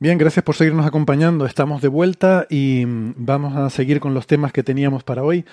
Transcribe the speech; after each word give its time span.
Bien, 0.00 0.16
gracias 0.16 0.44
por 0.44 0.54
seguirnos 0.54 0.86
acompañando. 0.86 1.44
Estamos 1.44 1.82
de 1.82 1.88
vuelta 1.88 2.46
y 2.48 2.84
vamos 2.86 3.56
a 3.56 3.68
seguir 3.68 3.98
con 3.98 4.14
los 4.14 4.28
temas 4.28 4.52
que 4.52 4.62
teníamos 4.62 5.02
para 5.02 5.24
hoy. 5.24 5.44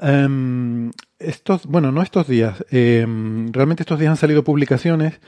Em, 0.00 0.92
estos, 1.18 1.66
bueno, 1.66 1.90
no 1.90 2.00
estos 2.00 2.28
días, 2.28 2.64
em, 2.70 3.52
realmente 3.52 3.82
estos 3.82 3.98
días 3.98 4.10
han 4.10 4.16
salido 4.16 4.44
publicaciones, 4.44 5.20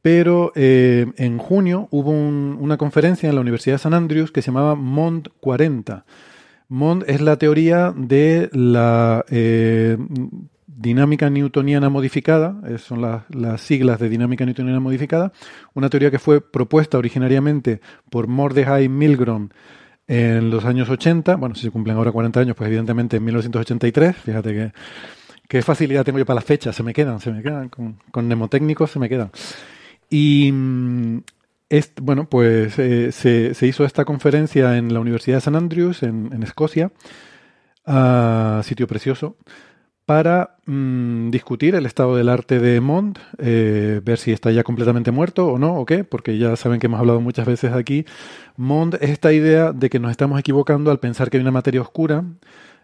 pero 0.00 0.52
eh, 0.54 1.06
en 1.18 1.36
junio 1.36 1.88
hubo 1.90 2.10
una 2.10 2.78
conferencia 2.78 3.28
en 3.28 3.34
la 3.34 3.42
Universidad 3.42 3.74
de 3.74 3.80
San 3.80 3.92
Andrews 3.92 4.32
que 4.32 4.40
se 4.40 4.46
llamaba 4.46 4.74
MOND 4.74 5.28
40. 5.40 6.06
MOND 6.68 7.04
es 7.08 7.20
la 7.20 7.36
teoría 7.36 7.92
de 7.94 8.48
la 8.54 9.26
eh, 9.28 9.98
dinámica 10.78 11.28
newtoniana 11.28 11.88
modificada, 11.88 12.56
eh, 12.66 12.78
son 12.78 13.02
las, 13.02 13.60
siglas 13.60 13.98
de 13.98 14.08
dinámica 14.08 14.44
newtoniana 14.46 14.80
modificada, 14.80 15.32
una 15.74 15.90
teoría 15.90 16.10
que 16.10 16.18
fue 16.18 16.40
propuesta 16.40 16.98
originariamente 16.98 17.80
por 18.10 18.28
Mordecai 18.28 18.88
Milgrom 18.88 19.48
en 20.06 20.50
los 20.50 20.64
años 20.64 20.88
80, 20.88 21.36
bueno, 21.36 21.54
si 21.54 21.62
se 21.62 21.70
cumplen 21.70 21.96
ahora 21.96 22.12
40 22.12 22.40
años, 22.40 22.56
pues 22.56 22.68
evidentemente 22.68 23.16
en 23.16 23.24
1983, 23.24 24.16
fíjate 24.16 24.54
que 24.54 24.72
qué 25.48 25.62
facilidad 25.62 26.04
tengo 26.04 26.18
yo 26.18 26.26
para 26.26 26.36
las 26.36 26.44
fechas, 26.44 26.76
se 26.76 26.82
me 26.82 26.94
quedan, 26.94 27.20
se 27.20 27.32
me 27.32 27.42
quedan, 27.42 27.68
con, 27.68 27.98
con 28.10 28.26
mnemotécnicos 28.26 28.90
se 28.90 28.98
me 28.98 29.08
quedan. 29.08 29.30
Y 30.08 30.50
mm, 30.52 31.18
bueno, 32.00 32.28
pues 32.28 32.78
eh, 32.78 33.12
se, 33.12 33.66
hizo 33.66 33.84
esta 33.84 34.04
conferencia 34.04 34.76
en 34.76 34.94
la 34.94 35.00
Universidad 35.00 35.38
de 35.38 35.40
San 35.42 35.56
Andrews, 35.56 36.02
en, 36.02 36.42
Escocia, 36.42 36.90
sitio 38.62 38.86
precioso, 38.86 39.36
para 40.08 40.56
mm, 40.64 41.28
discutir 41.28 41.74
el 41.74 41.84
estado 41.84 42.16
del 42.16 42.30
arte 42.30 42.60
de 42.60 42.80
Mond, 42.80 43.18
eh, 43.36 44.00
ver 44.02 44.16
si 44.16 44.32
está 44.32 44.50
ya 44.50 44.64
completamente 44.64 45.10
muerto 45.10 45.48
o 45.48 45.58
no, 45.58 45.74
o 45.74 45.84
qué, 45.84 46.02
porque 46.02 46.38
ya 46.38 46.56
saben 46.56 46.80
que 46.80 46.86
hemos 46.86 46.98
hablado 46.98 47.20
muchas 47.20 47.46
veces 47.46 47.74
aquí. 47.74 48.06
Mond 48.56 48.94
es 49.02 49.10
esta 49.10 49.34
idea 49.34 49.72
de 49.72 49.90
que 49.90 50.00
nos 50.00 50.10
estamos 50.10 50.40
equivocando 50.40 50.90
al 50.90 50.98
pensar 50.98 51.28
que 51.28 51.36
hay 51.36 51.42
una 51.42 51.50
materia 51.50 51.82
oscura, 51.82 52.24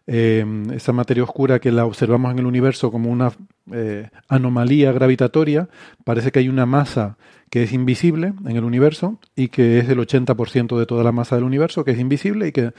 eh, 0.06 0.44
esa 0.74 0.92
materia 0.92 1.22
oscura 1.22 1.60
que 1.60 1.72
la 1.72 1.86
observamos 1.86 2.30
en 2.30 2.40
el 2.40 2.44
universo 2.44 2.90
como 2.90 3.10
una 3.10 3.32
eh, 3.72 4.10
anomalía 4.28 4.92
gravitatoria, 4.92 5.70
parece 6.04 6.30
que 6.30 6.40
hay 6.40 6.50
una 6.50 6.66
masa 6.66 7.16
que 7.48 7.62
es 7.62 7.72
invisible 7.72 8.34
en 8.44 8.54
el 8.54 8.64
universo 8.64 9.18
y 9.34 9.48
que 9.48 9.78
es 9.78 9.88
el 9.88 9.98
80% 9.98 10.78
de 10.78 10.84
toda 10.84 11.02
la 11.02 11.12
masa 11.12 11.36
del 11.36 11.44
universo, 11.44 11.86
que 11.86 11.92
es 11.92 11.98
invisible 11.98 12.48
y 12.48 12.52
que 12.52 12.72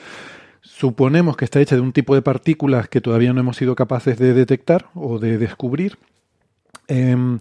Suponemos 0.65 1.37
que 1.37 1.45
está 1.45 1.61
hecha 1.61 1.75
de 1.75 1.81
un 1.81 1.93
tipo 1.93 2.15
de 2.15 2.23
partículas 2.23 2.89
que 2.89 2.99
todavía 2.99 3.31
no 3.31 3.39
hemos 3.39 3.55
sido 3.55 3.75
capaces 3.75 4.17
de 4.17 4.33
detectar 4.33 4.87
o 4.95 5.19
de 5.19 5.37
descubrir, 5.37 5.97
em, 6.87 7.39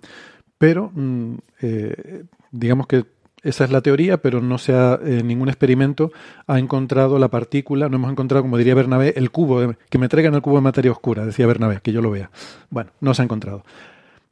pero 0.59 0.93
mm, 0.95 1.35
eh, 1.63 2.25
digamos 2.53 2.87
que 2.87 3.07
esa 3.43 3.65
es 3.65 3.71
la 3.71 3.81
teoría, 3.81 4.19
pero 4.19 4.41
no 4.41 4.59
se 4.59 4.75
ha, 4.75 4.99
eh, 5.03 5.23
ningún 5.25 5.49
experimento 5.49 6.13
ha 6.47 6.59
encontrado 6.59 7.19
la 7.19 7.29
partícula, 7.29 7.89
no 7.89 7.97
hemos 7.97 8.11
encontrado, 8.11 8.43
como 8.43 8.59
diría 8.59 8.75
Bernabé, 8.75 9.15
el 9.17 9.31
cubo, 9.31 9.75
que 9.89 9.99
me 9.99 10.09
traigan 10.09 10.35
el 10.35 10.43
cubo 10.43 10.57
de 10.57 10.63
materia 10.63 10.93
oscura, 10.93 11.27
decía 11.27 11.47
Bernabé, 11.47 11.81
que 11.83 11.93
yo 11.93 12.03
lo 12.03 12.11
vea. 12.11 12.31
Bueno, 12.71 12.91
no 13.01 13.15
se 13.15 13.23
ha 13.23 13.25
encontrado. 13.25 13.65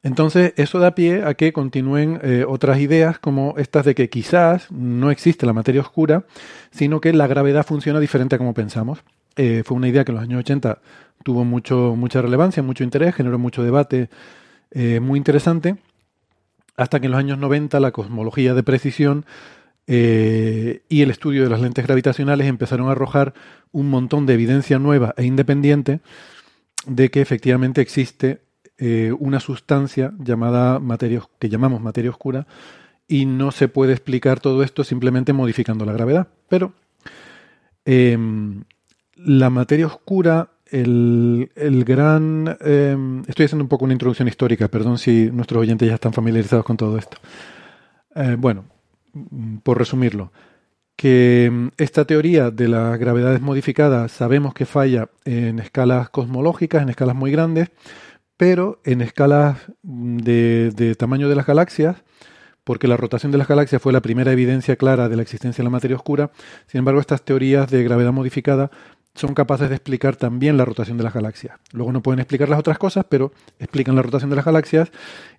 Entonces, 0.02 0.52
eso 0.56 0.80
da 0.80 0.96
pie 0.96 1.22
a 1.24 1.34
que 1.34 1.52
continúen 1.52 2.18
eh, 2.22 2.44
otras 2.46 2.80
ideas 2.80 3.20
como 3.20 3.54
estas 3.56 3.84
de 3.84 3.94
que 3.94 4.10
quizás 4.10 4.70
no 4.72 5.12
existe 5.12 5.46
la 5.46 5.52
materia 5.52 5.80
oscura, 5.80 6.24
sino 6.72 7.00
que 7.00 7.12
la 7.12 7.28
gravedad 7.28 7.64
funciona 7.64 8.00
diferente 8.00 8.34
a 8.34 8.38
como 8.38 8.52
pensamos. 8.52 9.04
Eh, 9.36 9.62
fue 9.64 9.76
una 9.76 9.88
idea 9.88 10.04
que 10.04 10.10
en 10.10 10.16
los 10.16 10.24
años 10.24 10.40
80 10.40 10.80
tuvo 11.22 11.44
mucho, 11.44 11.94
mucha 11.96 12.20
relevancia, 12.20 12.64
mucho 12.64 12.82
interés, 12.82 13.14
generó 13.14 13.38
mucho 13.38 13.62
debate 13.62 14.10
eh, 14.72 14.98
muy 14.98 15.18
interesante, 15.18 15.76
hasta 16.76 16.98
que 16.98 17.06
en 17.06 17.12
los 17.12 17.20
años 17.20 17.38
90 17.38 17.78
la 17.78 17.92
cosmología 17.92 18.54
de 18.54 18.62
precisión 18.62 19.24
y 19.84 21.02
el 21.02 21.10
estudio 21.10 21.42
de 21.42 21.50
las 21.50 21.60
lentes 21.60 21.84
gravitacionales 21.84 22.46
empezaron 22.46 22.88
a 22.88 22.92
arrojar 22.92 23.34
un 23.72 23.90
montón 23.90 24.24
de 24.24 24.34
evidencia 24.34 24.78
nueva 24.78 25.12
e 25.18 25.24
independiente 25.24 26.00
de 26.86 27.10
que 27.10 27.20
efectivamente 27.20 27.82
existe 27.82 28.40
eh, 28.78 29.12
una 29.18 29.40
sustancia 29.40 30.12
llamada 30.18 30.78
materia, 30.78 31.22
que 31.38 31.48
llamamos 31.48 31.80
materia 31.80 32.10
oscura 32.10 32.46
y 33.06 33.26
no 33.26 33.52
se 33.52 33.68
puede 33.68 33.92
explicar 33.92 34.40
todo 34.40 34.62
esto 34.62 34.84
simplemente 34.84 35.32
modificando 35.32 35.84
la 35.84 35.92
gravedad. 35.92 36.28
Pero 36.48 36.72
em, 37.84 38.64
la 39.16 39.50
materia 39.50 39.86
oscura, 39.86 40.50
el, 40.70 41.50
gran... 41.86 42.56
Em, 42.60 43.22
estoy 43.26 43.44
haciendo 43.44 43.64
un 43.64 43.68
poco 43.68 43.84
una 43.84 43.92
introducción 43.92 44.28
histórica, 44.28 44.68
perdón 44.68 44.98
si 44.98 45.30
nuestros 45.30 45.60
oyentes 45.60 45.88
ya 45.88 45.94
están 45.94 46.12
familiarizados 46.12 46.64
con 46.64 46.76
todo 46.76 46.96
esto. 46.96 47.18
Eh, 48.14 48.36
bueno, 48.38 48.64
por 49.62 49.78
resumirlo, 49.78 50.32
que 50.96 51.46
em, 51.46 51.70
esta 51.76 52.04
teoría 52.06 52.50
de 52.50 52.68
las 52.68 52.98
gravedades 52.98 53.40
modificadas 53.40 54.12
sabemos 54.12 54.54
que 54.54 54.66
falla 54.66 55.08
en 55.24 55.58
escalas 55.58 56.08
cosmológicas, 56.10 56.82
en 56.82 56.88
escalas 56.88 57.16
muy 57.16 57.30
grandes, 57.30 57.70
pero 58.42 58.80
en 58.82 59.02
escalas 59.02 59.56
de, 59.84 60.96
tamaño 60.98 61.28
de 61.28 61.36
las 61.36 61.46
galaxias, 61.46 62.02
porque 62.64 62.88
la 62.88 62.96
rotación 62.96 63.30
de 63.30 63.38
las 63.38 63.46
galaxias 63.46 63.80
fue 63.80 63.92
la 63.92 64.00
primera 64.00 64.32
evidencia 64.32 64.74
clara 64.74 65.08
de 65.08 65.14
la 65.14 65.22
existencia 65.22 65.62
de 65.62 65.66
la 65.66 65.70
materia 65.70 65.96
oscura. 65.96 66.32
Sin 66.66 66.80
embargo, 66.80 66.98
estas 66.98 67.22
teorías 67.22 67.70
de 67.70 67.84
gravedad 67.84 68.10
modificada 68.10 68.72
son 69.14 69.34
capaces 69.34 69.68
de 69.68 69.76
explicar 69.76 70.16
también 70.16 70.56
la 70.56 70.64
rotación 70.64 70.96
de 70.98 71.04
las 71.04 71.14
galaxias. 71.14 71.56
Luego 71.70 71.92
no 71.92 72.02
pueden 72.02 72.18
explicar 72.18 72.48
las 72.48 72.58
otras 72.58 72.78
cosas, 72.78 73.06
pero 73.08 73.30
explican 73.60 73.94
la 73.94 74.02
rotación 74.02 74.28
de 74.28 74.34
las 74.34 74.44
galaxias 74.44 74.90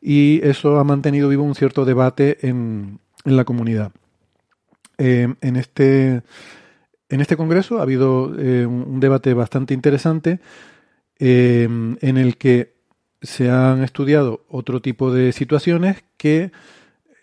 y 0.02 0.40
eso 0.42 0.80
ha 0.80 0.86
mantenido 0.86 1.28
vivo 1.28 1.44
un 1.44 1.56
cierto 1.56 1.84
debate 1.84 2.48
en, 2.48 3.02
la 3.26 3.44
comunidad. 3.44 3.92
Eh, 4.98 5.28
en, 5.42 5.56
este, 5.58 6.22
en 7.10 7.20
este 7.20 7.36
congreso 7.36 7.80
ha 7.80 7.82
habido 7.82 8.34
eh, 8.40 8.66
un 8.66 9.02
debate 9.02 9.34
bastante 9.34 9.74
interesante 9.74 10.40
eh, 11.20 11.68
en 12.00 12.18
el 12.18 12.38
que 12.38 12.73
se 13.24 13.50
han 13.50 13.84
estudiado 13.84 14.46
otro 14.50 14.82
tipo 14.82 15.12
de 15.12 15.32
situaciones 15.32 16.04
que, 16.18 16.52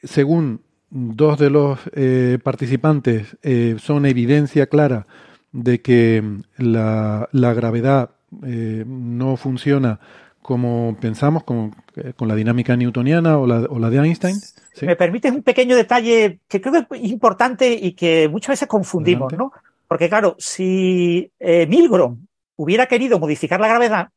según 0.03 0.63
dos 0.89 1.39
de 1.39 1.51
los 1.51 1.79
eh, 1.93 2.39
participantes, 2.43 3.37
eh, 3.43 3.77
son 3.79 4.07
evidencia 4.07 4.67
clara 4.67 5.07
de 5.53 5.83
que 5.83 6.25
la, 6.57 7.29
gravedad 7.33 8.11
eh, 8.45 8.85
no 8.87 9.37
funciona 9.37 10.01
como 10.43 10.97
pensamos, 11.01 11.45
con, 11.45 11.77
con 12.17 12.27
la 12.27 12.35
dinámica 12.35 12.75
newtoniana 12.77 13.39
o 13.39 13.47
la, 13.47 13.59
o 13.69 13.79
la 13.79 13.91
de 13.91 13.99
Einstein. 13.99 14.37
Me 14.83 14.97
permites 14.97 15.31
un 15.31 15.43
pequeño 15.43 15.77
detalle 15.77 16.41
que 16.49 16.61
creo 16.61 16.87
que 16.89 16.97
es 16.97 17.11
importante 17.11 17.73
y 17.73 17.93
que 17.93 18.29
muchas 18.29 18.55
veces 18.55 18.67
confundimos, 18.67 19.33
¿no? 19.35 19.53
Porque 19.87 20.09
claro, 20.09 20.35
si 20.39 21.31
Milgrom 21.39 22.27
hubiera 22.57 22.87
querido 22.87 23.19
modificar 23.19 23.61
la 23.61 23.69
gravedad, 23.69 24.09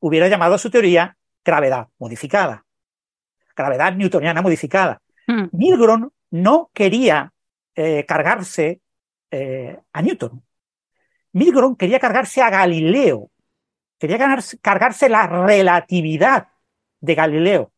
hubiera 0.00 0.28
llamado 0.28 0.54
a 0.54 0.58
su 0.58 0.70
teoría 0.70 1.17
gravedad 1.48 1.88
modificada, 1.98 2.62
gravedad 3.56 3.94
newtoniana 3.94 4.42
modificada. 4.42 5.00
Hmm. 5.26 5.48
Milgrom 5.52 6.10
no 6.30 6.70
quería 6.74 7.32
eh, 7.74 8.04
cargarse 8.06 8.82
eh, 9.30 9.78
a 9.92 10.02
Newton. 10.02 10.42
Milgrom 11.32 11.74
quería 11.74 11.98
cargarse 11.98 12.42
a 12.42 12.50
Galileo, 12.50 13.30
quería 13.98 14.18
cargarse 14.60 15.08
la 15.08 15.26
relatividad 15.26 16.48
de 17.00 17.14
Galileo, 17.14 17.72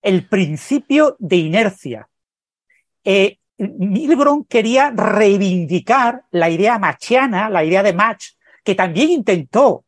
el 0.00 0.26
principio 0.26 1.16
de 1.18 1.36
inercia. 1.36 2.08
Eh, 3.04 3.38
Milgrom 3.58 4.44
quería 4.44 4.90
reivindicar 4.90 6.24
la 6.30 6.48
idea 6.48 6.78
machiana, 6.78 7.50
la 7.50 7.64
idea 7.64 7.82
de 7.82 7.92
Mach, 7.92 8.22
que 8.64 8.74
también 8.74 9.10
intentó 9.10 9.84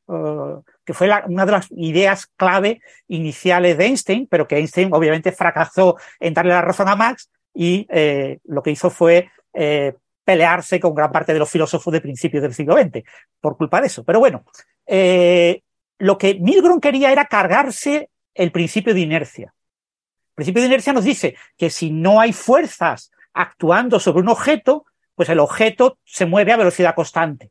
que 0.85 0.95
fue 0.95 1.11
una 1.27 1.47
de 1.47 1.53
las 1.53 1.69
ideas 1.71 2.27
clave 2.37 2.81
iniciales 3.09 3.79
de 3.79 3.87
Einstein, 3.87 4.27
pero 4.29 4.47
que 4.49 4.57
Einstein 4.57 4.93
obviamente 4.93 5.33
fracasó 5.33 5.97
en 6.19 6.35
darle 6.35 6.53
la 6.53 6.63
razón 6.63 6.89
a 6.89 6.97
Max 6.97 7.31
y 7.55 7.87
eh, 7.91 8.39
lo 8.45 8.63
que 8.63 8.71
hizo 8.71 8.91
fue 8.91 9.31
eh, 9.53 9.95
pelearse 10.25 10.81
con 10.81 10.95
gran 10.95 11.13
parte 11.13 11.33
de 11.33 11.39
los 11.39 11.51
filósofos 11.51 11.93
de 11.93 12.01
principios 12.01 12.43
del 12.43 12.55
siglo 12.55 12.77
XX 12.77 13.03
por 13.41 13.57
culpa 13.57 13.81
de 13.81 13.87
eso. 13.89 14.05
Pero 14.05 14.19
bueno, 14.21 14.45
eh, 14.87 15.63
lo 15.99 16.19
que 16.19 16.35
Milgrom 16.35 16.81
quería 16.81 17.13
era 17.13 17.27
cargarse 17.27 18.11
el 18.35 18.51
principio 18.51 18.95
de 18.95 19.01
inercia. 19.01 19.55
El 20.31 20.35
principio 20.35 20.63
de 20.63 20.69
inercia 20.69 20.93
nos 20.93 21.05
dice 21.05 21.37
que 21.57 21.71
si 21.71 21.91
no 21.91 22.21
hay 22.21 22.33
fuerzas 22.33 23.13
actuando 23.35 24.01
sobre 24.01 24.23
un 24.23 24.29
objeto, 24.29 24.87
pues 25.15 25.29
el 25.29 25.39
objeto 25.39 25.99
se 26.05 26.27
mueve 26.27 26.53
a 26.53 26.57
velocidad 26.57 26.95
constante. 26.95 27.51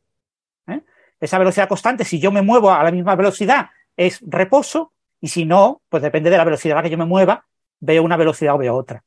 Esa 1.21 1.37
velocidad 1.37 1.69
constante, 1.69 2.03
si 2.03 2.19
yo 2.19 2.31
me 2.31 2.41
muevo 2.41 2.71
a 2.71 2.83
la 2.83 2.91
misma 2.91 3.15
velocidad, 3.15 3.69
es 3.95 4.19
reposo, 4.25 4.93
y 5.21 5.27
si 5.27 5.45
no, 5.45 5.81
pues 5.87 6.01
depende 6.01 6.31
de 6.31 6.37
la 6.37 6.43
velocidad 6.43 6.77
a 6.77 6.81
la 6.81 6.83
que 6.83 6.89
yo 6.89 6.97
me 6.97 7.05
mueva, 7.05 7.45
veo 7.79 8.03
una 8.03 8.17
velocidad 8.17 8.55
o 8.55 8.57
veo 8.57 8.75
otra. 8.75 9.03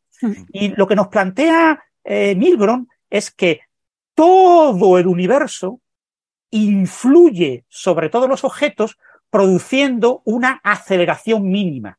Y 0.53 0.69
lo 0.69 0.87
que 0.87 0.95
nos 0.95 1.09
plantea 1.09 1.85
eh, 2.05 2.35
Milgrom 2.37 2.87
es 3.11 3.33
que 3.33 3.63
todo 4.15 4.97
el 4.97 5.09
universo 5.09 5.81
influye 6.51 7.65
sobre 7.69 8.09
todos 8.09 8.29
los 8.29 8.45
objetos 8.45 8.97
produciendo 9.29 10.23
una 10.25 10.61
aceleración 10.63 11.49
mínima. 11.49 11.99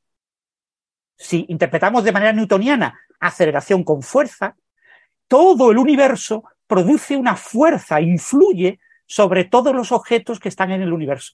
Si 1.18 1.45
interpretamos 1.50 2.06
de 2.06 2.13
manera 2.13 2.31
newtoniana 2.31 2.97
aceleración 3.19 3.83
con 3.83 4.01
fuerza, 4.01 4.56
todo 5.27 5.71
el 5.71 5.77
universo 5.77 6.45
produce 6.68 7.18
una 7.18 7.35
fuerza, 7.35 8.00
influye 8.00 8.79
sobre 9.06 9.46
todos 9.46 9.75
los 9.75 9.92
objetos 9.92 10.40
que 10.40 10.50
están 10.50 10.72
en 10.72 10.81
el 10.81 10.94
universo. 10.94 11.34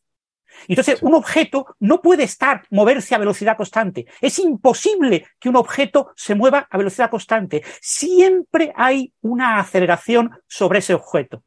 Entonces, 0.67 1.01
un 1.01 1.13
objeto 1.13 1.75
no 1.79 2.01
puede 2.01 2.23
estar, 2.23 2.63
moverse 2.69 3.15
a 3.15 3.17
velocidad 3.17 3.57
constante. 3.57 4.05
Es 4.19 4.37
imposible 4.39 5.27
que 5.39 5.49
un 5.49 5.55
objeto 5.55 6.11
se 6.15 6.35
mueva 6.35 6.67
a 6.69 6.77
velocidad 6.77 7.09
constante. 7.09 7.63
Siempre 7.81 8.73
hay 8.75 9.13
una 9.21 9.59
aceleración 9.59 10.31
sobre 10.47 10.79
ese 10.79 10.93
objeto. 10.93 11.43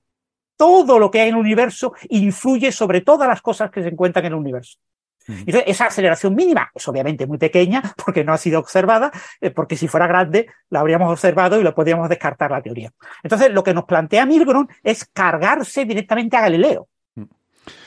Todo 0.57 0.99
lo 0.99 1.11
que 1.11 1.21
hay 1.21 1.29
en 1.29 1.35
el 1.35 1.41
universo 1.41 1.95
influye 2.09 2.73
sobre 2.73 3.01
todas 3.01 3.29
las 3.29 3.43
cosas 3.43 3.71
que 3.71 3.83
se 3.83 3.89
encuentran 3.89 4.25
en 4.25 4.33
el 4.33 4.39
universo. 4.39 4.79
Entonces, 5.27 5.65
esa 5.67 5.87
aceleración 5.87 6.35
mínima 6.35 6.71
es 6.75 6.87
obviamente 6.87 7.27
muy 7.27 7.39
pequeña 7.39 7.83
porque 8.05 8.25
no 8.25 8.33
ha 8.33 8.39
sido 8.39 8.59
observada, 8.61 9.11
eh, 9.41 9.51
porque 9.51 9.77
si 9.77 9.89
fuera 9.89 10.07
grande 10.07 10.47
la 10.71 10.81
habríamos 10.81 11.11
observado 11.11 11.59
y 11.59 11.63
lo 11.63 11.75
podríamos 11.75 12.09
descartar 12.09 12.51
la 12.51 12.63
teoría. 12.63 12.93
Entonces, 13.23 13.51
lo 13.51 13.65
que 13.65 13.75
nos 13.75 13.85
plantea 13.85 14.27
Milgrom 14.27 14.67
es 14.83 15.05
cargarse 15.07 15.85
directamente 15.85 16.37
a 16.37 16.43
Galileo. 16.43 16.89
Mm. 17.15 17.23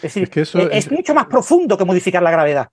Es 0.02 0.14
decir, 0.14 0.30
es, 0.72 0.92
mucho 0.92 1.14
más 1.14 1.28
profundo 1.28 1.78
que 1.78 1.86
modificar 1.86 2.24
la 2.24 2.32
gravedad. 2.32 2.70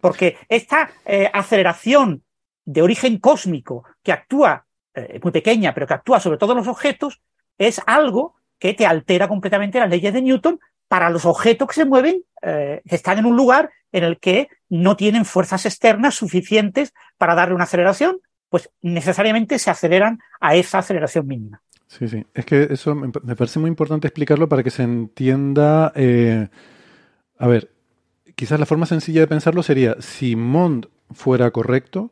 Porque 0.00 0.38
esta 0.48 0.90
eh, 1.04 1.28
aceleración 1.30 2.22
de 2.64 2.80
origen 2.80 3.18
cósmico 3.18 3.84
que 4.02 4.12
actúa, 4.12 4.64
eh, 4.94 5.20
muy 5.22 5.30
pequeña, 5.30 5.74
pero 5.74 5.86
que 5.86 5.92
actúa 5.92 6.20
sobre 6.20 6.38
todos 6.38 6.56
los 6.56 6.68
objetos, 6.68 7.20
es 7.58 7.82
algo 7.84 8.34
que 8.58 8.72
te 8.72 8.86
altera 8.86 9.28
completamente 9.28 9.78
las 9.78 9.90
leyes 9.90 10.14
de 10.14 10.22
Newton 10.22 10.58
para 10.88 11.10
los 11.10 11.26
objetos 11.26 11.68
que 11.68 11.74
se 11.74 11.84
mueven, 11.84 12.22
que 12.40 12.80
están 12.84 13.18
en 13.18 13.26
un 13.26 13.36
lugar 13.36 13.70
en 13.94 14.02
el 14.02 14.18
que 14.18 14.48
no 14.68 14.96
tienen 14.96 15.24
fuerzas 15.24 15.64
externas 15.66 16.16
suficientes 16.16 16.92
para 17.16 17.36
darle 17.36 17.54
una 17.54 17.62
aceleración, 17.64 18.18
pues 18.50 18.68
necesariamente 18.82 19.58
se 19.60 19.70
aceleran 19.70 20.18
a 20.40 20.56
esa 20.56 20.78
aceleración 20.78 21.28
mínima. 21.28 21.62
Sí, 21.86 22.08
sí. 22.08 22.26
Es 22.34 22.44
que 22.44 22.66
eso 22.70 22.96
me 22.96 23.36
parece 23.36 23.60
muy 23.60 23.68
importante 23.68 24.08
explicarlo 24.08 24.48
para 24.48 24.64
que 24.64 24.70
se 24.70 24.82
entienda. 24.82 25.92
Eh, 25.94 26.48
a 27.38 27.46
ver, 27.46 27.70
quizás 28.34 28.58
la 28.58 28.66
forma 28.66 28.86
sencilla 28.86 29.20
de 29.20 29.28
pensarlo 29.28 29.62
sería: 29.62 29.94
si 30.00 30.34
Mond 30.34 30.86
fuera 31.12 31.52
correcto, 31.52 32.10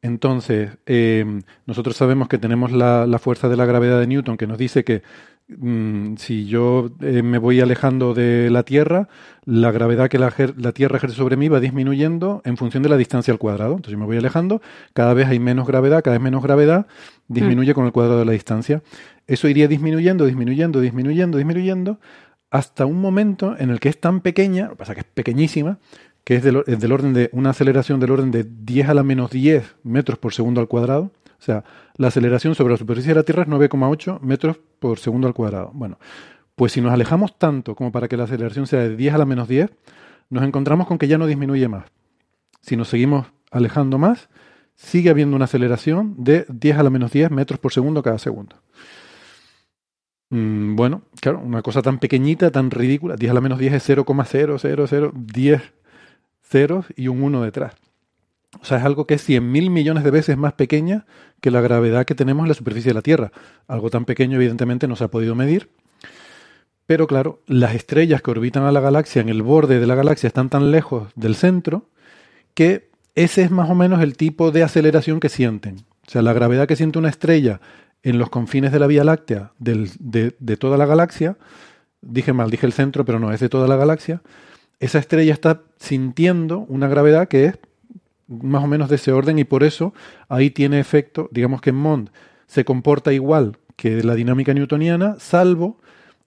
entonces 0.00 0.78
eh, 0.86 1.42
nosotros 1.66 1.96
sabemos 1.96 2.28
que 2.28 2.38
tenemos 2.38 2.72
la, 2.72 3.06
la, 3.06 3.18
fuerza 3.18 3.50
de 3.50 3.58
la 3.58 3.66
gravedad 3.66 4.00
de 4.00 4.06
Newton 4.06 4.38
que 4.38 4.46
nos 4.46 4.56
dice 4.56 4.84
que 4.84 5.02
Mm, 5.58 6.16
si 6.16 6.46
yo 6.46 6.90
eh, 7.00 7.22
me 7.22 7.38
voy 7.38 7.60
alejando 7.60 8.14
de 8.14 8.50
la 8.50 8.62
Tierra, 8.62 9.08
la 9.44 9.72
gravedad 9.72 10.08
que 10.08 10.18
la, 10.18 10.30
Tierra 10.72 10.96
ejerce 10.96 11.16
sobre 11.16 11.36
mí 11.36 11.48
va 11.48 11.60
disminuyendo 11.60 12.40
en 12.44 12.56
función 12.56 12.82
de 12.82 12.88
la 12.88 12.96
distancia 12.96 13.32
al 13.32 13.38
cuadrado. 13.38 13.72
Entonces, 13.72 13.92
yo 13.92 13.98
me 13.98 14.06
voy 14.06 14.16
alejando, 14.16 14.62
cada 14.92 15.12
vez 15.14 15.28
hay 15.28 15.38
menos 15.40 15.66
gravedad, 15.66 16.02
cada 16.02 16.16
vez 16.16 16.22
menos 16.22 16.42
gravedad, 16.42 16.86
disminuye 17.28 17.72
mm. 17.72 17.74
con 17.74 17.86
el 17.86 17.92
cuadrado 17.92 18.20
de 18.20 18.26
la 18.26 18.32
distancia. 18.32 18.82
Eso 19.26 19.48
iría 19.48 19.66
disminuyendo, 19.66 20.24
disminuyendo, 20.24 20.80
disminuyendo, 20.80 21.38
disminuyendo, 21.38 22.00
hasta 22.50 22.86
un 22.86 23.00
momento 23.00 23.56
en 23.58 23.70
el 23.70 23.80
que 23.80 23.88
es 23.88 24.00
tan 24.00 24.20
pequeña, 24.20 24.64
lo 24.64 24.70
que 24.70 24.76
pasa 24.76 24.94
que 24.94 25.00
es 25.00 25.06
pequeñísima, 25.06 25.78
que 26.24 26.36
es 26.36 26.42
del, 26.42 26.62
del 26.64 26.92
orden 26.92 27.12
de 27.12 27.30
una 27.32 27.50
aceleración 27.50 27.98
del 27.98 28.10
orden 28.12 28.30
de 28.30 28.44
10 28.44 28.88
a 28.88 28.94
la 28.94 29.02
menos 29.02 29.30
10 29.30 29.76
metros 29.82 30.18
por 30.18 30.32
segundo 30.32 30.60
al 30.60 30.68
cuadrado. 30.68 31.10
O 31.40 31.42
sea, 31.42 31.64
la 32.00 32.08
aceleración 32.08 32.54
sobre 32.54 32.72
la 32.72 32.78
superficie 32.78 33.10
de 33.10 33.16
la 33.16 33.24
Tierra 33.24 33.42
es 33.42 33.48
9,8 33.50 34.20
metros 34.20 34.58
por 34.78 34.98
segundo 34.98 35.28
al 35.28 35.34
cuadrado. 35.34 35.70
Bueno, 35.74 35.98
pues 36.54 36.72
si 36.72 36.80
nos 36.80 36.94
alejamos 36.94 37.38
tanto 37.38 37.74
como 37.74 37.92
para 37.92 38.08
que 38.08 38.16
la 38.16 38.24
aceleración 38.24 38.66
sea 38.66 38.80
de 38.80 38.96
10 38.96 39.12
a 39.12 39.18
la 39.18 39.26
menos 39.26 39.48
10, 39.48 39.70
nos 40.30 40.42
encontramos 40.42 40.86
con 40.86 40.96
que 40.96 41.08
ya 41.08 41.18
no 41.18 41.26
disminuye 41.26 41.68
más. 41.68 41.84
Si 42.62 42.74
nos 42.74 42.88
seguimos 42.88 43.26
alejando 43.50 43.98
más, 43.98 44.30
sigue 44.76 45.10
habiendo 45.10 45.36
una 45.36 45.44
aceleración 45.44 46.14
de 46.16 46.46
10 46.48 46.78
a 46.78 46.82
la 46.84 46.88
menos 46.88 47.12
10 47.12 47.32
metros 47.32 47.60
por 47.60 47.70
segundo 47.70 48.02
cada 48.02 48.18
segundo. 48.18 48.56
Mm, 50.30 50.76
bueno, 50.76 51.02
claro, 51.20 51.40
una 51.40 51.60
cosa 51.60 51.82
tan 51.82 51.98
pequeñita, 51.98 52.50
tan 52.50 52.70
ridícula, 52.70 53.16
10 53.16 53.30
a 53.30 53.34
la 53.34 53.42
menos 53.42 53.58
10 53.58 53.74
es 53.74 53.82
0,000, 53.82 55.12
10 55.14 55.74
ceros 56.40 56.86
y 56.96 57.08
un 57.08 57.22
1 57.22 57.42
detrás. 57.42 57.74
O 58.60 58.64
sea, 58.64 58.78
es 58.78 58.84
algo 58.84 59.06
que 59.06 59.14
es 59.14 59.28
100.000 59.28 59.70
millones 59.70 60.02
de 60.02 60.10
veces 60.10 60.36
más 60.36 60.54
pequeña 60.54 61.06
que 61.40 61.50
la 61.50 61.60
gravedad 61.60 62.04
que 62.04 62.14
tenemos 62.14 62.44
en 62.44 62.48
la 62.48 62.54
superficie 62.54 62.90
de 62.90 62.94
la 62.94 63.02
Tierra. 63.02 63.32
Algo 63.68 63.90
tan 63.90 64.04
pequeño, 64.04 64.36
evidentemente, 64.36 64.88
no 64.88 64.96
se 64.96 65.04
ha 65.04 65.08
podido 65.08 65.34
medir. 65.34 65.70
Pero 66.86 67.06
claro, 67.06 67.40
las 67.46 67.76
estrellas 67.76 68.20
que 68.20 68.32
orbitan 68.32 68.64
a 68.64 68.72
la 68.72 68.80
galaxia 68.80 69.22
en 69.22 69.28
el 69.28 69.42
borde 69.42 69.78
de 69.78 69.86
la 69.86 69.94
galaxia 69.94 70.26
están 70.26 70.48
tan 70.48 70.72
lejos 70.72 71.12
del 71.14 71.36
centro 71.36 71.88
que 72.54 72.90
ese 73.14 73.42
es 73.42 73.52
más 73.52 73.70
o 73.70 73.76
menos 73.76 74.02
el 74.02 74.16
tipo 74.16 74.50
de 74.50 74.64
aceleración 74.64 75.20
que 75.20 75.28
sienten. 75.28 75.84
O 76.06 76.10
sea, 76.10 76.22
la 76.22 76.32
gravedad 76.32 76.66
que 76.66 76.74
siente 76.74 76.98
una 76.98 77.08
estrella 77.08 77.60
en 78.02 78.18
los 78.18 78.30
confines 78.30 78.72
de 78.72 78.80
la 78.80 78.88
Vía 78.88 79.04
Láctea 79.04 79.52
de, 79.58 80.34
de 80.36 80.56
toda 80.56 80.76
la 80.76 80.86
galaxia, 80.86 81.36
dije 82.00 82.32
mal, 82.32 82.50
dije 82.50 82.66
el 82.66 82.72
centro, 82.72 83.04
pero 83.04 83.20
no, 83.20 83.32
es 83.32 83.38
de 83.38 83.48
toda 83.48 83.68
la 83.68 83.76
galaxia, 83.76 84.22
esa 84.80 84.98
estrella 84.98 85.32
está 85.32 85.62
sintiendo 85.78 86.60
una 86.60 86.88
gravedad 86.88 87.28
que 87.28 87.44
es 87.44 87.58
más 88.30 88.64
o 88.64 88.66
menos 88.66 88.88
de 88.88 88.96
ese 88.96 89.12
orden 89.12 89.38
y 89.38 89.44
por 89.44 89.64
eso 89.64 89.92
ahí 90.28 90.50
tiene 90.50 90.78
efecto, 90.80 91.28
digamos 91.32 91.60
que 91.60 91.72
Mond 91.72 92.10
se 92.46 92.64
comporta 92.64 93.12
igual 93.12 93.58
que 93.76 94.02
la 94.02 94.14
dinámica 94.14 94.54
newtoniana, 94.54 95.16
salvo 95.18 95.78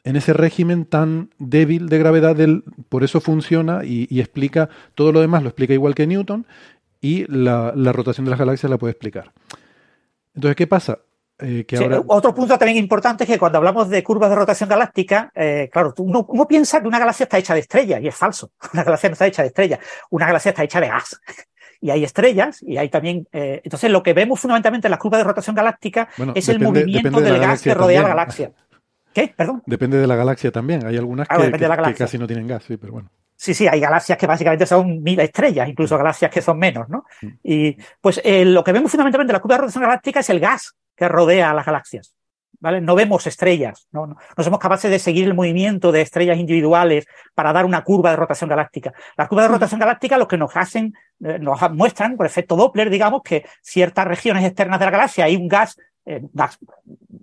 en 0.03 0.15
ese 0.15 0.33
régimen 0.33 0.85
tan 0.85 1.29
débil 1.39 1.88
de 1.88 1.97
gravedad, 1.97 2.35
del, 2.35 2.63
por 2.89 3.03
eso 3.03 3.21
funciona 3.21 3.81
y, 3.83 4.19
explica 4.19 4.69
todo 4.95 5.12
lo 5.12 5.22
demás, 5.22 5.43
lo 5.43 5.50
explica 5.50 5.74
igual 5.74 5.95
que 5.95 6.07
Newton 6.07 6.45
y 7.00 7.25
la, 7.27 7.72
rotación 7.93 8.25
de 8.25 8.31
las 8.31 8.39
galaxias 8.39 8.69
la 8.69 8.77
puede 8.77 8.91
explicar. 8.91 9.31
Entonces, 10.36 10.55
¿qué 10.55 10.67
pasa? 10.67 11.00
Eh, 11.39 11.65
que 11.65 11.77
Otro 12.07 12.33
punto 12.33 12.57
también 12.57 12.77
importante 12.77 13.24
es 13.24 13.29
que 13.29 13.39
cuando 13.39 13.57
hablamos 13.57 13.89
de 13.89 14.03
curvas 14.03 14.29
de 14.29 14.36
rotación 14.36 14.69
galáctica, 14.69 15.31
eh, 15.36 15.69
claro, 15.72 15.93
uno, 15.98 16.25
uno, 16.27 16.48
piensa 16.48 16.81
que 16.81 16.88
una 16.88 17.00
galaxia 17.00 17.24
está 17.24 17.38
hecha 17.38 17.53
de 17.53 17.62
estrellas 17.62 18.01
y 18.01 18.07
es 18.07 18.15
falso. 18.15 18.51
Una 18.74 18.83
galaxia 18.83 19.10
no 19.10 19.13
está 19.13 19.27
hecha 19.27 19.41
de 19.41 19.50
estrellas, 19.50 19.79
una 20.10 20.25
galaxia 20.25 20.50
está 20.50 20.63
hecha 20.63 20.79
de 20.79 20.88
gas 20.88 21.19
y 21.83 21.91
hay 21.91 22.05
estrellas 22.05 22.63
y 22.63 22.77
hay 22.77 22.87
también. 22.87 23.27
Eh, 23.33 23.59
entonces, 23.61 23.91
lo 23.91 24.01
que 24.01 24.13
vemos 24.13 24.39
fundamentalmente 24.39 24.87
en 24.87 24.91
la 24.91 24.97
curva 24.97 25.17
de 25.17 25.25
rotación 25.25 25.53
galáctica 25.53 26.07
es 26.33 26.47
el 26.47 26.61
movimiento 26.61 27.19
del 27.19 27.37
gas 27.39 27.61
que 27.61 27.73
rodea 27.73 28.01
la 28.01 28.07
galaxia. 28.07 28.53
¿Qué? 29.13 29.33
Perdón. 29.35 29.61
Depende 29.65 29.97
de 29.97 30.07
la 30.07 30.15
galaxia 30.15 30.49
también. 30.49 30.85
Hay 30.85 30.95
algunas 30.95 31.27
que, 31.27 31.93
casi 31.93 32.17
no 32.17 32.25
tienen 32.25 32.47
gas, 32.47 32.63
sí, 32.63 32.77
pero 32.77 32.93
bueno. 32.93 33.09
Sí, 33.35 33.53
sí, 33.53 33.67
hay 33.67 33.81
galaxias 33.81 34.17
que 34.17 34.25
básicamente 34.25 34.65
son 34.65 35.03
mil 35.03 35.19
estrellas, 35.19 35.67
incluso 35.67 35.97
galaxias 35.97 36.31
que 36.31 36.41
son 36.41 36.57
menos, 36.57 36.87
¿no? 36.87 37.03
Mm. 37.21 37.27
Y 37.43 37.77
pues 37.99 38.21
eh, 38.23 38.45
lo 38.45 38.63
que 38.63 38.71
vemos 38.71 38.89
fundamentalmente 38.89 39.31
en 39.31 39.35
la 39.35 39.41
curva 39.41 39.55
de 39.55 39.61
rotación 39.61 39.83
galáctica 39.83 40.21
es 40.21 40.29
el 40.29 40.39
gas 40.39 40.75
que 40.95 41.09
rodea 41.09 41.51
a 41.51 41.53
las 41.53 41.65
galaxias. 41.65 42.13
No 42.63 42.96
vemos 42.96 43.27
estrellas, 43.27 43.88
¿no? 43.91 44.08
no, 44.08 44.17
somos 44.41 44.60
capaces 44.60 44.89
de 44.89 44.98
seguir 44.98 45.25
el 45.25 45.34
movimiento 45.34 45.91
de 45.91 46.01
estrellas 46.01 46.38
individuales 46.38 47.05
para 47.36 47.51
dar 47.51 47.65
una 47.65 47.84
curva 47.84 48.12
de 48.12 48.15
rotación 48.15 48.50
galáctica. 48.50 48.93
Las 49.17 49.27
curvas 49.27 49.46
de 49.46 49.53
rotación 49.53 49.79
galáctica 49.79 50.17
lo 50.17 50.29
que 50.29 50.38
nos 50.38 50.55
hacen, 50.55 50.93
eh, 51.24 51.39
nos 51.39 51.60
muestran 51.72 52.15
por 52.15 52.25
efecto 52.25 52.55
Doppler, 52.55 52.89
digamos, 52.89 53.22
que 53.22 53.46
ciertas 53.62 54.08
regiones 54.08 54.46
externas 54.46 54.79
de 54.79 54.86
la 54.86 54.91
galaxia 54.91 55.25
hay 55.25 55.36
un 55.36 55.50
gas, 55.50 55.77
eh, 56.05 56.22
gas 56.32 56.58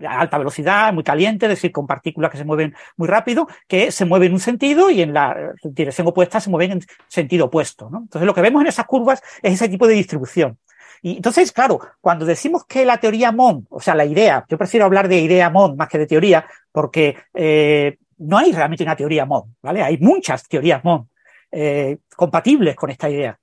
a 0.06 0.20
alta 0.20 0.38
velocidad, 0.38 0.92
muy 0.92 1.04
caliente, 1.04 1.47
es 1.47 1.50
decir, 1.50 1.73
con 1.73 1.87
partículas 1.87 2.30
que 2.30 2.38
se 2.38 2.44
mueven 2.44 2.75
muy 2.97 3.09
rápido, 3.09 3.49
que 3.66 3.92
se 3.92 4.04
mueven 4.04 4.28
en 4.28 4.35
un 4.35 4.40
sentido 4.40 4.90
y 4.90 5.02
en 5.02 5.14
la 5.14 5.54
dirección 5.62 6.06
opuesta 6.06 6.40
se 6.40 6.50
mueven 6.50 6.73
en 6.73 6.80
sentido 7.09 7.47
opuesto. 7.47 7.88
¿no? 7.90 7.99
Entonces, 7.99 8.26
lo 8.26 8.35
que 8.35 8.42
vemos 8.42 8.61
en 8.62 8.68
esas 8.68 8.87
curvas 8.87 9.23
es 9.42 9.54
ese 9.54 9.68
tipo 9.68 9.87
de 9.87 9.94
distribución. 9.94 10.59
Y 11.02 11.16
entonces, 11.16 11.52
claro, 11.52 11.80
cuando 12.00 12.25
decimos 12.25 12.64
que 12.64 12.85
la 12.85 12.99
teoría 12.99 13.33
Mond, 13.33 13.66
o 13.71 13.80
sea, 13.80 13.95
la 13.95 14.04
idea, 14.04 14.45
yo 14.49 14.59
prefiero 14.59 14.87
hablar 14.87 15.09
de 15.09 15.21
idea 15.21 15.50
Mond 15.50 15.76
más 15.76 15.88
que 15.88 15.99
de 15.99 16.07
teoría, 16.07 16.47
porque 16.73 17.16
eh, 17.35 17.99
no 18.19 18.38
hay 18.38 18.52
realmente 18.52 18.85
una 18.85 18.97
teoría 18.97 19.25
Mond, 19.25 19.54
¿vale? 19.62 19.83
Hay 19.83 19.99
muchas 19.99 20.47
teorías 20.49 20.85
Mond. 20.85 21.07
Eh, 21.52 21.99
compatibles 22.14 22.76
con 22.76 22.90
esta 22.90 23.11
idea. 23.11 23.37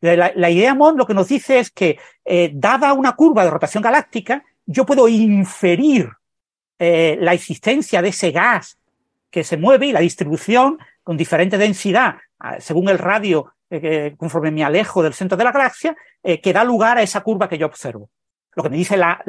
La, 0.00 0.50
idea 0.50 0.74
Mond 0.74 0.98
lo 0.98 1.06
que 1.06 1.14
nos 1.14 1.28
dice 1.28 1.60
es 1.60 1.70
que, 1.70 1.98
eh, 2.24 2.50
dada 2.52 2.92
una 2.94 3.12
curva 3.12 3.44
de 3.44 3.50
rotación 3.50 3.82
galáctica, 3.82 4.42
yo 4.66 4.84
puedo 4.84 5.06
inferir 5.06 6.08
eh, 6.80 7.16
la 7.20 7.32
existencia 7.32 8.02
de 8.02 8.08
ese 8.08 8.32
gas 8.32 8.78
que 9.30 9.44
se 9.44 9.56
mueve 9.56 9.86
y 9.86 9.92
la 9.92 10.00
distribución 10.00 10.78
con 11.04 11.16
diferente 11.16 11.56
densidad, 11.56 12.16
según 12.58 12.88
el 12.88 12.98
radio 12.98 13.53
eh, 13.82 14.14
conforme 14.16 14.50
me 14.50 14.64
alejo 14.64 15.02
del 15.02 15.14
centro 15.14 15.36
de 15.36 15.44
la 15.44 15.52
galaxia, 15.52 15.96
eh, 16.22 16.40
que 16.40 16.52
da 16.52 16.64
lugar 16.64 16.98
a 16.98 17.02
esa 17.02 17.22
curva 17.22 17.48
que 17.48 17.58
yo 17.58 17.66
observo. 17.66 18.10
Lo 18.54 18.62
que 18.62 18.70
me 18.70 18.76
dice 18.76 18.96
la, 18.96 19.22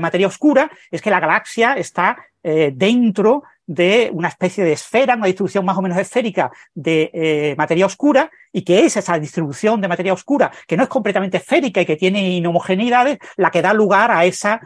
materia 0.00 0.26
oscura 0.26 0.70
es 0.90 1.00
que 1.00 1.10
la 1.10 1.20
galaxia 1.20 1.74
está 1.74 2.18
dentro 2.42 3.42
de 3.66 4.10
una 4.12 4.28
especie 4.28 4.62
de 4.62 4.72
esfera, 4.72 5.16
una 5.16 5.26
distribución 5.26 5.64
más 5.64 5.78
o 5.78 5.82
menos 5.82 5.96
esférica 5.98 6.52
de 6.74 7.54
materia 7.56 7.86
oscura, 7.86 8.30
y 8.52 8.62
que 8.62 8.84
es 8.84 8.98
esa 8.98 9.18
distribución 9.18 9.80
de 9.80 9.88
materia 9.88 10.12
oscura, 10.12 10.52
que 10.68 10.76
no 10.76 10.82
es 10.82 10.90
completamente 10.90 11.38
esférica 11.38 11.80
y 11.80 11.86
que 11.86 11.96
tiene 11.96 12.28
inhomogeneidades, 12.36 13.18
la 13.36 13.50
que 13.50 13.62
da 13.62 13.72
lugar 13.72 14.10
a 14.10 14.26
esa 14.26 14.60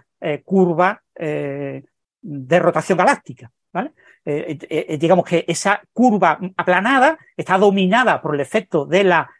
curva 0.45 1.01
de 1.15 2.59
rotación 2.59 2.99
galáctica. 2.99 3.53
¿vale? 3.73 3.93
Eh, 4.39 4.59
eh, 4.69 4.87
eh, 4.89 4.99
digamos 4.99 5.25
que 5.25 5.45
esa 5.49 5.83
curva 5.93 6.39
aplanada 6.57 7.19
está 7.37 7.59
dominada 7.59 8.23
por 8.23 8.35
el 8.35 8.41
efecto 8.41 8.87
de 8.87 9.05
la, 9.05 9.31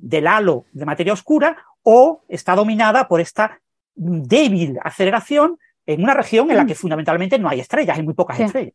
del 0.00 0.26
halo 0.26 0.64
de 0.72 0.86
materia 0.86 1.12
oscura 1.12 1.58
o 1.82 2.22
está 2.28 2.54
dominada 2.54 3.06
por 3.06 3.20
esta 3.20 3.60
débil 3.94 4.78
aceleración 4.82 5.58
en 5.84 6.02
una 6.02 6.14
región 6.14 6.50
en 6.50 6.56
la 6.56 6.64
mm. 6.64 6.66
que 6.66 6.74
fundamentalmente 6.74 7.38
no 7.38 7.50
hay 7.50 7.60
estrellas, 7.60 7.98
hay 7.98 8.04
muy 8.04 8.14
pocas 8.14 8.40
estrellas. 8.40 8.72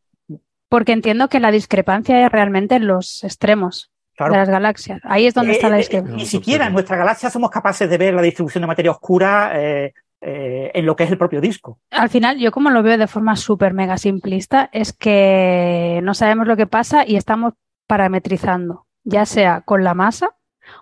Porque 0.68 0.92
entiendo 0.92 1.28
que 1.28 1.40
la 1.40 1.50
discrepancia 1.50 2.24
es 2.24 2.32
realmente 2.32 2.76
en 2.76 2.86
los 2.86 3.24
extremos 3.24 3.92
de 4.18 4.30
las 4.30 4.50
galaxias. 4.50 5.02
Ahí 5.04 5.26
es 5.26 5.34
donde 5.34 5.54
está 5.54 5.70
la 5.70 5.78
discrepancia. 5.78 6.16
Ni 6.16 6.26
siquiera 6.26 6.68
en 6.68 6.74
nuestra 6.74 6.98
galaxia 6.98 7.32
somos 7.32 7.50
capaces 7.50 7.90
de 7.90 7.98
ver 7.98 8.14
la 8.14 8.22
distribución 8.22 8.62
de 8.62 8.68
materia 8.68 8.92
oscura 8.92 9.54
eh, 9.56 9.94
en 10.22 10.86
lo 10.86 10.96
que 10.96 11.04
es 11.04 11.12
el 11.12 11.18
propio 11.18 11.42
disco. 11.42 11.80
Al 11.92 12.10
final, 12.10 12.38
yo 12.40 12.52
como 12.52 12.70
lo 12.70 12.84
veo 12.84 12.98
de 12.98 13.08
forma 13.08 13.36
súper 13.36 13.74
mega 13.74 13.98
simplista, 13.98 14.70
es 14.74 14.94
que 14.94 16.02
no 16.04 16.14
sabemos 16.14 16.48
lo 16.48 16.58
que 16.58 16.68
pasa 16.68 17.06
y 17.08 17.16
estamos 17.16 17.54
parametrizando, 17.88 18.86
ya 19.04 19.26
sea 19.26 19.62
con 19.62 19.84
la 19.84 19.94
masa 19.94 20.36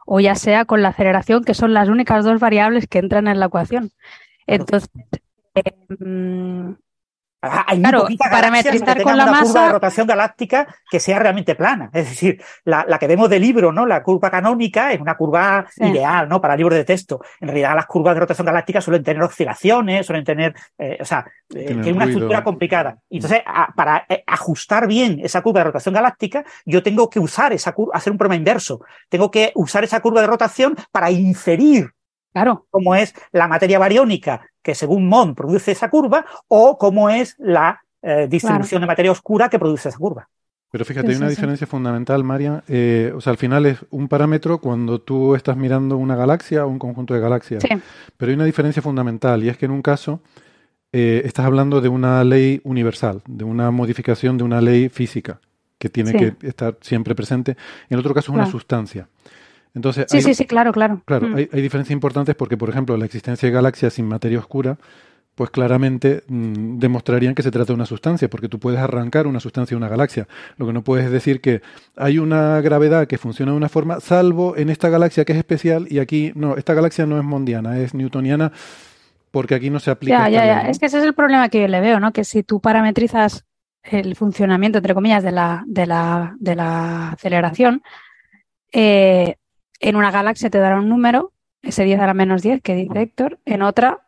o 0.06 0.20
ya 0.20 0.36
sea 0.36 0.66
con 0.66 0.82
la 0.82 0.90
aceleración, 0.90 1.44
que 1.44 1.54
son 1.54 1.74
las 1.74 1.88
únicas 1.90 2.26
dos 2.26 2.40
variables 2.40 2.88
que 2.88 3.00
entran 3.00 3.28
en 3.28 3.40
la 3.40 3.46
ecuación. 3.46 3.92
Entonces, 4.46 4.90
eh, 5.56 5.72
mm, 7.42 7.48
hay 7.68 7.80
claro, 7.80 8.08
parametrizar 8.18 9.02
con 9.02 9.18
la 9.18 9.24
una 9.24 9.32
masa. 9.32 9.46
curva 9.46 9.66
de 9.66 9.72
rotación 9.74 10.08
galáctica 10.08 10.68
que 10.90 11.00
sea 11.00 11.20
realmente 11.20 11.56
plana. 11.56 11.90
Es 11.94 12.10
decir, 12.10 12.42
la, 12.66 12.86
la, 12.88 12.98
que 12.98 13.08
vemos 13.08 13.30
de 13.30 13.40
libro, 13.40 13.72
¿no? 13.72 13.86
La 13.86 14.04
curva 14.04 14.30
canónica 14.30 14.92
es 14.92 15.00
una 15.00 15.16
curva 15.16 15.66
ideal, 15.78 16.28
¿no? 16.28 16.42
Para 16.42 16.56
libros 16.56 16.78
de 16.78 16.86
texto. 16.86 17.22
En 17.40 17.48
realidad, 17.48 17.76
las 17.76 17.86
curvas 17.86 18.16
de 18.16 18.22
rotación 18.22 18.46
galáctica 18.46 18.82
suelen 18.82 19.04
tener 19.04 19.22
oscilaciones, 19.24 20.06
suelen 20.06 20.26
tener, 20.26 20.56
eh, 20.78 20.98
o 21.00 21.06
sea, 21.06 21.26
eh, 21.54 21.66
tiene 21.82 21.94
una 21.94 22.06
estructura 22.06 22.44
complicada. 22.44 22.98
Y 23.10 23.18
entonces, 23.18 23.42
para 23.76 24.06
eh, 24.10 24.24
ajustar 24.26 24.88
bien 24.88 25.20
esa 25.24 25.42
curva 25.42 25.62
de 25.62 25.66
rotación 25.66 25.94
galáctica, 25.94 26.44
yo 26.66 26.84
tengo 26.84 27.10
que 27.10 27.20
usar 27.20 27.54
esa 27.54 27.72
curva, 27.74 27.96
hacer 27.96 28.12
un 28.12 28.18
problema 28.18 28.38
inverso. 28.38 28.82
Tengo 29.10 29.32
que 29.32 29.52
usar 29.56 29.84
esa 29.84 30.00
curva 30.00 30.22
de 30.22 30.28
rotación 30.28 30.76
para 30.92 31.12
inferir 31.12 31.92
Claro. 32.38 32.68
Cómo 32.70 32.94
es 32.94 33.16
la 33.32 33.48
materia 33.48 33.80
bariónica 33.80 34.48
que 34.68 34.76
según 34.76 35.08
Mond 35.08 35.34
produce 35.34 35.72
esa 35.72 35.90
curva 35.90 36.26
o 36.50 36.78
cómo 36.78 37.10
es 37.10 37.36
la 37.38 37.82
eh, 38.02 38.28
distribución 38.30 38.82
de 38.82 38.88
materia 38.88 39.14
oscura 39.14 39.48
que 39.48 39.58
produce 39.58 39.88
esa 39.88 39.98
curva. 39.98 40.28
Pero 40.70 40.84
fíjate, 40.84 41.12
hay 41.12 41.16
una 41.16 41.30
diferencia 41.30 41.66
fundamental, 41.66 42.26
María. 42.26 42.66
Eh, 42.68 43.14
o 43.16 43.22
sea, 43.22 43.32
al 43.32 43.38
final 43.38 43.66
es 43.66 43.78
un 43.92 44.10
parámetro 44.10 44.58
cuando 44.58 45.00
tú 45.00 45.36
estás 45.36 45.56
mirando 45.56 45.96
una 45.96 46.18
galaxia 46.18 46.66
o 46.66 46.68
un 46.68 46.80
conjunto 46.80 47.14
de 47.14 47.22
galaxias. 47.22 47.64
Sí. 47.64 47.70
Pero 48.18 48.30
hay 48.30 48.36
una 48.36 48.44
diferencia 48.44 48.82
fundamental 48.82 49.42
y 49.42 49.48
es 49.48 49.58
que 49.58 49.68
en 49.68 49.72
un 49.72 49.82
caso 49.82 50.20
eh, 50.92 51.22
estás 51.24 51.46
hablando 51.46 51.80
de 51.80 51.88
una 51.88 52.22
ley 52.26 52.60
universal, 52.66 53.22
de 53.26 53.46
una 53.46 53.72
modificación 53.72 54.38
de 54.38 54.44
una 54.44 54.60
ley 54.60 54.90
física 54.90 55.40
que 55.80 55.88
tiene 55.88 56.12
que 56.12 56.36
estar 56.46 56.78
siempre 56.82 57.16
presente. 57.16 57.56
En 57.90 58.00
otro 58.00 58.14
caso 58.14 58.34
es 58.34 58.36
una 58.36 58.48
sustancia. 58.48 59.08
Entonces, 59.78 60.08
sí, 60.10 60.24
sí, 60.24 60.34
sí, 60.34 60.46
claro, 60.46 60.72
claro. 60.72 61.04
Claro, 61.06 61.30
mm. 61.30 61.36
hay, 61.36 61.62
diferencias 61.62 61.92
importantes 61.92 62.34
porque, 62.34 62.58
por 62.58 62.70
ejemplo, 62.70 62.98
la 62.98 63.06
existencia 63.06 63.48
de 63.48 63.54
galaxias 63.54 63.94
sin 63.94 64.08
materia 64.08 64.40
oscura, 64.40 64.78
pues 65.36 65.52
claramente 65.52 66.24
mm, 66.28 66.80
demostrarían 66.80 67.36
que 67.36 67.44
se 67.44 67.52
trata 67.52 67.68
de 67.68 67.76
una 67.76 67.86
sustancia, 67.86 68.28
porque 68.28 68.50
tú 68.50 68.60
puedes 68.60 68.80
arrancar 68.80 69.28
una 69.28 69.40
sustancia 69.40 69.76
de 69.76 69.78
una 69.78 69.88
galaxia. 69.88 70.28
Lo 70.58 70.66
que 70.66 70.74
no 70.74 70.84
puedes 70.84 71.12
decir 71.12 71.42
que 71.42 71.62
hay 71.96 72.18
una 72.18 72.60
gravedad 72.62 73.08
que 73.08 73.20
funciona 73.20 73.52
de 73.52 73.58
una 73.58 73.70
forma, 73.70 74.00
salvo 74.00 74.58
en 74.58 74.72
esta 74.72 74.90
galaxia 74.90 75.26
que 75.26 75.34
es 75.34 75.38
especial 75.38 75.86
y 75.92 76.00
aquí 76.00 76.32
no, 76.34 76.58
esta 76.58 76.74
galaxia 76.74 77.06
no 77.06 77.20
es 77.20 77.24
mondiana, 77.24 77.78
es 77.78 77.94
newtoniana, 77.94 78.52
porque 79.30 79.54
aquí 79.54 79.70
no 79.70 79.80
se 79.80 79.92
aplica. 79.92 80.28
Ya, 80.28 80.30
ya, 80.30 80.46
ya. 80.64 80.70
Es 80.70 80.80
que 80.80 80.88
ese 80.88 80.98
es 80.98 81.04
el 81.04 81.14
problema 81.14 81.50
que 81.50 81.62
yo 81.62 81.68
le 81.68 81.82
veo, 81.82 82.00
¿no? 82.00 82.12
Que 82.12 82.24
si 82.24 82.42
tú 82.42 82.60
parametrizas 82.60 83.46
el 83.84 84.16
funcionamiento, 84.16 84.80
entre 84.80 84.96
comillas, 84.96 85.22
de 85.22 85.32
la, 85.32 85.64
de 85.68 85.86
la, 85.86 86.36
de 86.40 86.56
la 86.56 87.10
aceleración, 87.10 87.84
eh, 88.72 89.36
en 89.80 89.96
una 89.96 90.12
galaxia 90.12 90.50
te 90.50 90.60
dará 90.60 90.78
un 90.78 90.90
número, 90.90 91.34
ese 91.62 91.84
10 91.84 92.00
a 92.00 92.08
la 92.08 92.14
menos 92.14 92.42
10 92.42 92.62
que 92.62 92.76
dice 92.76 93.02
Héctor, 93.02 93.40
en 93.46 93.62
otra 93.62 94.07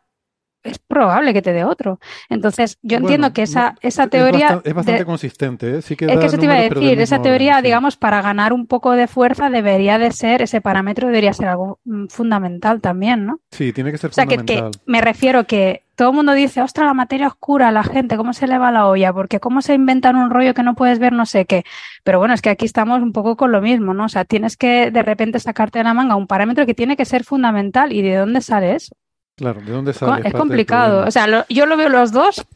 es 0.62 0.78
probable 0.78 1.32
que 1.32 1.42
te 1.42 1.52
dé 1.52 1.64
otro. 1.64 2.00
Entonces, 2.28 2.78
yo 2.82 2.98
entiendo 2.98 3.32
que 3.32 3.42
esa, 3.42 3.76
esa 3.80 4.08
teoría... 4.08 4.60
Es 4.64 4.74
bastante, 4.74 5.04
consistente, 5.04 5.78
¿eh? 5.78 5.82
Sí 5.82 5.96
que 5.96 6.06
es 6.06 6.18
que 6.18 6.26
eso 6.26 6.38
te 6.38 6.44
iba 6.44 6.54
a 6.54 6.60
decir, 6.60 7.00
esa 7.00 7.22
teoría, 7.22 7.62
digamos, 7.62 7.96
para 7.96 8.20
ganar 8.22 8.52
un 8.52 8.66
poco 8.66 8.92
de 8.92 9.06
fuerza 9.06 9.50
debería 9.50 9.98
de 9.98 10.12
ser, 10.12 10.42
ese 10.42 10.60
parámetro 10.60 11.08
debería 11.08 11.32
ser 11.32 11.48
algo 11.48 11.80
mm, 11.84 12.06
fundamental 12.06 12.80
también, 12.80 13.26
¿no? 13.26 13.40
Sí, 13.50 13.72
tiene 13.72 13.90
que 13.90 13.98
ser 13.98 14.10
o 14.10 14.12
sea, 14.12 14.24
fundamental. 14.24 14.70
Que, 14.72 14.78
que 14.78 14.84
me 14.86 15.00
refiero 15.00 15.44
que 15.44 15.84
todo 16.00 16.10
el 16.10 16.16
mundo 16.16 16.32
dice, 16.32 16.62
ostras, 16.62 16.86
la 16.86 16.94
materia 16.94 17.26
oscura, 17.26 17.70
la 17.70 17.82
gente, 17.82 18.16
¿cómo 18.16 18.32
se 18.32 18.46
le 18.46 18.56
va 18.56 18.70
la 18.70 18.86
olla? 18.86 19.12
Porque 19.12 19.38
cómo 19.38 19.60
se 19.60 19.74
inventan 19.74 20.16
un 20.16 20.30
rollo 20.30 20.54
que 20.54 20.62
no 20.62 20.74
puedes 20.74 20.98
ver, 20.98 21.12
no 21.12 21.26
sé 21.26 21.44
qué. 21.44 21.64
Pero 22.04 22.18
bueno, 22.18 22.32
es 22.32 22.40
que 22.40 22.48
aquí 22.48 22.64
estamos 22.64 23.02
un 23.02 23.12
poco 23.12 23.36
con 23.36 23.52
lo 23.52 23.60
mismo, 23.60 23.92
¿no? 23.92 24.06
O 24.06 24.08
sea, 24.08 24.24
tienes 24.24 24.56
que 24.56 24.90
de 24.90 25.02
repente 25.02 25.38
sacarte 25.40 25.78
de 25.78 25.84
la 25.84 25.92
manga 25.92 26.16
un 26.16 26.26
parámetro 26.26 26.64
que 26.64 26.72
tiene 26.72 26.96
que 26.96 27.04
ser 27.04 27.22
fundamental. 27.24 27.92
¿Y 27.92 28.00
de 28.00 28.16
dónde 28.16 28.40
sale 28.40 28.76
eso? 28.76 28.94
Claro, 29.40 29.62
¿de 29.62 29.72
dónde 29.72 29.94
sale? 29.94 30.28
Es 30.28 30.34
complicado. 30.34 31.06
O 31.06 31.10
sea, 31.10 31.46
yo 31.48 31.64
lo 31.64 31.78
veo 31.78 31.88
los 31.88 32.12
dos, 32.12 32.46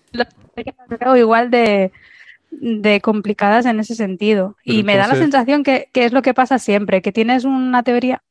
veo 1.00 1.16
igual 1.16 1.50
de, 1.50 1.90
complicadas 3.00 3.64
en 3.64 3.80
ese 3.80 3.94
sentido. 3.94 4.56
y 4.62 4.82
me 4.82 4.96
da 4.96 5.06
la 5.06 5.14
sensación 5.14 5.62
que, 5.62 5.88
es 5.94 6.12
lo 6.12 6.20
que 6.20 6.34
pasa 6.34 6.58
siempre, 6.58 7.00
que 7.00 7.10
tienes 7.10 7.46
una 7.46 7.82
teoría, 7.84 8.22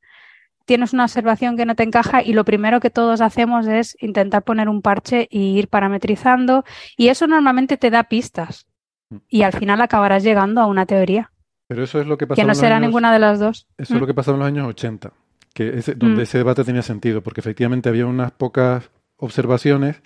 tienes 0.65 0.93
una 0.93 1.05
observación 1.05 1.57
que 1.57 1.65
no 1.65 1.73
te 1.73 1.81
encaja 1.81 2.21
y 2.21 2.33
lo 2.33 2.45
primero 2.45 2.79
que 2.79 2.91
todos 2.91 3.21
hacemos 3.21 3.65
es 3.65 3.97
intentar 3.99 4.43
poner 4.43 4.69
un 4.69 4.83
parche 4.83 5.27
y 5.31 5.57
ir 5.57 5.67
parametrizando 5.67 6.63
y 6.95 7.07
eso 7.07 7.25
normalmente 7.25 7.77
te 7.77 7.89
da 7.89 8.03
pistas 8.03 8.67
mm. 9.09 9.17
y 9.29 9.41
al 9.41 9.53
final 9.53 9.81
acabarás 9.81 10.21
llegando 10.21 10.61
a 10.61 10.67
una 10.67 10.85
teoría. 10.85 11.31
Pero 11.67 11.85
eso 11.85 11.99
es 11.99 12.05
lo 12.05 12.19
que 12.19 12.27
Que 12.27 12.43
no 12.43 12.53
será 12.53 12.79
ninguna 12.79 13.11
de 13.11 13.17
las 13.17 13.39
dos. 13.39 13.65
Eso 13.79 13.95
es 13.95 13.99
lo 13.99 14.05
mm. 14.05 14.09
que 14.09 14.13
pasó 14.13 14.33
en 14.33 14.39
los 14.39 14.47
años 14.47 14.67
80 14.67 15.11
que 15.53 15.71
donde 15.95 16.21
mm. 16.21 16.23
ese 16.23 16.37
debate 16.39 16.63
tenía 16.63 16.81
sentido, 16.81 17.21
porque 17.21 17.41
efectivamente 17.41 17.89
había 17.89 18.05
unas 18.05 18.31
pocas 18.31 18.89
observaciones 19.17 20.01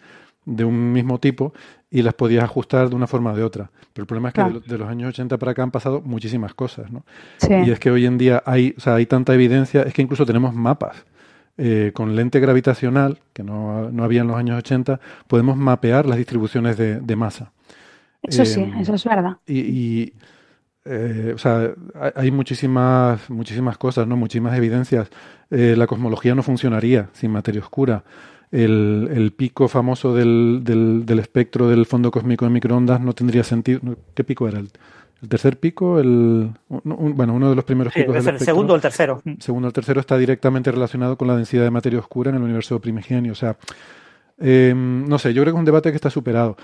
de 0.46 0.64
un 0.64 0.94
mismo 0.94 1.20
tipo 1.20 1.54
y 1.90 2.02
las 2.02 2.14
podías 2.14 2.44
ajustar 2.44 2.90
de 2.90 2.96
una 2.96 3.08
forma 3.08 3.32
o 3.32 3.36
de 3.36 3.44
otra. 3.44 3.72
Pero 3.94 4.04
el 4.04 4.08
problema 4.08 4.30
es 4.30 4.34
que 4.34 4.70
de, 4.70 4.78
los 4.78 4.88
años 4.88 5.10
80 5.10 5.38
para 5.38 5.52
acá 5.52 5.64
han 5.64 5.72
pasado 5.72 6.02
muchísimas 6.02 6.54
cosas, 6.54 6.92
¿no? 6.92 7.04
Y 7.42 7.72
es 7.72 7.80
que 7.80 7.92
hoy 7.92 8.06
en 8.06 8.18
día 8.18 8.44
hay, 8.46 8.74
o 8.78 8.80
sea, 8.80 8.96
hay 8.96 9.06
tanta 9.06 9.34
evidencia, 9.34 9.82
es 9.82 9.94
que 9.94 10.02
incluso 10.02 10.26
tenemos 10.26 10.54
mapas. 10.54 11.06
Eh, 11.60 11.92
con 11.96 12.16
lente 12.16 12.40
gravitacional, 12.40 13.18
que 13.34 13.42
no, 13.42 13.90
no, 13.90 14.04
había 14.04 14.22
en 14.22 14.28
los 14.28 14.38
años 14.38 14.60
80, 14.60 15.00
podemos 15.28 15.58
mapear 15.58 16.06
las 16.06 16.20
distribuciones 16.20 16.78
de, 16.78 17.16
masa. 17.16 17.52
Eso 18.22 18.46
sí, 18.46 18.62
eh, 18.62 18.74
eso 18.80 18.94
es 18.94 19.04
verdad. 19.04 19.38
y 19.48 20.14
eh, 20.90 21.34
o 21.36 21.38
sea, 21.38 21.72
hay 22.16 22.32
muchísimas, 22.32 23.30
muchísimas 23.30 23.78
cosas, 23.78 24.08
¿no? 24.08 24.16
Muchísimas 24.16 24.58
evidencias. 24.58 25.10
Eh, 25.52 25.76
la 25.78 25.88
cosmología 25.88 26.36
no 26.36 26.44
funcionaría 26.44 27.10
sin 27.14 27.32
materia 27.32 27.62
oscura. 27.62 28.04
El, 28.52 29.10
el 29.14 29.34
pico 29.34 29.68
famoso 29.68 30.16
del, 30.16 30.62
del, 30.64 31.20
espectro 31.20 31.68
del 31.68 31.86
fondo 31.86 32.12
cósmico 32.12 32.46
de 32.46 32.52
microondas 32.52 33.02
no 33.02 33.14
tendría 33.14 33.44
sentido. 33.44 33.82
¿Qué 34.14 34.24
pico 34.24 34.48
era? 34.48 34.60
¿El, 34.60 34.70
tercer 35.28 35.60
pico? 35.60 36.00
El, 36.00 36.52
bueno, 36.70 37.34
uno 37.34 37.50
de 37.50 37.56
los 37.56 37.66
primeros 37.66 37.94
picos. 37.94 38.26
el 38.26 38.40
segundo 38.40 38.74
o 38.74 38.76
el 38.78 38.82
tercero. 38.82 39.22
segundo 39.40 39.68
o 39.68 39.70
el 39.70 39.74
tercero 39.74 40.00
está 40.00 40.18
directamente 40.18 40.72
relacionado 40.72 41.18
con 41.18 41.28
la 41.28 41.36
densidad 41.36 41.64
de 41.64 41.72
materia 41.72 42.00
oscura 42.00 42.30
en 42.30 42.38
el 42.38 42.44
universo 42.44 42.80
primigenio. 42.80 43.34
O 43.34 43.36
sea, 43.36 43.58
em, 44.40 45.06
no 45.06 45.20
sé, 45.20 45.34
yo 45.34 45.42
creo 45.42 45.54
que 45.54 45.58
es 45.58 45.60
un 45.60 45.66
debate 45.66 45.90
que 45.90 45.98
está 45.98 46.10
superado. 46.10 46.56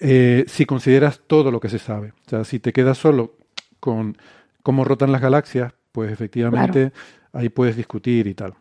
Eh, 0.00 0.44
si 0.46 0.66
consideras 0.66 1.20
todo 1.26 1.50
lo 1.50 1.60
que 1.60 1.68
se 1.68 1.78
sabe. 1.78 2.12
O 2.26 2.30
sea, 2.30 2.44
si 2.44 2.60
te 2.60 2.72
quedas 2.72 2.98
solo 2.98 3.36
con 3.80 4.16
cómo 4.62 4.84
rotan 4.84 5.12
las 5.12 5.20
galaxias, 5.20 5.72
pues 5.92 6.12
efectivamente 6.12 6.92
ahí 7.32 7.48
puedes 7.48 7.76
discutir 7.76 8.26
y 8.26 8.34
tal. 8.34 8.54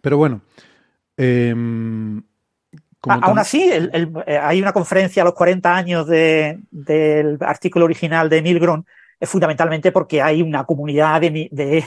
Pero 0.00 0.16
bueno. 0.16 0.40
Em, 1.16 2.22
aún 3.02 3.38
así, 3.38 3.70
eh, 3.72 4.38
hay 4.40 4.60
una 4.60 4.72
conferencia 4.72 5.22
a 5.22 5.24
los 5.24 5.34
40 5.34 5.76
años 5.76 6.06
del 6.06 7.38
artículo 7.40 7.84
original 7.84 8.28
de 8.28 8.42
Milgrom, 8.42 8.84
es 9.20 9.28
fundamentalmente 9.28 9.92
porque 9.92 10.22
hay 10.22 10.42
una 10.42 10.64
comunidad 10.64 11.20
de, 11.20 11.84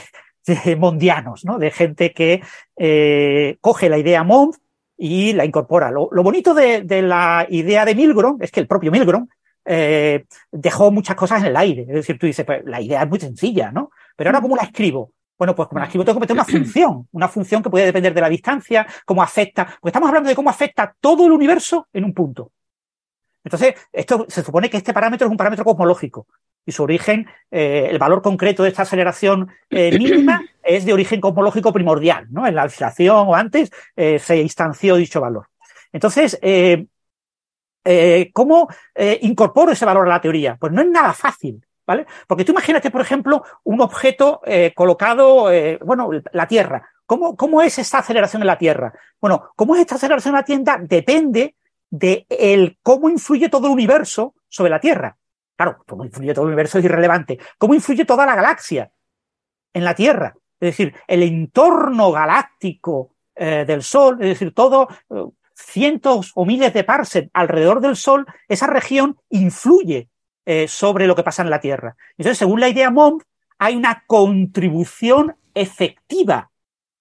mondianos, 0.78 1.44
¿no? 1.44 1.58
de 1.58 1.70
gente 1.70 2.12
que 2.12 2.42
eh, 2.76 3.56
coge 3.60 3.88
la 3.88 3.98
idea 3.98 4.22
Mond 4.22 4.54
y 4.96 5.32
la 5.32 5.44
incorpora. 5.44 5.90
Lo, 5.90 6.08
bonito 6.22 6.54
de, 6.54 7.02
la 7.02 7.46
idea 7.48 7.84
de 7.84 7.94
Milgrom 7.94 8.38
es 8.40 8.50
que 8.50 8.60
el 8.60 8.66
propio 8.66 8.92
Milgrom 8.92 9.26
eh, 9.64 10.24
dejó 10.50 10.90
muchas 10.90 11.16
cosas 11.16 11.40
en 11.40 11.46
el 11.46 11.56
aire. 11.56 11.82
Es 11.82 11.94
decir, 11.94 12.18
tú 12.18 12.26
dices, 12.26 12.44
pues 12.44 12.62
la 12.64 12.80
idea 12.80 13.02
es 13.02 13.08
muy 13.08 13.18
sencilla, 13.20 13.70
¿no? 13.70 13.90
Pero 14.16 14.30
ahora, 14.30 14.40
¿cómo 14.40 14.56
la 14.56 14.62
escribo? 14.62 15.12
Bueno, 15.38 15.54
pues 15.56 15.68
como 15.68 15.80
la 15.80 15.86
escribo 15.86 16.04
tengo 16.04 16.18
que 16.18 16.22
meter 16.22 16.34
una 16.34 16.44
función, 16.44 17.08
una 17.12 17.28
función 17.28 17.62
que 17.62 17.70
puede 17.70 17.86
depender 17.86 18.14
de 18.14 18.20
la 18.20 18.28
distancia, 18.28 18.86
cómo 19.04 19.22
afecta, 19.22 19.64
porque 19.64 19.88
estamos 19.88 20.08
hablando 20.08 20.28
de 20.28 20.36
cómo 20.36 20.50
afecta 20.50 20.94
todo 21.00 21.26
el 21.26 21.32
universo 21.32 21.88
en 21.92 22.04
un 22.04 22.14
punto. 22.14 22.52
Entonces, 23.42 23.74
esto 23.92 24.26
se 24.28 24.42
supone 24.42 24.70
que 24.70 24.76
este 24.76 24.92
parámetro 24.92 25.26
es 25.26 25.30
un 25.30 25.36
parámetro 25.36 25.64
cosmológico 25.64 26.28
y 26.64 26.72
su 26.72 26.84
origen, 26.84 27.26
eh, 27.50 27.88
el 27.90 27.98
valor 27.98 28.22
concreto 28.22 28.62
de 28.62 28.68
esta 28.68 28.82
aceleración 28.82 29.50
eh, 29.68 29.98
mínima 29.98 30.42
es 30.62 30.84
de 30.84 30.92
origen 30.92 31.20
cosmológico 31.20 31.72
primordial, 31.72 32.26
¿no? 32.30 32.46
En 32.46 32.54
la 32.54 32.64
oscilación 32.64 33.28
o 33.28 33.34
antes 33.34 33.70
eh, 33.96 34.18
se 34.18 34.36
instanció 34.38 34.96
dicho 34.96 35.20
valor. 35.20 35.48
Entonces, 35.92 36.38
¿cómo 38.32 38.68
incorporo 39.20 39.72
ese 39.72 39.84
valor 39.84 40.06
a 40.06 40.10
la 40.10 40.20
teoría? 40.20 40.56
Pues 40.56 40.72
no 40.72 40.80
es 40.80 40.88
nada 40.88 41.12
fácil, 41.12 41.62
¿vale? 41.86 42.06
Porque 42.26 42.44
tú 42.44 42.52
imagínate, 42.52 42.90
por 42.90 43.02
ejemplo, 43.02 43.44
un 43.64 43.80
objeto 43.80 44.40
colocado, 44.74 45.50
bueno, 45.84 46.10
la 46.32 46.46
Tierra. 46.46 46.88
¿Cómo, 47.04 47.36
¿Cómo 47.36 47.60
es 47.60 47.78
esta 47.78 47.98
aceleración 47.98 48.40
en 48.42 48.46
la 48.46 48.56
Tierra? 48.56 48.92
Bueno, 49.20 49.50
¿cómo 49.54 49.74
es 49.74 49.82
esta 49.82 49.96
aceleración 49.96 50.34
en 50.34 50.38
la 50.38 50.44
Tierra? 50.44 50.78
Depende 50.80 51.56
de 51.90 52.24
el 52.30 52.78
cómo 52.82 53.10
influye 53.10 53.50
todo 53.50 53.66
el 53.66 53.74
universo 53.74 54.34
sobre 54.48 54.70
la 54.70 54.80
Tierra. 54.80 55.18
Claro, 55.54 55.84
cómo 55.86 56.06
influye 56.06 56.32
todo 56.32 56.46
el 56.46 56.52
universo 56.52 56.78
es 56.78 56.84
irrelevante. 56.86 57.38
¿Cómo 57.58 57.74
influye 57.74 58.06
toda 58.06 58.24
la 58.24 58.34
galaxia 58.34 58.90
en 59.74 59.84
la 59.84 59.94
Tierra? 59.94 60.34
Es 60.62 60.76
decir, 60.76 60.94
el 61.08 61.24
entorno 61.24 62.12
galáctico 62.12 63.16
eh, 63.34 63.64
del 63.66 63.82
Sol, 63.82 64.18
es 64.20 64.28
decir, 64.28 64.54
todo 64.54 64.86
eh, 65.10 65.24
cientos 65.56 66.30
o 66.36 66.44
miles 66.44 66.72
de 66.72 66.84
parsecs 66.84 67.30
alrededor 67.32 67.80
del 67.80 67.96
Sol, 67.96 68.24
esa 68.46 68.68
región 68.68 69.18
influye 69.28 70.08
eh, 70.46 70.68
sobre 70.68 71.08
lo 71.08 71.16
que 71.16 71.24
pasa 71.24 71.42
en 71.42 71.50
la 71.50 71.60
Tierra. 71.60 71.96
Entonces, 72.16 72.38
según 72.38 72.60
la 72.60 72.68
idea 72.68 72.92
Mond, 72.92 73.22
hay 73.58 73.74
una 73.74 74.04
contribución 74.06 75.34
efectiva 75.52 76.48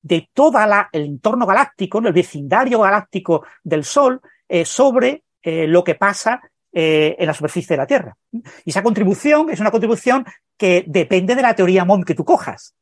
de 0.02 0.28
todo 0.34 0.58
el 0.92 1.04
entorno 1.04 1.46
galáctico, 1.46 2.00
el 2.00 2.14
vecindario 2.14 2.80
galáctico 2.80 3.46
del 3.64 3.84
Sol, 3.84 4.22
sobre 4.66 5.24
lo 5.44 5.84
que 5.84 5.96
pasa 5.96 6.42
en 6.74 7.26
la 7.26 7.34
superficie 7.34 7.76
de 7.76 7.82
la 7.82 7.88
Tierra. 7.88 8.18
Y 8.66 8.72
esa 8.72 8.84
contribución 8.84 9.50
es 9.50 9.60
una 9.60 9.72
contribución 9.72 10.26
que 10.58 10.84
depende 10.88 11.36
de 11.36 11.42
la 11.44 11.56
teoría 11.56 11.86
MOM 11.86 12.04
que 12.04 12.16
tú 12.16 12.26
cojas. 12.26 12.76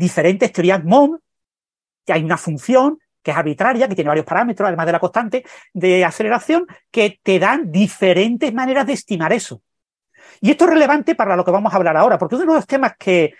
Diferentes 0.00 0.52
teorías 0.52 0.82
MOM, 0.84 1.18
que 2.06 2.12
hay 2.12 2.24
una 2.24 2.36
función 2.36 2.98
que 3.22 3.32
es 3.32 3.36
arbitraria, 3.36 3.86
que 3.86 3.94
tiene 3.94 4.08
varios 4.08 4.24
parámetros, 4.24 4.66
además 4.66 4.86
de 4.86 4.92
la 4.92 4.98
constante 4.98 5.44
de 5.74 6.04
aceleración, 6.04 6.66
que 6.90 7.20
te 7.22 7.38
dan 7.38 7.70
diferentes 7.70 8.52
maneras 8.54 8.86
de 8.86 8.94
estimar 8.94 9.32
eso. 9.32 9.60
Y 10.40 10.50
esto 10.50 10.64
es 10.64 10.70
relevante 10.70 11.14
para 11.14 11.36
lo 11.36 11.44
que 11.44 11.50
vamos 11.50 11.72
a 11.72 11.76
hablar 11.76 11.98
ahora, 11.98 12.16
porque 12.16 12.36
uno 12.36 12.52
de 12.52 12.58
los 12.60 12.66
temas 12.66 12.94
que, 12.98 13.34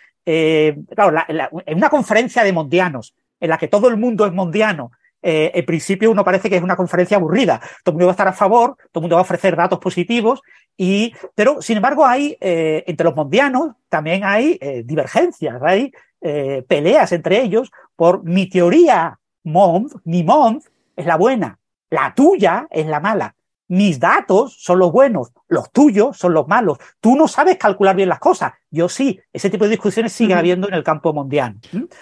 claro, 0.95 1.19
en 1.64 1.79
una 1.79 1.88
conferencia 1.88 2.45
de 2.45 2.52
mondianos, 2.52 3.14
en 3.40 3.49
la 3.49 3.57
que 3.57 3.69
todo 3.69 3.88
el 3.88 3.97
mundo 3.97 4.26
es 4.26 4.33
mondiano 4.33 4.90
eh, 5.23 5.50
en 5.55 5.67
principio 5.67 6.11
uno 6.11 6.25
parece 6.25 6.49
que 6.49 6.57
es 6.57 6.62
una 6.62 6.76
conferencia 6.76 7.17
aburrida. 7.17 7.61
Todo 7.85 7.93
el 7.93 7.95
mundo 7.95 8.07
va 8.07 8.12
a 8.12 8.14
estar 8.14 8.29
a 8.29 8.33
favor, 8.33 8.76
todo 8.90 9.00
el 9.00 9.02
mundo 9.02 9.17
va 9.17 9.21
a 9.21 9.23
ofrecer 9.23 9.57
datos 9.57 9.79
positivos, 9.79 10.40
y, 10.77 11.15
pero 11.35 11.61
sin 11.61 11.77
embargo 11.77 12.07
hay, 12.07 12.37
eh, 12.41 12.85
entre 12.87 13.05
los 13.05 13.15
mondianos, 13.15 13.75
también 13.89 14.25
hay 14.25 14.59
eh, 14.61 14.83
divergencias, 14.85 15.61
hay 15.62 15.93
eh, 16.21 16.65
peleas 16.67 17.12
entre 17.12 17.43
ellos 17.43 17.71
por 17.97 18.25
mi 18.25 18.49
teoría 18.49 19.19
Mond, 19.45 19.93
mi 20.05 20.23
Mond 20.23 20.62
es 20.97 21.07
la 21.07 21.17
buena, 21.17 21.59
la 21.91 22.15
tuya 22.15 22.67
es 22.71 22.87
la 22.87 23.00
mala. 23.00 23.35
Mis 23.69 24.00
datos 24.00 24.57
son 24.59 24.81
los 24.81 24.91
buenos, 24.91 25.31
los 25.47 25.71
tuyos 25.71 26.17
son 26.17 26.35
los 26.35 26.49
malos. 26.49 26.79
Tú 27.00 27.15
no 27.15 27.29
sabes 27.29 27.57
calcular 27.57 27.95
bien 27.95 28.09
las 28.09 28.19
cosas, 28.19 28.53
yo 28.69 28.89
sí. 28.89 29.21
Ese 29.33 29.49
tipo 29.49 29.65
de 29.65 29.71
discusiones 29.71 30.12
sigue 30.12 30.35
habiendo 30.35 30.67
en 30.67 30.75
el 30.75 30.83
campo 30.83 31.12
mundial. 31.12 31.57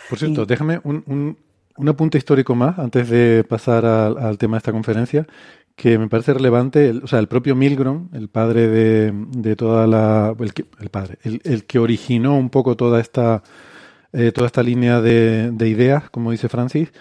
Por 0.09 0.19
cierto, 0.19 0.47
déjame 0.47 0.81
un, 0.83 1.37
un 1.79 1.89
apunte 1.89 2.19
histórico 2.19 2.55
más 2.55 2.79
antes 2.79 3.09
de 3.09 3.45
pasar 3.49 3.87
al, 3.87 4.37
tema 4.37 4.57
de 4.57 4.59
esta 4.59 4.73
conferencia 4.73 5.27
que 5.79 5.97
me 5.97 6.09
parece 6.09 6.35
relevante, 6.35 6.91
o 6.91 7.07
sea, 7.07 7.21
el 7.21 7.29
propio 7.29 7.55
Milgrom, 7.55 8.09
el 8.13 8.29
padre 8.29 8.67
de, 8.67 9.55
toda 9.55 9.87
la, 9.87 10.35
el, 10.37 10.53
el 10.81 10.89
padre, 10.89 11.19
el, 11.23 11.67
que 11.67 11.79
originó 11.79 12.37
un 12.37 12.51
poco 12.51 12.77
toda 12.77 13.01
esta, 13.01 13.45
eh, 14.13 14.33
toda 14.33 14.49
esta 14.49 14.65
línea 14.65 15.01
de, 15.01 15.55
ideas, 15.61 16.11
como 16.11 16.33
dice 16.33 16.49
Francis, 16.49 16.93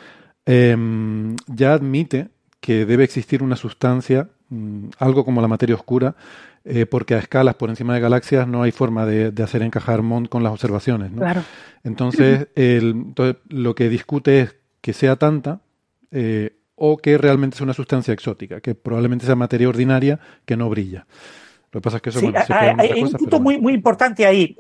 em, 0.46 1.36
ya 1.48 1.74
admite 1.74 2.30
que 2.62 2.86
debe 2.86 3.04
existir 3.04 3.42
una 3.42 3.56
sustancia, 3.56 4.30
mm, 4.50 4.90
algo 5.00 5.26
como 5.26 5.42
la 5.42 5.48
materia 5.48 5.74
oscura, 5.74 6.16
eh, 6.64 6.86
porque 6.86 7.16
a 7.16 7.18
escalas 7.18 7.56
por 7.56 7.72
encima 7.72 7.96
de 7.96 8.02
galaxias 8.02 8.48
no 8.48 8.62
hay 8.62 8.72
forma 8.72 9.08
de, 9.08 9.34
hacer 9.44 9.64
encajar 9.64 10.04
Mond 10.04 10.30
con 10.30 10.44
las 10.44 10.52
observaciones. 10.52 11.12
Claro. 11.18 11.42
Entonces, 11.84 12.50
el, 12.54 12.92
entonces, 12.92 13.38
lo 13.50 13.74
que 13.74 13.90
discute 13.90 14.42
es 14.42 14.56
que 14.82 14.94
sea 14.94 15.16
tanta 15.16 15.62
eh, 16.12 16.58
o 16.78 16.98
que 16.98 17.18
realmente 17.18 17.56
es 17.56 17.62
una 17.62 17.74
sustancia 17.74 18.14
exótica, 18.14 18.62
que 18.62 18.76
probablemente 18.76 19.26
sea 19.26 19.36
materia 19.36 19.68
ordinaria 19.68 20.20
que 20.46 20.56
no 20.56 20.70
brilla. 20.70 21.06
Lo 21.72 21.82
que 21.82 21.84
pasa 21.84 21.98
es 21.98 22.04
que 22.04 22.10
eso 22.12 22.20
hay, 22.50 23.02
un 23.02 23.12
punto 23.12 23.40
muy, 23.40 23.60
muy 23.60 23.74
importante 23.74 24.26
ahí. 24.26 24.56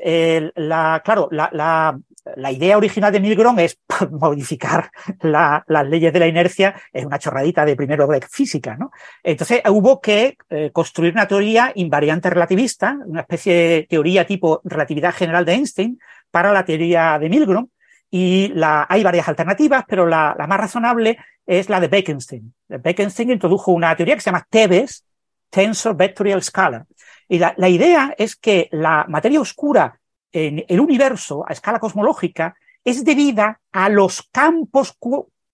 la, 0.55 1.01
claro, 1.05 1.29
la, 1.31 1.49
la, 1.53 1.97
la, 2.35 2.51
idea 2.51 2.75
original 2.75 3.13
de 3.13 3.19
Milgrom 3.19 3.59
es 3.59 3.79
modificar 4.11 4.91
las 5.21 5.87
leyes 5.87 6.11
de 6.11 6.19
la 6.19 6.27
inercia, 6.27 6.75
es 6.91 7.05
una 7.05 7.19
chorradita 7.19 7.65
de 7.65 7.75
primero 7.75 8.07
de 8.07 8.21
física, 8.21 8.75
¿no? 8.75 8.91
Entonces 9.23 9.61
hubo 9.69 10.01
que 10.01 10.37
eh, 10.49 10.71
construir 10.73 11.13
una 11.13 11.27
teoría 11.27 11.71
invariante 11.75 12.29
relativista, 12.29 12.97
una 13.05 13.21
especie 13.21 13.53
de 13.53 13.87
teoría 13.89 14.25
tipo 14.25 14.61
relatividad 14.65 15.13
general 15.13 15.45
de 15.45 15.53
Einstein 15.53 15.99
para 16.29 16.51
la 16.51 16.65
teoría 16.65 17.17
de 17.19 17.29
Milgrom, 17.29 17.67
y 18.09 18.49
la, 18.49 18.85
hay 18.89 19.03
varias 19.03 19.27
alternativas, 19.27 19.83
pero 19.87 20.05
la, 20.05 20.35
la, 20.37 20.47
más 20.47 20.59
razonable 20.59 21.17
es 21.45 21.69
la 21.69 21.79
de 21.79 21.87
Bekenstein. 21.87 22.53
Bekenstein 22.67 23.31
introdujo 23.31 23.71
una 23.71 23.95
teoría 23.95 24.15
que 24.15 24.21
se 24.21 24.29
llama 24.29 24.47
TEBES, 24.49 25.03
Tensor 25.49 25.95
Vectorial 25.95 26.43
Scalar. 26.43 26.85
Y 27.27 27.39
la, 27.39 27.53
la 27.57 27.69
idea 27.69 28.13
es 28.17 28.35
que 28.35 28.69
la 28.71 29.05
materia 29.07 29.41
oscura 29.41 29.99
en 30.31 30.63
el 30.67 30.79
universo 30.79 31.45
a 31.47 31.53
escala 31.53 31.79
cosmológica 31.79 32.55
es 32.83 33.03
debida 33.03 33.59
a 33.71 33.89
los 33.89 34.23
campos 34.31 34.97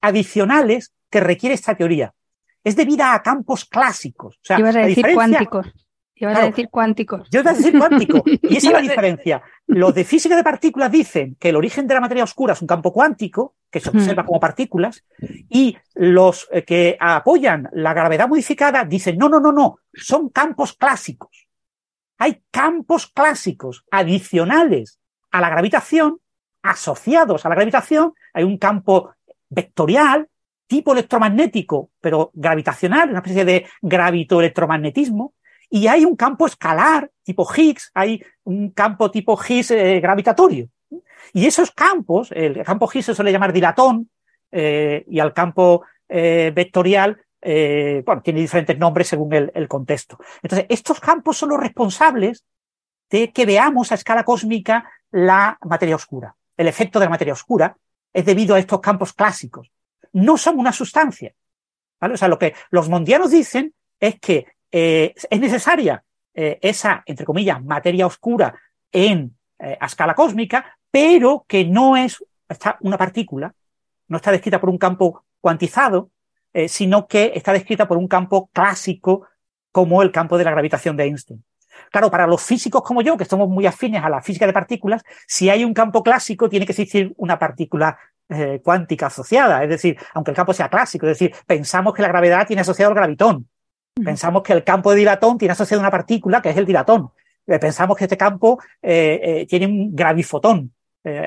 adicionales 0.02 0.94
que 1.10 1.20
requiere 1.20 1.56
esta 1.56 1.76
teoría. 1.76 2.14
Es 2.64 2.76
debida 2.76 3.14
a 3.14 3.22
campos 3.22 3.66
clásicos. 3.66 4.36
O 4.36 4.40
sea, 4.42 4.60
Ibas 4.60 4.76
a 4.76 4.80
decir 4.80 5.06
cuánticos. 5.14 5.74
Ibas 6.24 6.40
a 6.40 6.46
decir 6.46 6.70
cuánticos. 6.70 7.28
Yo 7.30 7.42
iba 7.42 7.52
a 7.52 7.54
decir 7.54 7.78
cuántico. 7.78 8.24
Y 8.44 8.58
esa 8.58 8.68
es 8.68 8.74
la 8.74 8.82
diferencia. 8.82 9.42
Los 9.68 9.94
de 9.94 10.04
física 10.04 10.36
de 10.36 10.44
partículas 10.44 10.92
dicen 10.92 11.36
que 11.40 11.50
el 11.50 11.56
origen 11.56 11.88
de 11.88 11.94
la 11.94 12.02
materia 12.02 12.24
oscura 12.24 12.54
es 12.54 12.62
un 12.62 12.68
campo 12.68 12.92
cuántico, 12.92 13.56
que 13.70 13.80
se 13.80 13.90
observa 13.90 14.26
como 14.26 14.40
partículas, 14.40 15.04
y 15.50 15.78
los 15.96 16.48
eh, 16.52 16.64
que 16.64 16.98
apoyan 17.00 17.70
la 17.74 17.94
gravedad 17.94 18.28
modificada 18.28 18.86
dicen, 18.86 19.18
no, 19.18 19.30
no, 19.30 19.40
no, 19.40 19.52
no, 19.52 19.80
son 19.94 20.30
campos 20.30 20.74
clásicos. 20.74 21.48
Hay 22.18 22.44
campos 22.52 23.08
clásicos 23.08 23.86
adicionales 23.92 25.00
a 25.32 25.42
la 25.42 25.50
gravitación, 25.50 26.20
asociados 26.62 27.46
a 27.46 27.50
la 27.50 27.56
gravitación, 27.56 28.14
hay 28.34 28.44
un 28.44 28.58
campo 28.58 29.14
vectorial, 29.50 30.30
tipo 30.68 30.94
electromagnético, 30.94 31.92
pero 32.00 32.32
gravitacional, 32.34 33.10
una 33.10 33.20
especie 33.20 33.46
de 33.46 33.68
gravitoelectromagnetismo, 33.82 35.34
y 35.74 35.88
hay 35.88 36.06
un 36.06 36.16
campo 36.16 36.46
escalar 36.46 37.10
tipo 37.24 37.52
Higgs, 37.52 37.90
hay 37.96 38.24
un 38.44 38.70
campo 38.70 39.10
tipo 39.10 39.36
Higgs 39.36 39.72
eh, 39.72 40.00
gravitatorio. 40.00 40.70
Y 41.34 41.48
esos 41.48 41.72
campos, 41.72 42.32
el 42.32 42.64
campo 42.64 42.88
Higgs 42.94 43.08
se 43.08 43.16
suele 43.16 43.32
llamar 43.32 43.52
dilatón, 43.52 44.08
eh, 44.52 45.04
y 45.08 45.20
al 45.20 45.34
campo 45.34 45.84
eh, 46.08 46.52
vectorial, 46.54 47.20
bueno, 47.42 48.22
tiene 48.22 48.42
diferentes 48.42 48.78
nombres 48.78 49.08
según 49.08 49.34
el, 49.34 49.68
contexto. 49.68 50.20
Entonces, 50.44 50.68
estos 50.70 51.00
campos 51.00 51.38
son 51.38 51.50
los 51.50 51.60
responsables 51.60 52.46
de 53.10 53.32
que 53.32 53.48
veamos 53.48 53.92
a 53.92 53.96
escala 53.96 54.24
cósmica 54.24 54.88
la 55.10 55.58
materia 55.64 55.96
oscura. 55.96 56.36
El 56.56 56.68
efecto 56.68 57.00
de 57.00 57.08
la 57.08 57.10
materia 57.10 57.34
oscura 57.34 57.76
es 58.14 58.24
debido 58.24 58.54
a 58.54 58.60
estos 58.60 58.80
campos 58.80 59.12
clásicos. 59.14 59.72
No 60.12 60.38
son 60.38 60.60
una 60.60 60.72
sustancia. 60.72 61.34
¿vale? 62.00 62.14
O 62.14 62.18
sea, 62.18 62.28
lo 62.28 62.38
que 62.38 62.54
los 62.70 62.90
mundianos 62.90 63.32
dicen 63.32 63.74
es 64.00 64.20
que 64.20 64.46
eh, 64.76 65.14
es 65.30 65.40
necesaria 65.40 66.04
eh, 66.34 66.58
esa, 66.60 67.04
entre 67.06 67.28
comillas, 67.28 67.64
materia 67.64 68.08
oscura 68.08 68.56
en, 68.92 69.38
eh, 69.60 69.78
a 69.80 69.86
escala 69.86 70.16
cósmica, 70.16 70.80
pero 70.90 71.46
que 71.48 71.64
no 71.64 71.96
es 71.96 72.24
está 72.50 72.78
una 72.82 72.98
partícula, 72.98 73.54
no 74.08 74.18
está 74.18 74.32
descrita 74.32 74.60
por 74.60 74.70
un 74.70 74.80
campo 74.80 75.24
cuantizado, 75.40 76.10
sino 76.68 77.08
que 77.08 77.32
está 77.34 77.52
descrita 77.52 77.88
por 77.88 77.98
un 77.98 78.08
campo 78.08 78.48
clásico 78.54 79.26
como 79.72 80.04
el 80.04 80.12
campo 80.12 80.38
de 80.38 80.44
la 80.44 80.52
gravitación 80.52 80.96
de 80.96 81.06
Einstein. 81.06 81.44
Claro, 81.92 82.12
para 82.12 82.28
los 82.28 82.44
físicos 82.44 82.84
como 82.84 83.02
yo, 83.02 83.18
que 83.18 83.26
somos 83.26 83.50
muy 83.50 83.66
afines 83.66 84.04
a 84.04 84.10
la 84.10 84.22
física 84.22 84.46
de 84.46 84.54
partículas, 84.54 85.02
si 85.26 85.50
hay 85.50 85.66
un 85.66 85.74
campo 85.74 86.04
clásico, 86.04 86.50
tiene 86.50 86.68
que 86.68 86.74
existir 86.74 87.12
una 87.18 87.40
partícula 87.40 87.98
cuántica 88.62 89.08
asociada. 89.08 89.64
Es 89.64 89.70
decir, 89.70 89.98
aunque 90.14 90.30
el 90.30 90.38
campo 90.38 90.54
sea 90.54 90.70
clásico, 90.70 91.08
es 91.08 91.18
decir, 91.18 91.36
pensamos 91.48 91.96
que 91.96 92.04
la 92.04 92.10
gravedad 92.10 92.46
tiene 92.46 92.62
asociado 92.62 92.92
el 92.92 92.96
gravitón. 92.96 93.48
Pensamos 93.96 94.44
que 94.44 94.54
el 94.54 94.64
campo 94.64 94.92
de 94.92 94.98
dilatón 94.98 95.38
tiene 95.38 95.52
asociado 95.52 95.82
una 95.82 95.92
partícula 95.92 96.42
que 96.42 96.50
es 96.50 96.58
el 96.58 96.66
dilatón. 96.66 97.12
Eh, 97.46 97.60
pensamos 97.60 97.98
que 97.98 98.06
este 98.06 98.18
campo 98.18 98.60
eh, 98.82 99.46
tiene 99.50 99.68
un 99.68 99.96
gravifotón 99.96 100.74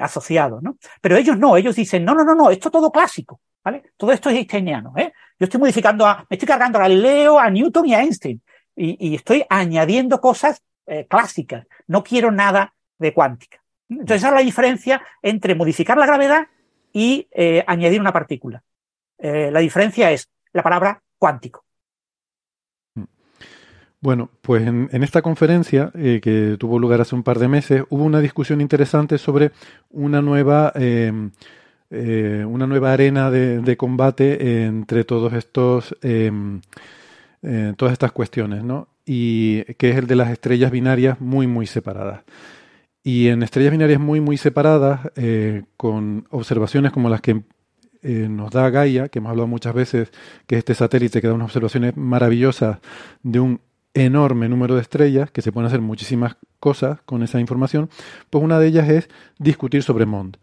asociado, 0.00 0.58
¿no? 0.62 0.78
Pero 1.02 1.16
ellos 1.16 1.36
no, 1.36 1.54
ellos 1.54 1.76
dicen, 1.76 2.02
no, 2.02 2.14
no, 2.14 2.24
no, 2.24 2.34
no, 2.34 2.50
esto 2.50 2.68
es 2.68 2.72
todo 2.72 2.90
clásico, 2.90 3.42
¿vale? 3.62 3.82
Todo 3.98 4.10
esto 4.10 4.30
es 4.30 4.36
einsteiniano, 4.36 4.94
¿eh? 4.96 5.12
Yo 5.38 5.44
estoy 5.44 5.60
modificando 5.60 6.06
a, 6.06 6.24
me 6.30 6.36
estoy 6.36 6.48
cargando 6.48 6.78
a 6.78 6.82
Galileo, 6.82 7.38
a 7.38 7.50
Newton 7.50 7.86
y 7.86 7.94
a 7.94 8.00
Einstein. 8.00 8.40
Y, 8.74 9.10
y 9.10 9.14
estoy 9.14 9.44
añadiendo 9.50 10.18
cosas 10.20 10.62
clásicas. 11.08 11.66
No 11.88 12.02
quiero 12.02 12.30
nada 12.30 12.72
de 12.98 13.12
cuántica. 13.12 13.58
Entonces, 13.88 14.16
esa 14.16 14.28
es 14.28 14.34
la 14.34 14.40
diferencia 14.40 15.02
entre 15.22 15.54
modificar 15.54 15.96
la 15.96 16.06
gravedad 16.06 16.46
y 16.96 17.28
eh, 17.30 17.62
añadir 17.66 18.00
una 18.00 18.12
partícula. 18.12 18.62
Eh, 19.18 19.50
la 19.52 19.60
diferencia 19.60 20.10
es 20.10 20.30
la 20.54 20.62
palabra 20.62 21.02
cuántico. 21.18 21.65
Bueno, 24.06 24.30
pues 24.40 24.64
en, 24.64 25.02
esta 25.02 25.20
conferencia 25.20 25.90
eh, 25.96 26.20
que 26.22 26.54
tuvo 26.60 26.78
lugar 26.78 27.00
hace 27.00 27.16
un 27.16 27.24
par 27.24 27.40
de 27.40 27.48
meses 27.48 27.82
hubo 27.88 28.04
una 28.04 28.20
discusión 28.20 28.60
interesante 28.60 29.18
sobre 29.18 29.50
una 29.90 30.22
nueva 30.22 30.72
em, 30.76 31.32
una 31.90 32.68
nueva 32.68 32.92
arena 32.92 33.32
de, 33.32 33.76
combate 33.76 34.62
entre 34.62 35.02
todos 35.02 35.32
estos 35.32 35.96
em, 36.02 36.60
todas 37.76 37.94
estas 37.94 38.12
cuestiones, 38.12 38.62
¿no? 38.62 38.86
Y 39.04 39.64
que 39.74 39.90
es 39.90 39.96
el 39.96 40.06
de 40.06 40.14
las 40.14 40.30
estrellas 40.30 40.70
binarias 40.70 41.20
muy 41.20 41.48
muy 41.48 41.66
separadas. 41.66 42.22
Y 43.02 43.26
en 43.26 43.42
estrellas 43.42 43.72
binarias 43.72 43.98
muy, 43.98 44.20
muy 44.20 44.36
separadas, 44.36 45.00
eh, 45.16 45.64
con 45.76 46.28
observaciones 46.30 46.92
como 46.92 47.08
las 47.08 47.20
que 47.20 47.42
eh, 48.02 48.28
nos 48.30 48.52
da 48.52 48.70
Gaia, 48.70 49.08
que 49.08 49.18
hemos 49.18 49.30
hablado 49.30 49.48
muchas 49.48 49.74
veces, 49.74 50.12
que 50.46 50.54
es 50.54 50.58
este 50.60 50.76
satélite 50.76 51.20
que 51.20 51.26
da 51.26 51.34
unas 51.34 51.46
observaciones 51.46 51.96
maravillosas 51.96 52.78
de 53.24 53.40
un 53.40 53.60
enorme 53.96 54.48
número 54.48 54.74
de 54.74 54.82
estrellas, 54.82 55.30
que 55.30 55.42
se 55.42 55.52
pueden 55.52 55.66
hacer 55.66 55.80
muchísimas 55.80 56.36
cosas 56.60 57.00
con 57.06 57.22
esa 57.22 57.40
información, 57.40 57.88
pues 58.30 58.44
una 58.44 58.58
de 58.58 58.68
ellas 58.68 58.88
es 58.88 59.08
discutir 59.38 59.82
sobre 59.82 60.06
MOND. 60.06 60.36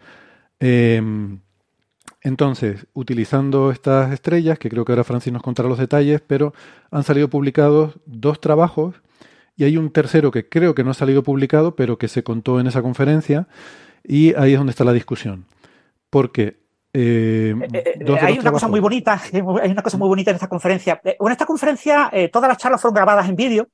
Em, 0.59 1.39
entonces, 2.21 2.87
utilizando 2.93 3.71
estas 3.71 4.11
estrellas, 4.11 4.57
que 4.57 4.69
creo 4.69 4.85
que 4.85 4.93
ahora 4.93 5.03
Francis 5.03 5.33
nos 5.33 5.43
contará 5.43 5.69
los 5.69 5.77
detalles, 5.77 6.21
pero 6.25 6.53
han 6.89 7.03
salido 7.03 7.29
publicados 7.29 7.99
dos 8.05 8.39
trabajos 8.39 8.95
y 9.55 9.65
hay 9.65 9.77
un 9.77 9.91
tercero 9.91 10.31
que 10.31 10.49
creo 10.49 10.73
que 10.73 10.83
no 10.83 10.91
ha 10.91 10.95
salido 10.95 11.21
publicado, 11.21 11.75
pero 11.75 11.97
que 11.97 12.07
se 12.07 12.23
contó 12.23 12.59
en 12.59 12.67
esa 12.67 12.81
conferencia, 12.81 13.47
y 14.03 14.33
ahí 14.35 14.53
es 14.53 14.57
donde 14.57 14.71
está 14.71 14.83
la 14.83 14.93
discusión. 14.93 15.45
Porque 16.09 16.62
eh, 16.95 17.55
eh, 17.73 17.95
eh, 18.01 18.17
hay 18.21 18.37
una 18.37 18.51
cosa 18.51 18.67
muy 18.67 18.79
bonita, 18.79 19.19
hay 19.33 19.71
una 19.71 19.81
cosa 19.81 19.97
muy 19.97 20.07
bonita 20.07 20.29
en 20.29 20.35
esta 20.35 20.47
conferencia. 20.47 21.01
en 21.03 21.31
esta 21.31 21.45
conferencia 21.45 22.11
todas 22.31 22.47
las 22.47 22.57
charlas 22.59 22.79
fueron 22.79 22.95
grabadas 22.95 23.27
en 23.27 23.35
vídeo, 23.35 23.67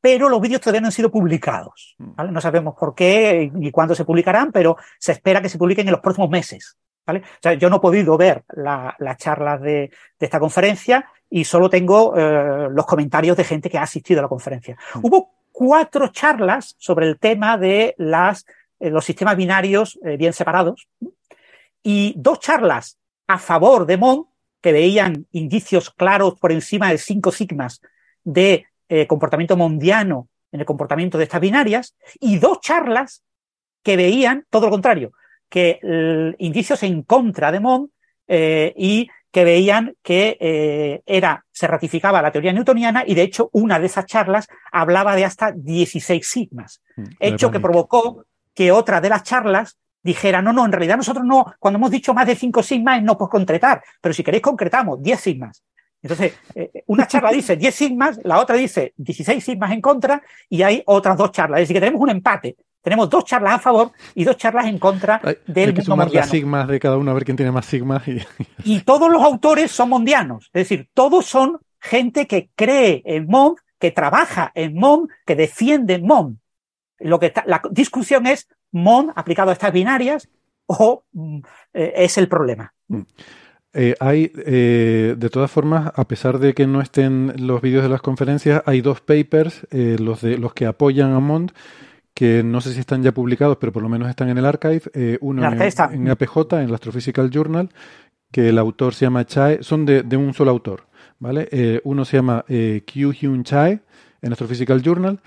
pero 0.00 0.30
los 0.30 0.40
vídeos 0.40 0.62
todavía 0.62 0.80
no 0.80 0.86
han 0.86 0.92
sido 0.92 1.10
publicados. 1.10 1.96
Mm. 1.98 2.32
No 2.32 2.40
sabemos 2.40 2.74
por 2.78 2.94
qué 2.94 3.50
ni 3.52 3.70
cuándo 3.70 3.94
se 3.94 4.06
publicarán, 4.06 4.52
pero 4.52 4.76
se 4.98 5.12
espera 5.12 5.42
que 5.42 5.50
se 5.50 5.58
publiquen 5.58 5.86
en 5.86 5.92
los 5.92 6.00
próximos 6.00 6.30
meses. 6.30 6.78
¿vale? 7.06 7.20
O 7.20 7.42
sea, 7.42 7.54
yo 7.54 7.68
no 7.68 7.76
he 7.76 7.80
podido 7.80 8.16
ver 8.16 8.42
las 8.54 9.18
charlas 9.18 9.60
de, 9.60 9.90
de, 10.18 10.26
esta 10.26 10.40
conferencia 10.40 11.10
y 11.28 11.44
solo 11.44 11.68
tengo 11.68 12.16
eh, 12.16 12.68
los 12.70 12.86
comentarios 12.86 13.36
de 13.36 13.44
gente 13.44 13.68
que 13.68 13.76
ha 13.76 13.82
asistido 13.82 14.20
a 14.20 14.22
la 14.22 14.28
conferencia. 14.28 14.78
Mm. 14.94 15.00
Hubo 15.02 15.30
cuatro 15.52 16.08
charlas 16.08 16.74
sobre 16.78 17.06
el 17.06 17.18
tema 17.18 17.58
de 17.58 17.94
las, 17.98 18.46
los 18.78 19.04
sistemas 19.04 19.36
binarios 19.36 19.98
bien 20.16 20.32
separados 20.32 20.88
y 21.82 22.14
dos 22.16 22.40
charlas 22.40 22.98
a 23.26 23.38
favor 23.38 23.86
de 23.86 23.96
Mond, 23.96 24.26
que 24.60 24.72
veían 24.72 25.26
indicios 25.32 25.90
claros 25.90 26.38
por 26.38 26.52
encima 26.52 26.90
de 26.90 26.98
cinco 26.98 27.32
sigmas 27.32 27.80
de 28.24 28.66
comportamiento 29.06 29.56
mondiano 29.56 30.28
en 30.50 30.58
el 30.60 30.66
comportamiento 30.66 31.16
de 31.16 31.24
estas 31.24 31.40
binarias, 31.40 31.94
y 32.18 32.38
dos 32.38 32.60
charlas 32.60 33.22
que 33.84 33.96
veían 33.96 34.46
todo 34.50 34.66
lo 34.66 34.72
contrario, 34.72 35.12
que 35.48 35.78
indicios 36.38 36.82
en 36.82 37.02
contra 37.04 37.52
de 37.52 37.60
Mond 37.60 37.90
y 38.28 39.08
que 39.30 39.44
veían 39.44 39.94
que 40.02 40.36
eh, 40.40 41.02
era, 41.06 41.44
se 41.52 41.66
ratificaba 41.66 42.22
la 42.22 42.32
teoría 42.32 42.52
newtoniana 42.52 43.04
y 43.06 43.14
de 43.14 43.22
hecho 43.22 43.48
una 43.52 43.78
de 43.78 43.86
esas 43.86 44.06
charlas 44.06 44.48
hablaba 44.72 45.14
de 45.14 45.24
hasta 45.24 45.52
16 45.52 46.26
sigmas, 46.26 46.82
mm, 46.96 47.04
hecho 47.20 47.50
que 47.50 47.60
provocó 47.60 48.24
que 48.54 48.72
otra 48.72 49.00
de 49.00 49.08
las 49.08 49.22
charlas 49.22 49.78
dijera, 50.02 50.42
no, 50.42 50.52
no, 50.52 50.64
en 50.64 50.72
realidad 50.72 50.96
nosotros 50.96 51.24
no, 51.24 51.54
cuando 51.58 51.78
hemos 51.78 51.90
dicho 51.90 52.14
más 52.14 52.26
de 52.26 52.36
5 52.36 52.62
sigmas 52.62 53.02
no 53.02 53.16
por 53.18 53.28
concretar, 53.28 53.82
pero 54.00 54.12
si 54.12 54.22
queréis 54.22 54.42
concretamos 54.42 55.02
10 55.02 55.20
sigmas. 55.20 55.62
Entonces, 56.02 56.34
eh, 56.54 56.84
una 56.86 57.06
charla 57.06 57.30
dice 57.32 57.56
10 57.56 57.74
sigmas, 57.74 58.20
la 58.24 58.38
otra 58.38 58.56
dice 58.56 58.94
16 58.96 59.42
sigmas 59.42 59.72
en 59.72 59.80
contra 59.80 60.22
y 60.48 60.62
hay 60.62 60.82
otras 60.86 61.16
dos 61.16 61.32
charlas. 61.32 61.60
Es 61.60 61.68
decir, 61.68 61.76
que 61.76 61.80
tenemos 61.80 62.02
un 62.02 62.10
empate 62.10 62.56
tenemos 62.82 63.10
dos 63.10 63.24
charlas 63.24 63.54
a 63.54 63.58
favor 63.58 63.92
y 64.14 64.24
dos 64.24 64.36
charlas 64.36 64.66
en 64.66 64.78
contra 64.78 65.20
del 65.46 65.68
hay 65.68 65.74
que 65.74 66.14
las 66.14 66.30
sigmas 66.30 66.66
de 66.66 66.80
cada 66.80 66.96
uno 66.96 67.10
a 67.10 67.14
ver 67.14 67.24
quién 67.24 67.36
tiene 67.36 67.52
más 67.52 67.66
sigmas. 67.66 68.06
Y... 68.08 68.20
y 68.64 68.80
todos 68.80 69.10
los 69.10 69.22
autores 69.22 69.70
son 69.70 69.90
mondianos. 69.90 70.46
Es 70.52 70.68
decir, 70.68 70.88
todos 70.94 71.26
son 71.26 71.58
gente 71.78 72.26
que 72.26 72.50
cree 72.54 73.02
en 73.04 73.26
MON, 73.26 73.56
que 73.78 73.90
trabaja 73.90 74.50
en 74.54 74.74
MON, 74.74 75.08
que 75.26 75.36
defiende 75.36 75.98
MON. 75.98 76.40
Lo 76.98 77.18
que 77.18 77.32
la 77.46 77.62
discusión 77.70 78.26
es 78.26 78.48
MON 78.72 79.12
aplicado 79.14 79.50
a 79.50 79.52
estas 79.52 79.72
binarias 79.72 80.28
o 80.66 81.04
mm, 81.12 81.38
eh, 81.74 81.92
es 81.96 82.18
el 82.18 82.28
problema. 82.28 82.72
Mm. 82.88 83.00
Eh, 83.72 83.94
hay, 84.00 84.32
eh, 84.34 85.14
de 85.16 85.30
todas 85.30 85.50
formas, 85.50 85.92
a 85.94 86.04
pesar 86.06 86.38
de 86.38 86.54
que 86.54 86.66
no 86.66 86.80
estén 86.80 87.32
los 87.38 87.60
vídeos 87.60 87.84
de 87.84 87.88
las 87.88 88.02
conferencias, 88.02 88.62
hay 88.66 88.80
dos 88.80 89.00
papers, 89.00 89.66
los 89.70 90.22
de 90.22 90.38
los 90.38 90.54
que 90.54 90.66
apoyan 90.66 91.12
a 91.12 91.20
MOND, 91.20 91.52
que 92.12 92.42
no 92.42 92.60
sé 92.60 92.72
si 92.72 92.80
están 92.80 93.02
ya 93.02 93.12
publicados, 93.12 93.58
pero 93.60 93.72
por 93.72 93.82
lo 93.82 93.88
menos 93.88 94.08
están 94.10 94.28
en 94.28 94.38
el 94.38 94.44
archive. 94.44 95.18
Uno 95.20 95.44
en, 95.44 96.08
APJ, 96.10 96.52
en 96.54 96.68
el 96.68 96.74
Astrophysical 96.74 97.30
Journal, 97.30 97.70
que 98.32 98.48
el 98.48 98.58
autor 98.58 98.92
se 98.92 99.06
llama 99.06 99.24
Chae, 99.24 99.62
son 99.62 99.86
de, 99.86 100.16
un 100.16 100.34
solo 100.34 100.50
autor, 100.50 100.88
¿vale? 101.20 101.80
Uno 101.84 102.04
se 102.04 102.16
llama 102.16 102.44
Q 102.48 103.12
Hyun 103.12 103.44
Chae 103.44 103.80
en 104.20 104.32
Astrophysical 104.32 104.82
Journal 104.82 105.20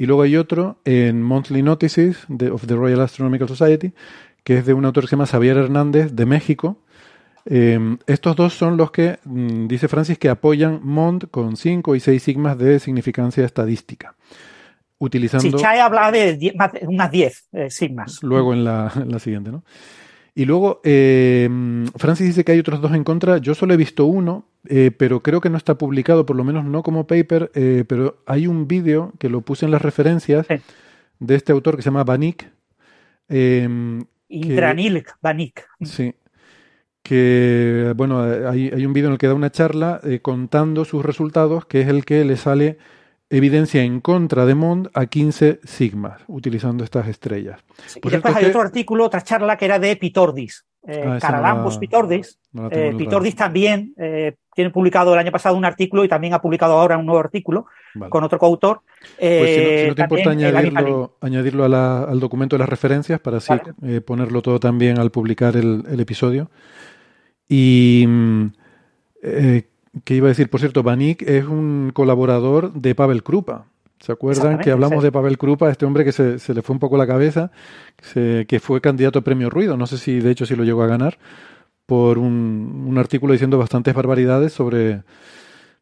y 0.00 0.06
luego 0.06 0.22
hay 0.22 0.38
otro 0.38 0.78
en 0.86 1.22
Monthly 1.22 1.62
Notices 1.62 2.24
of 2.50 2.66
the 2.66 2.74
Royal 2.74 3.02
Astronomical 3.02 3.46
Society, 3.46 3.92
que 4.44 4.56
es 4.56 4.64
de 4.64 4.72
un 4.72 4.86
autor 4.86 5.04
que 5.04 5.08
se 5.08 5.10
llama 5.10 5.26
Xavier 5.26 5.58
Hernández 5.58 6.12
de 6.14 6.24
México. 6.24 6.78
estos 7.44 8.34
dos 8.34 8.54
son 8.54 8.78
los 8.78 8.92
que, 8.92 9.18
mm, 9.24 9.66
dice 9.66 9.88
Francis, 9.88 10.16
que 10.16 10.30
apoyan 10.30 10.80
MOND 10.82 11.24
con 11.30 11.58
5 11.58 11.96
y 11.96 12.00
6 12.00 12.22
sigmas 12.22 12.56
de 12.56 12.78
significancia 12.78 13.44
estadística 13.44 14.14
utilizando... 15.00 15.58
Si 15.58 15.62
Chai 15.62 15.80
habla 15.80 16.10
de 16.10 16.54
unas 16.86 17.10
10 17.10 17.48
eh, 17.52 17.70
sigmas. 17.70 18.22
Luego 18.22 18.54
en 18.54 18.64
la, 18.64 18.90
siguiente, 19.18 19.50
¿no? 19.50 19.64
Y 20.34 20.44
luego, 20.44 20.80
eh, 20.84 21.48
Francis 21.96 22.26
dice 22.26 22.44
que 22.44 22.52
hay 22.52 22.58
otros 22.58 22.80
dos 22.80 22.92
en 22.94 23.04
contra. 23.04 23.38
Yo 23.38 23.54
solo 23.54 23.74
he 23.74 23.76
visto 23.76 24.04
uno, 24.04 24.46
eh, 24.68 24.90
pero 24.96 25.22
creo 25.22 25.40
que 25.40 25.50
no 25.50 25.56
está 25.56 25.76
publicado, 25.76 26.26
por 26.26 26.36
lo 26.36 26.44
menos 26.44 26.64
no 26.64 26.82
como 26.82 27.06
paper, 27.06 27.50
pero 27.86 28.22
hay 28.26 28.46
un 28.46 28.68
vídeo 28.68 29.12
que 29.18 29.28
lo 29.28 29.40
puse 29.40 29.64
en 29.64 29.72
las 29.72 29.82
referencias 29.82 30.46
de 31.18 31.34
este 31.34 31.52
autor 31.52 31.76
que 31.76 31.82
se 31.82 31.90
llama 31.90 32.04
Banik. 32.04 32.50
Indranil 33.28 35.04
Banik. 35.20 35.66
Sí. 35.82 36.14
Que, 37.02 37.92
bueno, 37.96 38.22
hay, 38.22 38.68
hay 38.68 38.86
un 38.86 38.92
vídeo 38.92 39.08
en 39.08 39.14
el 39.14 39.18
que 39.18 39.26
da 39.26 39.34
una 39.34 39.50
charla 39.50 40.00
contando 40.22 40.84
sus 40.84 41.04
resultados, 41.04 41.66
que 41.66 41.80
es 41.80 41.88
el 41.88 42.04
que 42.04 42.24
le 42.24 42.36
sale 42.36 42.78
evidencia 43.30 43.82
en 43.82 44.00
contra 44.00 44.44
de 44.44 44.56
Mond 44.56 44.90
a 44.92 45.06
15 45.06 45.60
sigmas, 45.62 46.20
utilizando 46.26 46.82
estas 46.82 47.06
estrellas. 47.06 47.60
y 48.02 48.10
después 48.10 48.36
hay 48.36 48.46
otro 48.46 48.60
artículo, 48.60 49.06
otra 49.06 49.22
charla 49.22 49.56
que 49.56 49.64
era 49.64 49.78
de 49.78 49.96
Pitordis, 49.96 50.66
eh, 50.86 51.04
ah, 51.06 51.18
Caralambos 51.20 51.78
Pitordis. 51.78 52.38
Eh, 52.72 52.92
Pitordis 52.98 53.36
también 53.36 53.94
eh, 53.96 54.34
tiene 54.52 54.70
publicado 54.70 55.12
el 55.12 55.20
año 55.20 55.30
pasado 55.30 55.56
un 55.56 55.64
artículo 55.64 56.04
y 56.04 56.08
también 56.08 56.34
ha 56.34 56.42
publicado 56.42 56.74
ahora 56.74 56.98
un 56.98 57.06
nuevo 57.06 57.20
artículo 57.20 57.66
con 58.08 58.24
otro 58.24 58.38
coautor. 58.38 58.80
Pues 59.18 59.54
si, 59.54 59.88
no, 59.88 59.94
te 59.94 60.02
importa 60.02 60.30
añadirlo, 61.20 61.64
al 61.64 62.20
documento 62.20 62.56
de 62.56 62.60
las 62.60 62.68
referencias 62.68 63.20
para 63.20 63.36
así 63.38 63.52
ponerlo 64.04 64.42
todo 64.42 64.58
también 64.58 64.98
al 64.98 65.10
publicar 65.10 65.56
el, 65.56 65.84
el 65.88 66.00
episodio. 66.00 66.50
Y 67.48 68.04
mm, 68.06 68.46
¿Qué 70.04 70.14
iba 70.14 70.26
a 70.26 70.28
decir? 70.28 70.48
Por 70.48 70.60
cierto, 70.60 70.82
Banik 70.82 71.22
es 71.22 71.44
un 71.44 71.90
colaborador 71.92 72.72
de 72.72 72.94
Pavel 72.94 73.22
Krupa. 73.22 73.66
¿Se 73.98 74.12
acuerdan 74.12 74.58
que 74.60 74.70
hablamos 74.70 75.02
de 75.02 75.12
Pavel 75.12 75.36
Krupa, 75.36 75.70
este 75.70 75.84
hombre 75.84 76.04
que 76.04 76.12
se, 76.12 76.54
le 76.54 76.62
fue 76.62 76.72
un 76.72 76.80
poco 76.80 76.96
la 76.96 77.06
cabeza, 77.06 77.50
que, 78.12 78.60
fue 78.62 78.80
candidato 78.80 79.18
a 79.18 79.22
premio 79.22 79.50
Ruido? 79.50 79.76
No 79.76 79.86
sé 79.86 79.98
si 79.98 80.20
de 80.20 80.30
hecho 80.30 80.46
si 80.46 80.56
lo 80.56 80.64
llegó 80.64 80.82
a 80.82 80.86
ganar, 80.86 81.18
por 81.84 82.18
un, 82.18 82.94
artículo 82.98 83.32
diciendo 83.32 83.58
bastantes 83.58 83.94
barbaridades 83.94 84.54
sobre, 84.54 85.02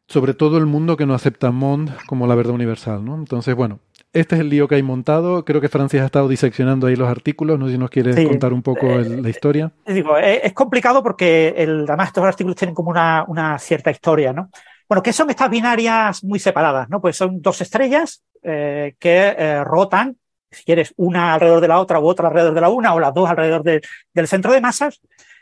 sobre 0.07 0.33
todo 0.33 0.57
el 0.57 0.65
mundo 0.65 0.97
que 0.97 1.05
no 1.05 1.13
acepta 1.13 1.51
Mond 1.51 1.95
como 2.07 2.27
la 2.27 2.35
verdad 2.35 2.53
universal. 2.53 3.05
¿no? 3.05 3.15
Entonces, 3.15 3.55
bueno, 3.55 3.79
este 4.13 4.35
es 4.35 4.41
el 4.41 4.49
lío 4.49 4.67
que 4.67 4.75
hay 4.75 4.83
montado. 4.83 5.45
Creo 5.45 5.61
que 5.61 5.69
Francis 5.69 6.01
ha 6.01 6.05
estado 6.05 6.27
diseccionando 6.27 6.87
ahí 6.87 6.95
los 6.95 7.09
artículos. 7.09 7.59
No 7.59 7.67
sé 7.67 7.73
si 7.73 7.77
nos 7.77 7.89
quieres 7.89 8.15
contar 8.27 8.53
un 8.53 8.61
poco 8.61 8.87
la 8.87 9.29
historia. 9.29 9.71
Digo, 9.85 10.17
es, 10.17 10.53
complicado 10.53 11.03
porque 11.03 11.53
el, 11.57 11.85
además 11.87 12.07
estos 12.07 12.23
artículos 12.23 12.55
tienen 12.55 12.75
como 12.75 12.89
una, 12.89 13.25
una, 13.27 13.59
cierta 13.59 13.91
historia, 13.91 14.33
¿no? 14.33 14.49
Bueno, 14.87 15.03
¿qué 15.03 15.13
son 15.13 15.29
estas 15.29 15.49
binarias 15.49 16.23
muy 16.23 16.39
separadas? 16.39 16.89
¿no? 16.89 16.99
Pues 16.99 17.15
son 17.15 17.41
dos 17.41 17.61
estrellas 17.61 18.23
que 18.41 18.95
eh, 19.03 19.63
rotan 19.65 20.15
si 20.51 20.63
quieres, 20.63 20.93
una 20.97 21.33
alrededor 21.33 21.61
de 21.61 21.67
la 21.67 21.79
otra 21.79 21.99
u 21.99 22.07
otra 22.07 22.27
alrededor 22.27 22.53
de 22.53 22.61
la 22.61 22.69
una 22.69 22.93
o 22.93 22.99
las 22.99 23.13
dos 23.13 23.29
alrededor 23.29 23.63
del 23.63 24.27
centro 24.27 24.51
de 24.51 24.61
masas, 24.61 24.99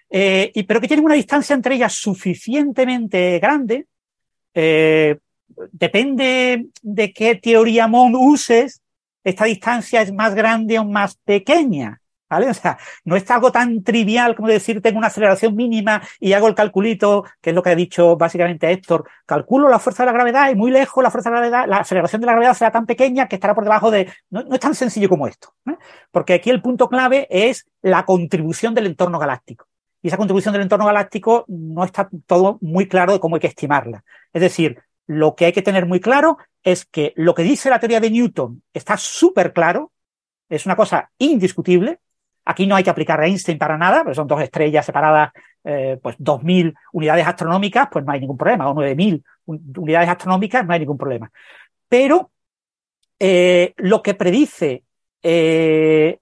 eh, 0.09 0.51
y, 0.53 0.63
pero 0.63 0.81
que 0.81 0.87
tienen 0.87 1.05
una 1.05 1.15
distancia 1.15 1.53
entre 1.53 1.75
ellas 1.75 1.93
suficientemente 1.93 3.39
grande. 3.39 3.85
Eh, 4.53 5.17
depende 5.71 6.67
de 6.81 7.13
qué 7.13 7.35
teoría 7.35 7.87
Mond 7.87 8.15
uses, 8.15 8.81
esta 9.23 9.45
distancia 9.45 10.01
es 10.01 10.13
más 10.13 10.35
grande 10.35 10.79
o 10.79 10.85
más 10.85 11.15
pequeña. 11.17 12.01
¿Vale? 12.29 12.49
O 12.49 12.53
sea, 12.53 12.77
no 13.05 13.15
es 13.15 13.29
algo 13.31 13.53
tan 13.53 13.83
trivial 13.83 14.35
como 14.35 14.49
decir 14.49 14.81
tengo 14.81 14.97
una 14.97 15.07
aceleración 15.07 15.55
mínima 15.55 16.01
y 16.19 16.33
hago 16.33 16.49
el 16.49 16.55
calculito, 16.55 17.23
que 17.41 17.51
es 17.51 17.55
lo 17.55 17.63
que 17.63 17.69
ha 17.69 17.75
dicho 17.75 18.17
básicamente 18.17 18.69
Héctor. 18.69 19.07
Calculo 19.25 19.69
la 19.69 19.79
fuerza 19.79 20.03
de 20.03 20.07
la 20.07 20.11
gravedad 20.11 20.51
y 20.51 20.55
muy 20.55 20.69
lejos 20.69 21.01
la 21.01 21.09
fuerza 21.09 21.29
de 21.29 21.35
la 21.35 21.39
gravedad, 21.39 21.67
la 21.69 21.77
aceleración 21.77 22.19
de 22.19 22.25
la 22.25 22.33
gravedad 22.33 22.53
será 22.53 22.71
tan 22.71 22.85
pequeña 22.85 23.29
que 23.29 23.35
estará 23.35 23.55
por 23.55 23.63
debajo 23.63 23.91
de. 23.91 24.11
No, 24.29 24.41
es 24.41 24.59
tan 24.59 24.75
sencillo 24.75 25.07
como 25.07 25.25
esto. 25.25 25.53
¿eh? 25.67 25.77
Porque 26.11 26.33
aquí 26.33 26.49
el 26.49 26.61
punto 26.61 26.89
clave 26.89 27.27
es 27.29 27.65
la 27.81 28.03
contribución 28.03 28.73
del 28.73 28.87
entorno 28.87 29.19
galáctico. 29.19 29.67
Y 30.01 30.09
esa 30.09 30.17
contribución 30.17 30.51
del 30.51 30.63
entorno 30.63 30.85
galáctico 30.85 31.45
no 31.47 31.85
está 31.85 32.09
todo 32.25 32.57
muy 32.61 32.89
claro 32.89 33.13
de 33.13 33.19
cómo 33.21 33.37
hay 33.37 33.39
que 33.39 33.47
estimarla. 33.47 34.03
Es 34.33 34.41
decir, 34.41 34.79
lo 35.07 35.35
que 35.35 35.45
hay 35.45 35.53
que 35.53 35.61
tener 35.61 35.85
muy 35.85 35.99
claro 35.99 36.37
es 36.63 36.85
que 36.85 37.13
lo 37.15 37.33
que 37.33 37.43
dice 37.43 37.69
la 37.69 37.79
teoría 37.79 37.99
de 37.99 38.11
Newton 38.11 38.61
está 38.73 38.97
súper 38.97 39.53
claro, 39.53 39.91
es 40.49 40.65
una 40.65 40.75
cosa 40.75 41.09
indiscutible, 41.17 41.99
Aquí 42.49 42.65
no 42.65 42.77
hay 42.77 42.83
que 42.83 42.89
aplicar 42.89 43.19
a 43.19 43.27
Einstein 43.27 43.57
para 43.57 43.77
nada, 43.77 44.03
porque 44.03 44.15
son 44.15 44.25
dos 44.25 44.41
estrellas 44.41 44.85
separadas, 44.85 45.33
eh, 45.65 45.99
pues 46.01 46.17
2.000 46.17 46.73
unidades 46.93 47.27
astronómicas, 47.27 47.89
pues 47.91 48.05
no 48.05 48.13
hay 48.13 48.21
ningún 48.21 48.37
problema, 48.37 48.69
o 48.69 48.73
9.000 48.73 49.21
unidades 49.45 50.07
astronómicas, 50.07 50.65
no 50.65 50.71
hay 50.71 50.79
ningún 50.79 50.97
problema. 50.97 51.29
Pero 51.89 52.31
eh, 53.19 53.73
lo 53.75 54.01
que 54.01 54.13
predice 54.13 54.83
eh, 55.21 56.19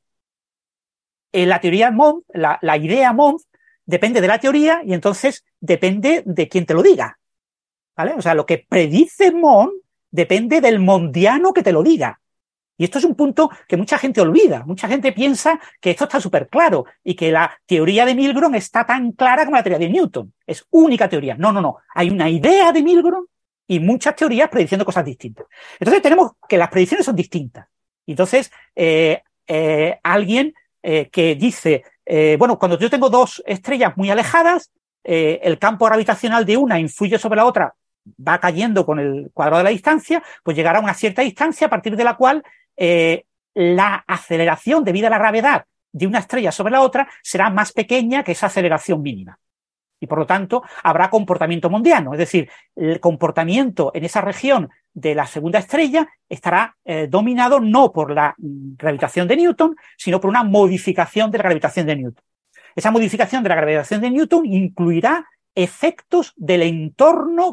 la 1.32 1.60
teoría 1.60 1.92
Mond, 1.92 2.24
la, 2.34 2.58
la 2.64 2.76
idea 2.76 3.14
Mond, 3.14 3.42
depende 3.86 4.20
de 4.20 4.28
la 4.28 4.40
teoría 4.40 4.82
y 4.84 4.96
entonces 4.96 5.46
depende 5.60 6.24
de 6.26 6.50
quién 6.50 6.66
te 6.66 6.74
lo 6.74 6.82
diga. 6.82 7.20
¿Vale? 7.96 8.14
O 8.14 8.22
sea, 8.22 8.34
lo 8.34 8.46
que 8.46 8.66
predice 8.68 9.32
Mond 9.32 9.72
depende 10.12 10.62
del 10.62 10.80
mondiano 10.80 11.54
que 11.54 11.64
te 11.64 11.72
lo 11.72 11.84
diga. 11.84 12.20
Y 12.78 12.84
esto 12.84 13.00
es 13.00 13.06
un 13.06 13.16
punto 13.16 13.50
que 13.68 13.78
mucha 13.78 13.98
gente 13.98 14.20
olvida. 14.20 14.64
Mucha 14.66 14.88
gente 14.88 15.14
piensa 15.14 15.60
que 15.80 15.92
esto 15.92 16.06
está 16.06 16.20
súper 16.20 16.50
claro 16.50 16.86
y 17.04 17.16
que 17.16 17.32
la 17.32 17.58
teoría 17.66 18.06
de 18.06 18.16
Milgrom 18.16 18.56
está 18.56 18.86
tan 18.86 19.14
clara 19.14 19.46
como 19.46 19.56
la 19.56 19.64
teoría 19.64 19.80
de 19.80 19.90
Newton. 19.90 20.34
Es 20.46 20.66
única 20.72 21.08
teoría. 21.08 21.36
No, 21.36 21.52
no, 21.54 21.62
no. 21.62 21.78
Hay 21.94 22.10
una 22.10 22.30
idea 22.30 22.74
de 22.74 22.84
Milgrom 22.84 23.26
y 23.68 23.80
muchas 23.80 24.16
teorías 24.16 24.50
prediciendo 24.50 24.86
cosas 24.86 25.06
distintas. 25.06 25.48
Entonces 25.80 26.02
tenemos 26.02 26.34
que 26.50 26.58
las 26.58 26.70
predicciones 26.70 27.06
son 27.06 27.16
distintas. 27.16 27.68
Entonces, 28.06 28.52
eh, 28.76 29.24
eh, 29.48 30.00
alguien 30.04 30.54
eh, 30.84 31.10
que 31.10 31.36
dice, 31.36 31.84
bueno, 32.38 32.60
cuando 32.60 32.78
yo 32.78 32.90
tengo 32.90 33.10
dos 33.10 33.42
estrellas 33.48 33.94
muy 33.96 34.12
alejadas, 34.12 34.72
el 35.04 35.58
campo 35.60 35.86
gravitacional 35.86 36.46
de 36.46 36.58
una 36.58 36.80
influye 36.80 37.18
sobre 37.18 37.38
la 37.38 37.46
otra 37.46 37.74
va 38.06 38.40
cayendo 38.40 38.86
con 38.86 39.00
el 39.00 39.32
cuadrado 39.34 39.60
de 39.60 39.64
la 39.66 39.70
distancia, 39.72 40.24
pues 40.44 40.56
llegará 40.56 40.80
a 40.80 40.82
una 40.82 40.94
cierta 40.94 41.22
distancia 41.22 41.68
a 41.68 41.70
partir 41.70 41.96
de 41.96 42.04
la 42.04 42.16
cual 42.16 42.44
eh, 42.78 43.26
la 43.54 44.04
aceleración 44.08 44.84
debido 44.84 45.08
a 45.08 45.10
la 45.10 45.18
gravedad 45.18 45.66
de 45.92 46.08
una 46.08 46.20
estrella 46.20 46.52
sobre 46.52 46.72
la 46.72 46.82
otra 46.82 47.08
será 47.24 47.50
más 47.50 47.72
pequeña 47.72 48.24
que 48.24 48.34
esa 48.34 48.48
aceleración 48.48 49.02
mínima. 49.02 49.40
Y 50.00 50.08
por 50.08 50.20
lo 50.20 50.26
tanto, 50.26 50.62
habrá 50.84 51.10
comportamiento 51.10 51.70
mundiano. 51.70 52.14
Es 52.14 52.20
decir, 52.20 52.50
el 52.76 53.00
comportamiento 53.00 53.92
en 53.94 54.04
esa 54.04 54.20
región 54.20 54.70
de 54.94 55.16
la 55.16 55.26
segunda 55.26 55.60
estrella 55.60 56.08
estará 56.28 56.76
eh, 56.84 57.08
dominado 57.10 57.62
no 57.62 57.94
por 57.94 58.12
la 58.12 58.36
gravitación 58.38 59.28
de 59.28 59.38
Newton, 59.38 59.76
sino 59.98 60.20
por 60.20 60.30
una 60.30 60.44
modificación 60.44 61.32
de 61.32 61.38
la 61.38 61.46
gravitación 61.46 61.88
de 61.88 61.96
Newton. 61.96 62.24
Esa 62.76 62.92
modificación 62.92 63.42
de 63.42 63.50
la 63.50 63.56
gravitación 63.56 64.02
de 64.02 64.12
Newton 64.12 64.46
incluirá 64.46 65.26
efectos 65.56 66.34
del 66.36 66.62
entorno 66.62 67.52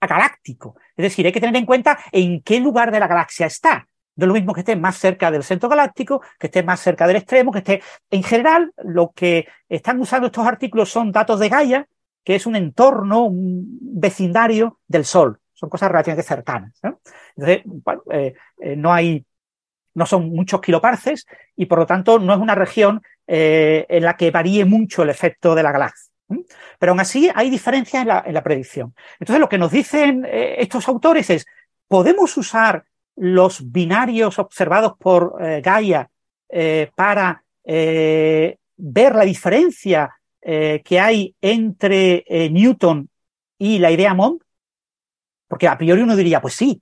galáctico. 0.00 0.76
Es 0.96 1.02
decir, 1.04 1.26
hay 1.26 1.32
que 1.32 1.40
tener 1.40 1.56
en 1.56 1.66
cuenta 1.66 1.98
en 2.12 2.42
qué 2.42 2.60
lugar 2.60 2.92
de 2.92 3.00
la 3.00 3.08
galaxia 3.08 3.46
está. 3.46 3.88
No 4.16 4.26
es 4.26 4.28
lo 4.28 4.34
mismo 4.34 4.52
que 4.52 4.60
esté 4.60 4.76
más 4.76 4.98
cerca 4.98 5.30
del 5.30 5.42
centro 5.42 5.68
galáctico, 5.68 6.20
que 6.38 6.48
esté 6.48 6.62
más 6.62 6.80
cerca 6.80 7.06
del 7.06 7.16
extremo, 7.16 7.52
que 7.52 7.58
esté. 7.58 7.82
En 8.10 8.22
general, 8.22 8.72
lo 8.84 9.12
que 9.12 9.48
están 9.68 9.98
usando 9.98 10.26
estos 10.26 10.46
artículos 10.46 10.90
son 10.90 11.10
datos 11.10 11.40
de 11.40 11.48
Gaia, 11.48 11.88
que 12.22 12.34
es 12.34 12.44
un 12.46 12.56
entorno, 12.56 13.24
un 13.24 13.78
vecindario 13.80 14.78
del 14.86 15.06
Sol. 15.06 15.40
Son 15.54 15.70
cosas 15.70 15.90
relativamente 15.90 16.28
cercanas. 16.28 16.78
Entonces, 17.36 17.64
eh, 18.12 18.34
eh, 18.60 18.76
no 18.76 18.92
hay, 18.92 19.24
no 19.94 20.04
son 20.04 20.28
muchos 20.30 20.60
kiloparces 20.60 21.26
y 21.56 21.66
por 21.66 21.78
lo 21.78 21.86
tanto 21.86 22.18
no 22.18 22.34
es 22.34 22.38
una 22.38 22.54
región 22.54 23.00
eh, 23.26 23.86
en 23.88 24.04
la 24.04 24.16
que 24.16 24.30
varíe 24.30 24.64
mucho 24.64 25.02
el 25.02 25.10
efecto 25.10 25.54
de 25.54 25.62
la 25.62 25.72
galaxia. 25.72 26.09
Pero 26.78 26.92
aún 26.92 27.00
así 27.00 27.30
hay 27.34 27.50
diferencias 27.50 28.02
en 28.02 28.08
la, 28.08 28.22
en 28.26 28.34
la 28.34 28.42
predicción. 28.42 28.94
Entonces, 29.18 29.40
lo 29.40 29.48
que 29.48 29.58
nos 29.58 29.70
dicen 29.70 30.26
estos 30.30 30.88
autores 30.88 31.28
es, 31.30 31.46
¿podemos 31.88 32.36
usar 32.36 32.84
los 33.20 33.70
binarios 33.70 34.38
observados 34.38 34.94
por 34.98 35.36
eh, 35.40 35.60
Gaia 35.62 36.10
eh, 36.48 36.90
para 36.94 37.44
eh, 37.64 38.56
ver 38.76 39.14
la 39.14 39.24
diferencia 39.24 40.16
que 40.42 40.98
hay 40.98 41.34
entre 41.42 42.24
Newton 42.50 43.10
y 43.58 43.78
la 43.78 43.90
idea 43.90 44.14
Mond? 44.14 44.40
Porque 45.46 45.68
a 45.68 45.76
priori 45.76 46.00
uno 46.00 46.16
diría, 46.16 46.40
pues 46.40 46.54
sí. 46.54 46.80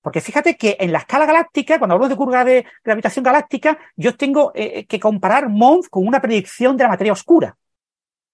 Porque 0.00 0.20
fíjate 0.20 0.56
que 0.56 0.76
en 0.78 0.92
la 0.92 0.98
escala 0.98 1.26
galáctica, 1.26 1.80
cuando 1.80 1.94
hablamos 1.94 2.10
de 2.10 2.16
curva 2.16 2.44
de 2.44 2.64
gravitación 2.84 3.24
galáctica, 3.24 3.76
yo 3.96 4.16
tengo 4.16 4.52
que 4.52 5.00
comparar 5.00 5.48
Mond 5.48 5.88
con 5.90 6.06
una 6.06 6.20
predicción 6.20 6.76
de 6.76 6.84
la 6.84 6.90
materia 6.90 7.12
oscura. 7.12 7.56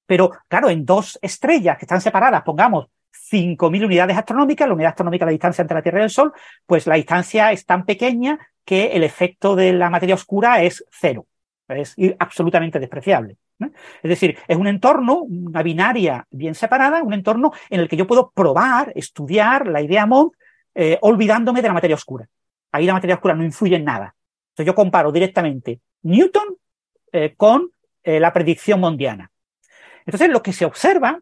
Pero 0.06 0.30
claro, 0.48 0.70
en 0.70 0.84
dos 0.84 1.18
estrellas 1.20 1.76
que 1.78 1.84
están 1.84 2.00
separadas, 2.00 2.42
pongamos 2.42 2.86
5.000 3.30 3.84
unidades 3.84 4.16
astronómicas, 4.16 4.68
la 4.68 4.74
unidad 4.74 4.90
astronómica 4.90 5.24
la 5.24 5.32
distancia 5.32 5.62
entre 5.62 5.74
la 5.74 5.82
Tierra 5.82 6.00
y 6.00 6.04
el 6.04 6.10
Sol, 6.10 6.32
pues 6.64 6.86
la 6.86 6.94
distancia 6.94 7.52
es 7.52 7.66
tan 7.66 7.84
pequeña 7.84 8.38
que 8.64 8.92
el 8.92 9.02
efecto 9.02 9.56
de 9.56 9.72
la 9.72 9.90
materia 9.90 10.14
oscura 10.14 10.62
es 10.62 10.84
cero. 10.90 11.26
Es 11.68 11.96
absolutamente 12.18 12.78
despreciable. 12.78 13.36
Es 13.58 14.08
decir, 14.08 14.38
es 14.46 14.56
un 14.56 14.66
entorno, 14.66 15.22
una 15.22 15.62
binaria 15.62 16.26
bien 16.30 16.54
separada, 16.54 17.02
un 17.02 17.14
entorno 17.14 17.52
en 17.70 17.80
el 17.80 17.88
que 17.88 17.96
yo 17.96 18.06
puedo 18.06 18.30
probar, 18.30 18.92
estudiar 18.94 19.66
la 19.66 19.80
idea 19.80 20.06
Mond, 20.06 20.32
eh, 20.74 20.98
olvidándome 21.00 21.62
de 21.62 21.68
la 21.68 21.74
materia 21.74 21.96
oscura. 21.96 22.28
Ahí 22.72 22.84
la 22.84 22.92
materia 22.92 23.14
oscura 23.14 23.34
no 23.34 23.44
influye 23.44 23.76
en 23.76 23.84
nada. 23.84 24.14
Entonces 24.50 24.66
yo 24.66 24.74
comparo 24.74 25.10
directamente 25.10 25.80
Newton 26.02 26.56
eh, 27.12 27.34
con 27.36 27.70
eh, 28.02 28.20
la 28.20 28.32
predicción 28.32 28.80
mondiana. 28.80 29.30
Entonces 30.06 30.30
lo 30.30 30.42
que 30.42 30.52
se 30.52 30.64
observa 30.64 31.20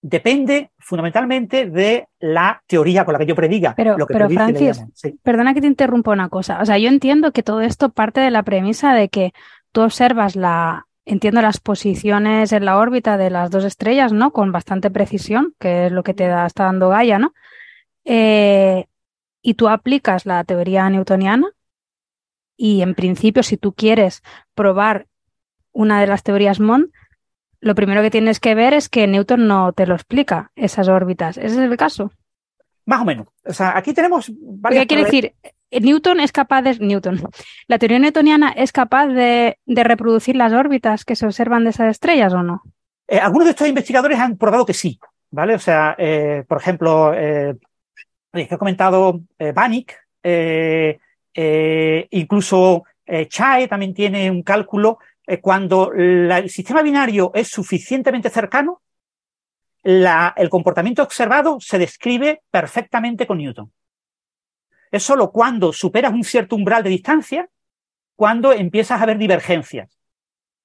depende 0.00 0.70
fundamentalmente 0.78 1.68
de 1.68 2.08
la 2.20 2.62
teoría 2.66 3.04
con 3.04 3.12
la 3.12 3.18
que 3.18 3.26
yo 3.26 3.34
prediga. 3.34 3.74
Pero, 3.76 3.98
lo 3.98 4.06
que 4.06 4.14
pero 4.14 4.30
Francis, 4.30 4.84
perdona 5.22 5.54
que 5.54 5.60
te 5.60 5.66
interrumpa 5.66 6.12
una 6.12 6.28
cosa. 6.28 6.60
O 6.62 6.66
sea, 6.66 6.78
yo 6.78 6.88
entiendo 6.88 7.32
que 7.32 7.42
todo 7.42 7.60
esto 7.60 7.90
parte 7.90 8.20
de 8.20 8.30
la 8.30 8.44
premisa 8.44 8.94
de 8.94 9.08
que 9.08 9.32
tú 9.72 9.82
observas 9.82 10.36
la, 10.36 10.86
entiendo 11.04 11.42
las 11.42 11.58
posiciones 11.58 12.52
en 12.52 12.64
la 12.64 12.78
órbita 12.78 13.16
de 13.16 13.30
las 13.30 13.50
dos 13.50 13.64
estrellas, 13.64 14.12
¿no? 14.12 14.32
Con 14.32 14.52
bastante 14.52 14.90
precisión, 14.90 15.54
que 15.58 15.86
es 15.86 15.92
lo 15.92 16.04
que 16.04 16.14
te 16.14 16.28
da, 16.28 16.46
está 16.46 16.64
dando 16.64 16.90
Gaia, 16.90 17.18
¿no? 17.18 17.34
Eh, 18.04 18.86
y 19.42 19.54
tú 19.54 19.68
aplicas 19.68 20.26
la 20.26 20.44
teoría 20.44 20.88
newtoniana 20.88 21.48
y 22.56 22.82
en 22.82 22.94
principio, 22.94 23.42
si 23.42 23.56
tú 23.56 23.72
quieres 23.72 24.22
probar 24.54 25.06
una 25.72 26.00
de 26.00 26.08
las 26.08 26.24
teorías 26.24 26.58
Mond, 26.58 26.90
lo 27.60 27.74
primero 27.74 28.02
que 28.02 28.10
tienes 28.10 28.40
que 28.40 28.54
ver 28.54 28.74
es 28.74 28.88
que 28.88 29.06
Newton 29.06 29.46
no 29.46 29.72
te 29.72 29.86
lo 29.86 29.94
explica, 29.94 30.52
esas 30.54 30.88
órbitas. 30.88 31.36
¿Ese 31.36 31.46
es 31.46 31.70
el 31.70 31.76
caso? 31.76 32.12
Más 32.86 33.00
o 33.02 33.04
menos. 33.04 33.26
O 33.44 33.52
sea, 33.52 33.76
aquí 33.76 33.92
tenemos 33.92 34.30
varias. 34.40 34.82
¿Qué 34.82 34.86
quiere 34.86 35.04
decir? 35.04 35.34
Newton 35.70 36.20
es 36.20 36.32
capaz 36.32 36.62
de. 36.62 36.78
Newton. 36.78 37.20
La 37.66 37.78
teoría 37.78 37.98
newtoniana 37.98 38.50
es 38.52 38.72
capaz 38.72 39.08
de, 39.08 39.58
reproducir 39.66 40.36
las 40.36 40.52
órbitas 40.52 41.04
que 41.04 41.16
se 41.16 41.26
observan 41.26 41.64
de 41.64 41.70
esas 41.70 41.90
estrellas 41.90 42.32
o 42.32 42.42
no? 42.42 42.62
Eh, 43.06 43.18
algunos 43.18 43.46
de 43.46 43.50
estos 43.50 43.68
investigadores 43.68 44.18
han 44.18 44.36
probado 44.36 44.64
que 44.64 44.74
sí. 44.74 44.98
¿Vale? 45.30 45.54
O 45.54 45.58
sea, 45.58 45.94
eh, 45.98 46.44
por 46.48 46.58
ejemplo, 46.58 47.12
eh, 47.14 47.54
que 48.32 48.48
he 48.50 48.58
comentado 48.58 49.20
Banach, 49.54 49.92
incluso 52.10 52.84
Chae 53.28 53.68
también 53.68 53.92
tiene 53.92 54.30
un 54.30 54.42
cálculo 54.42 54.98
eh, 55.28 55.40
cuando 55.40 55.92
el 55.92 56.50
sistema 56.50 56.82
binario 56.82 57.30
es 57.34 57.48
suficientemente 57.48 58.30
cercano, 58.30 58.82
el 59.84 60.50
comportamiento 60.50 61.02
observado 61.02 61.58
se 61.60 61.78
describe 61.78 62.42
perfectamente 62.50 63.26
con 63.26 63.38
Newton. 63.38 63.72
Es 64.90 65.02
solo 65.02 65.30
cuando 65.30 65.72
superas 65.72 66.12
un 66.12 66.24
cierto 66.24 66.56
umbral 66.56 66.82
de 66.82 66.90
distancia, 66.90 67.48
cuando 68.16 68.52
empiezas 68.52 69.00
a 69.00 69.06
ver 69.06 69.18
divergencias. 69.18 69.98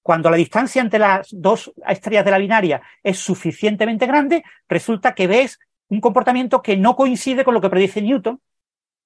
Cuando 0.01 0.29
la 0.29 0.37
distancia 0.37 0.81
entre 0.81 0.99
las 0.99 1.27
dos 1.31 1.71
estrellas 1.87 2.25
de 2.25 2.31
la 2.31 2.37
binaria 2.37 2.81
es 3.03 3.19
suficientemente 3.19 4.05
grande, 4.05 4.43
resulta 4.67 5.13
que 5.13 5.27
ves 5.27 5.59
un 5.87 6.01
comportamiento 6.01 6.61
que 6.61 6.75
no 6.75 6.95
coincide 6.95 7.43
con 7.43 7.53
lo 7.53 7.61
que 7.61 7.69
predice 7.69 8.01
Newton, 8.01 8.41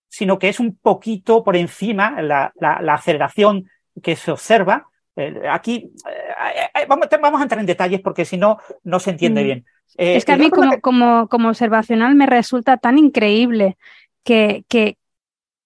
sino 0.07 0.39
que 0.39 0.49
es 0.49 0.59
un 0.59 0.77
poquito 0.77 1.43
por 1.43 1.55
encima 1.55 2.21
la, 2.21 2.53
aceleración 2.93 3.69
que 4.01 4.15
se 4.15 4.31
observa. 4.31 4.87
Eh, 5.17 5.41
aquí 5.49 5.91
eh, 6.07 6.69
eh, 6.81 6.85
vamos, 6.87 7.39
a 7.39 7.43
entrar 7.43 7.59
en 7.59 7.65
detalles 7.65 8.01
porque 8.01 8.23
si 8.23 8.37
no, 8.37 8.59
no 8.83 8.99
se 8.99 9.09
entiende 9.09 9.41
mm. 9.41 9.45
bien. 9.45 9.65
es 9.97 10.25
que 10.25 10.31
a 10.31 10.37
mí 10.37 10.51
como, 10.51 10.79
como, 10.79 11.27
como 11.27 11.49
observacional 11.49 12.13
me 12.13 12.27
resulta 12.27 12.77
tan 12.77 12.99
increíble 12.99 13.77
que, 14.23 14.63
que, 14.69 14.97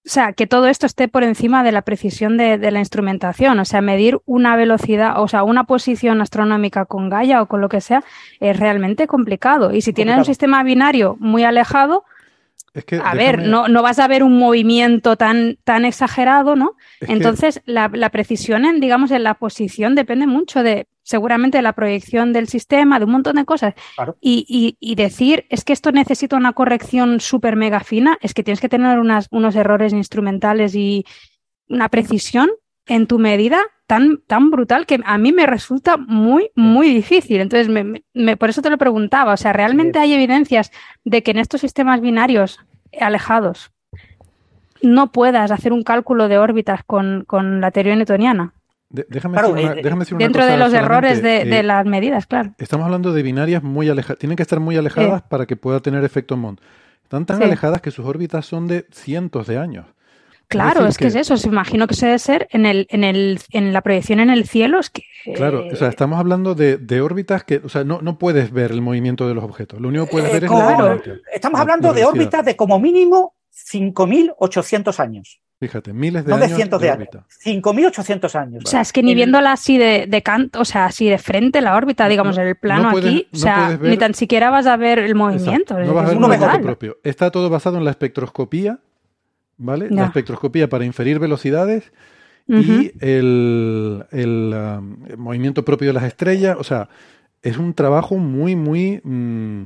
o 0.06 0.10
sea, 0.10 0.34
que 0.34 0.48
todo 0.48 0.68
esto 0.68 0.86
esté 0.86 1.08
por 1.08 1.24
encima 1.24 1.64
de 1.64 1.72
la 1.72 1.84
precisión 1.84 2.38
de, 2.38 2.58
la 2.72 2.80
instrumentación. 2.80 3.60
O 3.60 3.66
sea, 3.66 3.82
medir 3.82 4.20
una 4.26 4.56
velocidad, 4.56 5.22
o 5.22 5.28
sea, 5.28 5.44
una 5.44 5.66
posición 5.66 6.22
astronómica 6.22 6.86
con 6.86 7.10
Gaia 7.10 7.42
o 7.42 7.48
con 7.48 7.62
lo 7.62 7.70
que 7.70 7.82
sea, 7.82 8.04
es 8.40 8.58
realmente 8.58 9.06
complicado. 9.06 9.74
Y 9.74 9.82
si 9.82 9.94
tienes 9.94 10.18
un 10.18 10.26
sistema 10.26 10.64
binario 10.64 11.18
muy 11.20 11.44
alejado, 11.44 12.06
a 13.04 13.16
ver, 13.16 13.40
no, 13.40 13.68
no, 13.68 13.84
vas 13.84 14.00
a 14.00 14.08
ver 14.08 14.24
un 14.24 14.38
movimiento 14.38 15.18
tan, 15.18 15.58
tan 15.64 15.84
exagerado, 15.84 16.56
¿no? 16.56 16.76
Entonces, 17.02 17.62
la, 17.66 17.90
precisión 18.10 18.66
en, 18.66 18.80
digamos, 18.80 19.12
en 19.12 19.24
la 19.24 19.34
posición 19.34 19.94
depende 19.94 20.26
mucho 20.26 20.64
de, 20.64 20.88
seguramente, 21.04 21.58
de 21.58 21.64
la 21.64 21.74
proyección 21.74 22.32
del 22.32 22.48
sistema, 22.48 23.00
de 23.00 23.06
un 23.06 23.12
montón 23.12 23.36
de 23.36 23.46
cosas. 23.46 23.74
Y, 24.22 24.78
y, 24.80 24.96
decir, 24.96 25.46
es 25.50 25.66
que 25.66 25.74
esto 25.74 25.92
necesita 25.92 26.38
una 26.38 26.54
corrección 26.54 27.20
súper 27.20 27.58
mega 27.58 27.82
fina, 27.82 28.18
es 28.22 28.34
que 28.34 28.44
tienes 28.44 28.62
que 28.62 28.70
tener 28.70 29.00
unas, 29.00 29.28
unos 29.32 29.56
errores 29.56 29.92
instrumentales 29.92 30.74
y 30.74 31.06
una 31.68 31.90
precisión 31.90 32.50
en 32.88 33.08
tu 33.08 33.20
medida 33.20 33.62
tan, 33.88 34.22
tan 34.26 34.52
brutal 34.52 34.86
que 34.86 35.00
a 35.04 35.18
mí 35.18 35.32
me 35.32 35.46
resulta 35.46 35.98
muy, 35.98 36.52
muy 36.56 36.94
difícil. 36.94 37.42
Entonces, 37.42 37.68
me, 37.70 38.38
por 38.38 38.50
eso 38.50 38.62
te 38.62 38.70
lo 38.70 38.78
preguntaba. 38.78 39.34
O 39.34 39.38
sea, 39.38 39.54
¿realmente 39.54 40.00
hay 40.00 40.14
evidencias 40.14 40.72
de 41.04 41.24
que 41.24 41.32
en 41.32 41.40
estos 41.40 41.62
sistemas 41.62 42.02
binarios 42.02 42.60
alejados 43.00 43.72
no 44.82 45.12
puedas 45.12 45.52
hacer 45.52 45.74
un 45.74 45.84
cálculo 45.84 46.28
de 46.28 46.38
órbitas 46.38 46.84
con, 46.86 47.26
con 47.26 47.62
la 47.62 47.72
teoría 47.72 47.96
newtoniana? 47.96 48.54
déjame, 48.92 49.38
decir 49.38 49.54
una, 49.54 49.74
eh, 49.74 50.18
Dentro 50.18 50.46
de 50.46 50.58
los 50.58 50.74
errores 50.74 51.22
de, 51.22 51.46
de, 51.46 51.60
eh, 51.60 51.64
las 51.64 51.86
medidas, 51.86 52.28
claro. 52.28 52.54
Estamos 52.58 52.86
hablando 52.86 53.14
de 53.14 53.24
binarias 53.24 53.64
muy 53.64 53.90
alejadas. 53.90 54.20
Tienen 54.20 54.36
que 54.36 54.44
estar 54.44 54.60
muy 54.60 54.78
alejadas 54.78 55.22
para 55.24 55.46
que 55.46 55.56
pueda 55.56 55.80
tener 55.80 56.04
efecto 56.04 56.38
Mond. 56.38 56.60
Están 57.04 57.26
tan 57.26 57.44
alejadas 57.44 57.82
que 57.82 57.92
sus 57.92 58.06
órbitas 58.06 58.46
son 58.46 58.68
de 58.68 58.86
cientos 58.92 59.48
de 59.48 59.58
años. 59.58 59.86
Claro, 60.52 60.86
es, 60.86 60.98
que, 60.98 61.08
es 61.08 61.16
eso. 61.16 61.38
Se 61.38 61.48
imagino 61.48 61.88
que 61.88 61.96
se 61.96 62.08
debe 62.08 62.20
ser 62.20 62.48
en, 62.52 62.66
el, 62.66 62.86
en, 62.90 63.06
el, 63.06 63.40
en 63.52 63.72
la 63.72 63.82
proyección 63.82 64.20
en 64.20 64.30
el 64.30 64.48
cielo. 64.48 64.80
Es 64.80 64.90
que, 64.90 65.04
claro, 65.34 65.66
o 65.72 65.76
sea, 65.78 65.88
estamos 65.88 66.20
hablando 66.20 66.56
de, 66.56 66.78
de, 66.78 67.00
órbitas 67.00 67.46
que, 67.46 67.62
o 67.64 67.70
sea, 67.70 67.86
no, 67.86 68.02
no 68.02 68.18
puedes 68.18 68.52
ver 68.52 68.72
el 68.72 68.82
movimiento 68.82 69.30
de 69.30 69.34
los 69.34 69.46
objetos. 69.46 69.80
Lo 69.80 69.88
único 69.88 70.06
que 70.06 70.12
puedes 70.12 70.32
ver 70.34 70.44
es 70.44 70.52
la 70.52 71.00
Estamos 71.34 71.60
hablando 71.60 71.94
de 71.94 72.04
órbitas 72.04 72.44
de 72.44 72.58
como 72.58 72.80
mínimo 72.80 73.36
5.800 73.54 75.00
años. 75.00 75.42
Fíjate, 75.62 75.94
miles 75.94 76.26
de 76.26 76.34
años. 76.34 76.50
de 76.50 76.56
cientos 76.56 76.82
de, 76.82 76.90
años. 76.90 77.08
5.800 77.46 78.36
años. 78.36 78.64
O 78.66 78.68
sea, 78.68 78.82
es 78.82 78.92
que 78.92 79.04
ni 79.04 79.14
viéndola 79.16 79.54
así 79.54 79.78
de, 79.78 80.08
de 80.08 80.24
canto, 80.24 80.60
o 80.60 80.66
sea, 80.66 80.86
así 80.86 81.08
de 81.08 81.18
frente 81.18 81.62
la 81.62 81.76
órbita, 81.76 82.08
digamos, 82.08 82.38
en 82.40 82.48
el 82.48 82.56
plano 82.56 82.90
aquí, 82.90 83.28
o 83.32 83.38
sea, 83.38 83.78
ni 83.80 83.96
tan 83.96 84.16
siquiera 84.16 84.50
vas 84.50 84.66
a 84.66 84.76
ver 84.76 85.00
el 85.00 85.16
movimiento. 85.16 85.80
No 85.80 85.94
vas 85.94 86.08
a 86.08 86.10
ver 86.10 86.20
movimiento 86.20 86.62
propio. 86.62 86.98
Está 87.04 87.30
todo 87.30 87.50
basado 87.50 87.78
en 87.78 87.86
la 87.86 87.92
espectroscopía 87.92 88.80
¿vale? 89.62 89.90
La 89.90 90.06
espectroscopía 90.06 90.68
para 90.68 90.86
inferir 90.86 91.20
velocidades 91.20 91.92
y 92.48 92.92
el, 93.00 94.04
um, 94.12 95.06
el, 95.08 95.18
movimiento 95.18 95.64
propio 95.64 95.90
de 95.90 95.94
las 95.94 96.04
estrellas. 96.04 96.58
O 96.60 96.64
sea, 96.64 96.90
es 97.42 97.58
un 97.58 97.74
trabajo 97.74 98.18
muy, 98.18 98.56
muy... 98.56 99.00
Mm, 99.04 99.64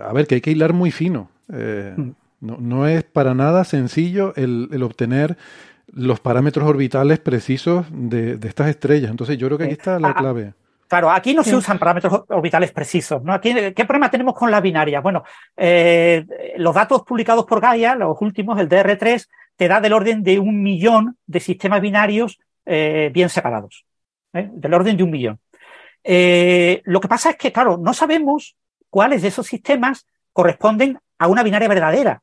a 0.00 0.12
ver, 0.12 0.26
que 0.26 0.36
hay 0.36 0.40
que 0.40 0.52
hilar 0.52 0.72
muy 0.72 0.90
fino. 0.90 1.30
Eh, 1.52 1.94
mm. 1.96 2.10
no, 2.40 2.56
no, 2.60 2.86
es 2.86 3.02
para 3.02 3.34
nada 3.34 3.64
sencillo 3.64 4.32
el, 4.36 4.68
el 4.72 4.82
obtener 4.82 5.36
los 5.92 6.20
parámetros 6.20 6.68
orbitales 6.68 7.18
precisos 7.18 7.86
de, 7.90 8.36
de, 8.36 8.48
estas 8.48 8.68
estrellas. 8.68 9.10
Entonces 9.10 9.36
yo 9.36 9.48
creo 9.48 9.58
que 9.58 9.64
aquí 9.64 9.72
está 9.72 9.98
la 9.98 10.14
clave. 10.14 10.54
Claro, 10.88 11.10
aquí 11.10 11.34
no 11.34 11.44
se 11.44 11.54
usan 11.54 11.78
parámetros 11.78 12.24
orbitales 12.28 12.72
precisos. 12.72 13.22
¿no? 13.22 13.34
Aquí, 13.34 13.52
¿Qué 13.52 13.84
problema 13.84 14.10
tenemos 14.10 14.34
con 14.34 14.50
la 14.50 14.62
binaria? 14.62 15.00
Bueno, 15.00 15.22
eh, 15.54 16.24
los 16.56 16.74
datos 16.74 17.02
publicados 17.02 17.44
por 17.44 17.60
Gaia, 17.60 17.94
los 17.94 18.16
últimos, 18.22 18.58
el 18.58 18.70
DR3, 18.70 19.28
te 19.54 19.68
da 19.68 19.82
del 19.82 19.92
orden 19.92 20.22
de 20.22 20.38
un 20.38 20.62
millón 20.62 21.18
de 21.26 21.40
sistemas 21.40 21.82
binarios 21.82 22.38
eh, 22.64 23.10
bien 23.12 23.28
separados. 23.28 23.84
¿eh? 24.32 24.48
Del 24.50 24.72
orden 24.72 24.96
de 24.96 25.02
un 25.02 25.10
millón. 25.10 25.38
lo 26.02 27.00
que 27.00 27.08
pasa 27.08 27.30
es 27.30 27.36
que, 27.36 27.52
claro, 27.52 27.76
no 27.76 27.92
sabemos 27.92 28.56
cuáles 28.88 29.20
de 29.20 29.28
esos 29.28 29.46
sistemas 29.46 30.06
corresponden 30.32 30.98
a 31.18 31.26
una 31.26 31.42
binaria 31.42 31.68
verdadera, 31.68 32.22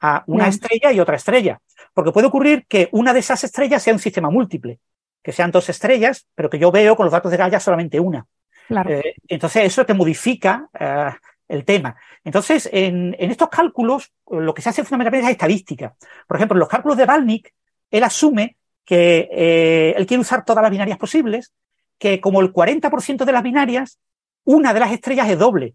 a 0.00 0.22
una 0.28 0.46
estrella 0.46 0.92
y 0.92 1.00
otra 1.00 1.16
estrella. 1.16 1.58
Porque 1.92 2.12
puede 2.12 2.28
ocurrir 2.28 2.66
que 2.68 2.88
una 2.92 3.12
de 3.12 3.18
esas 3.18 3.42
estrellas 3.42 3.82
sea 3.82 3.94
un 3.94 3.98
sistema 3.98 4.30
múltiple 4.30 4.78
que 5.24 5.32
sean 5.32 5.50
dos 5.50 5.70
estrellas, 5.70 6.26
pero 6.34 6.50
que 6.50 6.58
yo 6.58 6.70
veo 6.70 6.94
con 6.94 7.06
los 7.06 7.12
datos 7.12 7.30
de 7.30 7.38
Gaia 7.38 7.58
solamente 7.58 7.98
una. 7.98 8.26
Eh, 8.68 9.14
entonces, 9.26 9.64
eso 9.64 9.86
te 9.86 9.94
modifica 9.94 10.68
eh, 10.78 11.10
el 11.48 11.64
tema. 11.64 11.96
Entonces, 12.22 12.68
en, 12.70 13.16
estos 13.18 13.48
cálculos, 13.48 14.12
lo 14.30 14.52
que 14.52 14.60
se 14.60 14.68
hace 14.68 14.84
fundamentalmente 14.84 15.30
es 15.30 15.32
estadística. 15.32 15.96
Por 16.28 16.36
ejemplo, 16.36 16.56
en 16.56 16.60
los 16.60 16.68
cálculos 16.68 16.98
de 16.98 17.06
Balnik, 17.06 17.54
él 17.90 18.04
asume 18.04 18.58
que 18.84 19.30
eh, 19.32 19.94
él 19.96 20.06
quiere 20.06 20.20
usar 20.20 20.44
todas 20.44 20.60
las 20.60 20.70
binarias 20.70 20.98
posibles, 20.98 21.54
que 21.98 22.20
como 22.20 22.42
el 22.42 22.52
40% 22.52 23.24
de 23.24 23.32
las 23.32 23.42
binarias, 23.42 23.98
una 24.44 24.74
de 24.74 24.80
las 24.80 24.92
estrellas 24.92 25.30
es 25.30 25.38
doble, 25.38 25.74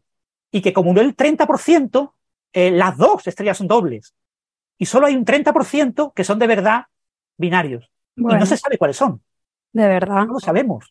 y 0.51 0.61
que 0.61 0.73
como 0.73 0.91
el 0.99 1.15
30%, 1.17 2.13
las 2.53 2.97
dos 2.97 3.25
estrellas 3.25 3.57
son 3.57 3.67
dobles. 3.67 4.13
Y 4.77 4.85
solo 4.85 5.07
hay 5.07 5.15
un 5.15 5.25
30% 5.25 6.13
que 6.13 6.23
son 6.23 6.37
de 6.37 6.47
verdad 6.47 6.83
binarios. 7.35 7.89
Y 8.15 8.21
no 8.21 8.45
se 8.45 8.57
sabe 8.57 8.77
cuáles 8.77 8.97
son. 8.97 9.23
De 9.71 9.87
verdad. 9.87 10.25
No 10.25 10.33
lo 10.33 10.39
sabemos. 10.39 10.89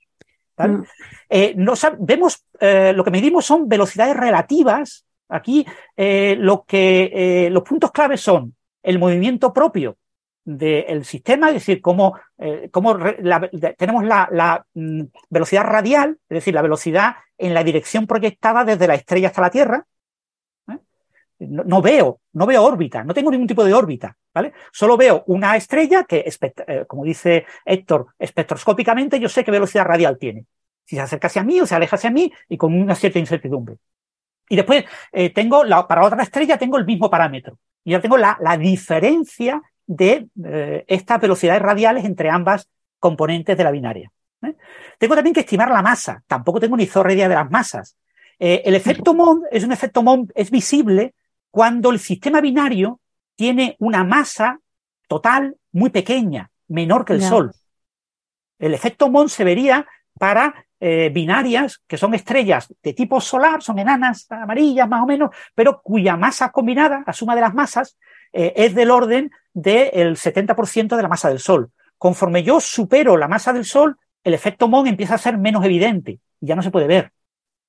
Mm. 0.67 0.83
Eh, 1.29 1.55
no 1.57 1.75
vemos, 2.01 2.45
eh, 2.61 2.93
lo 2.95 3.05
que 3.05 3.11
medimos 3.11 3.45
son 3.45 3.69
velocidades 3.69 4.17
relativas. 4.17 5.05
Aquí 5.29 5.67
eh, 5.97 6.37
lo 6.39 6.65
que 6.65 7.49
los 7.51 7.63
puntos 7.63 7.93
claves 7.93 8.21
son 8.21 8.55
el 8.83 8.99
movimiento 8.99 9.53
propio 9.53 9.99
del 10.43 11.05
sistema, 11.05 11.49
es 11.49 11.55
decir, 11.55 11.83
cómo, 11.83 12.19
cómo 12.71 12.97
tenemos 13.77 14.05
la, 14.05 14.27
la 14.33 14.65
mm, 14.73 15.03
velocidad 15.29 15.65
radial, 15.65 16.17
es 16.31 16.37
decir, 16.37 16.55
la 16.55 16.63
velocidad 16.63 17.17
en 17.37 17.53
la 17.53 17.63
dirección 17.63 18.07
proyectada 18.07 18.65
desde 18.65 18.89
la 18.89 18.95
estrella 18.95 19.29
hasta 19.29 19.43
la 19.43 19.51
Tierra, 19.51 19.85
no, 21.39 21.81
veo, 21.81 22.21
no 22.33 22.47
veo 22.47 22.65
órbita, 22.65 23.05
no 23.05 23.15
tengo 23.15 23.31
ningún 23.31 23.47
tipo 23.47 23.65
de 23.65 23.73
órbita, 23.73 24.17
¿vale? 24.35 24.53
Solo 24.73 24.97
veo 24.97 25.23
una 25.27 25.57
estrella 25.57 26.05
que, 26.05 26.25
eh, 26.67 26.85
como 26.87 27.05
dice 27.05 27.47
Héctor, 27.65 28.09
espectroscópicamente 28.19 29.21
yo 29.21 29.29
sé 29.29 29.45
qué 29.45 29.51
velocidad 29.51 29.85
radial 29.85 30.19
tiene. 30.19 30.47
Si 30.85 30.97
se 30.97 31.03
acerca 31.03 31.29
hacia 31.29 31.45
mí 31.45 31.61
o 31.61 31.67
se 31.67 31.75
aleja 31.75 31.97
hacia 31.97 32.11
mí 32.11 32.33
y 32.49 32.57
con 32.57 32.75
una 32.75 32.95
cierta 32.95 33.19
incertidumbre. 33.19 33.77
Y 34.49 34.57
después 34.57 34.85
eh, 35.13 35.31
tengo, 35.31 35.63
la, 35.65 35.87
para 35.87 36.05
otra 36.05 36.23
estrella 36.23 36.59
tengo 36.59 36.79
el 36.79 36.87
mismo 36.87 37.11
parámetro. 37.11 37.59
Y 37.85 37.93
ya 37.93 38.01
tengo 38.01 38.17
la, 38.17 38.37
la 38.41 38.57
diferencia 38.57 39.63
de 39.87 40.29
eh, 40.45 40.85
estas 40.89 41.21
velocidades 41.21 41.63
radiales 41.63 42.05
entre 42.05 42.31
ambas 42.31 42.69
componentes 42.99 43.57
de 43.57 43.65
la 43.65 43.71
binaria. 43.71 44.11
Tengo 44.99 45.15
también 45.15 45.35
que 45.35 45.41
estimar 45.41 45.71
la 45.71 45.83
masa. 45.83 46.23
Tampoco 46.27 46.59
tengo 46.59 46.77
ni 46.77 46.87
zorra 46.87 47.13
idea 47.13 47.29
de 47.29 47.35
las 47.35 47.51
masas. 47.51 47.97
el 48.39 48.75
efecto 48.75 49.15
Mond 49.15 49.45
es 49.51 49.63
un 49.65 49.73
efecto 49.73 50.03
Mond, 50.03 50.33
es 50.35 50.51
visible 50.51 51.15
cuando 51.51 51.91
el 51.91 51.99
sistema 51.99 52.41
binario 52.41 53.01
tiene 53.37 53.77
una 53.79 54.05
masa 54.05 54.61
total 55.07 55.57
muy 55.73 55.91
pequeña, 55.91 56.51
menor 56.69 57.05
que 57.05 57.15
el 57.15 57.23
Sol. 57.23 57.53
El 58.59 58.75
efecto 58.75 59.09
Mond 59.09 59.29
se 59.31 59.45
vería 59.45 59.87
para 60.19 60.67
eh, 60.81 61.11
binarias 61.13 61.81
que 61.87 61.97
son 61.97 62.15
estrellas 62.15 62.73
de 62.83 62.93
tipo 62.93 63.21
solar, 63.21 63.63
son 63.63 63.79
enanas 63.79 64.27
amarillas 64.31 64.89
más 64.89 65.03
o 65.03 65.07
menos, 65.07 65.31
pero 65.55 65.81
cuya 65.83 66.17
masa 66.17 66.51
combinada, 66.51 67.03
la 67.07 67.13
suma 67.13 67.35
de 67.35 67.41
las 67.41 67.55
masas, 67.55 67.97
eh, 68.33 68.53
es 68.57 68.75
del 68.75 68.91
orden 68.91 69.31
del 69.53 70.17
70% 70.17 70.97
de 70.97 71.03
la 71.03 71.09
masa 71.09 71.29
del 71.29 71.39
Sol. 71.39 71.71
Conforme 71.97 72.43
yo 72.43 72.61
supero 72.61 73.17
la 73.17 73.29
masa 73.29 73.53
del 73.53 73.65
Sol, 73.65 73.97
el 74.23 74.35
efecto 74.35 74.69
Mond 74.69 74.89
empieza 74.89 75.15
a 75.15 75.19
ser 75.19 75.39
menos 75.39 75.65
evidente 75.65 76.21
y 76.41 76.47
ya 76.47 76.57
no 76.57 76.63
se 76.63 76.71
puede 76.71 76.87
ver. 76.87 77.13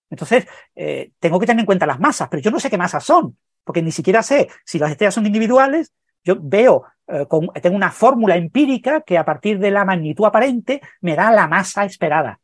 Entonces, 0.10 0.47
eh, 0.76 1.12
tengo 1.20 1.39
que 1.39 1.45
tener 1.45 1.62
en 1.62 1.66
cuenta 1.66 1.86
las 1.86 1.99
masas, 1.99 2.28
pero 2.30 2.41
yo 2.41 2.51
no 2.51 2.60
sé 2.60 2.70
qué 2.70 2.78
masas 2.78 3.04
son 3.04 3.38
porque 3.70 3.84
ni 3.84 3.91
siquiera 3.91 4.24
sé 4.24 4.49
si 4.65 4.80
las 4.80 4.89
estrellas 4.89 5.13
son 5.13 5.28
individuales. 5.28 5.93
Yo 6.24 6.38
veo, 6.41 6.86
eh, 7.05 7.28
tengo 7.61 7.76
una 7.76 7.91
fórmula 7.91 8.36
empírica 8.36 9.01
que 9.01 9.15
a 9.15 9.24
partir 9.24 9.59
de 9.59 9.70
la 9.70 9.86
magnitud 9.86 10.26
aparente 10.26 10.82
me 11.01 11.15
da 11.15 11.30
la 11.30 11.47
masa 11.47 11.86
esperada. 11.86 12.39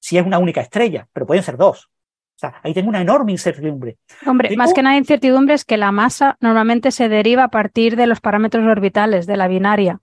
Si 0.00 0.18
es 0.18 0.26
una 0.26 0.40
única 0.40 0.60
estrella, 0.60 1.06
pero 1.12 1.24
pueden 1.24 1.44
ser 1.44 1.56
dos. 1.56 1.84
O 1.84 2.38
sea, 2.38 2.56
ahí 2.64 2.74
tengo 2.74 2.88
una 2.88 3.00
enorme 3.00 3.30
incertidumbre. 3.30 3.98
Hombre, 4.26 4.56
más 4.56 4.74
que 4.74 4.82
nada 4.82 4.96
incertidumbre 4.96 5.54
es 5.54 5.64
que 5.64 5.76
la 5.76 5.92
masa 5.92 6.36
normalmente 6.40 6.90
se 6.90 7.08
deriva 7.08 7.44
a 7.44 7.48
partir 7.48 7.94
de 7.94 8.08
los 8.08 8.20
parámetros 8.20 8.66
orbitales 8.66 9.28
de 9.28 9.36
la 9.36 9.46
binaria. 9.46 10.00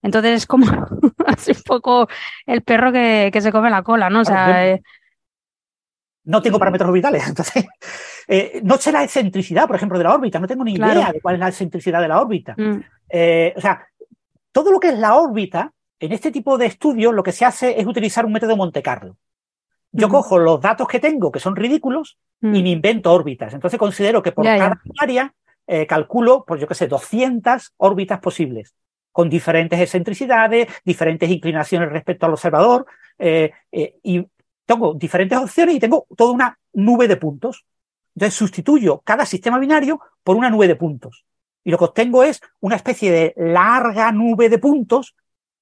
Entonces 0.00 0.32
es 0.32 0.46
como 0.46 0.64
así 1.26 1.50
un 1.50 1.62
poco 1.66 2.08
el 2.46 2.62
perro 2.62 2.92
que, 2.92 3.30
se 3.42 3.52
come 3.52 3.68
la 3.68 3.82
cola, 3.82 4.08
¿no? 4.08 4.20
O 4.22 4.24
sea, 4.24 4.68
eh, 4.68 4.80
no 6.24 6.40
tengo 6.40 6.58
parámetros 6.58 6.88
orbitales, 6.88 7.24
entonces 7.28 7.66
eh, 8.28 8.60
no 8.62 8.76
sé 8.76 8.92
la 8.92 9.02
excentricidad, 9.02 9.66
por 9.66 9.76
ejemplo, 9.76 9.98
de 9.98 10.04
la 10.04 10.14
órbita, 10.14 10.38
no 10.38 10.46
tengo 10.46 10.64
ni 10.64 10.74
idea 10.74 11.12
de 11.12 11.20
cuál 11.20 11.36
es 11.36 11.40
la 11.40 11.48
excentricidad 11.48 12.00
de 12.00 12.08
la 12.08 12.20
órbita. 12.20 12.54
Mm. 12.56 12.80
Eh, 13.08 13.54
o 13.56 13.60
sea, 13.60 13.86
todo 14.52 14.70
lo 14.70 14.78
que 14.78 14.88
es 14.88 14.98
la 14.98 15.16
órbita, 15.16 15.72
en 15.98 16.12
este 16.12 16.30
tipo 16.30 16.56
de 16.58 16.66
estudios 16.66 17.14
lo 17.14 17.22
que 17.22 17.32
se 17.32 17.44
hace 17.44 17.80
es 17.80 17.86
utilizar 17.86 18.24
un 18.24 18.32
método 18.32 18.56
Monte 18.56 18.82
Carlo. 18.82 19.16
Yo 19.90 20.08
cojo 20.08 20.38
los 20.38 20.60
datos 20.60 20.86
que 20.86 21.00
tengo, 21.00 21.32
que 21.32 21.40
son 21.40 21.56
ridículos, 21.56 22.18
y 22.42 22.46
mm. 22.46 22.62
me 22.62 22.70
invento 22.70 23.12
órbitas. 23.12 23.54
Entonces 23.54 23.78
considero 23.78 24.22
que 24.22 24.32
por 24.32 24.44
cada 24.44 24.80
área 25.00 25.34
calculo, 25.86 26.44
pues 26.46 26.60
yo 26.60 26.66
qué 26.66 26.74
sé, 26.74 26.86
200 26.86 27.74
órbitas 27.76 28.20
posibles 28.20 28.74
con 29.18 29.28
diferentes 29.28 29.80
excentricidades, 29.80 30.68
diferentes 30.84 31.28
inclinaciones 31.28 31.90
respecto 31.90 32.24
al 32.24 32.34
observador, 32.34 32.86
eh, 33.18 33.50
eh, 33.72 33.96
y 34.04 34.24
tengo 34.64 34.94
diferentes 34.94 35.36
opciones 35.36 35.74
y 35.74 35.80
tengo 35.80 36.06
toda 36.16 36.30
una 36.32 36.58
nube 36.74 37.08
de 37.08 37.16
puntos. 37.16 37.66
Entonces 38.18 38.34
sustituyo 38.34 39.00
cada 39.04 39.24
sistema 39.24 39.60
binario 39.60 40.00
por 40.24 40.34
una 40.34 40.50
nube 40.50 40.66
de 40.66 40.74
puntos. 40.74 41.24
Y 41.62 41.70
lo 41.70 41.78
que 41.78 41.84
obtengo 41.84 42.24
es 42.24 42.40
una 42.58 42.74
especie 42.74 43.12
de 43.12 43.32
larga 43.36 44.10
nube 44.10 44.48
de 44.48 44.58
puntos, 44.58 45.14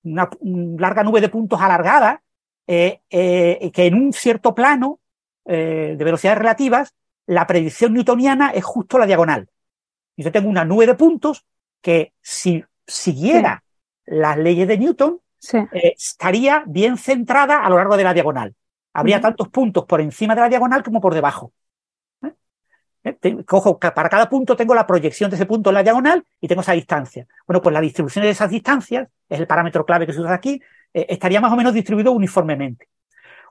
una 0.03 0.31
larga 0.79 1.03
nube 1.03 1.21
de 1.21 1.29
puntos 1.29 1.61
alargada, 1.61 2.23
eh, 2.67 3.01
que 3.11 3.87
en 3.87 3.95
un 3.95 4.13
cierto 4.15 4.55
plano 4.55 5.01
de 5.45 5.97
velocidades 5.97 6.39
relativas, 6.39 6.95
la 7.27 7.47
predicción 7.47 7.93
newtoniana 7.93 8.51
es 8.51 8.65
justo 8.65 8.99
la 8.99 9.07
diagonal. 9.07 9.49
Y 10.17 10.25
yo 10.25 10.33
tengo 10.33 10.49
una 10.49 10.65
nube 10.65 10.87
de 10.87 10.95
puntos 10.95 11.45
que 11.83 12.15
si 12.23 12.65
siguiera 12.87 13.63
las 14.07 14.39
leyes 14.39 14.67
de 14.67 14.79
Newton, 14.79 15.21
eh, 15.53 15.95
estaría 15.97 16.65
bien 16.67 16.97
centrada 16.97 17.65
a 17.65 17.69
lo 17.69 17.77
largo 17.77 17.99
de 17.99 18.05
la 18.05 18.15
diagonal. 18.15 18.55
Habría 18.95 19.21
tantos 19.21 19.49
puntos 19.49 19.85
por 19.85 20.01
encima 20.01 20.35
de 20.35 20.41
la 20.41 20.49
diagonal 20.49 20.83
como 20.83 21.03
por 21.03 21.15
debajo. 21.15 21.53
¿Eh? 23.07 23.17
¿Eh? 23.23 23.45
Cojo, 23.45 23.79
para 23.79 24.09
cada 24.09 24.29
punto 24.29 24.57
tengo 24.57 24.75
la 24.75 24.87
proyección 24.87 25.31
de 25.31 25.37
ese 25.37 25.47
punto 25.47 25.71
en 25.71 25.75
la 25.75 25.83
diagonal 25.85 26.25
y 26.41 26.49
tengo 26.49 26.63
esa 26.63 26.73
distancia. 26.73 27.27
Bueno, 27.47 27.63
pues 27.63 27.73
la 27.73 27.81
distribución 27.81 28.25
de 28.25 28.31
esas 28.31 28.51
distancias, 28.51 29.09
es 29.29 29.39
el 29.39 29.47
parámetro 29.47 29.87
clave 29.87 30.07
que 30.07 30.13
se 30.13 30.21
usa 30.21 30.35
aquí, 30.35 30.61
estaría 30.93 31.41
más 31.41 31.53
o 31.53 31.57
menos 31.57 31.73
distribuido 31.73 32.11
uniformemente. 32.11 32.89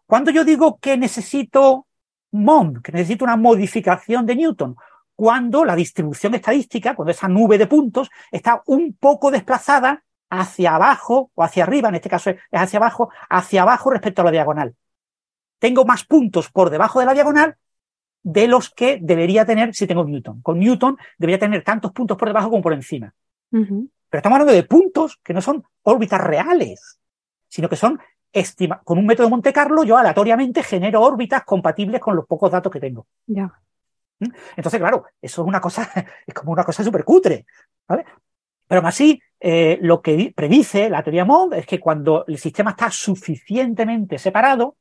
Cuando 0.05 0.29
yo 0.31 0.43
digo 0.43 0.77
que 0.79 0.97
necesito 0.97 1.87
MOM, 2.31 2.81
que 2.81 2.91
necesito 2.91 3.23
una 3.23 3.37
modificación 3.37 4.25
de 4.25 4.35
Newton, 4.35 4.75
cuando 5.15 5.63
la 5.63 5.75
distribución 5.75 6.35
estadística, 6.35 6.93
cuando 6.93 7.11
esa 7.11 7.29
nube 7.29 7.57
de 7.57 7.67
puntos 7.67 8.09
está 8.31 8.61
un 8.65 8.97
poco 8.99 9.31
desplazada 9.31 10.03
hacia 10.29 10.75
abajo 10.75 11.31
o 11.33 11.43
hacia 11.43 11.63
arriba, 11.63 11.87
en 11.87 11.95
este 11.95 12.09
caso 12.09 12.31
es 12.31 12.37
hacia 12.51 12.77
abajo, 12.77 13.09
hacia 13.29 13.61
abajo 13.61 13.91
respecto 13.91 14.21
a 14.21 14.25
la 14.25 14.31
diagonal. 14.31 14.75
Tengo 15.59 15.85
más 15.85 16.03
puntos 16.03 16.51
por 16.51 16.69
debajo 16.69 16.99
de 16.99 17.05
la 17.05 17.13
diagonal 17.13 17.55
de 18.25 18.47
los 18.47 18.71
que 18.71 18.97
debería 18.99 19.45
tener 19.45 19.75
si 19.75 19.85
tengo 19.85 20.03
Newton. 20.03 20.41
Con 20.41 20.59
Newton 20.59 20.97
debería 21.15 21.37
tener 21.37 21.63
tantos 21.63 21.91
puntos 21.91 22.17
por 22.17 22.27
debajo 22.27 22.49
como 22.49 22.63
por 22.63 22.73
encima. 22.73 23.13
Pero 23.51 23.87
estamos 24.11 24.37
hablando 24.37 24.51
de 24.51 24.63
puntos 24.63 25.19
que 25.23 25.31
no 25.31 25.41
son 25.41 25.63
órbitas 25.83 26.19
reales, 26.19 26.99
sino 27.47 27.69
que 27.69 27.75
son 27.75 27.99
con 28.83 28.97
un 28.97 29.05
método 29.05 29.27
de 29.27 29.31
Monte 29.31 29.53
Carlo 29.53 29.83
yo 29.83 29.95
aleatoriamente 29.95 30.61
genero 30.63 31.01
órbitas 31.03 31.43
compatibles 31.45 32.01
con 32.01 32.15
los 32.15 32.25
pocos 32.25 32.51
datos 32.51 32.71
que 32.71 32.79
tengo. 32.79 33.05
Ya. 33.27 33.45
¿Mm? 34.19 34.31
Entonces, 34.57 34.79
claro, 34.79 35.05
eso 35.21 35.41
es 35.43 35.47
una 35.47 35.61
cosa, 35.61 35.87
es 36.25 36.33
como 36.33 36.51
una 36.51 36.63
cosa 36.63 36.83
súper 36.83 37.03
cutre, 37.03 37.45
¿vale? 37.87 38.05
Pero 38.67 38.79
aún 38.79 38.87
así, 38.87 39.21
eh, 39.39 39.77
lo 39.81 40.01
que 40.01 40.33
predice 40.35 40.89
la 40.89 41.03
teoría 41.03 41.25
Mond 41.25 41.53
es 41.53 41.67
que 41.67 41.79
cuando 41.79 42.25
el 42.27 42.39
sistema 42.39 42.71
está 42.71 42.89
suficientemente 42.89 44.17
separado, 44.17 44.77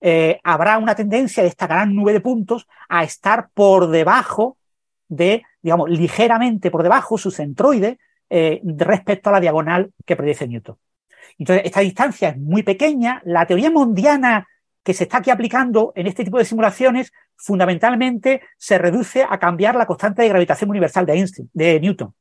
eh, 0.00 0.40
habrá 0.44 0.78
una 0.78 0.94
tendencia 0.94 1.42
de 1.42 1.48
esta 1.48 1.66
gran 1.66 1.94
nube 1.94 2.12
de 2.12 2.20
puntos 2.20 2.66
a 2.88 3.04
estar 3.04 3.50
por 3.52 3.88
debajo 3.88 4.56
de, 5.08 5.42
digamos, 5.62 5.90
ligeramente 5.90 6.70
por 6.70 6.82
debajo, 6.82 7.18
su 7.18 7.30
centroide, 7.30 7.98
eh, 8.30 8.60
respecto 8.64 9.28
a 9.28 9.32
la 9.32 9.40
diagonal 9.40 9.92
que 10.06 10.16
predice 10.16 10.46
Newton. 10.46 10.76
Entonces, 11.38 11.64
esta 11.64 11.80
distancia 11.80 12.28
es 12.30 12.38
muy 12.38 12.62
pequeña. 12.62 13.20
La 13.24 13.46
teoría 13.46 13.70
mondiana 13.70 14.46
que 14.82 14.94
se 14.94 15.04
está 15.04 15.18
aquí 15.18 15.30
aplicando 15.30 15.92
en 15.94 16.06
este 16.06 16.24
tipo 16.24 16.38
de 16.38 16.44
simulaciones 16.44 17.12
fundamentalmente 17.36 18.42
se 18.56 18.78
reduce 18.78 19.26
a 19.28 19.38
cambiar 19.38 19.76
la 19.76 19.86
constante 19.86 20.22
de 20.22 20.28
gravitación 20.28 20.70
universal 20.70 21.06
de 21.06 21.12
Einstein, 21.14 21.50
de 21.52 21.80
Newton. 21.80 22.14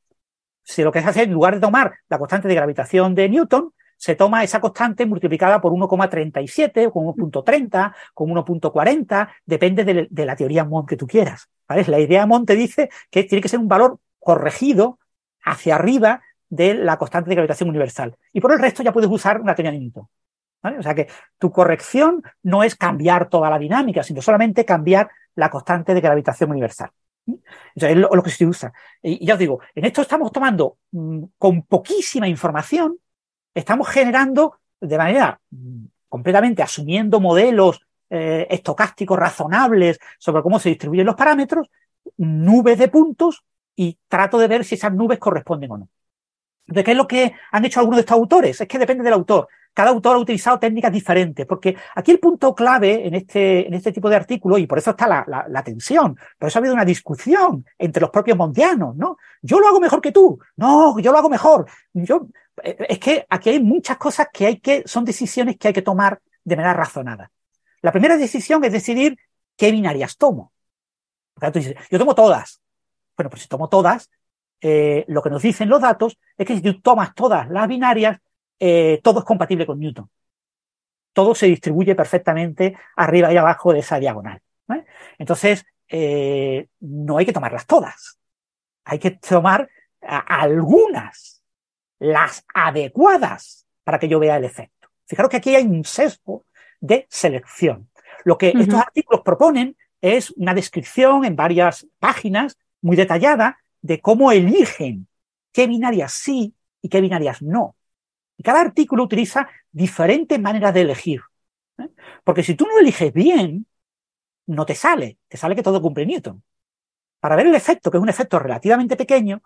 Si 0.64 0.84
lo 0.84 0.92
que 0.92 1.02
se 1.02 1.08
hace 1.08 1.24
en 1.24 1.32
lugar 1.32 1.56
de 1.56 1.62
tomar 1.62 1.94
la 2.10 2.18
constante 2.18 2.48
de 2.48 2.56
gravitación 2.56 3.16
de 3.16 3.30
Newton, 3.30 3.72
se 4.00 4.16
toma 4.16 4.46
esa 4.46 4.62
constante 4.62 5.06
multiplicada 5.06 5.60
por 5.60 5.74
1,37, 5.74 6.90
con 6.90 7.06
1.30, 7.08 7.94
con 8.14 8.30
1.40, 8.30 9.30
depende 9.46 9.84
de, 9.84 10.26
la 10.26 10.38
teoría 10.38 10.64
Mond 10.64 10.88
que 10.88 10.96
tú 10.96 11.06
quieras. 11.06 11.50
¿vale? 11.68 11.84
La 11.86 12.00
idea 12.00 12.26
Mond 12.26 12.48
te 12.48 12.56
dice 12.56 12.90
que 13.12 13.26
tiene 13.26 13.42
que 13.42 13.50
ser 13.50 13.60
un 13.60 13.68
valor 13.68 14.00
corregido 14.18 15.00
hacia 15.44 15.76
arriba 15.76 16.22
de 16.48 16.76
la 16.76 16.98
constante 16.98 17.30
de 17.30 17.36
gravitación 17.36 17.70
universal. 17.70 18.16
Y 18.32 18.40
por 18.40 18.54
el 18.54 18.60
resto 18.60 18.84
ya 18.84 18.94
puedes 18.94 19.10
usar 19.10 19.42
una 19.42 19.54
teoría 19.54 19.74
de 19.74 19.80
Newton. 19.80 20.08
O 20.62 20.82
sea 20.82 20.96
que 20.96 21.08
tu 21.38 21.52
corrección 21.52 22.24
no 22.44 22.64
es 22.64 22.76
cambiar 22.76 23.28
toda 23.28 23.50
la 23.50 23.60
dinámica, 23.60 24.02
sino 24.02 24.22
solamente 24.22 24.64
cambiar 24.64 25.10
la 25.36 25.50
constante 25.50 25.94
de 25.94 26.00
gravitación 26.00 26.52
universal. 26.52 26.90
es 27.76 27.98
lo, 27.98 28.24
que 28.24 28.30
se 28.30 28.46
usa. 28.46 28.72
Y, 29.02 29.26
ya 29.26 29.34
os 29.34 29.40
digo, 29.40 29.60
en 29.76 29.86
esto 29.86 30.02
estamos 30.02 30.32
tomando 30.32 30.78
mm, 30.92 31.24
con 31.38 31.64
poquísima 31.64 32.30
información, 32.30 32.98
estamos 33.54 33.88
generando 33.88 34.56
de 34.80 34.98
manera 34.98 35.40
completamente 36.08 36.64
asumiendo 36.64 37.20
modelos 37.20 37.86
eh, 38.10 38.48
estocásticos 38.50 39.18
razonables 39.18 40.00
sobre 40.18 40.42
cómo 40.42 40.60
se 40.60 40.70
distribuyen 40.70 41.06
los 41.06 41.16
parámetros, 41.16 41.70
nubes 42.18 42.78
de 42.78 42.88
puntos 42.88 43.44
y 43.76 43.98
trato 44.08 44.38
de 44.38 44.48
ver 44.48 44.66
si 44.66 44.76
esas 44.76 44.94
nubes 44.94 45.20
corresponden 45.20 45.72
o 45.72 45.78
no. 45.78 45.90
¿De 46.66 46.84
qué 46.84 46.92
es 46.92 46.98
lo 46.98 47.08
que 47.08 47.34
han 47.52 47.66
hecho 47.66 47.80
algunos 47.80 47.98
de 47.98 48.02
estos 48.02 48.18
autores? 48.18 48.62
Es 48.62 48.68
que 48.68 48.80
depende 48.80 49.04
del 49.04 49.14
autor 49.14 49.48
cada 49.74 49.92
autor 49.92 50.16
ha 50.16 50.20
utilizado 50.20 50.60
técnicas 50.60 50.92
diferentes, 50.92 51.46
porque 51.46 51.76
aquí 51.96 52.12
el 52.12 52.20
punto 52.20 52.54
clave 52.54 53.08
en 53.08 53.16
este, 53.16 53.68
en 53.68 53.74
este 53.74 53.92
tipo 53.92 54.10
de 54.10 54.16
artículos, 54.18 54.60
y 54.60 54.68
por 54.68 54.78
eso 54.78 54.92
está 54.92 55.08
la, 55.08 55.46
la, 55.48 55.64
tensión, 55.64 56.18
por 56.38 56.50
eso 56.50 56.60
ha 56.60 56.62
habido 56.62 56.74
una 56.74 56.84
discusión 56.84 57.66
entre 57.78 58.02
los 58.02 58.10
propios 58.10 58.38
mondianos, 58.38 58.96
¿no? 58.96 59.18
Yo 59.42 59.60
lo 59.60 59.68
hago 59.68 59.80
mejor 59.80 60.02
que 60.02 60.12
tú, 60.12 60.40
no, 60.58 61.00
yo 61.00 61.12
lo 61.12 61.18
hago 61.18 61.30
mejor. 61.30 61.66
Yo, 61.94 62.28
es 62.64 63.00
que 63.00 63.26
aquí 63.30 63.50
hay 63.50 63.60
muchas 63.60 63.98
cosas 63.98 64.28
que 64.32 64.46
hay 64.46 64.60
que, 64.60 64.84
son 64.86 65.06
decisiones 65.06 65.58
que 65.58 65.70
hay 65.70 65.74
que 65.74 65.82
tomar 65.82 66.22
de 66.44 66.56
manera 66.56 66.74
razonada. 66.74 67.32
La 67.82 67.92
primera 67.92 68.18
decisión 68.18 68.64
es 68.64 68.72
decidir 68.72 69.18
qué 69.56 69.72
binarias 69.72 70.18
tomo. 70.18 70.52
yo 71.90 72.00
tomo 72.00 72.16
todas. 72.16 72.62
Bueno, 73.16 73.30
pues 73.30 73.44
si 73.44 73.48
tomo 73.48 73.70
todas, 73.70 74.10
eh, 74.62 75.06
lo 75.08 75.22
que 75.22 75.30
nos 75.30 75.42
dicen 75.42 75.70
los 75.70 75.82
datos 75.82 76.18
es 76.38 76.46
que 76.46 76.56
si 76.56 76.62
tú 76.62 76.82
tomas 76.82 77.14
todas 77.14 77.50
las 77.50 77.68
binarias, 77.68 78.20
eh, 78.60 79.00
todo 79.04 79.20
es 79.20 79.26
compatible 79.26 79.66
con 79.66 79.80
Newton. 79.80 80.10
Todo 81.14 81.36
se 81.36 81.48
distribuye 81.48 81.96
perfectamente 81.96 82.78
arriba 82.96 83.32
y 83.34 83.38
abajo 83.38 83.74
de 83.74 83.80
esa 83.80 84.00
diagonal. 84.00 84.42
Entonces, 85.18 85.66
eh, 85.88 86.68
no 86.80 87.18
hay 87.18 87.26
que 87.26 87.34
tomarlas 87.34 87.66
todas. 87.66 88.20
Hay 88.86 89.00
que 89.00 89.12
tomar 89.12 89.70
algunas, 90.02 91.39
las 92.00 92.46
adecuadas, 92.54 93.68
para 93.84 94.00
que 94.00 94.08
yo 94.08 94.20
vea 94.20 94.38
el 94.38 94.46
efecto. 94.46 94.90
Fijaros 95.06 95.30
que 95.30 95.38
aquí 95.38 95.56
hay 95.56 95.66
un 95.66 95.84
sesgo 95.84 96.46
de 96.80 97.08
selección. 97.10 97.90
Lo 98.24 98.38
que 98.38 98.50
estos 98.50 98.80
artículos 98.80 99.22
proponen 99.22 99.76
es 100.02 100.32
una 100.32 100.54
descripción 100.54 101.26
en 101.26 101.36
varias 101.36 101.88
páginas 102.00 102.58
muy 102.82 102.96
detallada 102.96 103.60
de 103.82 104.00
cómo 104.00 104.32
eligen 104.32 105.08
qué 105.52 105.68
binarias 105.68 106.14
sí 106.14 106.54
y 106.82 106.90
qué 106.90 107.02
binarias 107.02 107.42
no. 107.42 107.76
Y 108.38 108.44
cada 108.44 108.62
artículo 108.62 109.04
utiliza 109.04 109.50
diferentes 109.72 110.40
maneras 110.40 110.74
de 110.74 110.82
elegir. 110.82 111.22
¿eh? 111.78 111.90
Porque 112.24 112.44
si 112.44 112.56
tú 112.56 112.66
no 112.66 112.80
eliges 112.80 113.12
bien, 113.12 113.66
no 114.48 114.66
te 114.66 114.76
sale, 114.76 115.18
te 115.28 115.38
sale 115.38 115.56
que 115.56 115.64
todo 115.64 115.82
cumple 115.82 116.06
Newton. 116.06 116.42
Para 117.20 117.36
ver 117.36 117.48
el 117.48 117.56
efecto, 117.56 117.92
que 117.92 117.98
es 117.98 118.04
un 118.04 118.10
efecto 118.10 118.40
relativamente 118.40 118.96
pequeño, 118.96 119.42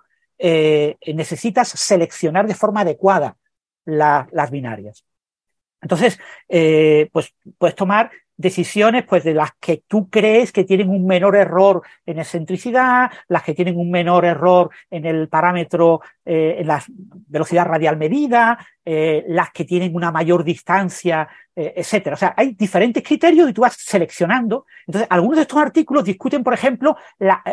eh, 0.46 0.98
necesitas 1.14 1.70
seleccionar 1.70 2.46
de 2.46 2.54
forma 2.54 2.82
adecuada 2.82 3.38
las 3.86 4.52
binarias. 4.52 5.06
Entonces, 5.82 6.20
eh, 6.50 7.10
pues 7.14 7.34
puedes 7.58 7.76
tomar 7.76 8.12
decisiones 8.36 9.06
pues 9.06 9.24
de 9.24 9.34
las 9.34 9.52
que 9.58 9.84
tú 9.88 10.10
crees 10.10 10.52
que 10.52 10.66
tienen 10.66 10.90
un 10.90 11.06
menor 11.06 11.38
error 11.38 11.82
en 12.06 12.20
excentricidad, 12.20 13.10
las 13.30 13.44
que 13.44 13.54
tienen 13.54 13.78
un 13.78 13.90
menor 13.90 14.26
error 14.26 14.70
en 14.92 15.06
el 15.06 15.30
parámetro, 15.30 16.02
eh, 16.26 16.58
en 16.60 16.68
la 16.68 16.84
velocidad 17.28 17.66
radial 17.66 17.96
medida, 17.96 18.58
las 18.86 19.52
que 19.52 19.64
tienen 19.64 19.96
una 19.96 20.12
mayor 20.12 20.44
distancia, 20.44 21.30
eh, 21.56 21.74
etcétera. 21.78 22.16
O 22.16 22.18
sea, 22.18 22.34
hay 22.36 22.54
diferentes 22.54 23.02
criterios 23.02 23.50
y 23.50 23.54
tú 23.54 23.62
vas 23.62 23.76
seleccionando. 23.78 24.66
Entonces, 24.88 25.08
algunos 25.10 25.38
de 25.38 25.44
estos 25.44 25.60
artículos 25.60 26.04
discuten, 26.04 26.44
por 26.44 26.54
ejemplo, 26.54 26.98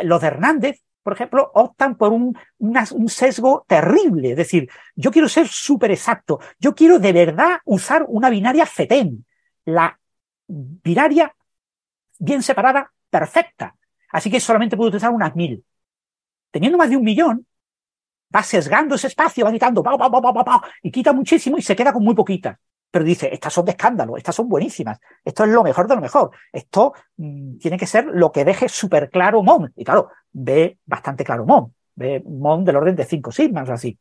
los 0.02 0.20
de 0.20 0.26
Hernández, 0.26 0.82
por 1.02 1.12
ejemplo, 1.14 1.50
optan 1.54 1.96
por 1.96 2.12
un, 2.12 2.36
un 2.58 3.08
sesgo 3.08 3.64
terrible. 3.66 4.32
Es 4.32 4.36
decir, 4.36 4.68
yo 4.94 5.10
quiero 5.10 5.28
ser 5.28 5.48
súper 5.48 5.90
exacto. 5.90 6.40
Yo 6.58 6.74
quiero 6.74 6.98
de 6.98 7.12
verdad 7.12 7.58
usar 7.64 8.04
una 8.08 8.30
binaria 8.30 8.66
FETEN. 8.66 9.24
La 9.64 9.98
binaria 10.46 11.34
bien 12.18 12.42
separada, 12.42 12.92
perfecta. 13.08 13.74
Así 14.10 14.30
que 14.30 14.40
solamente 14.40 14.76
puedo 14.76 14.88
utilizar 14.88 15.10
unas 15.10 15.34
mil. 15.34 15.64
Teniendo 16.50 16.78
más 16.78 16.90
de 16.90 16.96
un 16.96 17.04
millón, 17.04 17.46
va 18.34 18.42
sesgando 18.42 18.94
ese 18.94 19.08
espacio, 19.08 19.44
va 19.44 19.52
quitando, 19.52 19.82
y 20.82 20.90
quita 20.90 21.12
muchísimo 21.12 21.58
y 21.58 21.62
se 21.62 21.76
queda 21.76 21.92
con 21.92 22.04
muy 22.04 22.14
poquitas. 22.14 22.58
Pero 22.90 23.04
dice, 23.04 23.32
estas 23.32 23.52
son 23.52 23.64
de 23.64 23.72
escándalo, 23.72 24.16
estas 24.16 24.34
son 24.34 24.48
buenísimas, 24.48 24.98
esto 25.24 25.44
es 25.44 25.50
lo 25.50 25.62
mejor 25.62 25.86
de 25.86 25.94
lo 25.94 26.00
mejor, 26.00 26.30
esto 26.52 26.92
mm, 27.18 27.58
tiene 27.58 27.78
que 27.78 27.86
ser 27.86 28.06
lo 28.06 28.32
que 28.32 28.44
deje 28.44 28.68
súper 28.68 29.10
claro 29.10 29.42
MON. 29.44 29.72
Y 29.76 29.84
claro, 29.84 30.10
ve 30.32 30.78
bastante 30.84 31.24
claro 31.24 31.44
MON, 31.44 31.74
ve 31.94 32.22
MON 32.24 32.64
del 32.64 32.76
orden 32.76 32.96
de 32.96 33.04
cinco 33.04 33.32
sigmas 33.32 33.68
o 33.68 33.72
así. 33.72 33.98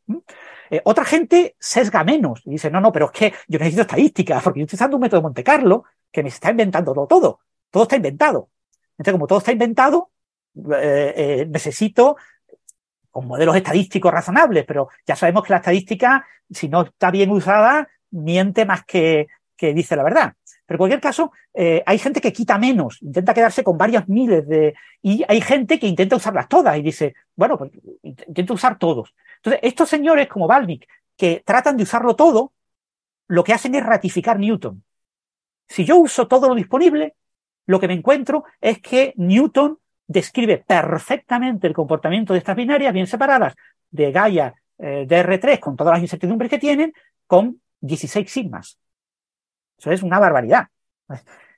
Eh, 0.70 0.80
otra 0.84 1.04
gente 1.04 1.56
sesga 1.58 2.04
menos 2.04 2.42
y 2.44 2.50
dice, 2.50 2.70
no, 2.70 2.80
no, 2.80 2.92
pero 2.92 3.06
es 3.06 3.12
que 3.12 3.34
yo 3.48 3.58
necesito 3.58 3.82
estadística, 3.82 4.40
porque 4.40 4.60
yo 4.60 4.64
estoy 4.64 4.76
usando 4.76 4.96
un 4.96 5.02
método 5.02 5.20
de 5.20 5.24
Monte 5.24 5.44
Carlo 5.44 5.84
que 6.10 6.22
me 6.22 6.28
está 6.28 6.50
inventando 6.50 6.92
todo, 6.92 7.06
todo, 7.06 7.40
todo 7.70 7.82
está 7.84 7.96
inventado. 7.96 8.50
Entonces, 8.92 9.12
como 9.12 9.26
todo 9.26 9.38
está 9.38 9.52
inventado, 9.52 10.10
eh, 10.56 11.14
eh, 11.16 11.46
necesito 11.48 12.16
con 13.10 13.26
modelos 13.26 13.56
estadísticos 13.56 14.12
razonables, 14.12 14.64
pero 14.64 14.88
ya 15.06 15.16
sabemos 15.16 15.44
que 15.44 15.52
la 15.52 15.58
estadística, 15.58 16.24
si 16.48 16.68
no 16.68 16.82
está 16.82 17.10
bien 17.10 17.30
usada, 17.30 17.88
miente 18.10 18.64
más 18.64 18.84
que, 18.84 19.28
que 19.60 19.74
dice 19.74 19.94
la 19.94 20.02
verdad. 20.02 20.32
Pero 20.64 20.76
en 20.76 20.78
cualquier 20.78 21.00
caso, 21.02 21.32
eh, 21.52 21.82
hay 21.84 21.98
gente 21.98 22.18
que 22.22 22.32
quita 22.32 22.56
menos, 22.56 23.02
intenta 23.02 23.34
quedarse 23.34 23.62
con 23.62 23.76
varias 23.76 24.08
miles 24.08 24.48
de... 24.48 24.74
Y 25.02 25.22
hay 25.28 25.42
gente 25.42 25.78
que 25.78 25.86
intenta 25.86 26.16
usarlas 26.16 26.48
todas 26.48 26.78
y 26.78 26.82
dice, 26.82 27.14
bueno, 27.36 27.58
pues 27.58 27.70
intento 28.02 28.54
usar 28.54 28.78
todos. 28.78 29.14
Entonces, 29.36 29.60
estos 29.62 29.90
señores 29.90 30.28
como 30.28 30.46
Balmic, 30.46 30.88
que 31.14 31.42
tratan 31.44 31.76
de 31.76 31.82
usarlo 31.82 32.16
todo, 32.16 32.54
lo 33.26 33.44
que 33.44 33.52
hacen 33.52 33.74
es 33.74 33.84
ratificar 33.84 34.38
Newton. 34.38 34.82
Si 35.68 35.84
yo 35.84 35.98
uso 35.98 36.26
todo 36.26 36.48
lo 36.48 36.54
disponible, 36.54 37.16
lo 37.66 37.78
que 37.78 37.88
me 37.88 37.94
encuentro 37.94 38.44
es 38.62 38.80
que 38.80 39.12
Newton 39.16 39.78
describe 40.06 40.64
perfectamente 40.66 41.66
el 41.66 41.74
comportamiento 41.74 42.32
de 42.32 42.38
estas 42.38 42.56
binarias 42.56 42.94
bien 42.94 43.06
separadas 43.06 43.54
de 43.90 44.10
Gaia 44.10 44.54
eh, 44.78 45.04
de 45.06 45.22
R3 45.22 45.60
con 45.60 45.76
todas 45.76 45.92
las 45.92 46.02
incertidumbres 46.02 46.48
que 46.48 46.58
tienen 46.58 46.94
con 47.26 47.60
16 47.80 48.32
sigmas. 48.32 48.78
Eso 49.80 49.90
es 49.90 50.02
una 50.02 50.18
barbaridad. 50.18 50.66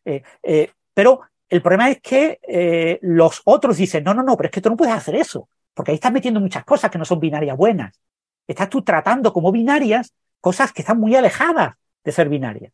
Eh, 0.04 0.22
eh, 0.42 0.72
pero 0.94 1.20
el 1.48 1.62
problema 1.62 1.90
es 1.90 2.00
que 2.00 2.98
los 3.02 3.42
otros 3.44 3.76
dicen, 3.76 4.02
no, 4.02 4.14
no, 4.14 4.22
no, 4.22 4.36
pero 4.36 4.48
es 4.48 4.50
que 4.50 4.60
tú 4.60 4.70
no 4.70 4.76
puedes 4.76 4.94
hacer 4.94 5.14
eso, 5.14 5.48
porque 5.74 5.92
ahí 5.92 5.94
estás 5.94 6.12
metiendo 6.12 6.40
muchas 6.40 6.64
cosas 6.64 6.90
que 6.90 6.98
no 6.98 7.04
son 7.04 7.20
binarias 7.20 7.56
buenas. 7.56 7.98
Estás 8.46 8.68
tú 8.68 8.82
tratando 8.82 9.32
como 9.32 9.52
binarias 9.52 10.12
cosas 10.40 10.72
que 10.72 10.82
están 10.82 10.98
muy 10.98 11.14
alejadas 11.14 11.74
de 12.02 12.12
ser 12.12 12.28
binarias. 12.28 12.72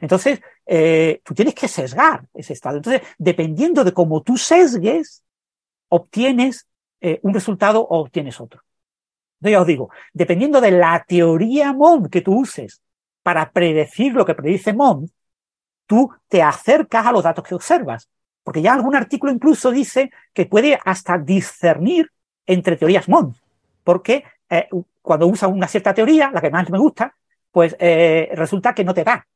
Entonces, 0.00 0.40
eh, 0.66 1.20
tú 1.24 1.34
tienes 1.34 1.54
que 1.54 1.68
sesgar 1.68 2.26
ese 2.34 2.52
estado. 2.52 2.76
Entonces, 2.76 3.02
dependiendo 3.18 3.84
de 3.84 3.92
cómo 3.92 4.22
tú 4.22 4.36
sesgues, 4.36 5.22
obtienes 5.88 6.66
eh, 7.00 7.20
un 7.22 7.34
resultado 7.34 7.80
o 7.80 8.00
obtienes 8.00 8.40
otro. 8.40 8.62
Entonces, 9.38 9.52
ya 9.52 9.60
os 9.60 9.66
digo, 9.66 9.90
dependiendo 10.12 10.60
de 10.60 10.70
la 10.70 11.04
teoría 11.06 11.72
MOND 11.72 12.10
que 12.10 12.20
tú 12.20 12.38
uses 12.38 12.82
para 13.22 13.50
predecir 13.50 14.14
lo 14.14 14.24
que 14.24 14.34
predice 14.34 14.72
MOND, 14.72 15.10
tú 15.86 16.10
te 16.28 16.42
acercas 16.42 17.06
a 17.06 17.12
los 17.12 17.22
datos 17.22 17.44
que 17.44 17.54
observas. 17.54 18.08
Porque 18.42 18.62
ya 18.62 18.72
algún 18.72 18.96
artículo 18.96 19.32
incluso 19.32 19.70
dice 19.70 20.10
que 20.32 20.46
puede 20.46 20.78
hasta 20.84 21.18
discernir 21.18 22.10
entre 22.46 22.76
teorías 22.76 23.08
MOND. 23.08 23.34
Porque 23.84 24.24
eh, 24.48 24.68
cuando 25.02 25.26
usas 25.26 25.50
una 25.50 25.68
cierta 25.68 25.94
teoría, 25.94 26.30
la 26.32 26.40
que 26.40 26.50
más 26.50 26.70
me 26.70 26.78
gusta, 26.78 27.14
pues 27.50 27.76
resulta 28.32 28.74
que 28.74 28.84
no 28.84 28.94
te 28.94 29.04
da 29.04 29.26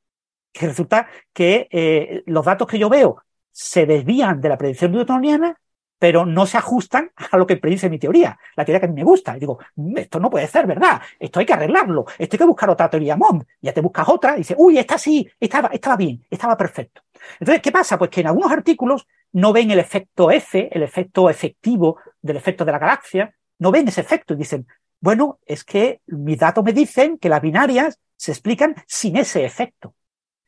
que 0.55 0.68
resulta 0.68 1.09
que 1.32 1.68
eh, 1.70 2.22
los 2.26 2.45
datos 2.45 2.68
que 2.68 2.78
yo 2.78 2.89
veo 2.89 3.22
se 3.51 3.87
desvían 3.87 4.41
de 4.41 4.49
la 4.49 4.57
predicción 4.57 4.93
newtoniana, 4.93 5.61
pero 6.05 6.26
no 6.26 6.44
se 6.44 6.59
ajustan 6.59 7.12
a 7.30 7.38
lo 7.38 7.46
que 7.46 7.57
predice 7.57 7.88
mi 7.88 7.98
teoría, 7.98 8.38
la 8.57 8.64
teoría 8.66 8.78
que 8.78 8.84
a 8.84 8.88
mí 8.90 8.94
me 8.94 9.05
gusta. 9.05 9.34
Y 9.38 9.40
digo, 9.40 9.59
mm, 9.76 9.96
esto 9.96 10.20
no 10.20 10.28
puede 10.28 10.46
ser 10.46 10.66
verdad, 10.66 11.00
esto 11.18 11.40
hay 11.40 11.46
que 11.46 11.55
arreglarlo, 11.55 12.05
esto 12.18 12.34
hay 12.34 12.38
que 12.40 12.44
buscar 12.44 12.68
otra 12.68 12.90
teoría 12.90 13.16
MOND. 13.16 13.42
Ya 13.62 13.72
te 13.72 13.80
buscas 13.80 14.07
otra 14.11 14.34
y 14.34 14.40
dices, 14.40 14.55
uy, 14.61 14.76
esta 14.76 14.98
sí, 14.98 15.26
estaba, 15.40 15.68
estaba 15.68 15.96
bien, 15.96 16.22
estaba 16.28 16.59
perfecto. 16.59 17.00
Entonces, 17.40 17.62
¿qué 17.62 17.72
pasa? 17.72 17.96
Pues 17.96 18.11
que 18.11 18.20
en 18.20 18.26
algunos 18.26 18.52
artículos 18.52 19.07
no 19.32 19.55
ven 19.55 19.70
el 19.70 19.78
efecto 19.78 20.30
F, 20.30 20.68
el 20.70 20.82
efecto 20.82 21.30
efectivo 21.30 21.96
del 22.20 22.36
efecto 22.36 22.66
de 22.66 22.72
la 22.72 22.78
galaxia, 22.78 23.34
no 23.59 23.70
ven 23.70 23.88
ese 23.88 24.02
efecto 24.02 24.34
y 24.34 24.36
dicen, 24.36 24.66
bueno, 25.00 25.38
es 25.46 25.64
que 25.64 26.02
mis 26.09 26.38
datos 26.38 26.62
me 26.62 26.74
dicen 26.74 27.16
que 27.16 27.30
las 27.30 27.40
binarias 27.40 27.98
se 28.14 28.32
explican 28.32 28.74
sin 28.86 29.16
ese 29.16 29.46
efecto. 29.46 29.94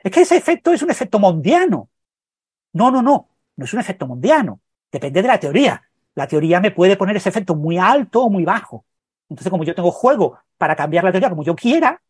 Es 0.00 0.12
que 0.12 0.20
ese 0.20 0.36
efecto 0.36 0.74
es 0.74 0.82
un 0.82 0.90
efecto 0.90 1.18
mondiano. 1.18 1.88
No, 2.74 2.90
no, 2.90 3.00
no, 3.00 3.30
no 3.56 3.64
es 3.64 3.72
un 3.72 3.80
efecto 3.80 4.06
mondiano. 4.06 4.60
Depende 4.90 5.22
de 5.22 5.28
la 5.28 5.38
teoría. 5.38 5.82
La 6.14 6.26
teoría 6.26 6.60
me 6.60 6.70
puede 6.70 6.96
poner 6.96 7.16
ese 7.16 7.28
efecto 7.28 7.54
muy 7.54 7.78
alto 7.78 8.22
o 8.22 8.30
muy 8.30 8.44
bajo. 8.44 8.84
Entonces, 9.28 9.50
como 9.50 9.64
yo 9.64 9.74
tengo 9.74 9.90
juego 9.90 10.38
para 10.56 10.76
cambiar 10.76 11.04
la 11.04 11.12
teoría 11.12 11.30
como 11.30 11.42
yo 11.42 11.54
quiera, 11.54 12.00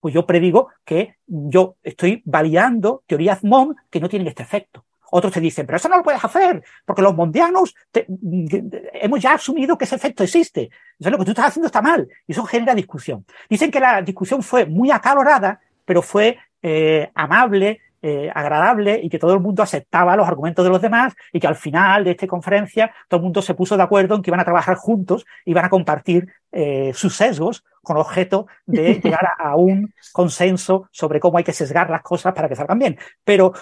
pues 0.00 0.14
yo 0.14 0.26
predigo 0.26 0.68
que 0.84 1.16
yo 1.26 1.76
estoy 1.82 2.22
validando 2.24 3.02
teorías 3.06 3.42
MON 3.42 3.74
que 3.90 4.00
no 4.00 4.08
tienen 4.08 4.28
este 4.28 4.42
efecto. 4.42 4.84
Otros 5.10 5.32
te 5.32 5.40
dicen, 5.40 5.66
pero 5.66 5.76
eso 5.76 5.88
no 5.88 5.96
lo 5.96 6.02
puedes 6.02 6.24
hacer, 6.24 6.62
porque 6.84 7.02
los 7.02 7.14
mondianos 7.14 7.74
hemos 7.92 9.20
ya 9.20 9.34
asumido 9.34 9.78
que 9.78 9.84
ese 9.84 9.96
efecto 9.96 10.24
existe. 10.24 10.70
Entonces 10.92 11.12
lo 11.12 11.18
que 11.18 11.24
tú 11.24 11.30
estás 11.30 11.46
haciendo 11.46 11.66
está 11.66 11.80
mal. 11.80 12.08
Y 12.26 12.32
eso 12.32 12.44
genera 12.44 12.74
discusión. 12.74 13.24
Dicen 13.48 13.70
que 13.70 13.80
la 13.80 14.02
discusión 14.02 14.42
fue 14.42 14.66
muy 14.66 14.90
acalorada, 14.90 15.60
pero 15.84 16.02
fue 16.02 16.38
eh, 16.62 17.10
amable, 17.14 17.80
eh, 18.08 18.30
agradable 18.32 19.00
y 19.02 19.08
que 19.08 19.18
todo 19.18 19.34
el 19.34 19.40
mundo 19.40 19.64
aceptaba 19.64 20.14
los 20.14 20.28
argumentos 20.28 20.64
de 20.64 20.70
los 20.70 20.80
demás 20.80 21.12
y 21.32 21.40
que 21.40 21.48
al 21.48 21.56
final 21.56 22.04
de 22.04 22.12
esta 22.12 22.28
conferencia 22.28 22.94
todo 23.08 23.18
el 23.18 23.24
mundo 23.24 23.42
se 23.42 23.54
puso 23.54 23.76
de 23.76 23.82
acuerdo 23.82 24.14
en 24.14 24.22
que 24.22 24.30
iban 24.30 24.38
a 24.38 24.44
trabajar 24.44 24.76
juntos 24.76 25.26
y 25.44 25.50
iban 25.50 25.64
a 25.64 25.70
compartir 25.70 26.28
eh, 26.52 26.92
sus 26.94 27.16
sesgos 27.16 27.64
con 27.82 27.96
objeto 27.96 28.46
de 28.64 28.94
llegar 29.02 29.30
a, 29.36 29.56
un 29.56 29.92
consenso 30.12 30.88
sobre 30.92 31.18
cómo 31.18 31.38
hay 31.38 31.42
que 31.42 31.52
sesgar 31.52 31.90
las 31.90 32.02
cosas 32.02 32.32
para 32.32 32.48
que 32.48 32.54
salgan 32.54 32.78
bien. 32.78 32.96
Pero 33.24 33.54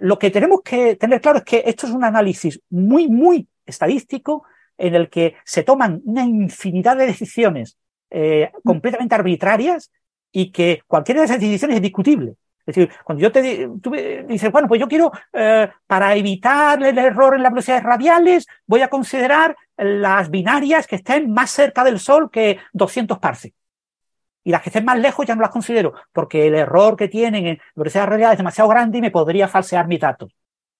lo 0.00 0.18
que 0.18 0.30
tenemos 0.30 0.62
que 0.62 0.96
tener 0.96 1.20
claro 1.20 1.38
es 1.38 1.44
que 1.44 1.62
esto 1.66 1.86
es 1.86 1.92
un 1.92 2.04
análisis 2.04 2.58
muy, 2.70 3.06
muy 3.06 3.46
estadístico 3.66 4.44
en 4.78 4.94
el 4.94 5.10
que 5.10 5.34
se 5.44 5.62
toman 5.62 6.00
una 6.06 6.24
infinidad 6.24 6.96
de 6.96 7.04
decisiones 7.04 7.76
completamente 8.64 9.14
arbitrarias 9.14 9.90
y 10.32 10.52
que 10.52 10.80
cualquiera 10.86 11.20
de 11.20 11.26
esas 11.26 11.40
decisiones 11.40 11.76
es 11.76 11.82
discutible. 11.82 12.36
Es 12.68 12.74
decir, 12.74 12.92
cuando 13.02 13.22
yo 13.22 13.32
te 13.32 13.66
tú 13.80 13.92
dices, 13.92 14.52
bueno, 14.52 14.68
pues 14.68 14.78
yo 14.78 14.86
quiero, 14.86 15.10
eh, 15.32 15.70
para 15.86 16.14
evitar 16.14 16.82
el 16.82 16.98
error 16.98 17.34
en 17.34 17.42
las 17.42 17.50
velocidades 17.50 17.82
radiales, 17.82 18.46
voy 18.66 18.82
a 18.82 18.88
considerar 18.88 19.56
las 19.78 20.28
binarias 20.28 20.86
que 20.86 20.96
estén 20.96 21.32
más 21.32 21.50
cerca 21.50 21.82
del 21.82 21.98
Sol 21.98 22.30
que 22.30 22.58
200 22.74 23.18
parsecs. 23.20 23.56
Y 24.44 24.50
las 24.50 24.60
que 24.60 24.68
estén 24.68 24.84
más 24.84 24.98
lejos 24.98 25.24
ya 25.24 25.34
no 25.34 25.40
las 25.40 25.50
considero, 25.50 25.94
porque 26.12 26.46
el 26.46 26.56
error 26.56 26.94
que 26.94 27.08
tienen 27.08 27.46
en 27.46 27.58
velocidades 27.74 28.10
radiales 28.10 28.34
es 28.34 28.38
demasiado 28.38 28.68
grande 28.68 28.98
y 28.98 29.00
me 29.00 29.10
podría 29.10 29.48
falsear 29.48 29.88
mis 29.88 30.00
datos. 30.00 30.30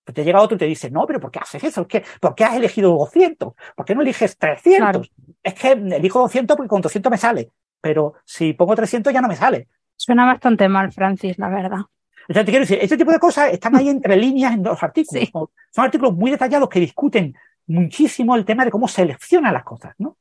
Pues 0.05 0.15
te 0.15 0.25
llega 0.25 0.43
otro 0.43 0.57
y 0.57 0.59
te 0.59 0.67
dice, 0.67 0.91
no, 0.91 1.07
pero 1.07 1.21
¿por 1.21 1.31
qué 1.31 1.39
haces 1.39 1.65
eso? 1.65 1.89
¿Por 2.21 2.35
qué 2.35 2.45
has 2.45 2.55
elegido 2.55 2.91
200? 2.99 3.55
¿Por 3.75 3.87
qué 3.87 3.95
no 3.95 4.03
eliges 4.03 4.37
300? 4.37 5.11
Es 5.43 5.55
que 5.55 5.73
elijo 5.73 6.19
200 6.19 6.55
porque 6.55 6.69
con 6.69 6.83
200 6.83 7.11
me 7.11 7.17
sale 7.17 7.51
pero 7.81 8.15
si 8.25 8.53
pongo 8.53 8.75
300 8.75 9.13
ya 9.13 9.21
no 9.21 9.29
me 9.29 9.37
sale. 9.37 9.69
Suena 9.99 10.25
bastante 10.25 10.69
mal, 10.69 10.93
Francis, 10.93 11.37
la 11.39 11.49
verdad. 11.49 11.81
O 12.29 12.33
sea, 12.33 12.45
te 12.45 12.53
quiero 12.53 12.63
decir, 12.65 12.79
este 12.81 12.97
tipo 12.97 13.11
de 13.11 13.19
cosas 13.19 13.53
están 13.53 13.75
ahí 13.75 13.89
entre 13.89 14.17
líneas 14.17 14.55
en 14.55 14.63
los 14.63 14.81
artículos. 14.81 15.29
Son 15.75 15.85
artículos 15.85 16.15
muy 16.15 16.31
detallados 16.31 16.69
que 16.69 16.79
discuten 16.79 17.35
muchísimo 17.67 18.37
el 18.37 18.45
tema 18.45 18.65
de 18.65 18.71
cómo 18.71 18.87
selecciona 18.87 19.51
las 19.51 19.65
cosas, 19.65 19.95
¿no? 19.99 20.17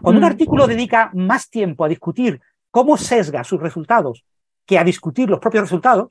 Cuando 0.00 0.20
un 0.20 0.24
mm. 0.24 0.30
artículo 0.30 0.66
dedica 0.66 1.10
más 1.12 1.50
tiempo 1.50 1.84
a 1.84 1.88
discutir 1.88 2.40
cómo 2.70 2.96
sesga 2.96 3.44
sus 3.44 3.60
resultados 3.60 4.24
que 4.64 4.78
a 4.78 4.84
discutir 4.84 5.28
los 5.28 5.38
propios 5.38 5.64
resultados, 5.64 6.08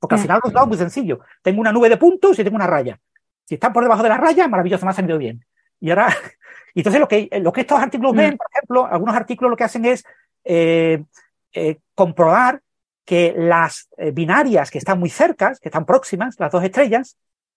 porque 0.00 0.16
al 0.16 0.20
final 0.20 0.36
los 0.36 0.44
resultados 0.44 0.66
es 0.66 0.68
muy 0.68 0.78
sencillo. 0.78 1.20
Tengo 1.42 1.60
una 1.60 1.70
nube 1.70 1.88
de 1.88 1.96
puntos 1.96 2.36
y 2.38 2.42
tengo 2.42 2.56
una 2.56 2.66
raya. 2.66 2.98
Si 3.44 3.54
están 3.54 3.72
por 3.72 3.84
debajo 3.84 4.02
de 4.02 4.08
la 4.08 4.16
raya, 4.16 4.48
maravilloso, 4.48 4.84
me 4.84 4.90
ha 4.90 4.94
salido 4.94 5.16
bien. 5.16 5.44
Y 5.78 5.90
ahora 5.90 6.08
y 6.74 6.80
entonces 6.80 7.00
lo 7.00 7.06
que, 7.06 7.28
lo 7.40 7.52
que 7.52 7.60
estos 7.60 7.78
artículos 7.78 8.16
ven, 8.16 8.34
mm. 8.34 8.36
por 8.36 8.46
ejemplo, 8.50 8.86
algunos 8.86 9.14
artículos 9.14 9.50
lo 9.50 9.56
que 9.56 9.64
hacen 9.64 9.84
es 9.84 10.04
eh, 10.44 11.04
eh, 11.52 11.78
comprobar 11.94 12.62
que 13.04 13.34
las 13.36 13.88
eh, 13.96 14.10
binarias 14.12 14.70
que 14.70 14.78
están 14.78 14.98
muy 14.98 15.10
cercas, 15.10 15.58
que 15.60 15.68
están 15.68 15.84
próximas, 15.84 16.36
las 16.38 16.52
dos 16.52 16.62
estrellas, 16.62 17.16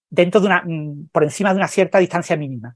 dentro 0.09 0.41
de 0.41 0.47
una, 0.47 0.63
mm, 0.65 1.09
por 1.11 1.23
encima 1.23 1.51
de 1.51 1.57
una 1.57 1.67
cierta 1.67 1.99
distancia 1.99 2.35
mínima. 2.35 2.75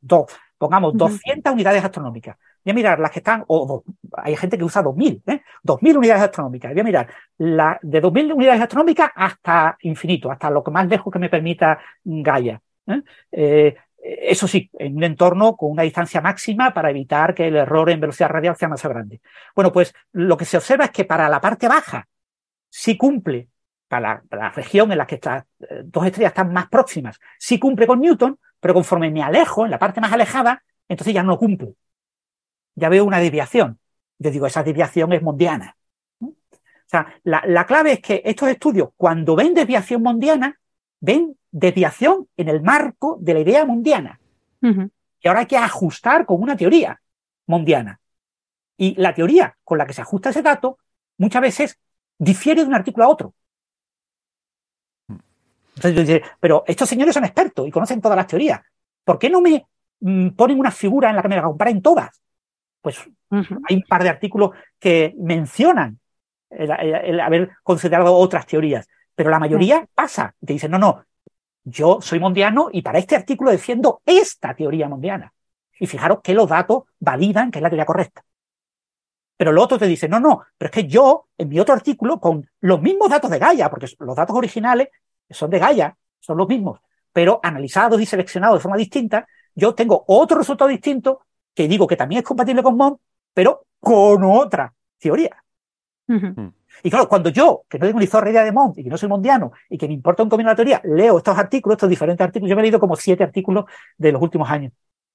dos, 0.00 0.26
pongamos 0.58 0.96
200 0.96 1.52
unidades 1.52 1.84
astronómicas. 1.84 2.36
Voy 2.64 2.72
a 2.72 2.74
mirar 2.74 2.98
las 2.98 3.10
que 3.12 3.20
están, 3.20 3.44
o 3.46 3.84
hay 4.12 4.36
gente 4.36 4.58
que 4.58 4.64
usa 4.64 4.82
2000, 4.82 5.22
¿eh? 5.26 5.42
2000 5.62 5.98
unidades 5.98 6.24
astronómicas. 6.24 6.72
Voy 6.72 6.80
a 6.80 6.84
mirar 6.84 7.08
la, 7.38 7.78
de 7.80 8.00
2000 8.00 8.32
unidades 8.32 8.60
astronómicas 8.60 9.10
hasta 9.14 9.76
infinito, 9.82 10.30
hasta 10.30 10.50
lo 10.50 10.62
que 10.64 10.70
más 10.70 10.88
lejos 10.88 11.12
que 11.12 11.18
me 11.18 11.30
permita 11.30 11.78
Gaia. 12.04 12.60
¿eh? 12.86 13.02
Eh, 13.32 13.76
eso 14.02 14.48
sí, 14.48 14.70
en 14.78 14.96
un 14.96 15.04
entorno 15.04 15.56
con 15.56 15.70
una 15.70 15.82
distancia 15.82 16.20
máxima 16.20 16.72
para 16.72 16.90
evitar 16.90 17.34
que 17.34 17.48
el 17.48 17.56
error 17.56 17.90
en 17.90 18.00
velocidad 18.00 18.30
radial 18.30 18.56
sea 18.56 18.68
más 18.68 18.82
grande. 18.82 19.20
Bueno, 19.54 19.72
pues 19.72 19.94
lo 20.12 20.36
que 20.36 20.44
se 20.44 20.56
observa 20.56 20.86
es 20.86 20.90
que 20.90 21.04
para 21.04 21.28
la 21.28 21.40
parte 21.40 21.68
baja 21.68 22.08
sí 22.68 22.96
cumple, 22.96 23.48
para 23.88 24.22
la, 24.30 24.50
región 24.50 24.92
en 24.92 24.98
la 24.98 25.06
que 25.06 25.16
estas 25.16 25.44
eh, 25.60 25.82
dos 25.84 26.06
estrellas 26.06 26.30
están 26.30 26.52
más 26.52 26.68
próximas, 26.68 27.18
sí 27.38 27.58
cumple 27.58 27.86
con 27.86 28.00
Newton, 28.00 28.38
pero 28.60 28.74
conforme 28.74 29.10
me 29.10 29.22
alejo, 29.22 29.64
en 29.64 29.70
la 29.70 29.78
parte 29.78 30.00
más 30.00 30.12
alejada, 30.12 30.62
entonces 30.88 31.12
ya 31.14 31.22
no 31.22 31.38
cumple 31.38 31.74
ya 32.74 32.88
veo 32.88 33.04
una 33.04 33.18
desviación. 33.18 33.78
Yo 34.18 34.30
digo, 34.30 34.46
esa 34.46 34.62
desviación 34.62 35.12
es 35.12 35.22
mondiana. 35.22 35.76
O 36.20 36.34
sea, 36.90 37.14
la, 37.22 37.66
clave 37.66 37.92
es 37.92 38.00
que 38.00 38.22
estos 38.24 38.48
estudios, 38.48 38.90
cuando 38.96 39.36
ven 39.36 39.54
desviación 39.54 40.02
mondiana, 40.02 40.58
ven 40.98 41.36
desviación 41.50 42.28
en 42.36 42.48
el 42.48 42.62
marco 42.62 43.18
de 43.20 43.34
la 43.34 43.40
idea 43.40 43.64
mundiana. 43.64 44.20
Y 44.62 45.28
ahora 45.28 45.40
hay 45.40 45.46
que 45.46 45.56
ajustar 45.56 46.26
con 46.26 46.42
una 46.42 46.56
teoría 46.56 47.00
mundiana. 47.46 48.00
Y 48.76 48.94
la 49.00 49.14
teoría 49.14 49.56
con 49.64 49.78
la 49.78 49.86
que 49.86 49.92
se 49.92 50.02
ajusta 50.02 50.30
ese 50.30 50.42
dato 50.42 50.78
muchas 51.18 51.42
veces 51.42 51.78
difiere 52.18 52.62
de 52.62 52.68
un 52.68 52.74
artículo 52.74 53.04
a 53.04 53.08
otro. 53.08 53.34
Entonces 55.76 56.22
pero 56.38 56.64
estos 56.66 56.88
señores 56.88 57.14
son 57.14 57.24
expertos 57.24 57.66
y 57.66 57.70
conocen 57.70 58.00
todas 58.00 58.16
las 58.16 58.26
teorías. 58.26 58.60
¿Por 59.04 59.18
qué 59.18 59.30
no 59.30 59.40
me 59.40 59.66
mm, 60.00 60.30
ponen 60.30 60.58
una 60.58 60.70
figura 60.70 61.10
en 61.10 61.16
la 61.16 61.22
que 61.22 61.28
me 61.28 61.36
la 61.36 61.42
comparen 61.42 61.80
todas? 61.80 62.20
pues 62.80 62.98
hay 63.30 63.76
un 63.76 63.82
par 63.82 64.02
de 64.02 64.08
artículos 64.08 64.50
que 64.78 65.14
mencionan 65.18 65.98
el, 66.50 67.20
haber 67.20 67.50
considerado 67.62 68.14
otras 68.14 68.46
teorías, 68.46 68.88
pero 69.14 69.30
la 69.30 69.38
mayoría 69.38 69.86
pasa. 69.94 70.34
Te 70.44 70.52
dicen, 70.52 70.70
no, 70.70 70.78
no, 70.78 71.04
yo 71.64 72.00
soy 72.00 72.20
mondiano 72.20 72.68
y 72.72 72.82
para 72.82 72.98
este 72.98 73.16
artículo 73.16 73.50
defiendo 73.50 74.02
esta 74.04 74.54
teoría 74.54 74.88
mondiana. 74.88 75.32
Y 75.78 75.86
fijaros 75.86 76.20
que 76.22 76.34
los 76.34 76.48
datos 76.48 76.84
validan 76.98 77.50
que 77.50 77.58
es 77.58 77.62
la 77.62 77.70
teoría 77.70 77.86
correcta. 77.86 78.24
Pero 79.36 79.52
el 79.52 79.58
otro 79.58 79.78
te 79.78 79.86
dice, 79.86 80.08
no, 80.08 80.20
no, 80.20 80.42
pero 80.58 80.66
es 80.66 80.72
que 80.72 80.86
yo, 80.86 81.28
en 81.38 81.48
mi 81.48 81.58
otro 81.58 81.74
artículo, 81.74 82.20
con 82.20 82.46
los 82.60 82.82
mismos 82.82 83.08
datos 83.08 83.30
de 83.30 83.38
Gaia, 83.38 83.70
porque 83.70 83.86
los 83.98 84.14
datos 84.14 84.36
originales 84.36 84.88
son 85.30 85.48
de 85.48 85.58
Gaia, 85.58 85.96
son 86.18 86.36
los 86.36 86.46
mismos, 86.46 86.80
pero 87.12 87.40
analizados 87.42 88.00
y 88.00 88.06
seleccionados 88.06 88.58
de 88.58 88.62
forma 88.62 88.76
distinta, 88.76 89.26
yo 89.54 89.74
tengo 89.74 90.04
otro 90.08 90.38
resultado 90.38 90.68
distinto 90.68 91.22
que 91.54 91.68
digo 91.68 91.86
que 91.86 91.96
también 91.96 92.18
es 92.18 92.26
compatible 92.26 92.62
con 92.62 92.76
MON, 92.76 92.98
pero 93.32 93.64
con 93.80 94.22
otra 94.24 94.74
teoría. 94.98 95.42
Y 96.82 96.90
claro, 96.90 97.08
cuando 97.08 97.30
yo, 97.30 97.64
que 97.68 97.78
no 97.78 97.86
tengo 97.86 98.00
ni 98.00 98.06
zorra 98.06 98.30
idea 98.30 98.44
de 98.44 98.52
MON 98.52 98.72
y 98.76 98.84
que 98.84 98.90
no 98.90 98.96
soy 98.96 99.08
mondiano 99.08 99.52
y 99.68 99.76
que 99.78 99.86
me 99.86 99.94
importa 99.94 100.22
un 100.22 100.28
comino 100.28 100.50
la 100.50 100.56
teoría, 100.56 100.80
leo 100.84 101.18
estos 101.18 101.36
artículos, 101.36 101.76
estos 101.76 101.90
diferentes 101.90 102.24
artículos, 102.24 102.50
yo 102.50 102.56
me 102.56 102.62
he 102.62 102.64
leído 102.64 102.80
como 102.80 102.96
siete 102.96 103.24
artículos 103.24 103.64
de 103.96 104.12
los 104.12 104.22
últimos 104.22 104.48
años 104.50 104.72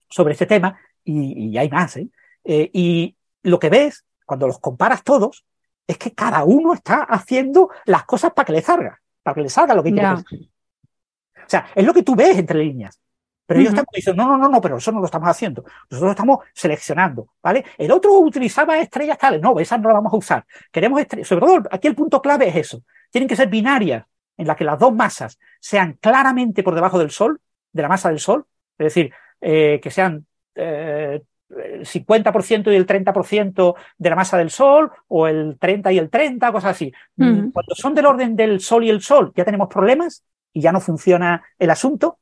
sobre 0.10 0.34
este 0.34 0.46
tema 0.46 0.80
y, 1.04 1.58
hay 1.58 1.70
más. 1.70 1.98
¿eh? 1.98 2.10
¿eh? 2.44 2.70
y 2.74 3.16
lo 3.44 3.60
que 3.60 3.70
ves, 3.70 4.06
cuando 4.26 4.48
los 4.48 4.60
comparas 4.60 5.04
todos, 5.04 5.46
es 5.88 5.98
que 5.98 6.14
cada 6.14 6.44
uno 6.44 6.74
está 6.74 7.04
haciendo 7.04 7.70
las 7.86 8.06
cosas 8.06 8.34
para 8.34 8.46
que 8.46 8.54
le 8.54 8.62
salga, 8.62 9.02
para 9.22 9.36
que 9.36 9.42
le 9.42 9.50
salga 9.50 9.76
lo 9.76 9.84
que 9.84 9.92
quiere. 9.92 10.08
O 10.08 11.48
sea, 11.48 11.68
es 11.76 11.86
lo 11.86 11.94
que 11.94 12.04
tú 12.04 12.16
ves 12.16 12.38
entre 12.38 12.60
líneas. 12.60 13.00
Pero 13.46 13.60
ellos 13.60 13.74
están 13.74 13.86
diciendo, 13.94 14.24
no, 14.24 14.30
no, 14.30 14.38
no, 14.38 14.50
no, 14.50 14.62
pero 14.62 14.78
eso 14.78 14.92
no 14.92 15.00
lo 15.00 15.06
estamos 15.06 15.30
haciendo. 15.30 15.64
Nosotros 15.90 16.12
estamos 16.12 16.40
seleccionando, 16.54 17.28
¿vale? 17.44 17.64
El 17.78 17.92
otro 17.92 18.14
utilizaba 18.20 18.80
estrellas 18.80 19.18
tales. 19.18 19.42
No, 19.42 19.60
esas 19.60 19.80
no 19.80 19.90
las 19.90 19.96
vamos 19.96 20.14
a 20.14 20.18
usar. 20.18 20.46
Queremos 20.72 21.00
estrellas. 21.00 21.28
Sobre 21.28 21.46
todo, 21.46 21.64
aquí 21.70 21.88
el 21.88 21.96
punto 21.96 22.22
clave 22.22 22.48
es 22.48 22.56
eso. 22.56 22.84
Tienen 23.12 23.28
que 23.28 23.36
ser 23.36 23.48
binarias 23.48 24.06
en 24.38 24.48
las 24.48 24.58
que 24.58 24.64
las 24.64 24.80
dos 24.80 24.94
masas 24.94 25.40
sean 25.60 25.98
claramente 26.02 26.64
por 26.64 26.76
debajo 26.76 26.98
del 26.98 27.12
Sol, 27.12 27.40
de 27.72 27.82
la 27.82 27.88
masa 27.88 28.10
del 28.10 28.20
Sol. 28.20 28.46
Es 28.78 28.86
decir, 28.86 29.14
eh, 29.42 29.80
que 29.82 29.92
sean 29.92 30.26
eh, 30.56 31.22
el 31.50 31.86
50% 31.86 32.72
y 32.72 32.76
el 32.76 32.86
30% 32.86 33.76
de 33.98 34.10
la 34.10 34.16
masa 34.16 34.38
del 34.38 34.50
Sol, 34.50 34.92
o 35.08 35.28
el 35.28 35.58
30 35.60 35.92
y 35.92 36.00
el 36.00 36.10
30, 36.10 36.52
cosas 36.52 36.72
así. 36.72 36.92
Cuando 37.16 37.76
son 37.76 37.94
del 37.94 38.08
orden 38.08 38.36
del 38.36 38.60
Sol 38.60 38.84
y 38.84 38.90
el 38.90 39.02
Sol, 39.02 39.32
ya 39.36 39.46
tenemos 39.46 39.68
problemas 39.70 40.24
y 40.52 40.62
ya 40.62 40.72
no 40.72 40.82
funciona 40.82 41.44
el 41.60 41.70
asunto. 41.70 42.18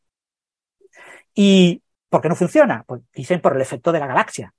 ¿Y 1.36 1.82
por 2.10 2.22
qué 2.22 2.30
no 2.30 2.36
funciona? 2.36 2.84
Pues 2.86 3.02
dicen 3.14 3.42
por 3.42 3.56
el 3.56 3.62
efecto 3.62 3.92
de 3.92 4.00
la 4.00 4.08
galaxia. 4.08 4.54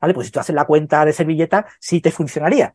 ¿Vale? 0.00 0.12
Pues 0.12 0.26
si 0.26 0.32
tú 0.32 0.40
haces 0.40 0.54
la 0.54 0.66
cuenta 0.66 1.04
de 1.04 1.12
servilleta, 1.12 1.66
sí 1.80 2.00
te 2.00 2.10
funcionaría. 2.10 2.74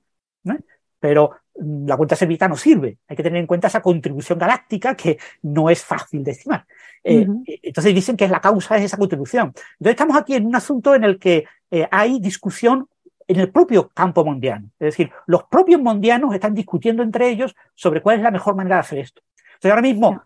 Pero 0.99 1.31
mm, 1.55 1.87
la 1.87 1.97
cuenta 1.97 2.15
de 2.15 2.19
servilleta 2.19 2.47
no 2.47 2.55
sirve. 2.55 2.97
Hay 3.07 3.15
que 3.15 3.23
tener 3.23 3.39
en 3.39 3.47
cuenta 3.47 3.67
esa 3.67 3.81
contribución 3.81 4.39
galáctica 4.39 4.95
que 4.95 5.17
no 5.43 5.69
es 5.69 5.83
fácil 5.83 6.23
de 6.23 6.31
estimar. 6.31 6.65
Eh, 7.03 7.27
eh, 7.45 7.59
entonces 7.63 7.93
dicen 7.93 8.17
que 8.17 8.27
la 8.27 8.41
causa 8.41 8.77
es 8.77 8.85
esa 8.85 8.97
contribución. 8.97 9.47
Entonces 9.73 9.91
estamos 9.91 10.17
aquí 10.17 10.35
en 10.35 10.45
un 10.45 10.55
asunto 10.55 10.95
en 10.95 11.03
el 11.03 11.19
que 11.19 11.45
eh, 11.69 11.87
hay 11.91 12.19
discusión 12.19 12.87
en 13.27 13.39
el 13.39 13.51
propio 13.51 13.89
campo 13.89 14.25
mundial. 14.25 14.63
Es 14.79 14.97
decir, 14.97 15.11
los 15.27 15.43
propios 15.43 15.79
mundianos 15.81 16.33
están 16.33 16.53
discutiendo 16.53 17.03
entre 17.03 17.29
ellos 17.29 17.55
sobre 17.75 18.01
cuál 18.01 18.17
es 18.17 18.23
la 18.23 18.31
mejor 18.31 18.55
manera 18.55 18.77
de 18.77 18.81
hacer 18.81 18.99
esto. 18.99 19.21
Entonces 19.53 19.71
ahora 19.71 19.81
mismo 19.81 20.23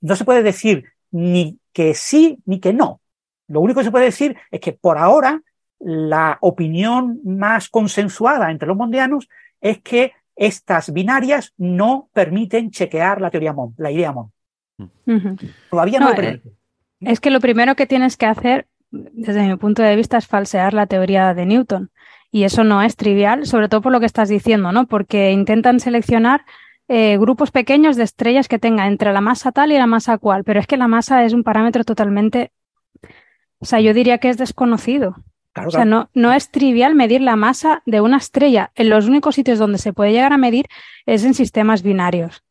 no 0.00 0.16
se 0.16 0.24
puede 0.24 0.42
decir 0.42 0.84
ni 1.14 1.60
que 1.72 1.94
sí 1.94 2.38
ni 2.44 2.58
que 2.58 2.72
no. 2.72 3.00
Lo 3.46 3.60
único 3.60 3.80
que 3.80 3.84
se 3.84 3.92
puede 3.92 4.06
decir 4.06 4.36
es 4.50 4.60
que 4.60 4.72
por 4.72 4.98
ahora 4.98 5.40
la 5.78 6.38
opinión 6.40 7.20
más 7.24 7.68
consensuada 7.68 8.50
entre 8.50 8.66
los 8.66 8.76
mondianos 8.76 9.28
es 9.60 9.80
que 9.80 10.12
estas 10.34 10.92
binarias 10.92 11.52
no 11.56 12.08
permiten 12.12 12.72
chequear 12.72 13.20
la 13.20 13.30
teoría 13.30 13.52
MON, 13.52 13.74
la 13.78 13.92
idea 13.92 14.10
MON. 14.10 14.32
Todavía 15.70 16.00
no, 16.00 16.12
lo 16.12 16.20
eh, 16.20 16.42
Es 17.00 17.20
que 17.20 17.30
lo 17.30 17.38
primero 17.38 17.76
que 17.76 17.86
tienes 17.86 18.16
que 18.16 18.26
hacer, 18.26 18.66
desde 18.90 19.46
mi 19.46 19.56
punto 19.56 19.82
de 19.82 19.94
vista, 19.94 20.18
es 20.18 20.26
falsear 20.26 20.74
la 20.74 20.86
teoría 20.86 21.32
de 21.32 21.46
Newton. 21.46 21.90
Y 22.32 22.42
eso 22.42 22.64
no 22.64 22.82
es 22.82 22.96
trivial, 22.96 23.46
sobre 23.46 23.68
todo 23.68 23.82
por 23.82 23.92
lo 23.92 24.00
que 24.00 24.06
estás 24.06 24.28
diciendo, 24.28 24.72
¿no? 24.72 24.88
Porque 24.88 25.30
intentan 25.30 25.78
seleccionar 25.78 26.44
eh, 26.88 27.16
grupos 27.18 27.50
pequeños 27.50 27.96
de 27.96 28.04
estrellas 28.04 28.48
que 28.48 28.58
tengan 28.58 28.88
entre 28.88 29.12
la 29.12 29.20
masa 29.20 29.52
tal 29.52 29.72
y 29.72 29.78
la 29.78 29.86
masa 29.86 30.18
cual, 30.18 30.44
pero 30.44 30.60
es 30.60 30.66
que 30.66 30.76
la 30.76 30.88
masa 30.88 31.24
es 31.24 31.32
un 31.32 31.42
parámetro 31.42 31.84
totalmente, 31.84 32.52
o 33.58 33.64
sea, 33.64 33.80
yo 33.80 33.94
diría 33.94 34.18
que 34.18 34.28
es 34.28 34.36
desconocido. 34.36 35.16
o 35.54 35.70
sea, 35.70 35.84
no, 35.84 36.10
no 36.12 36.32
es 36.32 36.50
trivial 36.50 36.94
medir 36.94 37.20
la 37.20 37.36
masa 37.36 37.82
de 37.86 38.00
una 38.00 38.18
estrella. 38.18 38.70
En 38.74 38.90
los 38.90 39.06
únicos 39.06 39.34
sitios 39.36 39.58
donde 39.58 39.78
se 39.78 39.92
puede 39.92 40.12
llegar 40.12 40.32
a 40.32 40.38
medir 40.38 40.66
es 41.06 41.24
en 41.24 41.34
sistemas 41.34 41.82
binarios, 41.82 42.42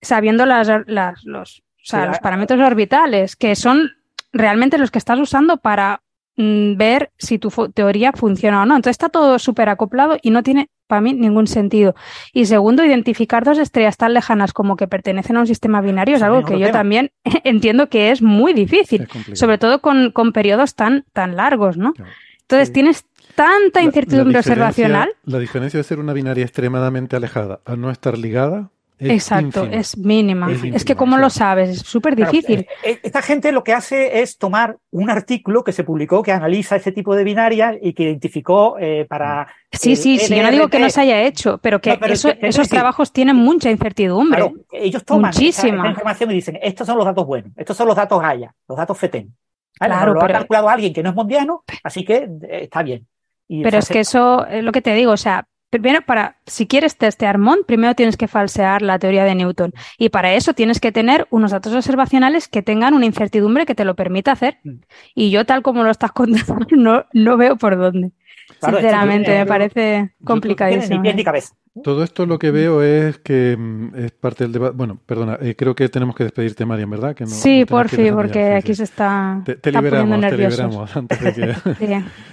sabiendo 0.00 0.46
las, 0.46 0.68
las, 0.86 1.24
los, 1.24 1.64
los 1.90 2.18
parámetros 2.20 2.60
orbitales, 2.60 3.34
que 3.34 3.56
son 3.56 3.90
realmente 4.32 4.78
los 4.78 4.90
que 4.90 4.98
estás 4.98 5.18
usando 5.18 5.56
para 5.56 6.01
ver 6.36 7.10
si 7.18 7.38
tu 7.38 7.50
teoría 7.74 8.12
funciona 8.12 8.62
o 8.62 8.66
no. 8.66 8.76
Entonces 8.76 8.94
está 8.94 9.08
todo 9.08 9.38
súper 9.38 9.68
acoplado 9.68 10.16
y 10.22 10.30
no 10.30 10.42
tiene 10.42 10.70
para 10.86 11.00
mí 11.00 11.14
ningún 11.14 11.46
sentido. 11.46 11.94
Y 12.32 12.46
segundo, 12.46 12.84
identificar 12.84 13.44
dos 13.44 13.58
estrellas 13.58 13.96
tan 13.96 14.14
lejanas 14.14 14.52
como 14.52 14.76
que 14.76 14.88
pertenecen 14.88 15.36
a 15.36 15.40
un 15.40 15.46
sistema 15.46 15.80
binario 15.80 16.16
es 16.16 16.22
algo 16.22 16.44
que 16.44 16.58
yo 16.58 16.70
también 16.70 17.10
entiendo 17.44 17.88
que 17.88 18.10
es 18.10 18.22
muy 18.22 18.52
difícil, 18.52 19.08
sobre 19.32 19.58
todo 19.58 19.80
con, 19.80 20.10
con, 20.10 20.32
periodos 20.32 20.74
tan, 20.74 21.04
tan 21.12 21.36
largos, 21.36 21.76
¿no? 21.76 21.94
Entonces 22.42 22.72
tienes 22.72 23.06
tanta 23.34 23.82
incertidumbre 23.82 24.38
observacional. 24.38 25.10
La 25.24 25.38
diferencia 25.38 25.78
de 25.78 25.84
ser 25.84 25.98
una 25.98 26.12
binaria 26.12 26.44
extremadamente 26.44 27.16
alejada 27.16 27.60
a 27.64 27.76
no 27.76 27.90
estar 27.90 28.18
ligada 28.18 28.70
Exacto, 29.10 29.64
es 29.64 29.96
mínima. 29.96 30.50
Es, 30.50 30.84
que 30.84 30.94
¿cómo 30.94 31.18
lo 31.18 31.30
sabes? 31.30 31.70
Es 31.70 31.78
súper 31.80 32.14
difícil. 32.16 32.60
Eh, 32.60 32.66
eh, 32.84 33.00
esta 33.02 33.22
gente 33.22 33.52
lo 33.52 33.64
que 33.64 33.72
hace 33.72 34.20
es 34.20 34.38
tomar 34.38 34.78
un 34.90 35.10
artículo 35.10 35.64
que 35.64 35.72
se 35.72 35.84
publicó 35.84 36.22
que 36.22 36.32
analiza 36.32 36.76
este 36.76 36.92
tipo 36.92 37.14
de 37.14 37.24
binarias 37.24 37.76
y 37.80 37.92
que 37.92 38.04
identificó 38.04 38.76
eh, 38.78 39.06
para... 39.08 39.48
Sí, 39.70 39.96
sí, 39.96 40.18
sí, 40.18 40.34
yo 40.34 40.42
no 40.42 40.50
digo 40.50 40.68
que 40.68 40.78
no 40.78 40.90
se 40.90 41.00
haya 41.00 41.22
hecho, 41.22 41.58
pero 41.58 41.80
que 41.80 41.98
esos 42.42 42.68
trabajos 42.68 43.12
tienen 43.12 43.36
mucha 43.36 43.70
incertidumbre. 43.70 44.52
ellos 44.72 45.04
toman 45.04 45.32
Muchísima. 45.32 45.88
información 45.88 46.30
y 46.30 46.34
dicen, 46.34 46.58
estos 46.62 46.86
son 46.86 46.96
los 46.96 47.06
datos 47.06 47.26
buenos, 47.26 47.52
estos 47.56 47.76
son 47.76 47.86
los 47.86 47.96
datos 47.96 48.20
Gaia, 48.20 48.54
los 48.68 48.76
datos 48.76 48.98
FETEN. 48.98 49.34
Claro, 49.78 50.14
lo 50.14 50.22
ha 50.22 50.28
calculado 50.28 50.68
alguien 50.68 50.92
que 50.92 51.02
no 51.02 51.10
es 51.10 51.16
mondiano, 51.16 51.64
así 51.82 52.04
que 52.04 52.28
está 52.50 52.82
bien. 52.82 53.06
pero 53.48 53.78
es 53.78 53.88
que 53.88 54.00
eso 54.00 54.46
es 54.46 54.62
lo 54.62 54.72
que 54.72 54.82
te 54.82 54.94
digo, 54.94 55.12
o 55.12 55.16
sea, 55.16 55.46
Primero, 55.72 56.02
para, 56.02 56.36
si 56.44 56.66
quieres 56.66 56.98
testear 56.98 57.38
MON, 57.38 57.60
primero 57.66 57.94
tienes 57.94 58.18
que 58.18 58.28
falsear 58.28 58.82
la 58.82 58.98
teoría 58.98 59.24
de 59.24 59.34
Newton. 59.34 59.72
Y 59.96 60.10
para 60.10 60.34
eso 60.34 60.52
tienes 60.52 60.80
que 60.80 60.92
tener 60.92 61.26
unos 61.30 61.52
datos 61.52 61.72
observacionales 61.72 62.46
que 62.46 62.60
tengan 62.60 62.92
una 62.92 63.06
incertidumbre 63.06 63.64
que 63.64 63.74
te 63.74 63.86
lo 63.86 63.96
permita 63.96 64.32
hacer. 64.32 64.58
Mm. 64.64 64.80
Y 65.14 65.30
yo, 65.30 65.46
tal 65.46 65.62
como 65.62 65.82
lo 65.82 65.90
estás 65.90 66.12
contando, 66.12 66.66
no, 66.76 67.06
no 67.14 67.38
veo 67.38 67.56
por 67.56 67.78
dónde. 67.78 68.12
Sinceramente, 68.60 69.30
me 69.38 69.46
parece 69.46 70.12
complicadísimo. 70.22 71.00
Ni 71.00 71.14
ni 71.14 71.24
cabeza. 71.24 71.54
Todo 71.82 72.04
esto 72.04 72.26
lo 72.26 72.38
que 72.38 72.50
veo 72.50 72.82
es 72.82 73.18
que 73.18 73.56
mm, 73.58 73.96
es 73.96 74.12
parte 74.12 74.44
del 74.44 74.52
debate. 74.52 74.76
Bueno, 74.76 74.98
perdona, 75.06 75.38
eh, 75.40 75.56
creo 75.56 75.74
que 75.74 75.88
tenemos 75.88 76.14
que 76.14 76.24
despedirte, 76.24 76.66
Marian, 76.66 76.90
¿verdad? 76.90 77.14
Que 77.14 77.26
sí, 77.26 77.64
por 77.64 77.88
fin, 77.88 78.14
porque 78.14 78.52
aquí 78.52 78.74
se 78.74 78.84
está. 78.84 79.42
Te, 79.44 79.72
liberamos, 79.72 80.20
te 80.20 80.36
liberamos 80.36 80.96
antes 80.96 81.20
de 81.22 81.32
que. 81.32 81.54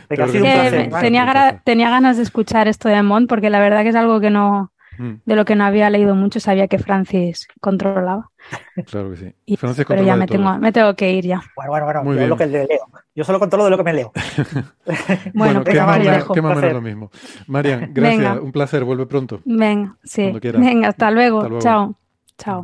sí. 0.27 0.41
tenía, 0.99 1.61
tenía 1.63 1.89
ganas 1.89 2.17
de 2.17 2.23
escuchar 2.23 2.67
esto 2.67 2.89
de 2.89 3.01
Mont, 3.01 3.29
porque 3.29 3.49
la 3.49 3.61
verdad 3.61 3.83
que 3.83 3.89
es 3.89 3.95
algo 3.95 4.19
que 4.19 4.29
no. 4.29 4.73
Mm. 4.99 5.21
De 5.25 5.35
lo 5.37 5.45
que 5.45 5.55
no 5.55 5.63
había 5.63 5.89
leído 5.89 6.13
mucho, 6.13 6.41
sabía 6.41 6.67
que 6.67 6.77
Francis 6.77 7.47
controlaba. 7.61 8.29
Claro 8.85 9.11
que 9.11 9.17
sí. 9.17 9.33
Y, 9.45 9.55
pero 9.55 10.03
ya 10.03 10.17
me 10.17 10.27
tengo, 10.27 10.57
me 10.57 10.73
tengo 10.73 10.93
que 10.93 11.09
ir 11.13 11.25
ya. 11.25 11.41
Bueno, 11.55 11.71
bueno, 11.71 12.03
bueno, 12.03 12.21
yo 12.21 12.27
lo 12.27 12.35
que 12.35 12.47
leo. 12.47 12.67
Yo 13.15 13.23
solo 13.23 13.39
controlo 13.39 13.63
de 13.63 13.69
lo 13.69 13.77
que 13.77 13.83
me 13.83 13.93
leo. 13.93 14.11
bueno, 15.33 15.63
que 15.63 15.73
más, 15.79 16.29
o 16.29 16.33
menos 16.33 16.73
lo 16.73 16.81
mismo. 16.81 17.11
Marian, 17.47 17.91
gracias, 17.93 18.39
un 18.39 18.51
placer, 18.51 18.83
vuelve 18.83 19.05
pronto. 19.05 19.39
Venga, 19.45 19.95
sí. 20.03 20.33
Venga, 20.41 20.89
hasta 20.89 21.11
luego. 21.11 21.59
Chao. 21.59 21.95
Chao. 22.37 22.61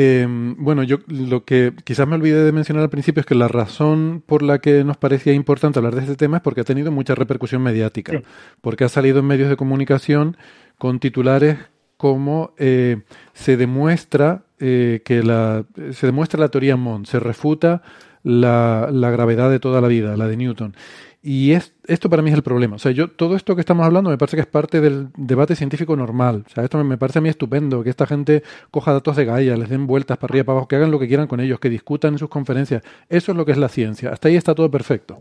Em, 0.00 0.54
bueno, 0.56 0.84
yo 0.84 0.98
lo 1.08 1.44
que 1.44 1.72
quizás 1.82 2.06
me 2.06 2.14
olvidé 2.14 2.44
de 2.44 2.52
mencionar 2.52 2.84
al 2.84 2.88
principio 2.88 3.18
es 3.18 3.26
que 3.26 3.34
la 3.34 3.48
razón 3.48 4.22
por 4.24 4.44
la 4.44 4.60
que 4.60 4.84
nos 4.84 4.96
parecía 4.96 5.32
importante 5.32 5.80
hablar 5.80 5.96
de 5.96 6.02
este 6.02 6.14
tema 6.14 6.36
es 6.36 6.42
porque 6.44 6.60
ha 6.60 6.64
tenido 6.64 6.92
mucha 6.92 7.16
repercusión 7.16 7.62
mediática, 7.62 8.22
porque 8.60 8.84
ha 8.84 8.88
salido 8.88 9.18
en 9.18 9.26
medios 9.26 9.48
de 9.48 9.56
comunicación 9.56 10.36
con 10.78 11.00
titulares 11.00 11.58
como 11.96 12.52
eh, 12.56 13.02
se 13.34 13.56
demuestra 13.56 14.44
eh, 14.60 15.02
que 15.04 15.22
la 15.22 15.64
se 15.92 16.06
demuestra 16.06 16.40
la 16.40 16.48
teoría 16.48 16.76
Mond, 16.76 17.06
se 17.06 17.20
refuta 17.20 17.82
la, 18.22 18.88
la, 18.92 19.10
gravedad 19.10 19.50
de 19.50 19.60
toda 19.60 19.80
la 19.80 19.88
vida, 19.88 20.16
la 20.16 20.26
de 20.26 20.36
Newton. 20.36 20.74
Y 21.22 21.52
es, 21.52 21.74
esto 21.86 22.08
para 22.08 22.22
mí 22.22 22.30
es 22.30 22.36
el 22.36 22.42
problema. 22.42 22.76
O 22.76 22.78
sea, 22.78 22.92
yo 22.92 23.08
todo 23.08 23.34
esto 23.34 23.54
que 23.54 23.60
estamos 23.60 23.84
hablando 23.84 24.08
me 24.10 24.18
parece 24.18 24.36
que 24.36 24.42
es 24.42 24.46
parte 24.46 24.80
del 24.80 25.08
debate 25.16 25.56
científico 25.56 25.96
normal. 25.96 26.44
O 26.46 26.50
sea, 26.50 26.64
esto 26.64 26.82
me, 26.84 26.96
parece 26.96 27.18
a 27.18 27.22
mí 27.22 27.28
estupendo, 27.28 27.82
que 27.82 27.90
esta 27.90 28.06
gente 28.06 28.42
coja 28.70 28.92
datos 28.92 29.16
de 29.16 29.24
Gaia, 29.24 29.56
les 29.56 29.68
den 29.68 29.86
vueltas 29.86 30.16
para 30.18 30.30
arriba, 30.30 30.44
para 30.44 30.54
abajo, 30.54 30.68
que 30.68 30.76
hagan 30.76 30.90
lo 30.90 30.98
que 30.98 31.08
quieran 31.08 31.26
con 31.26 31.40
ellos, 31.40 31.58
que 31.58 31.68
discutan 31.68 32.14
en 32.14 32.18
sus 32.18 32.28
conferencias. 32.28 32.82
Eso 33.08 33.32
es 33.32 33.38
lo 33.38 33.44
que 33.44 33.52
es 33.52 33.58
la 33.58 33.68
ciencia. 33.68 34.10
Hasta 34.10 34.28
ahí 34.28 34.36
está 34.36 34.54
todo 34.54 34.70
perfecto. 34.70 35.18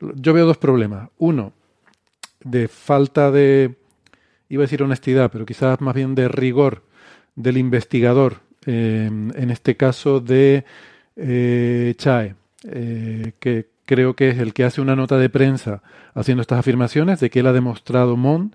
Yo 0.00 0.32
veo 0.32 0.46
dos 0.46 0.58
problemas. 0.58 1.10
Uno, 1.18 1.52
de 2.44 2.68
falta 2.68 3.30
de, 3.30 3.74
iba 4.54 4.62
a 4.62 4.66
decir 4.66 4.82
honestidad, 4.82 5.30
pero 5.30 5.46
quizás 5.46 5.80
más 5.80 5.94
bien 5.94 6.14
de 6.14 6.28
rigor 6.28 6.82
del 7.36 7.56
investigador, 7.56 8.40
eh, 8.66 9.06
en 9.06 9.50
este 9.50 9.76
caso 9.76 10.20
de 10.20 10.64
eh, 11.16 11.94
Chae, 11.96 12.34
eh, 12.64 13.32
que 13.38 13.66
creo 13.84 14.14
que 14.14 14.30
es 14.30 14.38
el 14.38 14.54
que 14.54 14.64
hace 14.64 14.80
una 14.80 14.96
nota 14.96 15.18
de 15.18 15.28
prensa 15.28 15.82
haciendo 16.14 16.42
estas 16.42 16.60
afirmaciones 16.60 17.20
de 17.20 17.30
que 17.30 17.40
él 17.40 17.46
ha 17.46 17.52
demostrado 17.52 18.16
Mond, 18.16 18.54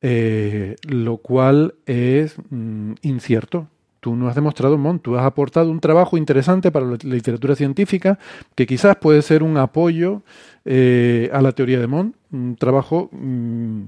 lo 0.00 1.16
cual 1.18 1.74
es 1.86 2.36
mm, 2.50 2.94
incierto. 3.02 3.68
Tú 4.00 4.14
no 4.14 4.28
has 4.28 4.34
demostrado 4.34 4.78
Mond, 4.78 5.00
tú 5.00 5.16
has 5.16 5.24
aportado 5.24 5.70
un 5.70 5.80
trabajo 5.80 6.16
interesante 6.16 6.70
para 6.70 6.86
la 6.86 6.98
literatura 7.02 7.56
científica 7.56 8.18
que 8.54 8.66
quizás 8.66 8.96
puede 8.96 9.22
ser 9.22 9.42
un 9.42 9.56
apoyo 9.56 10.22
a 10.66 11.42
la 11.42 11.52
teoría 11.52 11.80
de 11.80 11.86
Mond, 11.86 12.14
un 12.30 12.56
trabajo 12.56 13.08
mm, 13.12 13.86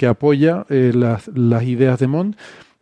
que 0.00 0.06
apoya 0.06 0.64
eh, 0.70 0.92
las, 0.94 1.28
las, 1.28 1.62
ideas 1.64 1.98
de 1.98 2.06
Mond, 2.06 2.34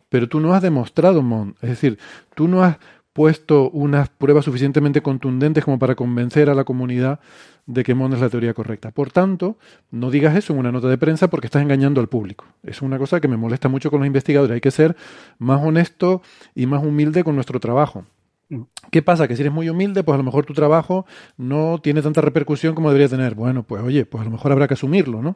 pero 0.07 0.29
tú 0.29 0.39
no 0.39 0.53
has 0.53 0.61
demostrado 0.61 1.21
Mond. 1.21 1.53
Es 1.61 1.71
decir, 1.71 1.99
tú 2.33 2.47
no 2.47 2.63
has 2.63 2.77
puesto 3.11 3.69
unas 3.71 4.07
pruebas 4.07 4.45
suficientemente 4.45 5.01
contundentes 5.01 5.65
como 5.65 5.77
para 5.77 5.95
convencer 5.95 6.49
a 6.49 6.55
la 6.55 6.63
comunidad 6.63 7.19
de 7.65 7.83
que 7.83 7.93
Mond 7.93 8.13
es 8.13 8.21
la 8.21 8.29
teoría 8.29 8.53
correcta. 8.53 8.91
Por 8.91 9.11
tanto, 9.11 9.57
no 9.91 10.11
digas 10.11 10.33
eso 10.37 10.53
en 10.53 10.59
una 10.59 10.71
nota 10.71 10.87
de 10.87 10.97
prensa 10.97 11.29
porque 11.29 11.47
estás 11.47 11.61
engañando 11.61 11.99
al 11.99 12.07
público. 12.07 12.45
Es 12.63 12.81
una 12.81 12.97
cosa 12.97 13.19
que 13.19 13.27
me 13.27 13.35
molesta 13.35 13.67
mucho 13.67 13.91
con 13.91 13.99
los 13.99 14.07
investigadores. 14.07 14.55
Hay 14.55 14.61
que 14.61 14.71
ser 14.71 14.95
más 15.39 15.61
honesto 15.61 16.21
y 16.55 16.67
más 16.67 16.81
humilde 16.81 17.25
con 17.25 17.35
nuestro 17.35 17.59
trabajo. 17.59 18.05
Mm. 18.47 18.61
¿Qué 18.91 19.01
pasa? 19.01 19.27
Que 19.27 19.35
si 19.35 19.41
eres 19.41 19.51
muy 19.51 19.67
humilde, 19.67 20.05
pues 20.05 20.13
a 20.13 20.19
lo 20.19 20.23
mejor 20.23 20.45
tu 20.45 20.53
trabajo 20.53 21.05
no 21.35 21.81
tiene 21.83 22.01
tanta 22.01 22.21
repercusión 22.21 22.75
como 22.75 22.87
debería 22.91 23.09
tener. 23.09 23.35
Bueno, 23.35 23.63
pues 23.63 23.83
oye, 23.83 24.05
pues 24.05 24.21
a 24.21 24.23
lo 24.23 24.31
mejor 24.31 24.53
habrá 24.53 24.69
que 24.69 24.75
asumirlo, 24.75 25.21
¿no? 25.21 25.35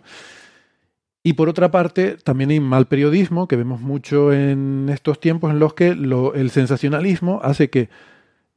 Y 1.23 1.33
por 1.33 1.47
otra 1.47 1.71
parte, 1.71 2.17
también 2.21 2.49
hay 2.49 2.59
mal 2.59 2.85
periodismo, 2.85 3.47
que 3.47 3.55
vemos 3.55 3.79
mucho 3.79 4.33
en 4.33 4.89
estos 4.89 5.21
tiempos 5.21 5.51
en 5.51 5.59
los 5.59 5.73
que 5.73 5.87
el 5.87 6.49
sensacionalismo 6.49 7.39
hace 7.41 7.69
que 7.69 7.89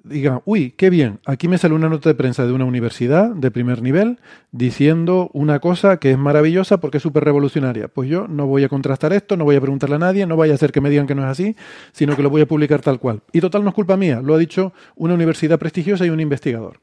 digan, 0.02 0.40
uy, 0.44 0.72
qué 0.76 0.90
bien, 0.90 1.18
aquí 1.26 1.48
me 1.48 1.58
sale 1.58 1.74
una 1.74 1.88
nota 1.88 2.08
de 2.08 2.14
prensa 2.14 2.46
de 2.46 2.52
una 2.52 2.64
universidad 2.64 3.30
de 3.30 3.50
primer 3.50 3.82
nivel 3.82 4.18
diciendo 4.52 5.30
una 5.32 5.58
cosa 5.58 5.98
que 5.98 6.12
es 6.12 6.18
maravillosa 6.18 6.78
porque 6.78 6.98
es 6.98 7.02
súper 7.02 7.24
revolucionaria. 7.24 7.88
Pues 7.88 8.08
yo 8.08 8.26
no 8.28 8.46
voy 8.46 8.64
a 8.64 8.68
contrastar 8.68 9.12
esto, 9.12 9.36
no 9.36 9.44
voy 9.44 9.56
a 9.56 9.60
preguntarle 9.60 9.96
a 9.96 10.00
nadie, 10.00 10.26
no 10.26 10.36
vaya 10.36 10.52
a 10.52 10.56
hacer 10.56 10.72
que 10.72 10.80
me 10.80 10.90
digan 10.90 11.06
que 11.06 11.14
no 11.14 11.22
es 11.22 11.28
así, 11.28 11.56
sino 11.92 12.16
que 12.16 12.22
lo 12.22 12.30
voy 12.30 12.42
a 12.42 12.46
publicar 12.46 12.80
tal 12.80 12.98
cual. 12.98 13.20
Y 13.32 13.40
total 13.40 13.62
no 13.62 13.68
es 13.68 13.74
culpa 13.74 13.96
mía, 13.96 14.20
lo 14.22 14.34
ha 14.34 14.38
dicho 14.38 14.72
una 14.94 15.14
universidad 15.14 15.58
prestigiosa 15.58 16.06
y 16.06 16.10
un 16.10 16.20
investigador. 16.20 16.80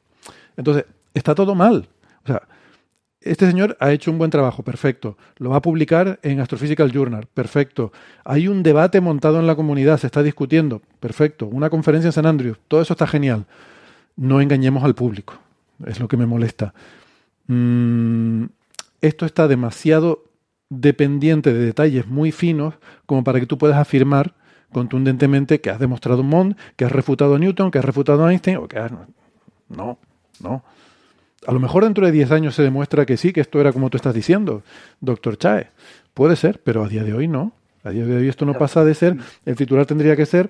Entonces, 0.57 0.85
está 1.13 1.33
todo 1.35 1.55
mal. 1.55 1.87
O 2.23 2.27
sea, 2.27 2.41
este 3.23 3.47
señor 3.47 3.77
ha 3.79 3.91
hecho 3.91 4.11
un 4.11 4.17
buen 4.17 4.31
trabajo, 4.31 4.63
perfecto. 4.63 5.17
Lo 5.37 5.49
va 5.49 5.57
a 5.57 5.61
publicar 5.61 6.19
en 6.23 6.39
Astrophysical 6.39 6.91
Journal, 6.91 7.27
perfecto. 7.33 7.91
Hay 8.23 8.47
un 8.47 8.63
debate 8.63 9.01
montado 9.01 9.39
en 9.39 9.47
la 9.47 9.55
comunidad, 9.55 9.97
se 9.97 10.07
está 10.07 10.23
discutiendo, 10.23 10.81
perfecto. 10.99 11.47
Una 11.47 11.69
conferencia 11.69 12.09
en 12.09 12.13
San 12.13 12.25
Andrews, 12.25 12.59
todo 12.67 12.81
eso 12.81 12.93
está 12.93 13.07
genial. 13.07 13.45
No 14.15 14.41
engañemos 14.41 14.83
al 14.83 14.95
público, 14.95 15.35
es 15.85 15.99
lo 15.99 16.07
que 16.07 16.17
me 16.17 16.25
molesta. 16.25 16.73
Mm, 17.47 18.45
esto 19.01 19.25
está 19.25 19.47
demasiado 19.47 20.25
dependiente 20.69 21.53
de 21.53 21.65
detalles 21.65 22.07
muy 22.07 22.31
finos 22.31 22.75
como 23.05 23.23
para 23.23 23.39
que 23.39 23.45
tú 23.45 23.57
puedas 23.57 23.77
afirmar 23.77 24.33
contundentemente 24.71 25.61
que 25.61 25.69
has 25.69 25.79
demostrado 25.79 26.21
un 26.21 26.29
Mond, 26.29 26.57
que 26.75 26.85
has 26.85 26.91
refutado 26.91 27.35
a 27.35 27.39
Newton, 27.39 27.71
que 27.71 27.79
has 27.79 27.85
refutado 27.85 28.25
a 28.25 28.31
Einstein, 28.31 28.57
o 28.57 28.67
que 28.67 28.79
has... 28.79 28.91
No, 29.69 29.99
no. 30.41 30.63
A 31.47 31.51
lo 31.51 31.59
mejor 31.59 31.83
dentro 31.83 32.05
de 32.05 32.11
10 32.11 32.31
años 32.31 32.55
se 32.55 32.63
demuestra 32.63 33.05
que 33.05 33.17
sí, 33.17 33.33
que 33.33 33.41
esto 33.41 33.59
era 33.59 33.73
como 33.73 33.89
tú 33.89 33.97
estás 33.97 34.13
diciendo, 34.13 34.63
doctor 35.01 35.37
Chae. 35.37 35.69
Puede 36.13 36.35
ser, 36.35 36.61
pero 36.63 36.83
a 36.83 36.87
día 36.87 37.03
de 37.03 37.13
hoy 37.13 37.27
no. 37.27 37.53
A 37.83 37.89
día 37.89 38.05
de 38.05 38.15
hoy 38.15 38.29
esto 38.29 38.45
no 38.45 38.53
pasa 38.53 38.85
de 38.85 38.93
ser, 38.93 39.17
el 39.45 39.55
titular 39.55 39.85
tendría 39.85 40.15
que 40.15 40.25
ser 40.25 40.49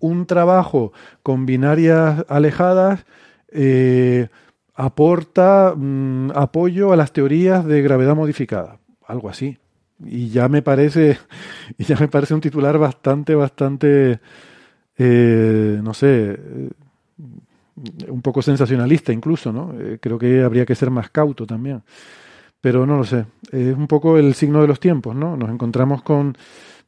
un 0.00 0.26
trabajo 0.26 0.92
con 1.22 1.46
binarias 1.46 2.24
alejadas, 2.28 3.04
eh, 3.50 4.28
aporta 4.74 5.74
mm, 5.76 6.32
apoyo 6.34 6.92
a 6.92 6.96
las 6.96 7.12
teorías 7.12 7.64
de 7.64 7.82
gravedad 7.82 8.16
modificada, 8.16 8.78
algo 9.06 9.28
así. 9.28 9.58
Y 10.04 10.28
ya 10.28 10.48
me 10.48 10.62
parece, 10.62 11.18
ya 11.78 11.96
me 11.96 12.08
parece 12.08 12.34
un 12.34 12.40
titular 12.40 12.78
bastante, 12.78 13.34
bastante, 13.34 14.20
eh, 14.96 15.80
no 15.82 15.94
sé, 15.94 16.38
un 18.08 18.22
poco 18.22 18.42
sensacionalista 18.42 19.12
incluso, 19.12 19.52
¿no? 19.52 19.74
Eh, 19.78 19.98
creo 20.00 20.18
que 20.18 20.42
habría 20.42 20.66
que 20.66 20.74
ser 20.74 20.90
más 20.90 21.10
cauto 21.10 21.46
también. 21.46 21.82
Pero 22.60 22.86
no 22.86 22.96
lo 22.96 23.04
sé, 23.04 23.24
es 23.52 23.76
un 23.76 23.86
poco 23.86 24.18
el 24.18 24.34
signo 24.34 24.60
de 24.60 24.68
los 24.68 24.80
tiempos, 24.80 25.14
¿no? 25.14 25.36
Nos 25.36 25.50
encontramos 25.50 26.02
con 26.02 26.36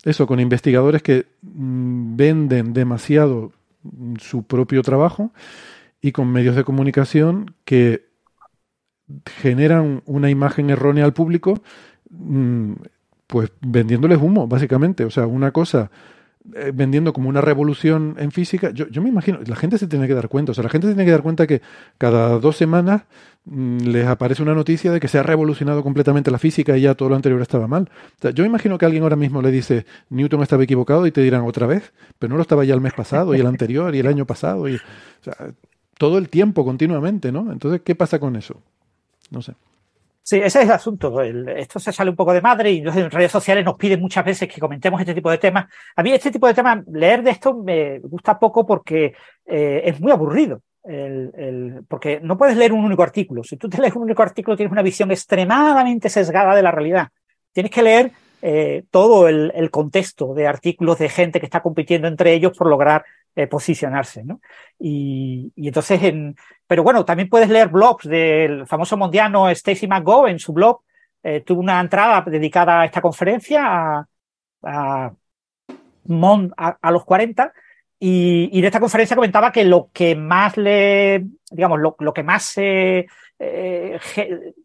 eso, 0.04 0.26
con 0.26 0.40
investigadores 0.40 1.02
que 1.02 1.26
mm, 1.42 2.16
venden 2.16 2.72
demasiado 2.72 3.52
su 4.18 4.42
propio 4.42 4.82
trabajo 4.82 5.32
y 6.00 6.12
con 6.12 6.32
medios 6.32 6.56
de 6.56 6.64
comunicación 6.64 7.54
que 7.64 8.08
generan 9.26 10.02
una 10.06 10.30
imagen 10.30 10.70
errónea 10.70 11.04
al 11.04 11.12
público, 11.12 11.62
mm, 12.10 12.72
pues 13.26 13.52
vendiéndoles 13.60 14.18
humo, 14.18 14.48
básicamente. 14.48 15.04
O 15.04 15.10
sea, 15.10 15.26
una 15.26 15.52
cosa 15.52 15.90
eh, 16.54 16.72
vendiendo 16.74 17.12
como 17.12 17.28
una 17.28 17.40
revolución 17.40 18.16
en 18.18 18.30
física, 18.32 18.70
yo, 18.70 18.88
yo, 18.88 19.02
me 19.02 19.08
imagino, 19.08 19.38
la 19.44 19.56
gente 19.56 19.78
se 19.78 19.86
tiene 19.86 20.06
que 20.06 20.14
dar 20.14 20.28
cuenta, 20.28 20.52
o 20.52 20.54
sea, 20.54 20.64
la 20.64 20.70
gente 20.70 20.86
se 20.86 20.94
tiene 20.94 21.04
que 21.04 21.12
dar 21.12 21.22
cuenta 21.22 21.46
que 21.46 21.62
cada 21.98 22.38
dos 22.38 22.56
semanas 22.56 23.02
mm, 23.44 23.78
les 23.80 24.06
aparece 24.06 24.42
una 24.42 24.54
noticia 24.54 24.92
de 24.92 25.00
que 25.00 25.08
se 25.08 25.18
ha 25.18 25.22
revolucionado 25.22 25.82
completamente 25.82 26.30
la 26.30 26.38
física 26.38 26.76
y 26.76 26.82
ya 26.82 26.94
todo 26.94 27.08
lo 27.08 27.16
anterior 27.16 27.40
estaba 27.42 27.66
mal. 27.66 27.90
O 28.18 28.22
sea, 28.22 28.30
yo 28.30 28.44
imagino 28.44 28.78
que 28.78 28.86
alguien 28.86 29.02
ahora 29.02 29.16
mismo 29.16 29.42
le 29.42 29.50
dice, 29.50 29.86
Newton 30.08 30.42
estaba 30.42 30.64
equivocado 30.64 31.06
y 31.06 31.12
te 31.12 31.22
dirán 31.22 31.42
otra 31.42 31.66
vez, 31.66 31.92
pero 32.18 32.30
no 32.30 32.36
lo 32.36 32.42
estaba 32.42 32.64
ya 32.64 32.74
el 32.74 32.80
mes 32.80 32.94
pasado 32.94 33.34
y 33.34 33.40
el 33.40 33.46
anterior 33.46 33.94
y 33.94 34.00
el 34.00 34.06
año 34.06 34.26
pasado 34.26 34.68
y 34.68 34.78
todo 35.98 36.18
el 36.18 36.28
tiempo 36.28 36.64
continuamente, 36.64 37.30
¿no? 37.30 37.52
Entonces, 37.52 37.82
¿qué 37.84 37.94
pasa 37.94 38.18
con 38.18 38.36
eso? 38.36 38.62
No 39.30 39.42
sé. 39.42 39.54
Sí, 40.22 40.36
ese 40.36 40.60
es 40.60 40.64
el 40.66 40.70
asunto. 40.72 41.20
esto 41.22 41.80
se 41.80 41.92
sale 41.92 42.10
un 42.10 42.16
poco 42.16 42.32
de 42.32 42.40
madre 42.40 42.70
y 42.70 42.78
en 42.80 43.10
redes 43.10 43.32
sociales 43.32 43.64
nos 43.64 43.76
piden 43.76 44.00
muchas 44.00 44.24
veces 44.24 44.48
que 44.48 44.60
comentemos 44.60 45.00
este 45.00 45.14
tipo 45.14 45.30
de 45.30 45.38
temas. 45.38 45.66
A 45.96 46.02
mí 46.02 46.12
este 46.12 46.30
tipo 46.30 46.46
de 46.46 46.54
temas, 46.54 46.86
leer 46.92 47.22
de 47.22 47.30
esto 47.30 47.54
me 47.54 47.98
gusta 48.00 48.38
poco 48.38 48.66
porque 48.66 49.14
eh, 49.46 49.82
es 49.84 50.00
muy 50.00 50.12
aburrido. 50.12 50.62
porque 51.88 52.20
no 52.22 52.36
puedes 52.36 52.56
leer 52.56 52.72
un 52.72 52.84
único 52.84 53.02
artículo. 53.02 53.42
Si 53.44 53.56
tú 53.56 53.68
te 53.68 53.80
lees 53.80 53.94
un 53.96 54.02
único 54.02 54.22
artículo 54.22 54.56
tienes 54.56 54.72
una 54.72 54.82
visión 54.82 55.10
extremadamente 55.10 56.08
sesgada 56.08 56.54
de 56.54 56.62
la 56.62 56.70
realidad. 56.70 57.08
Tienes 57.52 57.72
que 57.72 57.82
leer 57.82 58.12
eh, 58.42 58.84
todo 58.90 59.28
el, 59.28 59.52
el, 59.54 59.70
contexto 59.70 60.32
de 60.32 60.46
artículos 60.46 60.98
de 60.98 61.10
gente 61.10 61.40
que 61.40 61.46
está 61.46 61.60
compitiendo 61.60 62.08
entre 62.08 62.32
ellos 62.32 62.56
por 62.56 62.68
lograr 62.68 63.04
eh, 63.34 63.46
posicionarse, 63.46 64.24
¿no? 64.24 64.40
Y, 64.78 65.52
entonces, 65.56 66.02
en, 66.02 66.36
pero 66.66 66.82
bueno, 66.82 67.04
también 67.04 67.28
puedes 67.28 67.48
leer 67.48 67.68
blogs 67.68 68.08
del 68.08 68.66
famoso 68.66 68.96
mondiano 68.96 69.48
Stacy 69.50 69.86
McGowan, 69.86 70.38
su 70.38 70.52
blog, 70.52 70.82
eh, 71.22 71.42
tuvo 71.42 71.60
una 71.60 71.80
entrada 71.80 72.22
dedicada 72.22 72.80
a 72.80 72.84
esta 72.86 73.00
conferencia, 73.00 74.06
a, 74.62 75.12
los 76.90 77.04
40, 77.04 77.52
y, 77.98 78.48
y, 78.52 78.58
en 78.58 78.64
esta 78.64 78.80
conferencia 78.80 79.16
comentaba 79.16 79.52
que 79.52 79.64
lo 79.64 79.90
que 79.92 80.16
más 80.16 80.56
le, 80.56 81.26
digamos, 81.50 81.78
lo, 81.80 81.96
lo 81.98 82.12
que 82.12 82.22
más 82.22 82.56
eh, 83.42 83.98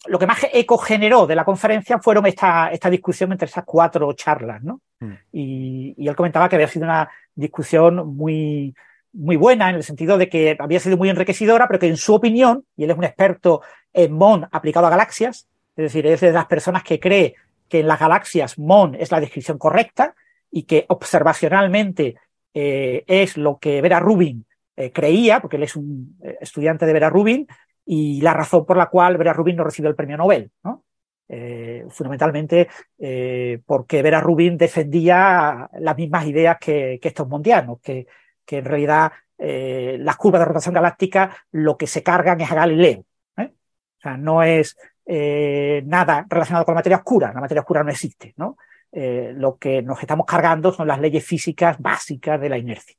lo 0.07 0.19
que 0.19 0.27
más 0.27 0.45
eco 0.51 0.77
generó 0.77 1.25
de 1.25 1.35
la 1.35 1.45
conferencia 1.45 1.97
fueron 1.99 2.25
esta, 2.25 2.69
esta 2.71 2.89
discusión 2.89 3.31
entre 3.31 3.47
esas 3.47 3.63
cuatro 3.63 4.11
charlas, 4.13 4.61
¿no? 4.63 4.81
Mm. 4.99 5.13
Y, 5.31 6.07
él 6.07 6.15
comentaba 6.15 6.49
que 6.49 6.55
había 6.55 6.67
sido 6.67 6.85
una 6.85 7.09
discusión 7.33 8.15
muy, 8.15 8.75
muy 9.13 9.35
buena 9.35 9.69
en 9.69 9.75
el 9.75 9.83
sentido 9.83 10.17
de 10.17 10.29
que 10.29 10.55
había 10.59 10.79
sido 10.79 10.97
muy 10.97 11.09
enriquecedora, 11.09 11.67
pero 11.67 11.79
que 11.79 11.87
en 11.87 11.97
su 11.97 12.13
opinión, 12.13 12.65
y 12.75 12.83
él 12.83 12.91
es 12.91 12.97
un 12.97 13.03
experto 13.03 13.61
en 13.93 14.13
MON 14.13 14.47
aplicado 14.51 14.87
a 14.87 14.89
galaxias, 14.89 15.47
es 15.75 15.83
decir, 15.83 16.07
es 16.07 16.21
de 16.21 16.31
las 16.31 16.45
personas 16.45 16.83
que 16.83 16.99
cree 16.99 17.35
que 17.67 17.79
en 17.79 17.87
las 17.87 17.99
galaxias 17.99 18.57
MON 18.57 18.95
es 18.95 19.11
la 19.11 19.19
descripción 19.19 19.57
correcta 19.57 20.15
y 20.51 20.63
que 20.63 20.85
observacionalmente 20.87 22.15
eh, 22.53 23.03
es 23.07 23.35
lo 23.35 23.57
que 23.59 23.81
Vera 23.81 23.99
Rubin 23.99 24.45
eh, 24.77 24.91
creía, 24.91 25.41
porque 25.41 25.57
él 25.57 25.63
es 25.63 25.75
un 25.75 26.17
eh, 26.23 26.37
estudiante 26.39 26.85
de 26.85 26.93
Vera 26.93 27.09
Rubin, 27.09 27.45
y 27.85 28.21
la 28.21 28.33
razón 28.33 28.65
por 28.65 28.77
la 28.77 28.87
cual 28.87 29.17
Vera 29.17 29.33
Rubin 29.33 29.57
no 29.57 29.65
recibió 29.65 29.89
el 29.89 29.95
premio 29.95 30.17
Nobel, 30.17 30.51
¿no? 30.63 30.84
Fundamentalmente 31.89 32.67
porque 33.65 34.01
Vera 34.01 34.21
Rubin 34.21 34.57
defendía 34.57 35.69
las 35.79 35.97
mismas 35.97 36.27
ideas 36.27 36.57
que, 36.59 36.99
que 37.01 37.07
estos 37.07 37.27
mundianos, 37.27 37.79
que 37.81 38.05
que 38.45 38.59
en 38.59 38.65
realidad 38.65 39.11
eh, 39.37 39.97
las 39.99 40.15
curvas 40.15 40.39
de 40.39 40.45
rotación 40.45 40.75
galáctica 40.75 41.35
lo 41.51 41.77
que 41.77 41.87
se 41.87 42.03
cargan 42.03 42.39
es 42.39 42.51
a 42.51 42.55
Galileo. 42.55 43.05
¿eh? 43.37 43.51
O 43.97 44.01
sea, 44.01 44.17
no 44.17 44.43
es 44.43 44.77
eh, 45.05 45.83
nada 45.85 46.25
relacionado 46.29 46.65
con 46.65 46.73
la 46.73 46.79
materia 46.79 46.97
oscura. 46.97 47.33
La 47.33 47.41
materia 47.41 47.61
oscura 47.61 47.83
no 47.83 47.91
existe. 47.91 48.33
¿no? 48.37 48.57
lo 48.97 49.57
que 49.57 49.81
nos 49.81 49.99
estamos 49.99 50.25
cargando 50.25 50.71
son 50.71 50.87
las 50.87 51.01
leyes 51.01 51.21
físicas 51.25 51.77
básicas 51.79 52.39
de 52.39 52.47
la 52.47 52.57
inercia. 52.57 52.95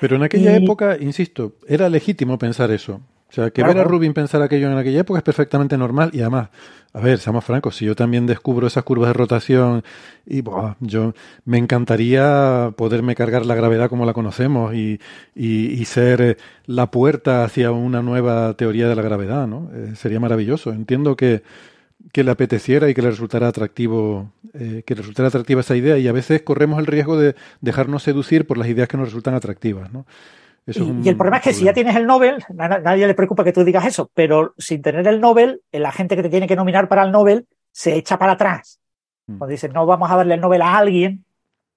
Pero 0.00 0.14
en 0.14 0.22
aquella 0.22 0.54
época, 0.54 0.96
insisto, 1.00 1.54
era 1.66 1.88
legítimo 1.88 2.38
pensar 2.38 2.70
eso. 2.70 3.00
O 3.28 3.32
sea, 3.32 3.50
que 3.50 3.62
ver 3.62 3.76
a 3.78 3.84
Rubin 3.84 4.14
pensar 4.14 4.40
aquello 4.40 4.70
en 4.70 4.78
aquella 4.78 5.00
época 5.00 5.18
es 5.18 5.24
perfectamente 5.24 5.76
normal 5.76 6.10
y 6.12 6.20
además, 6.20 6.48
a 6.92 7.00
ver, 7.00 7.18
seamos 7.18 7.44
francos, 7.44 7.76
si 7.76 7.84
yo 7.84 7.96
también 7.96 8.24
descubro 8.24 8.68
esas 8.68 8.84
curvas 8.84 9.08
de 9.08 9.14
rotación 9.14 9.82
y 10.24 10.44
yo 10.80 11.12
me 11.44 11.58
encantaría 11.58 12.72
poderme 12.76 13.16
cargar 13.16 13.44
la 13.44 13.56
gravedad 13.56 13.88
como 13.88 14.06
la 14.06 14.12
conocemos 14.12 14.74
y, 14.74 15.00
y, 15.34 15.84
ser 15.86 16.20
eh, 16.22 16.36
la 16.66 16.90
puerta 16.90 17.44
hacia 17.44 17.72
una 17.72 18.00
nueva 18.00 18.54
teoría 18.54 18.88
de 18.88 18.94
la 18.94 19.02
gravedad, 19.02 19.48
¿no? 19.48 19.70
Eh, 19.74 19.94
sería 19.96 20.20
maravilloso. 20.20 20.70
Entiendo 20.70 21.16
que, 21.16 21.42
que 22.12 22.24
le 22.24 22.30
apeteciera 22.30 22.88
y 22.88 22.94
que 22.94 23.02
le 23.02 23.10
resultara 23.10 23.48
atractivo, 23.48 24.30
eh, 24.54 24.82
que 24.86 24.94
le 24.94 25.00
resultara 25.00 25.28
atractiva 25.28 25.60
esa 25.60 25.76
idea 25.76 25.98
y 25.98 26.06
a 26.08 26.12
veces 26.12 26.42
corremos 26.42 26.78
el 26.78 26.86
riesgo 26.86 27.18
de 27.18 27.34
dejarnos 27.60 28.04
seducir 28.04 28.46
por 28.46 28.56
las 28.56 28.68
ideas 28.68 28.88
que 28.88 28.96
nos 28.96 29.08
resultan 29.08 29.34
atractivas, 29.34 29.92
¿no? 29.92 30.06
Y, 30.66 31.08
el 31.08 31.16
problema 31.16 31.36
es 31.36 31.44
que 31.44 31.52
si 31.52 31.64
ya 31.64 31.72
tienes 31.72 31.94
el 31.94 32.06
Nobel, 32.06 32.44
nadie 32.48 33.06
le 33.06 33.14
preocupa 33.14 33.44
que 33.44 33.52
tú 33.52 33.62
digas 33.62 33.86
eso, 33.86 34.10
pero 34.14 34.52
sin 34.58 34.82
tener 34.82 35.06
el 35.06 35.20
Nobel, 35.20 35.62
la 35.70 35.92
gente 35.92 36.16
que 36.16 36.22
te 36.22 36.28
tiene 36.28 36.48
que 36.48 36.56
nominar 36.56 36.88
para 36.88 37.04
el 37.04 37.12
Nobel 37.12 37.46
se 37.70 37.94
echa 37.94 38.18
para 38.18 38.32
atrás. 38.32 38.80
Mm. 39.26 39.38
Cuando 39.38 39.52
dices, 39.52 39.72
no 39.72 39.86
vamos 39.86 40.10
a 40.10 40.16
darle 40.16 40.34
el 40.34 40.40
Nobel 40.40 40.62
a 40.62 40.76
alguien 40.76 41.24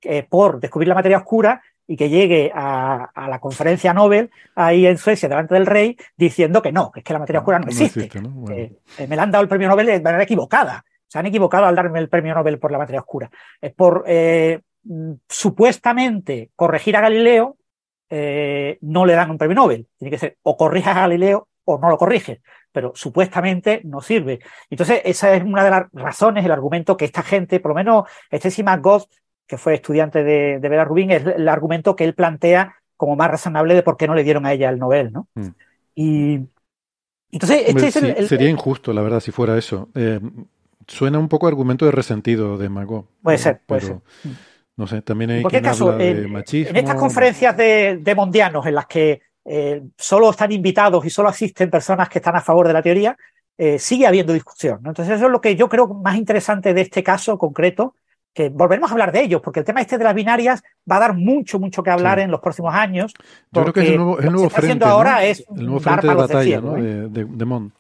eh, 0.01 0.25
por 0.27 0.59
descubrir 0.59 0.87
la 0.87 0.95
materia 0.95 1.17
oscura 1.17 1.61
y 1.85 1.97
que 1.97 2.09
llegue 2.09 2.51
a, 2.53 3.11
la 3.15 3.39
conferencia 3.39 3.93
Nobel 3.93 4.31
ahí 4.55 4.87
en 4.87 4.97
Suecia 4.97 5.29
delante 5.29 5.53
del 5.53 5.65
rey 5.65 5.97
diciendo 6.17 6.61
que 6.61 6.71
no, 6.71 6.91
que 6.91 7.01
es 7.01 7.03
que 7.03 7.13
la 7.13 7.19
materia 7.19 7.39
oscura 7.39 7.59
no, 7.59 7.67
existe. 7.67 8.09
Eh, 8.51 8.73
eh, 8.97 9.07
me 9.07 9.15
la 9.15 9.23
han 9.23 9.31
dado 9.31 9.43
el 9.43 9.49
premio 9.49 9.67
Nobel 9.67 9.87
de 9.87 10.01
manera 10.01 10.23
equivocada. 10.23 10.83
Se 11.07 11.19
han 11.19 11.25
equivocado 11.27 11.65
al 11.65 11.75
darme 11.75 11.99
el 11.99 12.09
premio 12.09 12.33
Nobel 12.33 12.57
por 12.57 12.71
la 12.71 12.79
materia 12.79 13.01
oscura. 13.01 13.29
Es 13.61 13.73
por 13.73 14.03
mm, 14.07 15.11
supuestamente 15.27 16.49
corregir 16.55 16.97
a 16.97 17.01
Galileo 17.01 17.57
eh, 18.10 18.78
no 18.82 19.05
le 19.05 19.14
dan 19.14 19.32
un 19.32 19.38
premio 19.38 19.55
Nobel. 19.55 19.88
Tiene 19.97 20.12
que 20.12 20.18
ser 20.18 20.38
o 20.43 20.57
corrijas 20.57 20.97
a 20.97 21.01
Galileo 21.01 21.47
o 21.66 21.78
no 21.78 21.89
lo 21.89 21.97
corriges, 21.97 22.39
pero 22.72 22.91
supuestamente 22.95 23.82
no 23.84 24.01
sirve. 24.01 24.39
Entonces, 24.70 25.01
esa 25.05 25.34
es 25.34 25.43
una 25.43 25.64
de 25.64 25.70
las 25.70 25.84
razones, 25.93 26.43
el 26.43 26.51
argumento 26.51 26.97
que 26.97 27.05
esta 27.05 27.22
gente, 27.22 27.60
por 27.60 27.70
lo 27.70 27.76
menos 27.76 28.10
este 28.32 28.49
Simas 28.49 28.82
Goff, 28.82 29.05
que 29.45 29.57
fue 29.57 29.76
estudiante 29.76 30.24
de, 30.24 30.60
de 30.60 30.70
Vera 30.70 30.86
Rubin, 30.86 31.12
es 31.12 31.26
el 31.26 31.47
argumento 31.47 31.95
que 31.95 32.05
él 32.05 32.16
plantea 32.16 32.76
como 32.97 33.16
más 33.16 33.32
razonable 33.32 33.76
de 33.76 33.84
por 33.84 33.97
qué 33.97 34.07
no 34.07 34.16
le 34.16 34.24
dieron 34.24 34.45
a 34.45 34.53
ella 34.53 34.70
el 34.70 34.80
Nobel, 34.80 35.12
¿no? 35.14 35.28
Mm. 35.36 35.47
Y 35.95 36.39
entonces, 37.32 37.64
este 37.68 37.88
es 37.88 37.95
el, 37.95 38.28
Sería 38.28 38.49
injusto, 38.49 38.91
la 38.93 39.01
verdad, 39.01 39.20
si 39.20 39.32
fuera 39.32 39.57
eso. 39.57 39.89
Eh, 39.95 40.20
suena 40.88 41.20
un 41.20 41.30
poco 41.30 41.47
argumento 41.47 41.86
de 41.86 41.91
resentido 41.91 42.57
de 42.57 42.70
Mago. 42.70 43.07
Puede 43.22 43.38
ser, 43.38 43.62
puede 43.66 43.82
ser. 43.82 43.97
No 44.80 44.88
sé, 44.88 45.01
también 45.01 45.30
hay 45.30 45.43
quien 45.43 45.65
habla 45.65 45.97
de 45.97 46.27
machismo. 46.30 46.69
En 46.69 46.77
estas 46.77 46.95
conferencias 46.95 47.57
de, 47.57 48.13
mondianos 48.15 48.65
en 48.65 48.75
las 48.75 48.86
que 48.86 49.21
eh, 49.43 49.82
solo 49.97 50.30
están 50.30 50.53
invitados 50.53 51.05
y 51.05 51.09
solo 51.09 51.27
asisten 51.27 51.69
personas 51.69 52.07
que 52.07 52.19
están 52.19 52.38
a 52.38 52.39
favor 52.39 52.65
de 52.65 52.71
la 52.71 52.82
teoría, 52.82 53.17
eh, 53.57 53.77
sigue 53.77 54.07
habiendo 54.07 54.32
discusión. 54.32 54.80
Entonces 54.86 55.17
eso 55.17 55.25
es 55.25 55.32
lo 55.34 55.41
que 55.41 55.57
yo 55.57 55.67
creo 55.67 55.89
más 55.89 56.15
interesante 56.15 56.73
de 56.73 56.80
este 56.80 57.03
caso 57.03 57.38
concreto, 57.38 57.95
que 58.34 58.47
volveremos 58.47 58.89
a 58.89 58.93
hablar 58.93 59.11
de 59.11 59.21
ellos, 59.21 59.41
porque 59.41 59.59
el 59.59 59.65
tema 59.65 59.82
este 59.82 59.97
de 59.97 60.05
las 60.05 60.15
binarias 60.15 60.63
va 60.89 60.95
a 60.95 60.99
dar 60.99 61.13
mucho, 61.13 61.59
mucho 61.59 61.84
que 61.84 61.89
hablar 61.89 62.19
en 62.19 62.32
los 62.32 62.39
próximos 62.39 62.73
años. 62.73 63.13
Yo 63.51 63.63
creo 63.63 63.73
que 63.73 63.82
es 63.82 63.89
el 63.89 63.97
nuevo, 63.97 64.17
el 64.19 64.32
nuevo 64.32 64.49
frente, 64.49 64.86
ahora 64.86 65.25
es 65.25 65.43
el 65.57 65.65
nuevo 65.65 65.82
frente 65.82 66.07
de 66.07 66.13
batalla 66.15 66.61
¿no? 66.61 66.73
de, 66.75 67.25
de, 67.25 67.45
Mon. 67.45 67.73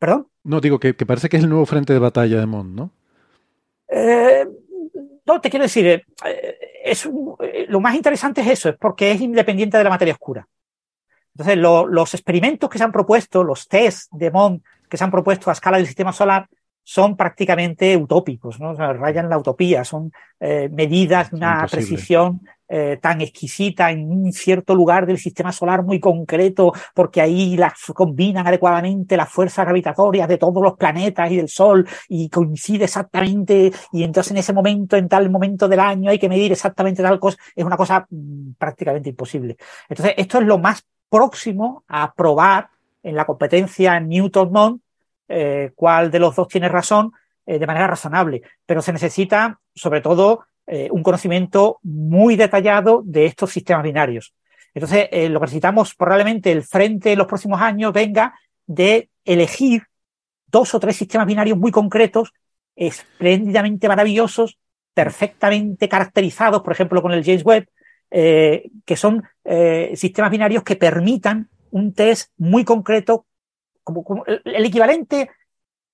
¿Perdón? 0.00 0.26
No, 0.42 0.60
digo 0.60 0.80
que, 0.80 0.96
que, 0.96 1.06
parece 1.06 1.28
que 1.28 1.36
es 1.36 1.44
el 1.44 1.48
nuevo 1.48 1.64
frente 1.64 1.92
de 1.92 2.00
batalla 2.00 2.40
de 2.40 2.46
Mon, 2.46 2.74
¿no? 2.74 2.90
Eh, 3.88 4.48
no, 5.28 5.40
te 5.40 5.50
quiero 5.50 5.64
decir, 5.64 5.86
eh, 5.86 6.04
es, 6.82 7.06
eh, 7.06 7.66
lo 7.68 7.80
más 7.80 7.94
interesante 7.94 8.40
es 8.40 8.46
eso, 8.46 8.70
es 8.70 8.76
porque 8.76 9.12
es 9.12 9.20
independiente 9.20 9.76
de 9.76 9.84
la 9.84 9.90
materia 9.90 10.14
oscura. 10.14 10.48
Entonces, 11.34 11.56
los 11.56 12.14
experimentos 12.14 12.68
que 12.68 12.78
se 12.78 12.84
han 12.84 12.90
propuesto, 12.90 13.44
los 13.44 13.68
test 13.68 14.10
de 14.10 14.30
MON 14.30 14.62
que 14.88 14.96
se 14.96 15.04
han 15.04 15.10
propuesto 15.10 15.50
a 15.50 15.52
escala 15.52 15.76
del 15.76 15.86
sistema 15.86 16.12
solar, 16.12 16.48
son 16.82 17.16
prácticamente 17.16 17.96
utópicos, 17.96 18.58
¿no? 18.58 18.70
O 18.70 18.76
sea, 18.76 18.94
rayan 18.94 19.28
la 19.28 19.36
utopía, 19.36 19.84
son 19.84 20.10
eh, 20.40 20.70
medidas 20.72 21.30
de 21.30 21.36
una 21.36 21.66
precisión 21.70 22.40
eh, 22.68 22.98
tan 23.00 23.20
exquisita 23.20 23.90
en 23.90 24.10
un 24.10 24.32
cierto 24.32 24.74
lugar 24.74 25.06
del 25.06 25.18
sistema 25.18 25.52
solar 25.52 25.82
muy 25.82 26.00
concreto, 26.00 26.72
porque 26.94 27.20
ahí 27.20 27.56
las 27.56 27.74
combinan 27.94 28.46
adecuadamente 28.46 29.16
las 29.16 29.30
fuerzas 29.30 29.64
gravitatorias 29.64 30.28
de 30.28 30.38
todos 30.38 30.62
los 30.62 30.76
planetas 30.76 31.30
y 31.30 31.36
del 31.36 31.48
Sol 31.48 31.88
y 32.08 32.28
coincide 32.28 32.84
exactamente, 32.84 33.72
y 33.92 34.02
entonces 34.02 34.32
en 34.32 34.38
ese 34.38 34.52
momento, 34.52 34.96
en 34.96 35.08
tal 35.08 35.30
momento 35.30 35.68
del 35.68 35.80
año, 35.80 36.10
hay 36.10 36.18
que 36.18 36.28
medir 36.28 36.52
exactamente 36.52 37.02
tal 37.02 37.18
cosa, 37.18 37.38
es 37.54 37.64
una 37.64 37.76
cosa 37.76 38.06
mm, 38.10 38.52
prácticamente 38.58 39.10
imposible. 39.10 39.56
Entonces, 39.88 40.14
esto 40.16 40.38
es 40.38 40.46
lo 40.46 40.58
más 40.58 40.84
próximo 41.08 41.84
a 41.88 42.12
probar 42.12 42.68
en 43.02 43.14
la 43.14 43.24
competencia 43.24 43.98
Newton-Mond 43.98 44.80
eh, 45.28 45.72
cuál 45.74 46.10
de 46.10 46.18
los 46.18 46.36
dos 46.36 46.48
tiene 46.48 46.68
razón 46.68 47.12
eh, 47.46 47.58
de 47.58 47.66
manera 47.66 47.86
razonable, 47.86 48.42
pero 48.66 48.82
se 48.82 48.92
necesita 48.92 49.60
sobre 49.74 50.00
todo 50.00 50.44
eh, 50.68 50.88
un 50.90 51.02
conocimiento 51.02 51.78
muy 51.82 52.36
detallado 52.36 53.02
de 53.04 53.26
estos 53.26 53.52
sistemas 53.52 53.82
binarios. 53.82 54.34
Entonces, 54.74 55.08
lo 55.30 55.40
que 55.40 55.46
necesitamos 55.46 55.94
probablemente 55.94 56.52
el 56.52 56.62
frente 56.62 57.12
en 57.12 57.18
los 57.18 57.26
próximos 57.26 57.60
años 57.60 57.92
venga 57.92 58.38
de 58.66 59.08
elegir 59.24 59.84
dos 60.46 60.72
o 60.74 60.78
tres 60.78 60.94
sistemas 60.94 61.26
binarios 61.26 61.58
muy 61.58 61.72
concretos, 61.72 62.32
espléndidamente 62.76 63.88
maravillosos, 63.88 64.58
perfectamente 64.94 65.88
caracterizados, 65.88 66.62
por 66.62 66.72
ejemplo, 66.72 67.02
con 67.02 67.12
el 67.12 67.24
James 67.24 67.44
Webb, 67.44 67.66
que 68.10 68.96
son 68.96 69.24
sistemas 69.94 70.30
binarios 70.30 70.62
que 70.62 70.76
permitan 70.76 71.48
un 71.70 71.92
test 71.92 72.30
muy 72.36 72.64
concreto 72.64 73.26
como, 73.82 74.24
el, 74.26 74.64
equivalente 74.64 75.30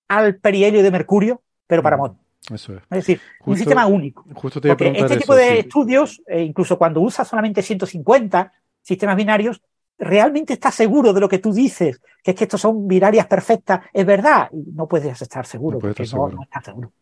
al 0.09 0.37
perihelio 0.37 0.83
de 0.83 0.91
mercurio, 0.91 1.43
pero 1.67 1.83
para 1.83 1.97
mm. 1.97 2.17
Eso 2.53 2.75
es. 2.75 2.83
es 2.83 2.89
decir, 2.91 3.21
un 3.47 3.57
sistema 3.57 3.87
único. 3.87 4.25
Justo 4.35 4.61
te 4.61 4.69
Porque 4.69 4.93
este 4.97 5.17
tipo 5.17 5.35
de 5.35 5.61
estudios, 5.61 6.23
eh, 6.27 6.43
incluso 6.43 6.77
cuando 6.77 7.01
usa 7.01 7.25
solamente 7.25 7.63
150 7.63 8.53
sistemas 8.83 9.17
binarios, 9.17 9.63
realmente 9.99 10.55
estás 10.55 10.75
seguro 10.75 11.13
de 11.13 11.21
lo 11.21 11.29
que 11.29 11.39
tú 11.39 11.53
dices, 11.53 12.01
que 12.23 12.33
es 12.33 12.37
que 12.37 12.45
estos 12.45 12.61
son 12.61 12.87
binarias 12.87 13.27
perfectas, 13.27 13.81
es 13.93 14.05
verdad, 14.05 14.49
y 14.53 14.73
no 14.73 14.87
puedes 14.87 15.21
estar 15.21 15.47
seguro, 15.47 15.77
no 15.77 15.81
porque 15.81 16.05
No, 16.13 16.43
estás 16.43 16.65
seguro. 16.65 16.93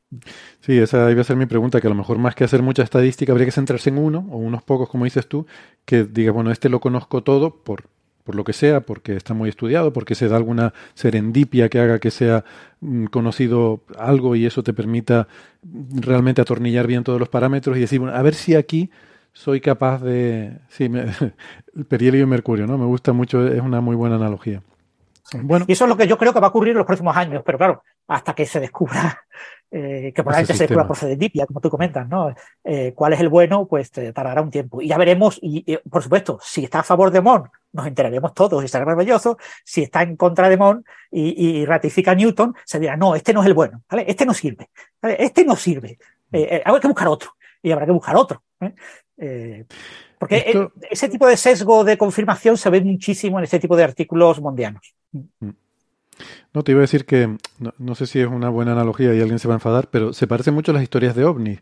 Sí, 0.60 0.78
esa 0.78 1.10
iba 1.10 1.22
a 1.22 1.24
ser 1.24 1.36
mi 1.36 1.46
pregunta, 1.46 1.80
que 1.80 1.86
a 1.86 1.90
lo 1.90 1.96
mejor 1.96 2.18
más 2.18 2.34
que 2.34 2.44
hacer 2.44 2.62
mucha 2.62 2.82
estadística, 2.82 3.32
habría 3.32 3.46
que 3.46 3.52
centrarse 3.52 3.90
en 3.90 3.98
uno, 3.98 4.26
o 4.30 4.36
unos 4.36 4.62
pocos, 4.62 4.88
como 4.88 5.04
dices 5.04 5.26
tú, 5.26 5.46
que 5.84 6.04
diga, 6.04 6.32
bueno, 6.32 6.50
este 6.50 6.68
lo 6.68 6.80
conozco 6.80 7.22
todo 7.22 7.62
por 7.62 7.84
por 8.24 8.34
lo 8.34 8.44
que 8.44 8.52
sea, 8.52 8.80
porque 8.80 9.16
está 9.16 9.34
muy 9.34 9.48
estudiado, 9.48 9.92
porque 9.92 10.14
se 10.14 10.28
da 10.28 10.36
alguna 10.36 10.72
serendipia 10.94 11.68
que 11.68 11.80
haga 11.80 11.98
que 11.98 12.10
sea 12.10 12.44
mm, 12.80 13.06
conocido 13.06 13.82
algo 13.98 14.36
y 14.36 14.46
eso 14.46 14.62
te 14.62 14.72
permita 14.72 15.28
realmente 15.62 16.40
atornillar 16.40 16.86
bien 16.86 17.04
todos 17.04 17.18
los 17.18 17.28
parámetros 17.28 17.76
y 17.76 17.80
decir, 17.80 18.00
bueno, 18.00 18.16
a 18.16 18.22
ver 18.22 18.34
si 18.34 18.54
aquí 18.54 18.90
soy 19.32 19.60
capaz 19.60 20.02
de... 20.02 20.58
Sí, 20.68 20.84
el 21.74 21.84
perihelio 21.86 22.22
y 22.22 22.26
mercurio, 22.26 22.66
¿no? 22.66 22.78
Me 22.78 22.86
gusta 22.86 23.12
mucho, 23.12 23.46
es 23.46 23.60
una 23.60 23.80
muy 23.80 23.96
buena 23.96 24.16
analogía. 24.16 24.62
Bueno. 25.40 25.64
Y 25.68 25.72
eso 25.72 25.84
es 25.84 25.88
lo 25.88 25.96
que 25.96 26.06
yo 26.06 26.18
creo 26.18 26.32
que 26.32 26.40
va 26.40 26.48
a 26.48 26.50
ocurrir 26.50 26.72
en 26.72 26.78
los 26.78 26.86
próximos 26.86 27.16
años, 27.16 27.42
pero 27.44 27.58
claro, 27.58 27.82
hasta 28.08 28.34
que 28.34 28.44
se 28.44 28.60
descubra 28.60 29.24
eh, 29.74 30.12
que 30.14 30.22
probablemente 30.22 30.68
se 30.68 30.68
por 30.68 30.96
serendipia, 30.98 31.46
como 31.46 31.58
tú 31.58 31.70
comentas, 31.70 32.06
¿no? 32.06 32.34
Eh, 32.62 32.92
¿Cuál 32.94 33.14
es 33.14 33.20
el 33.20 33.30
bueno? 33.30 33.66
Pues 33.66 33.90
tardará 33.90 34.42
un 34.42 34.50
tiempo. 34.50 34.82
Y 34.82 34.88
ya 34.88 34.98
veremos, 34.98 35.38
y, 35.40 35.78
por 35.88 36.02
supuesto, 36.02 36.38
si 36.42 36.64
está 36.64 36.80
a 36.80 36.82
favor 36.82 37.10
de 37.10 37.22
Mon, 37.22 37.48
nos 37.72 37.86
enteraremos 37.86 38.34
todos 38.34 38.62
y 38.62 38.68
será 38.68 38.84
maravilloso. 38.84 39.38
Si 39.64 39.82
está 39.82 40.02
en 40.02 40.16
contra 40.16 40.50
de 40.50 40.58
Mon 40.58 40.84
y, 41.10 41.64
ratifica 41.64 42.14
Newton, 42.14 42.54
se 42.66 42.80
dirá, 42.80 42.98
no, 42.98 43.14
este 43.16 43.32
no 43.32 43.40
es 43.40 43.46
el 43.46 43.54
bueno, 43.54 43.82
¿vale? 43.90 44.04
Este 44.06 44.26
no 44.26 44.34
sirve, 44.34 44.68
Este 45.00 45.42
no 45.42 45.56
sirve. 45.56 45.98
Eh, 46.32 46.60
habrá 46.62 46.78
que 46.78 46.88
buscar 46.88 47.08
otro. 47.08 47.30
Y 47.62 47.70
habrá 47.72 47.86
que 47.86 47.92
buscar 47.92 48.14
otro. 48.14 48.42
porque 50.18 50.70
ese 50.90 51.08
tipo 51.08 51.26
de 51.26 51.38
sesgo 51.38 51.82
de 51.82 51.96
confirmación 51.96 52.58
se 52.58 52.68
ve 52.68 52.82
muchísimo 52.82 53.38
en 53.38 53.44
este 53.44 53.58
tipo 53.58 53.74
de 53.74 53.84
artículos 53.84 54.38
mundianos. 54.38 54.94
Mm. 55.12 55.48
No, 56.54 56.62
te 56.62 56.72
iba 56.72 56.80
a 56.80 56.82
decir 56.82 57.04
que, 57.04 57.36
no, 57.78 57.94
sé 57.94 58.06
si 58.06 58.20
es 58.20 58.26
una 58.26 58.48
buena 58.48 58.72
analogía 58.72 59.14
y 59.14 59.20
alguien 59.20 59.38
se 59.38 59.48
va 59.48 59.54
a 59.54 59.56
enfadar, 59.56 59.88
pero 59.90 60.12
se 60.12 60.26
parecen 60.26 60.54
mucho 60.54 60.72
a 60.72 60.74
las 60.74 60.82
historias 60.82 61.14
de 61.14 61.24
ovnis. 61.24 61.60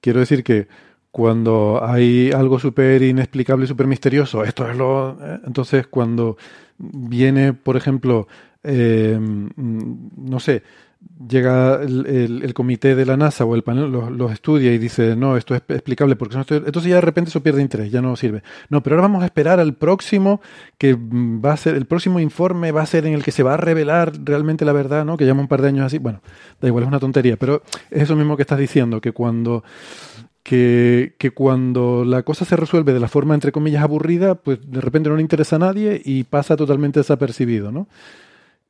Quiero 0.00 0.20
decir 0.20 0.42
que 0.44 0.68
cuando 1.10 1.80
hay 1.82 2.30
algo 2.32 2.58
súper 2.58 3.02
inexplicable 3.02 3.64
y 3.64 3.68
súper 3.68 3.86
misterioso, 3.86 4.44
esto 4.44 4.68
es 4.68 4.76
lo... 4.76 5.18
Eh, 5.20 5.40
entonces, 5.46 5.86
cuando 5.86 6.36
viene, 6.78 7.52
por 7.52 7.76
ejemplo, 7.76 8.28
eh, 8.62 9.18
no 9.20 10.40
sé, 10.40 10.62
llega 11.28 11.82
el, 11.82 12.52
comité 12.54 12.94
de 12.94 13.04
la 13.04 13.16
NASA 13.16 13.44
o 13.44 13.54
el 13.54 13.62
panel 13.62 13.90
los, 13.90 14.32
estudia 14.32 14.72
y 14.72 14.78
dice, 14.78 15.16
no, 15.16 15.36
esto 15.36 15.54
es 15.54 15.62
explicable 15.68 16.16
porque 16.16 16.36
no 16.36 16.42
estoy... 16.42 16.58
Entonces 16.58 16.88
ya 16.88 16.96
de 16.96 17.00
repente 17.02 17.28
eso 17.30 17.42
pierde 17.42 17.62
interés, 17.62 17.90
ya 17.90 18.00
no 18.00 18.16
sirve. 18.16 18.42
No, 18.68 18.82
pero 18.82 18.96
ahora 18.96 19.08
vamos 19.08 19.22
a 19.22 19.26
esperar 19.26 19.60
al 19.60 19.74
próximo, 19.74 20.40
que 20.78 20.96
va 20.96 21.52
a 21.52 21.56
ser, 21.56 21.74
el 21.74 21.86
próximo 21.86 22.20
informe 22.20 22.72
va 22.72 22.82
a 22.82 22.86
ser 22.86 23.06
en 23.06 23.14
el 23.14 23.22
que 23.22 23.32
se 23.32 23.42
va 23.42 23.54
a 23.54 23.56
revelar 23.56 24.12
realmente 24.24 24.64
la 24.64 24.72
verdad, 24.72 25.04
¿no? 25.04 25.16
Que 25.16 25.26
llama 25.26 25.42
un 25.42 25.48
par 25.48 25.62
de 25.62 25.68
años 25.68 25.86
así. 25.86 25.98
Bueno, 25.98 26.22
da 26.60 26.68
igual, 26.68 26.84
es 26.84 26.88
una 26.88 27.00
tontería, 27.00 27.36
pero 27.36 27.62
es 27.90 28.02
eso 28.02 28.16
mismo 28.16 28.36
que 28.36 28.42
estás 28.42 28.58
diciendo, 28.58 29.00
que 29.00 29.12
cuando... 29.12 29.64
Que, 30.42 31.16
que 31.18 31.32
cuando 31.32 32.02
la 32.02 32.22
cosa 32.22 32.46
se 32.46 32.56
resuelve 32.56 32.94
de 32.94 32.98
la 32.98 33.08
forma 33.08 33.34
entre 33.34 33.52
comillas 33.52 33.82
aburrida, 33.82 34.36
pues 34.36 34.58
de 34.68 34.80
repente 34.80 35.10
no 35.10 35.16
le 35.16 35.22
interesa 35.22 35.56
a 35.56 35.58
nadie 35.58 36.00
y 36.02 36.24
pasa 36.24 36.56
totalmente 36.56 36.98
desapercibido, 36.98 37.70
¿no? 37.70 37.88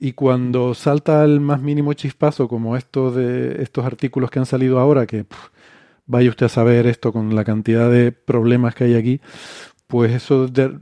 Y 0.03 0.15
cuando 0.15 0.73
salta 0.73 1.23
el 1.25 1.41
más 1.41 1.61
mínimo 1.61 1.93
chispazo, 1.93 2.49
como 2.49 2.75
esto 2.75 3.11
de 3.11 3.63
estos 3.63 3.85
artículos 3.85 4.31
que 4.31 4.39
han 4.39 4.47
salido 4.47 4.81
ahora, 4.81 5.07
que 5.07 5.27
vaya 6.07 6.31
usted 6.31 6.47
a 6.47 6.49
saber 6.49 6.87
esto 6.87 7.13
con 7.13 7.35
la 7.35 7.45
cantidad 7.45 7.91
de 7.91 8.11
problemas 8.11 8.75
que 8.75 8.85
hay 8.85 8.95
aquí, 8.95 9.21
pues 9.87 10.13
eso 10.13 10.49
de, 10.49 10.79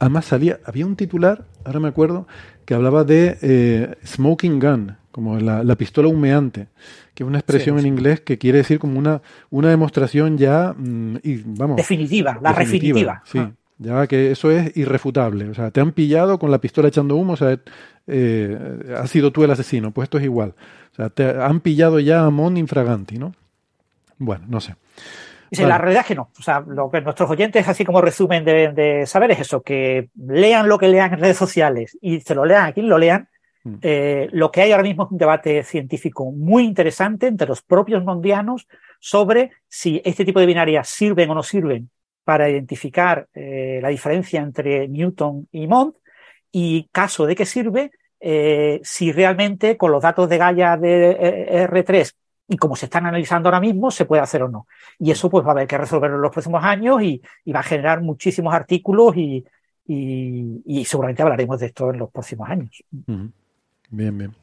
además 0.00 0.24
salía, 0.24 0.58
había 0.64 0.86
un 0.86 0.96
titular, 0.96 1.44
ahora 1.64 1.78
me 1.78 1.88
acuerdo, 1.88 2.26
que 2.64 2.74
hablaba 2.74 3.04
de 3.04 3.38
eh, 3.42 3.94
smoking 4.04 4.58
gun, 4.58 4.96
como 5.12 5.38
la, 5.38 5.76
pistola 5.76 6.08
humeante, 6.08 6.66
que 7.14 7.22
es 7.22 7.28
una 7.28 7.38
expresión 7.38 7.78
en 7.78 7.86
inglés 7.86 8.20
que 8.20 8.38
quiere 8.38 8.58
decir 8.58 8.78
como 8.80 8.98
una, 8.98 9.22
una 9.50 9.68
demostración 9.68 10.36
ya, 10.36 10.74
mm, 10.76 11.16
y, 11.22 11.42
vamos, 11.44 11.76
definitiva, 11.76 12.38
la 12.42 12.52
definitiva. 12.54 13.22
Sí, 13.24 13.38
ah. 13.38 13.52
Ya 13.80 14.06
que 14.06 14.30
eso 14.30 14.50
es 14.50 14.76
irrefutable. 14.76 15.48
O 15.48 15.54
sea, 15.54 15.70
te 15.70 15.80
han 15.80 15.92
pillado 15.92 16.38
con 16.38 16.50
la 16.50 16.58
pistola 16.58 16.88
echando 16.88 17.16
humo, 17.16 17.32
o 17.32 17.36
sea, 17.36 17.58
eh, 18.06 18.94
has 18.96 19.10
sido 19.10 19.32
tú 19.32 19.42
el 19.42 19.50
asesino. 19.50 19.90
Pues 19.90 20.06
esto 20.06 20.18
es 20.18 20.24
igual. 20.24 20.54
O 20.92 20.94
sea, 20.94 21.08
te 21.08 21.24
han 21.24 21.60
pillado 21.60 21.98
ya 21.98 22.24
a 22.24 22.30
Mon 22.30 22.58
infraganti, 22.58 23.16
¿no? 23.18 23.34
Bueno, 24.18 24.44
no 24.48 24.60
sé. 24.60 24.74
La 25.52 25.78
realidad 25.78 26.02
es 26.02 26.08
que 26.08 26.14
no. 26.14 26.30
O 26.38 26.42
sea, 26.42 26.62
lo 26.64 26.90
que 26.90 27.00
nuestros 27.00 27.28
oyentes, 27.30 27.66
así 27.66 27.84
como 27.84 28.02
resumen, 28.02 28.44
deben 28.44 28.74
de 28.74 29.06
saber 29.06 29.32
es 29.32 29.40
eso, 29.40 29.62
que 29.62 30.10
lean 30.14 30.68
lo 30.68 30.78
que 30.78 30.88
lean 30.88 31.14
en 31.14 31.20
redes 31.20 31.38
sociales 31.38 31.98
y 32.02 32.20
se 32.20 32.34
lo 32.34 32.44
lean 32.44 32.66
a 32.66 32.72
quien 32.72 32.88
lo 32.88 32.98
lean. 32.98 33.28
Mm. 33.64 33.74
Eh, 33.80 34.28
lo 34.32 34.50
que 34.50 34.60
hay 34.60 34.72
ahora 34.72 34.84
mismo 34.84 35.04
es 35.04 35.10
un 35.10 35.18
debate 35.18 35.64
científico 35.64 36.30
muy 36.30 36.64
interesante 36.64 37.26
entre 37.26 37.48
los 37.48 37.62
propios 37.62 38.04
mondianos 38.04 38.68
sobre 39.00 39.52
si 39.68 40.02
este 40.04 40.24
tipo 40.24 40.38
de 40.38 40.46
binarias 40.46 40.88
sirven 40.88 41.30
o 41.30 41.34
no 41.34 41.42
sirven 41.42 41.90
para 42.30 42.48
identificar 42.48 43.26
eh, 43.34 43.80
la 43.82 43.88
diferencia 43.88 44.40
entre 44.40 44.86
Newton 44.86 45.48
y 45.50 45.66
Mond 45.66 45.94
y 46.52 46.84
caso 46.92 47.26
de 47.26 47.34
que 47.34 47.44
sirve, 47.44 47.90
eh, 48.20 48.80
si 48.84 49.10
realmente 49.10 49.76
con 49.76 49.90
los 49.90 50.00
datos 50.00 50.28
de 50.28 50.38
Gaia 50.38 50.76
de 50.76 51.10
eh, 51.10 51.66
R3 51.68 52.12
y 52.46 52.56
como 52.56 52.76
se 52.76 52.86
están 52.86 53.06
analizando 53.06 53.48
ahora 53.48 53.58
mismo, 53.58 53.90
se 53.90 54.04
puede 54.04 54.22
hacer 54.22 54.44
o 54.44 54.48
no. 54.48 54.68
Y 55.00 55.10
eso 55.10 55.28
pues 55.28 55.44
va 55.44 55.48
a 55.48 55.52
haber 55.54 55.66
que 55.66 55.76
resolverlo 55.76 56.18
en 56.18 56.22
los 56.22 56.30
próximos 56.30 56.62
años 56.62 57.02
y, 57.02 57.20
va 57.52 57.58
a 57.58 57.64
generar 57.64 58.00
muchísimos 58.00 58.54
artículos 58.54 59.16
y, 59.16 59.44
seguramente 60.84 61.22
hablaremos 61.22 61.58
de 61.58 61.66
esto 61.66 61.90
en 61.90 61.98
los 61.98 62.12
próximos 62.12 62.48
años. 62.48 62.70
Bien, 63.90 64.16
bien. 64.16 64.36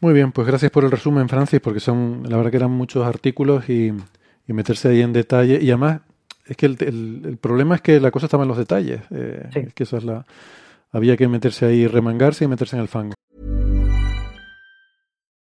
Muy 0.00 0.14
bien, 0.14 0.32
pues 0.32 0.46
gracias 0.46 0.70
por 0.70 0.84
el 0.84 0.90
resumen, 0.90 1.28
Francis, 1.28 1.60
porque 1.60 1.80
son, 1.80 2.22
la 2.26 2.38
verdad 2.38 2.50
que 2.50 2.56
eran 2.56 2.70
muchos 2.70 3.06
artículos 3.06 3.68
y, 3.68 3.92
meterse 4.46 4.88
ahí 4.88 5.02
en 5.02 5.12
detalle. 5.12 5.58
Y 5.60 5.68
además, 5.68 6.00
es 6.50 6.56
que 6.56 6.66
el, 6.66 7.38
problema 7.40 7.76
es 7.76 7.80
que 7.80 8.00
la 8.00 8.10
cosa 8.10 8.26
estaba 8.26 8.42
en 8.42 8.48
los 8.48 8.58
detalles. 8.58 9.02
Eh, 9.10 9.48
es 9.54 9.72
que 9.72 9.84
eso 9.84 9.96
es 9.96 10.04
la, 10.04 10.26
había 10.90 11.16
que 11.16 11.28
meterse 11.28 11.66
ahí, 11.66 11.86
remangarse 11.86 12.44
y 12.44 12.48
meterse 12.48 12.74
en 12.74 12.82
el 12.82 12.88
fango. 12.88 13.14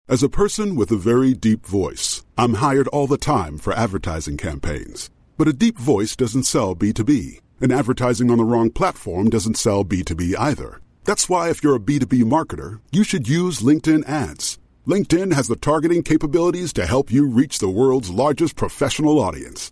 As 0.10 0.22
a 0.22 0.30
person 0.30 0.76
with 0.76 0.92
a 0.92 0.98
very 0.98 1.34
deep 1.34 1.66
voice, 1.66 2.24
I'm 2.38 2.56
hired 2.56 2.88
all 2.90 3.08
the 3.08 3.18
time 3.18 3.58
for 3.58 3.74
advertising 3.74 4.38
campaigns. 4.38 5.10
But 5.38 5.48
a 5.48 5.54
deep 5.54 5.78
voice 5.78 6.16
doesn't 6.16 6.44
sell 6.44 6.76
B2B, 6.76 7.40
and 7.62 7.72
advertising 7.72 8.30
on 8.30 8.38
the 8.38 8.46
wrong 8.46 8.70
platform 8.70 9.30
doesn't 9.30 9.58
sell 9.58 9.86
B2B 9.86 10.36
either. 10.38 10.82
That's 11.06 11.30
why 11.30 11.50
if 11.50 11.64
you're 11.64 11.76
a 11.76 11.80
B2B 11.80 12.24
marketer, 12.24 12.80
you 12.92 13.04
should 13.04 13.30
use 13.30 13.62
LinkedIn 13.62 14.08
ads. 14.08 14.60
LinkedIn 14.86 15.34
has 15.34 15.48
the 15.48 15.56
targeting 15.56 16.04
capabilities 16.04 16.74
to 16.74 16.86
help 16.86 17.12
you 17.12 17.28
reach 17.28 17.60
the 17.60 17.70
world's 17.70 18.10
largest 18.10 18.56
professional 18.56 19.20
audience. 19.20 19.72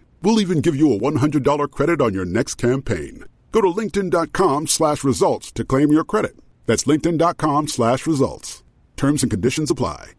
We'll 0.21 0.39
even 0.39 0.61
give 0.61 0.75
you 0.75 0.93
a 0.93 0.99
$100 0.99 1.71
credit 1.71 2.01
on 2.01 2.13
your 2.13 2.25
next 2.25 2.55
campaign. 2.55 3.25
Go 3.51 3.61
to 3.61 3.67
linkedin.com 3.67 4.67
slash 4.67 5.03
results 5.03 5.51
to 5.53 5.65
claim 5.65 5.91
your 5.91 6.03
credit. 6.03 6.35
That's 6.65 6.83
linkedin.com 6.85 7.67
slash 7.67 8.05
results. 8.07 8.63
Terms 8.97 9.23
and 9.23 9.31
conditions 9.31 9.71
apply. 9.71 10.11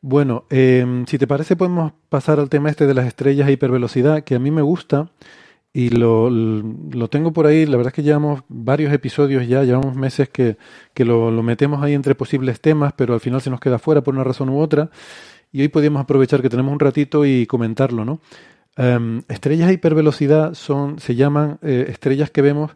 Bueno, 0.01 0.45
eh, 0.51 1.05
si 1.07 1.19
te 1.19 1.27
parece 1.27 1.57
podemos 1.57 1.93
pasar 2.09 2.39
al 2.41 2.49
tema 2.49 2.71
este 2.71 2.87
de 2.87 2.95
las 2.95 3.07
estrellas 3.07 3.49
a 3.49 3.51
hipervelocidad, 3.51 4.23
que 4.25 4.37
a 4.37 4.39
mí 4.39 4.53
me 4.53 4.63
gusta 4.63 5.11
y 5.73 5.91
lo, 5.91 6.31
lo 6.31 7.09
tengo 7.09 7.33
por 7.33 7.47
ahí. 7.47 7.67
La 7.67 7.77
verdad 7.77 7.91
es 7.91 7.95
que 7.95 8.03
llevamos 8.03 8.43
varios 8.49 8.93
episodios 8.93 9.47
ya, 9.47 9.65
llevamos 9.65 9.95
meses 9.97 10.29
que, 10.29 10.57
que 10.95 11.05
lo, 11.05 11.31
metemos 11.43 11.83
ahí 11.83 11.95
entre 11.95 12.15
posibles 12.15 12.61
temas, 12.61 12.93
pero 12.95 13.15
al 13.15 13.21
final 13.21 13.41
se 13.41 13.51
nos 13.51 13.61
queda 13.61 13.79
fuera 13.79 14.03
por 14.03 14.15
una 14.15 14.25
razón 14.25 14.49
u 14.49 14.61
otra. 14.61 14.91
Y 15.53 15.63
hoy 15.63 15.69
podíamos 15.69 16.03
aprovechar 16.03 16.43
que 16.43 16.51
tenemos 16.51 16.73
un 16.73 16.81
ratito 16.81 17.25
y 17.25 17.47
comentarlo, 17.47 18.05
¿no? 18.05 18.21
Em, 18.77 19.23
estrellas 19.29 19.69
a 19.69 19.73
hipervelocidad 19.73 20.55
son, 20.55 20.99
se 21.01 21.15
llaman 21.17 21.59
eh, 21.63 21.87
estrellas 21.89 22.31
que 22.31 22.43
vemos 22.43 22.73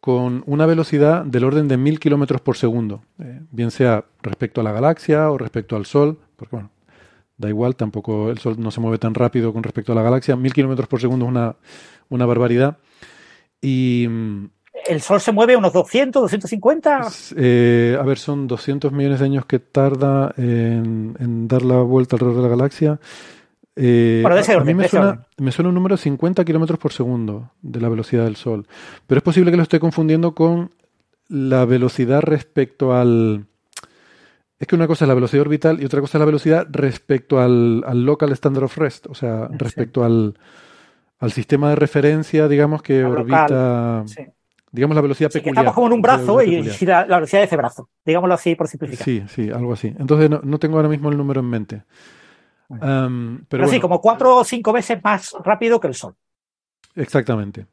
con 0.00 0.44
una 0.46 0.66
velocidad 0.66 1.24
del 1.24 1.44
orden 1.44 1.66
de 1.66 1.76
mil 1.78 1.98
kilómetros 1.98 2.42
por 2.42 2.56
segundo, 2.56 3.02
eh, 3.18 3.40
bien 3.50 3.70
sea 3.70 4.04
respecto 4.22 4.60
a 4.60 4.64
la 4.64 4.70
galaxia 4.70 5.30
o 5.30 5.38
respecto 5.38 5.76
al 5.76 5.86
Sol, 5.86 6.18
porque 6.36 6.56
bueno, 6.56 6.70
da 7.38 7.48
igual, 7.48 7.74
tampoco 7.74 8.30
el 8.30 8.38
Sol 8.38 8.56
no 8.58 8.70
se 8.70 8.80
mueve 8.80 8.98
tan 8.98 9.14
rápido 9.14 9.52
con 9.52 9.62
respecto 9.62 9.92
a 9.92 9.94
la 9.94 10.02
galaxia, 10.02 10.36
mil 10.36 10.52
kilómetros 10.52 10.88
por 10.88 11.00
segundo 11.00 11.24
es 11.24 11.30
una, 11.30 11.56
una 12.08 12.26
barbaridad. 12.26 12.78
Y, 13.60 14.08
¿El 14.86 15.00
Sol 15.00 15.20
se 15.20 15.32
mueve 15.32 15.56
unos 15.56 15.72
200, 15.72 16.22
250? 16.22 17.08
Eh, 17.36 17.96
a 17.98 18.02
ver, 18.02 18.18
son 18.18 18.46
200 18.46 18.92
millones 18.92 19.20
de 19.20 19.24
años 19.24 19.46
que 19.46 19.58
tarda 19.58 20.34
en, 20.36 21.48
dar 21.48 21.62
la 21.62 21.76
vuelta 21.78 22.16
alrededor 22.16 22.36
de 22.36 22.42
la 22.42 22.48
galaxia. 22.48 23.00
Eh, 23.76 24.22
a, 24.24 24.60
mí 24.60 24.74
me 24.74 24.88
suena, 24.88 25.26
me 25.38 25.50
suena, 25.50 25.68
un 25.70 25.74
número 25.74 25.96
50 25.96 26.44
kilómetros 26.44 26.78
por 26.78 26.92
segundo 26.92 27.50
de 27.62 27.80
la 27.80 27.88
velocidad 27.88 28.24
del 28.24 28.36
Sol. 28.36 28.66
Pero 29.06 29.18
es 29.18 29.22
posible 29.22 29.50
que 29.50 29.56
lo 29.56 29.62
esté 29.62 29.80
confundiendo 29.80 30.34
con 30.34 30.70
la 31.28 31.64
velocidad 31.64 32.20
respecto 32.20 32.94
al. 32.94 33.46
Es 34.58 34.68
que 34.68 34.76
una 34.76 34.86
cosa 34.86 35.04
es 35.04 35.08
la 35.08 35.14
velocidad 35.14 35.42
orbital 35.42 35.82
y 35.82 35.84
otra 35.84 36.00
cosa 36.00 36.18
es 36.18 36.20
la 36.20 36.26
velocidad 36.26 36.66
respecto 36.70 37.40
al, 37.40 37.80
local 38.04 38.32
standard 38.32 38.64
of 38.64 38.76
rest, 38.76 39.06
o 39.08 39.14
sea, 39.14 39.48
respecto 39.50 40.04
al, 40.04 40.38
al, 41.18 41.32
sistema 41.32 41.70
de 41.70 41.76
referencia, 41.76 42.48
digamos, 42.48 42.82
que 42.82 43.04
orbita 43.04 44.04
digamos 44.74 44.96
la 44.96 45.02
velocidad 45.02 45.30
peculiar. 45.30 45.54
Estamos 45.54 45.74
como 45.74 45.86
en 45.86 45.92
un 45.92 46.02
brazo 46.02 46.42
y, 46.42 46.62
la, 46.84 47.04
velocidad 47.04 47.42
de 47.42 47.46
ese 47.46 47.56
brazo, 47.56 47.88
digámoslo 48.04 48.34
así 48.34 48.56
por 48.56 48.66
simplificar. 48.66 49.04
Sí, 49.04 49.22
sí, 49.28 49.48
algo 49.50 49.72
así. 49.72 49.94
Entonces 49.98 50.28
no, 50.28 50.58
tengo 50.58 50.76
ahora 50.76 50.88
mismo 50.88 51.10
el 51.10 51.16
número 51.16 51.40
en 51.40 51.46
mente. 51.46 51.82
pero, 53.48 53.68
sí, 53.68 53.78
como 53.78 54.00
cuatro 54.00 54.38
o 54.38 54.44
cinco 54.44 54.72
veces 54.72 54.98
más 55.04 55.32
rápido 55.44 55.78
que 55.78 55.86
el 55.86 55.94
Sol. 55.94 56.16
Exactamente. 56.96 57.66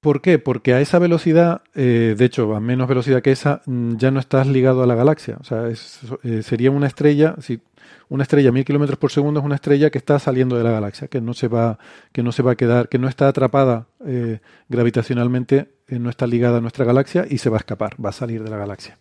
¿Por 0.00 0.20
qué? 0.20 0.40
Porque 0.40 0.74
a 0.74 0.80
esa 0.80 0.98
velocidad, 0.98 1.62
eh, 1.74 2.14
de 2.16 2.24
hecho, 2.24 2.54
a 2.54 2.60
menos 2.60 2.88
velocidad 2.88 3.22
que 3.22 3.32
esa, 3.32 3.62
mm, 3.66 3.96
ya 3.96 4.10
no 4.10 4.20
estás 4.20 4.46
ligado 4.48 4.82
a 4.82 4.86
la 4.86 4.94
galaxia. 4.96 5.36
O 5.40 5.44
sea, 5.44 5.68
eh, 5.68 6.42
sería 6.42 6.70
una 6.70 6.86
estrella, 6.88 7.36
si 7.38 7.60
una 8.08 8.22
estrella 8.22 8.48
a 8.48 8.52
mil 8.52 8.64
kilómetros 8.64 8.98
por 8.98 9.10
segundo 9.10 9.40
es 9.40 9.46
una 9.46 9.56
estrella 9.56 9.90
que 9.90 9.98
está 9.98 10.18
saliendo 10.18 10.56
de 10.56 10.64
la 10.64 10.70
galaxia, 10.70 11.08
que 11.08 11.20
no 11.20 11.34
se 11.34 11.48
va, 11.48 11.78
que 12.12 12.22
no 12.22 12.32
se 12.32 12.42
va 12.42 12.52
a 12.52 12.56
quedar, 12.56 12.88
que 12.88 12.98
no 12.98 13.08
está 13.08 13.28
atrapada 13.28 13.86
eh, 14.06 14.40
gravitacionalmente, 14.68 15.68
eh, 15.88 15.98
no 15.98 16.10
está 16.10 16.26
ligada 16.26 16.58
a 16.58 16.60
nuestra 16.60 16.84
galaxia 16.84 17.26
y 17.28 17.38
se 17.38 17.50
va 17.50 17.56
a 17.56 17.60
escapar, 17.60 17.96
va 18.02 18.10
a 18.10 18.12
salir 18.12 18.42
de 18.42 18.50
la 18.50 18.56
galaxia. 18.56 18.98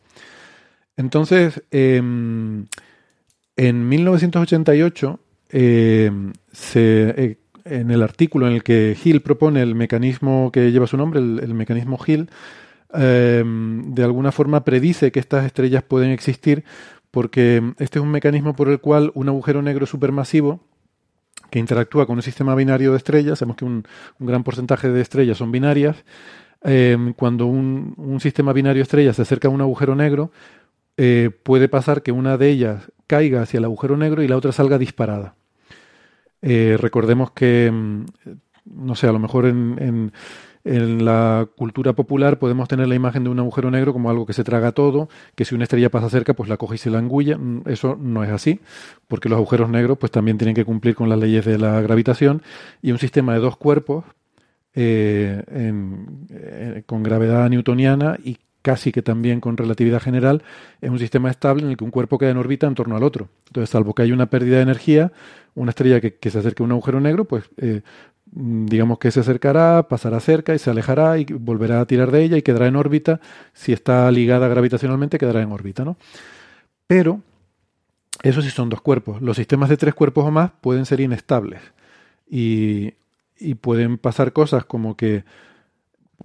Entonces, 0.98 1.64
em, 1.72 2.66
en 3.56 3.90
1988, 3.90 5.20
em, 5.52 6.34
eh, 6.76 7.38
en 7.66 7.92
el 7.92 8.02
artículo 8.02 8.48
en 8.48 8.54
el 8.54 8.64
que 8.64 8.98
Hill 9.02 9.22
propone 9.22 9.62
el 9.62 9.76
mecanismo 9.76 10.52
que 10.52 10.72
lleva 10.72 10.88
su 10.88 10.98
nombre, 10.98 11.20
el, 11.20 11.40
el 11.44 11.54
mecanismo 11.54 12.00
Hill, 12.06 12.30
em, 12.94 13.94
de 13.94 14.04
alguna 14.04 14.32
forma 14.32 14.64
predice 14.64 15.12
que 15.12 15.20
estas 15.20 15.46
estrellas 15.46 15.84
pueden 15.84 16.12
existir 16.12 16.64
porque 17.18 17.74
este 17.80 17.98
es 17.98 18.04
un 18.04 18.12
mecanismo 18.12 18.56
por 18.56 18.70
el 18.70 18.80
cual 18.80 19.12
un 19.16 19.28
agujero 19.28 19.64
negro 19.64 19.88
supermasivo 19.88 20.60
que 21.50 21.58
interactúa 21.58 22.06
con 22.06 22.18
un 22.18 22.22
sistema 22.22 22.54
binario 22.54 22.92
de 22.92 22.98
estrellas, 22.98 23.40
sabemos 23.40 23.58
que 23.58 23.66
un, 23.66 23.88
gran 24.20 24.44
porcentaje 24.44 24.88
de 24.88 25.02
estrellas 25.02 25.40
son 25.40 25.52
binarias, 25.52 26.06
em, 26.62 27.14
cuando 27.14 27.48
un, 27.48 28.20
sistema 28.22 28.54
binario 28.54 28.82
de 28.82 28.84
estrellas 28.84 29.16
se 29.16 29.24
acerca 29.24 29.48
a 29.48 29.52
un 29.52 29.62
agujero 29.62 29.96
negro, 29.96 30.32
eh, 30.96 31.32
puede 31.42 31.68
pasar 31.68 32.04
que 32.04 32.12
una 32.12 32.38
de 32.38 32.50
ellas 32.52 32.92
caiga 33.08 33.42
hacia 33.42 33.58
el 33.58 33.66
agujero 33.66 33.98
negro 33.98 34.22
y 34.22 34.28
la 34.28 34.38
otra 34.38 34.52
salga 34.52 34.78
disparada. 34.78 35.34
Eh, 36.44 36.78
recordemos 36.80 37.32
que, 37.32 37.66
em, 37.66 38.06
no 38.64 38.94
sé, 38.94 39.08
a 39.08 39.12
lo 39.12 39.18
mejor 39.18 39.48
en 39.48 39.76
en 39.80 40.14
la 40.68 41.48
cultura 41.56 41.94
popular 41.94 42.40
podemos 42.40 42.68
tener 42.68 42.88
la 42.88 42.96
imagen 42.96 43.24
de 43.24 43.30
un 43.30 43.40
agujero 43.40 43.72
negro 43.72 43.94
como 43.94 44.10
algo 44.10 44.26
que 44.26 44.34
se 44.34 44.44
traga 44.44 44.72
todo, 44.72 45.10
que 45.36 45.46
si 45.46 45.56
una 45.56 45.64
estrella 45.64 45.90
pasa 45.90 46.10
cerca, 46.10 46.34
pues 46.34 46.50
la 46.50 46.58
coge 46.58 46.76
y 46.76 46.78
se 46.78 46.90
la 46.90 47.00
engulla. 47.00 47.38
Mm, 47.38 47.64
eso 47.66 47.98
no 48.00 48.24
es 48.24 48.32
así, 48.32 48.60
porque 49.08 49.30
los 49.30 49.38
agujeros 49.38 49.70
negros 49.70 49.98
pues 49.98 50.12
también 50.12 50.38
tienen 50.38 50.56
que 50.56 50.66
cumplir 50.66 50.96
con 50.96 51.10
las 51.10 51.20
leyes 51.20 51.46
de 51.46 51.58
la 51.58 51.82
gravitación 51.82 52.42
y 52.82 52.92
un 52.92 53.00
sistema 53.00 53.34
de 53.34 53.40
dos 53.40 53.58
cuerpos 53.58 54.06
eh, 54.74 55.44
eh, 55.50 56.84
con 56.86 57.02
gravedad 57.02 57.50
newtoniana 57.50 58.18
y 58.24 58.38
casi 58.68 58.92
que 58.92 59.02
también 59.02 59.40
con 59.40 59.56
relatividad 59.56 60.02
general, 60.02 60.44
es 60.82 60.90
un 60.90 61.00
sistema 61.00 61.32
estable 61.32 61.64
en 61.64 61.70
el 61.70 61.78
que 61.78 61.86
un 61.86 61.90
cuerpo 61.90 62.18
queda 62.18 62.32
en 62.32 62.38
órbita 62.38 62.68
en 62.68 62.76
torno 62.76 62.98
al 62.98 63.04
otro. 63.04 63.30
Entonces, 63.48 63.70
salvo 63.70 63.96
que 63.96 64.02
haya 64.02 64.14
una 64.14 64.26
pérdida 64.26 64.58
de 64.58 64.64
energía, 64.64 65.14
una 65.56 65.70
estrella 65.70 66.02
que, 66.02 66.30
se 66.30 66.38
acerque 66.38 66.64
a 66.64 66.66
un 66.66 66.74
agujero 66.74 67.00
negro, 67.00 67.24
pues 67.24 67.46
eh, 67.56 67.82
digamos 68.32 69.00
que 69.00 69.12
se 69.12 69.20
acercará, 69.20 69.88
pasará 69.88 70.20
cerca 70.20 70.54
y 70.54 70.60
se 70.60 70.70
alejará 70.70 71.18
y 71.18 71.26
volverá 71.26 71.82
a 71.82 71.86
tirar 71.86 72.12
de 72.12 72.24
ella 72.24 72.38
y 72.38 72.42
quedará 72.42 72.68
en 72.68 72.76
órbita. 72.76 73.20
Si 73.54 73.74
está 73.74 74.10
ligada 74.12 74.48
gravitacionalmente, 74.48 75.18
quedará 75.18 75.42
en 75.42 75.52
órbita, 75.52 75.86
¿no? 75.86 75.98
Pero, 76.88 77.22
eso 78.24 78.42
sí 78.42 78.50
son 78.50 78.70
dos 78.70 78.82
cuerpos. 78.82 79.22
Los 79.22 79.38
sistemas 79.38 79.70
de 79.70 79.78
tres 79.78 79.94
cuerpos 79.94 80.26
o 80.26 80.32
más 80.32 80.52
pueden 80.62 80.86
ser 80.86 81.00
inestables. 81.00 81.62
Y, 82.30 82.94
y 83.40 83.56
pueden 83.56 83.98
pasar 83.98 84.34
cosas 84.34 84.66
como 84.66 84.98
que 84.98 85.24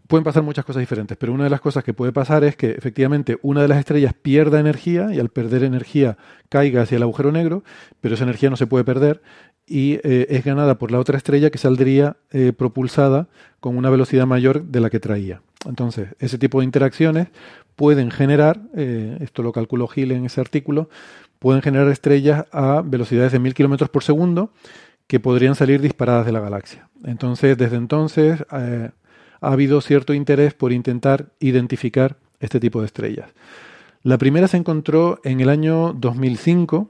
pueden 0.07 0.25
pasar 0.25 0.43
muchas 0.43 0.65
cosas 0.65 0.81
diferentes, 0.81 1.17
pero 1.17 1.33
una 1.33 1.45
de 1.45 1.51
las 1.51 1.61
cosas 1.61 1.85
que 1.85 1.95
puede 1.95 2.13
pasar 2.13 2.45
es 2.45 2.57
que 2.57 2.73
efectivamente 2.73 3.39
una 3.43 3.63
de 3.63 3.69
las 3.69 3.79
estrellas 3.79 4.15
pierda 4.15 4.61
energía 4.61 5.09
y 5.13 5.19
al 5.19 5.29
perder 5.29 5.65
energía 5.65 6.17
caiga 6.49 6.83
hacia 6.83 6.97
el 6.97 7.03
agujero 7.03 7.33
negro, 7.33 7.63
pero 8.01 8.15
esa 8.15 8.25
energía 8.25 8.51
no 8.51 8.57
se 8.57 8.67
puede 8.67 8.85
perder 8.85 9.23
y 9.67 9.95
eh, 10.03 10.27
es 10.31 10.45
ganada 10.45 10.79
por 10.79 10.91
la 10.91 10.99
otra 10.99 11.17
estrella 11.17 11.51
que 11.51 11.59
saldría 11.59 12.17
eh, 12.31 12.53
propulsada 12.53 13.29
con 13.61 13.77
una 13.77 13.91
velocidad 13.91 14.27
mayor 14.27 14.65
de 14.65 14.81
la 14.81 14.91
que 14.91 15.01
traía. 15.01 15.43
Entonces, 15.67 16.09
ese 16.19 16.39
tipo 16.39 16.61
de 16.61 16.65
interacciones 16.65 17.29
pueden 17.77 18.11
generar, 18.11 18.61
eh, 18.77 19.17
esto 19.21 19.43
lo 19.43 19.53
calculó 19.53 19.89
Hill 19.95 20.13
en 20.13 20.27
ese 20.27 20.41
artículo, 20.41 20.89
pueden 21.39 21.63
generar 21.63 21.89
estrellas 21.89 22.47
a 22.53 22.83
velocidades 22.85 23.33
de 23.33 23.39
mil 23.39 23.55
kilómetros 23.55 23.91
por 23.91 24.03
segundo 24.03 24.53
que 25.07 25.21
podrían 25.21 25.55
salir 25.55 25.81
disparadas 25.81 26.27
de 26.27 26.33
la 26.33 26.41
galaxia. 26.41 26.89
Entonces, 27.05 27.57
desde 27.59 27.77
entonces 27.77 28.45
ha 28.51 28.93
habido 29.41 29.81
cierto 29.81 30.15
interés 30.15 30.55
por 30.55 30.73
intentar 30.73 31.33
identificar 31.41 32.17
este 32.41 32.61
tipo 32.61 32.81
de 32.81 32.87
estrellas. 32.87 33.31
La 34.03 34.19
primera 34.19 34.49
se 34.49 34.57
encontró 34.57 35.21
en 35.25 35.41
el 35.41 35.49
año 35.49 35.93
2005 35.93 36.89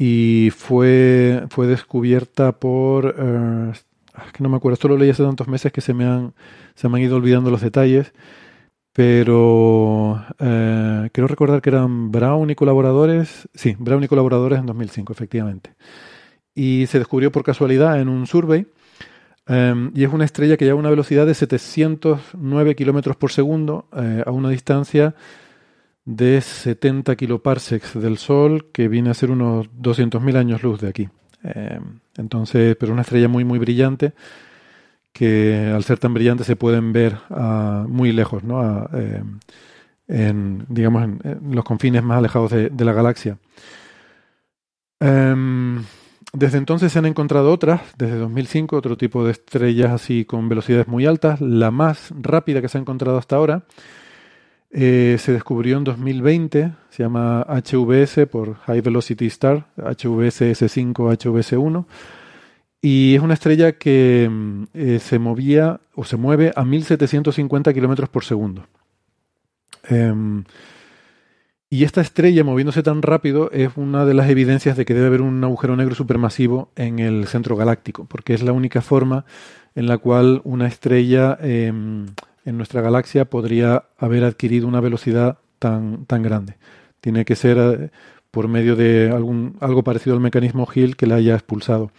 y 0.00 0.50
fue, 0.56 1.44
fue 1.50 1.66
descubierta 1.66 2.52
por... 2.52 3.16
Eh, 3.18 3.72
que 4.32 4.42
no 4.42 4.48
me 4.48 4.56
acuerdo, 4.56 4.74
esto 4.74 4.88
lo 4.88 4.96
leí 4.96 5.10
hace 5.10 5.24
tantos 5.24 5.48
meses 5.48 5.72
que 5.72 5.80
se 5.80 5.92
me 5.92 6.04
han, 6.04 6.34
se 6.76 6.88
me 6.88 6.98
han 6.98 7.04
ido 7.04 7.16
olvidando 7.16 7.50
los 7.50 7.60
detalles, 7.60 8.12
pero 8.92 10.24
eh, 10.38 11.10
quiero 11.12 11.26
recordar 11.26 11.60
que 11.60 11.70
eran 11.70 12.12
Brown 12.12 12.48
y 12.48 12.54
colaboradores, 12.54 13.48
sí, 13.54 13.74
Brown 13.78 14.04
y 14.04 14.08
colaboradores 14.08 14.60
en 14.60 14.66
2005, 14.66 15.12
efectivamente. 15.12 15.74
Y 16.54 16.86
se 16.86 16.98
descubrió 16.98 17.32
por 17.32 17.42
casualidad 17.42 18.00
en 18.00 18.08
un 18.08 18.26
survey, 18.28 18.66
em, 19.46 19.90
y 19.94 20.04
es 20.04 20.12
una 20.12 20.24
estrella 20.24 20.56
que 20.56 20.64
lleva 20.64 20.78
una 20.78 20.90
velocidad 20.90 21.26
de 21.26 21.34
709 21.34 22.76
kilómetros 22.76 23.16
por 23.16 23.32
segundo 23.32 23.88
eh, 23.96 24.22
a 24.24 24.30
una 24.30 24.50
distancia 24.50 25.14
de 26.08 26.40
70 26.40 27.16
kiloparsecs 27.16 28.00
del 28.00 28.16
Sol, 28.16 28.70
que 28.72 28.88
viene 28.88 29.10
a 29.10 29.14
ser 29.14 29.30
unos 29.30 29.68
200.000 29.72 30.36
años 30.36 30.62
luz 30.62 30.80
de 30.80 30.88
aquí. 30.88 31.08
Eh, 31.44 31.78
entonces, 32.16 32.76
pero 32.80 32.94
una 32.94 33.02
estrella 33.02 33.28
muy, 33.28 33.44
muy 33.44 33.58
brillante, 33.58 34.14
que 35.12 35.70
al 35.74 35.84
ser 35.84 35.98
tan 35.98 36.14
brillante 36.14 36.44
se 36.44 36.56
pueden 36.56 36.94
ver 36.94 37.18
muy 37.88 38.12
lejos, 38.12 38.42
¿no? 38.42 38.88
Eh, 38.94 39.22
en, 40.08 40.64
digamos, 40.70 41.04
en, 41.04 41.40
los 41.50 41.64
confines 41.64 42.02
más 42.02 42.16
alejados 42.16 42.52
de, 42.52 42.84
la 42.84 42.94
galaxia. 42.94 43.36
Em, 45.00 45.84
desde 46.32 46.56
entonces 46.56 46.90
se 46.90 46.98
han 46.98 47.06
encontrado 47.06 47.52
otras, 47.52 47.82
desde 47.98 48.16
2005, 48.16 48.76
otro 48.76 48.96
tipo 48.96 49.26
de 49.26 49.32
estrellas 49.32 49.92
así 49.92 50.24
con 50.24 50.48
velocidades 50.48 50.88
muy 50.88 51.04
altas. 51.04 51.42
La 51.42 51.70
más 51.70 52.14
rápida 52.18 52.62
que 52.62 52.68
se 52.70 52.78
ha 52.78 52.80
encontrado 52.80 53.18
hasta 53.18 53.36
ahora 53.36 53.66
eh, 54.70 55.16
se 55.18 55.32
descubrió 55.32 55.78
en 55.78 55.84
2020, 55.84 56.72
se 56.90 57.02
llama 57.02 57.46
HVS 57.48 58.26
por 58.30 58.56
High 58.56 58.82
Velocity 58.82 59.26
Star, 59.26 59.66
HVS 59.76 60.42
S5, 60.42 60.94
HVS1, 60.94 61.86
y 62.82 63.14
es 63.14 63.22
una 63.22 63.34
estrella 63.34 63.72
que 63.72 64.28
mm, 64.30 64.62
eh, 64.74 64.98
se 65.00 65.18
movía 65.18 65.80
o 65.94 66.04
se 66.04 66.16
mueve 66.16 66.52
a 66.54 66.64
1750 66.64 67.72
kilómetros 67.72 68.08
por 68.08 68.24
segundo. 68.24 68.66
Em, 69.88 70.44
y 71.70 71.84
esta 71.84 72.00
estrella 72.00 72.44
moviéndose 72.44 72.82
tan 72.82 73.02
rápido 73.02 73.50
es 73.52 73.70
una 73.76 74.04
de 74.04 74.14
las 74.14 74.28
evidencias 74.30 74.76
de 74.76 74.84
que 74.84 74.94
debe 74.94 75.06
haber 75.06 75.22
un 75.22 75.42
agujero 75.44 75.76
negro 75.76 75.94
supermasivo 75.94 76.72
en 76.76 76.98
el 76.98 77.26
centro 77.26 77.56
galáctico, 77.56 78.06
porque 78.06 78.34
es 78.34 78.42
la 78.42 78.52
única 78.52 78.80
forma 78.80 79.24
en 79.74 79.86
la 79.86 79.98
cual 79.98 80.40
una 80.44 80.66
estrella 80.66 81.38
em, 81.40 82.06
en 82.48 82.56
nuestra 82.56 82.80
galaxia 82.80 83.26
podría 83.26 83.84
haber 83.98 84.24
adquirido 84.24 84.66
una 84.66 84.80
velocidad 84.80 85.38
tan, 85.58 86.06
tan 86.06 86.22
grande. 86.22 86.56
Tiene 87.00 87.24
que 87.24 87.36
ser 87.36 87.58
eh, 87.58 87.90
por 88.30 88.48
medio 88.48 88.74
de 88.74 89.10
algún, 89.10 89.56
algo 89.60 89.84
parecido 89.84 90.14
al 90.16 90.22
mecanismo 90.22 90.66
Hill 90.74 90.96
que 90.96 91.06
la 91.06 91.16
haya 91.16 91.34
expulsado. 91.34 91.90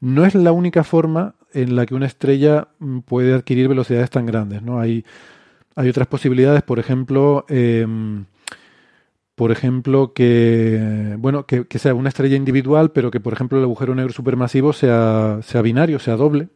No 0.00 0.24
es 0.24 0.34
la 0.34 0.52
única 0.52 0.82
forma 0.82 1.34
en 1.52 1.76
la 1.76 1.84
que 1.84 1.94
una 1.94 2.06
estrella 2.06 2.68
mm, 2.78 3.00
puede 3.00 3.34
adquirir 3.34 3.68
velocidades 3.68 4.08
tan 4.08 4.24
grandes. 4.24 4.62
¿no? 4.62 4.80
Hay, 4.80 5.04
hay 5.76 5.88
otras 5.90 6.06
posibilidades, 6.06 6.62
por 6.62 6.78
ejemplo, 6.78 7.44
em, 7.48 8.24
por 9.34 9.52
ejemplo, 9.52 10.14
que, 10.14 11.16
bueno, 11.18 11.46
que, 11.46 11.66
sea 11.78 11.94
una 11.94 12.08
estrella 12.08 12.36
individual, 12.36 12.92
pero 12.92 13.10
que, 13.10 13.20
por 13.20 13.32
ejemplo, 13.34 13.58
el 13.58 13.64
agujero 13.64 13.94
negro 13.94 14.12
supermasivo 14.12 14.72
sea, 14.72 15.40
sea 15.42 15.62
binario, 15.62 15.98
sea 15.98 16.16
doble. 16.16 16.48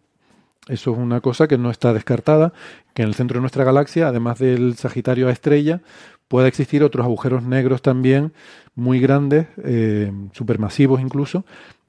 Eso 0.68 0.92
es 0.92 0.98
una 0.98 1.20
cosa 1.20 1.46
que 1.46 1.58
no 1.58 1.70
está 1.70 1.92
descartada, 1.92 2.52
que 2.92 3.02
en 3.02 3.08
el 3.08 3.14
centro 3.14 3.36
de 3.36 3.42
nuestra 3.42 3.64
galaxia, 3.64 4.08
además 4.08 4.38
del 4.38 4.76
Sagitario 4.76 5.28
a 5.28 5.32
estrella, 5.32 5.80
pueda 6.28 6.48
existir 6.48 6.82
otros 6.82 7.04
agujeros 7.04 7.44
negros 7.44 7.82
también 7.82 8.32
muy 8.74 8.98
grandes, 8.98 9.46
eh, 9.62 10.12
supermasivos 10.32 11.00
incluso, 11.00 11.44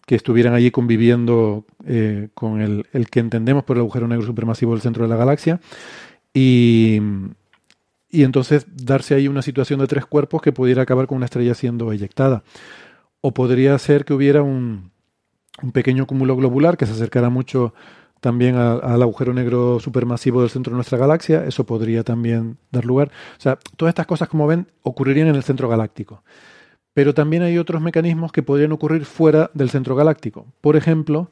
que 0.06 0.16
estuvieran 0.16 0.54
allí 0.54 0.72
conviviendo 0.72 1.66
eh, 1.86 2.30
con 2.34 2.62
el, 2.62 2.86
el, 2.94 3.10
que 3.10 3.20
entendemos 3.20 3.64
por 3.64 3.78
el 3.78 3.82
agujero 3.82 4.08
negro 4.08 4.26
supermasivo 4.26 4.74
del 4.74 4.82
centro 4.82 5.04
de 5.04 5.10
la 5.10 5.18
galaxia. 5.18 5.60
Y, 6.34 7.02
y 8.10 8.24
entonces 8.24 8.68
darse 8.72 9.16
ahí 9.16 9.28
una 9.28 9.42
situación 9.42 9.80
de 9.80 9.88
tres 9.88 10.06
cuerpos 10.06 10.42
que 10.42 10.54
pudiera 10.54 10.84
acabar 10.84 11.08
con 11.08 11.18
una 11.18 11.26
estrella 11.26 11.56
siendo 11.56 11.92
eyectada. 11.92 12.44
O 13.22 13.34
podría 13.34 13.78
ser 13.80 14.06
que 14.06 14.14
hubiera 14.14 14.44
un, 14.44 14.92
un 15.62 15.72
pequeño 15.72 16.06
cúmulo 16.06 16.36
globular 16.36 16.78
que 16.78 16.86
se 16.86 16.94
acercara 16.94 17.30
mucho 17.30 17.74
también 18.22 18.56
al 18.56 19.02
agujero 19.02 19.34
negro 19.34 19.80
supermasivo 19.80 20.42
del 20.42 20.50
centro 20.50 20.72
de 20.72 20.76
nuestra 20.76 20.98
galaxia, 20.98 21.46
eso 21.46 21.66
podría 21.66 22.04
también 22.04 22.58
dar 22.72 22.86
lugar. 22.86 23.12
O 23.38 23.42
sea, 23.42 23.58
todas 23.76 23.92
estas 23.92 24.08
cosas, 24.08 24.30
como 24.30 24.48
ven, 24.48 24.68
ocurrirían 24.82 25.28
en 25.28 25.36
el 25.36 25.44
centro 25.44 25.70
galáctico. 25.70 26.24
Pero 26.94 27.14
también 27.14 27.44
hay 27.44 27.58
otros 27.58 27.82
mecanismos 27.82 28.32
que 28.32 28.44
podrían 28.44 28.72
ocurrir 28.72 29.06
fuera 29.06 29.52
del 29.54 29.70
centro 29.70 29.96
galáctico. 29.96 30.48
Por 30.62 30.76
ejemplo, 30.76 31.32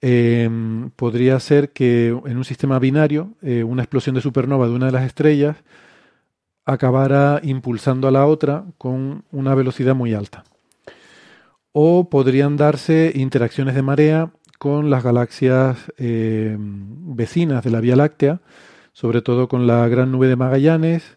em, 0.00 0.90
podría 0.90 1.38
ser 1.40 1.70
que 1.70 2.08
en 2.08 2.36
un 2.36 2.44
sistema 2.44 2.78
binario, 2.78 3.34
eh, 3.42 3.62
una 3.64 3.82
explosión 3.82 4.14
de 4.14 4.20
supernova 4.20 4.66
de 4.66 4.74
una 4.74 4.86
de 4.86 4.92
las 4.92 5.04
estrellas 5.04 5.56
acabara 6.64 7.40
impulsando 7.42 8.08
a 8.08 8.10
la 8.10 8.26
otra 8.26 8.64
con 8.76 9.24
una 9.32 9.54
velocidad 9.54 9.94
muy 9.94 10.14
alta. 10.14 10.44
O 11.72 12.10
podrían 12.10 12.56
darse 12.56 13.12
interacciones 13.14 13.74
de 13.74 13.82
marea 13.82 14.32
con 14.58 14.90
las 14.90 15.04
galaxias 15.04 15.92
em, 15.96 17.16
vecinas 17.16 17.64
de 17.64 17.70
la 17.70 17.80
Vía 17.80 17.96
Láctea, 17.96 18.40
sobre 18.92 19.22
todo 19.22 19.48
con 19.48 19.66
la 19.66 19.86
Gran 19.88 20.12
Nube 20.12 20.26
de 20.28 20.36
Magallanes 20.36 21.16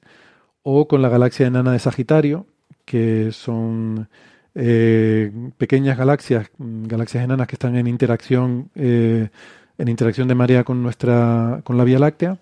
o 0.63 0.87
con 0.87 1.01
la 1.01 1.09
galaxia 1.09 1.47
enana 1.47 1.71
de 1.71 1.79
Sagitario, 1.79 2.45
que 2.85 3.31
son 3.31 4.07
eh, 4.53 5.31
pequeñas 5.57 5.97
galaxias, 5.97 6.51
galaxias 6.57 7.23
enanas 7.23 7.47
que 7.47 7.55
están 7.55 7.75
en 7.75 7.87
interacción, 7.87 8.69
eh, 8.75 9.29
en 9.77 9.87
interacción 9.87 10.27
de 10.27 10.35
marea 10.35 10.63
con 10.63 10.83
nuestra, 10.83 11.61
con 11.63 11.77
la 11.77 11.83
Vía 11.83 11.99
Láctea. 11.99 12.37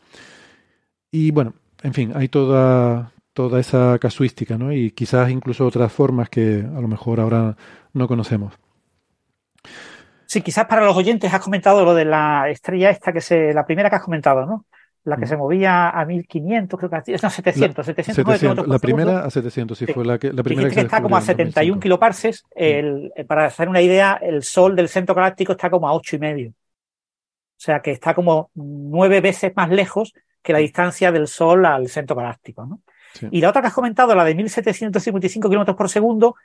Y 1.12 1.32
bueno, 1.32 1.54
en 1.82 1.94
fin, 1.94 2.12
hay 2.16 2.28
toda, 2.28 3.14
toda 3.34 3.60
esa 3.60 3.98
casuística, 4.00 4.58
¿no? 4.58 4.74
Y 4.74 4.92
quizás 4.92 5.30
incluso 5.32 5.66
otras 5.66 5.92
formas 5.92 6.30
que 6.30 6.60
a 6.62 6.82
lo 6.82 6.88
mejor 6.88 7.20
ahora 7.20 7.56
no 7.94 8.08
conocemos. 8.08 8.54
Sí, 10.30 10.44
quizás 10.44 10.68
para 10.68 10.86
los 10.86 10.96
oyentes 10.96 11.34
has 11.34 11.42
comentado 11.42 11.84
lo 11.84 11.96
de 11.96 12.06
la 12.06 12.50
estrella 12.52 12.92
esta 12.92 13.12
que 13.12 13.20
se, 13.20 13.52
la 13.52 13.66
primera 13.66 13.90
que 13.90 13.96
has 13.96 14.04
comentado, 14.04 14.46
¿no? 14.46 14.66
la 15.04 15.18
que 15.18 15.26
mm. 15.26 15.28
se 15.28 15.38
movía 15.38 15.90
a 15.90 16.06
1500, 16.06 16.80
creo 16.80 16.90
que 16.92 17.12
no, 17.20 17.30
700, 17.32 17.84
700, 17.84 18.68
La 18.68 18.78
primera 18.78 19.26
a 19.26 19.30
700, 19.32 19.76
sí, 19.76 19.88
fue 19.88 20.06
la, 20.06 20.20
que, 20.20 20.32
la 20.32 20.44
primera 20.44 20.70
que, 20.70 20.82
está 20.82 21.02
como 21.02 21.18
a 21.18 21.22
71 21.22 21.80
kiloparsecs. 21.80 22.44
Mm. 22.44 22.48
El, 22.56 23.12
para 23.28 23.46
hacer 23.46 23.70
una 23.70 23.82
idea, 23.82 24.20
el 24.22 24.44
Sol 24.44 24.76
del 24.76 24.88
centro 24.88 25.16
galáctico 25.16 25.54
está 25.54 25.72
como 25.72 25.88
a 25.88 25.94
ocho 25.94 26.16
y 26.16 26.20
medio. 26.20 26.50
O 26.50 27.62
sea 27.62 27.82
que 27.82 27.92
está 27.92 28.14
como 28.14 28.52
nueve 28.54 29.22
veces 29.22 29.52
más 29.56 29.72
lejos 29.72 30.14
que 30.44 30.54
la 30.54 30.60
distancia 30.60 31.12
del 31.12 31.28
Sol 31.28 31.66
al 31.66 31.88
centro 31.88 32.16
galáctico. 32.16 32.68
¿no? 32.68 32.82
Y 33.32 33.42
la 33.42 33.50
otra 33.50 33.62
que 33.62 33.68
has 33.68 33.74
comentado, 33.74 34.16
la 34.16 34.24
de 34.24 34.36
1755 34.36 35.50
kilómetros 35.50 35.78
por 35.78 35.90
segundo, 35.90 36.36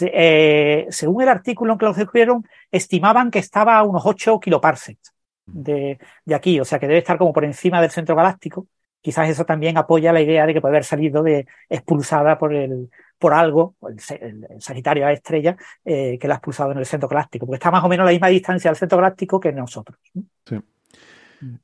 eh, 0.00 0.86
según 0.90 1.22
el 1.22 1.28
artículo 1.28 1.72
en 1.72 1.78
que 1.78 1.86
lo 1.86 1.92
descubrieron, 1.92 2.46
estimaban 2.70 3.30
que 3.30 3.38
estaba 3.38 3.76
a 3.78 3.82
unos 3.82 4.02
8 4.04 4.40
kiloparsecs 4.40 5.14
de, 5.46 5.98
aquí, 6.34 6.60
o 6.60 6.64
sea 6.64 6.78
que 6.78 6.86
debe 6.86 6.98
estar 6.98 7.18
como 7.18 7.32
por 7.32 7.44
encima 7.44 7.80
del 7.80 7.90
centro 7.90 8.14
galáctico. 8.14 8.66
Quizás 9.00 9.28
eso 9.28 9.44
también 9.44 9.78
apoya 9.78 10.12
la 10.12 10.20
idea 10.20 10.44
de 10.44 10.52
que 10.52 10.60
puede 10.60 10.72
haber 10.72 10.84
salido 10.84 11.22
de 11.22 11.46
expulsada 11.68 12.38
por 12.38 12.54
el 12.54 12.90
por 13.18 13.34
algo, 13.34 13.74
el, 14.20 14.46
Sagitario 14.60 15.04
a 15.04 15.12
estrella, 15.12 15.56
eh, 15.84 16.18
que 16.20 16.28
la 16.28 16.34
ha 16.34 16.36
expulsado 16.36 16.70
en 16.70 16.78
el 16.78 16.86
centro 16.86 17.08
galáctico, 17.08 17.46
porque 17.46 17.56
está 17.56 17.70
más 17.70 17.82
o 17.82 17.88
menos 17.88 18.04
a 18.04 18.06
la 18.06 18.12
misma 18.12 18.28
distancia 18.28 18.70
del 18.70 18.78
centro 18.78 18.98
galáctico 18.98 19.40
que 19.40 19.52
nosotros. 19.52 19.98
Sí. 20.46 20.60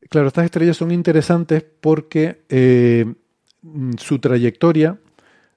Claro, 0.09 0.29
estas 0.29 0.45
estrellas 0.45 0.77
son 0.77 0.91
interesantes 0.91 1.65
porque 1.81 2.45
eh, 2.49 3.07
su 3.99 4.19
trayectoria 4.19 4.99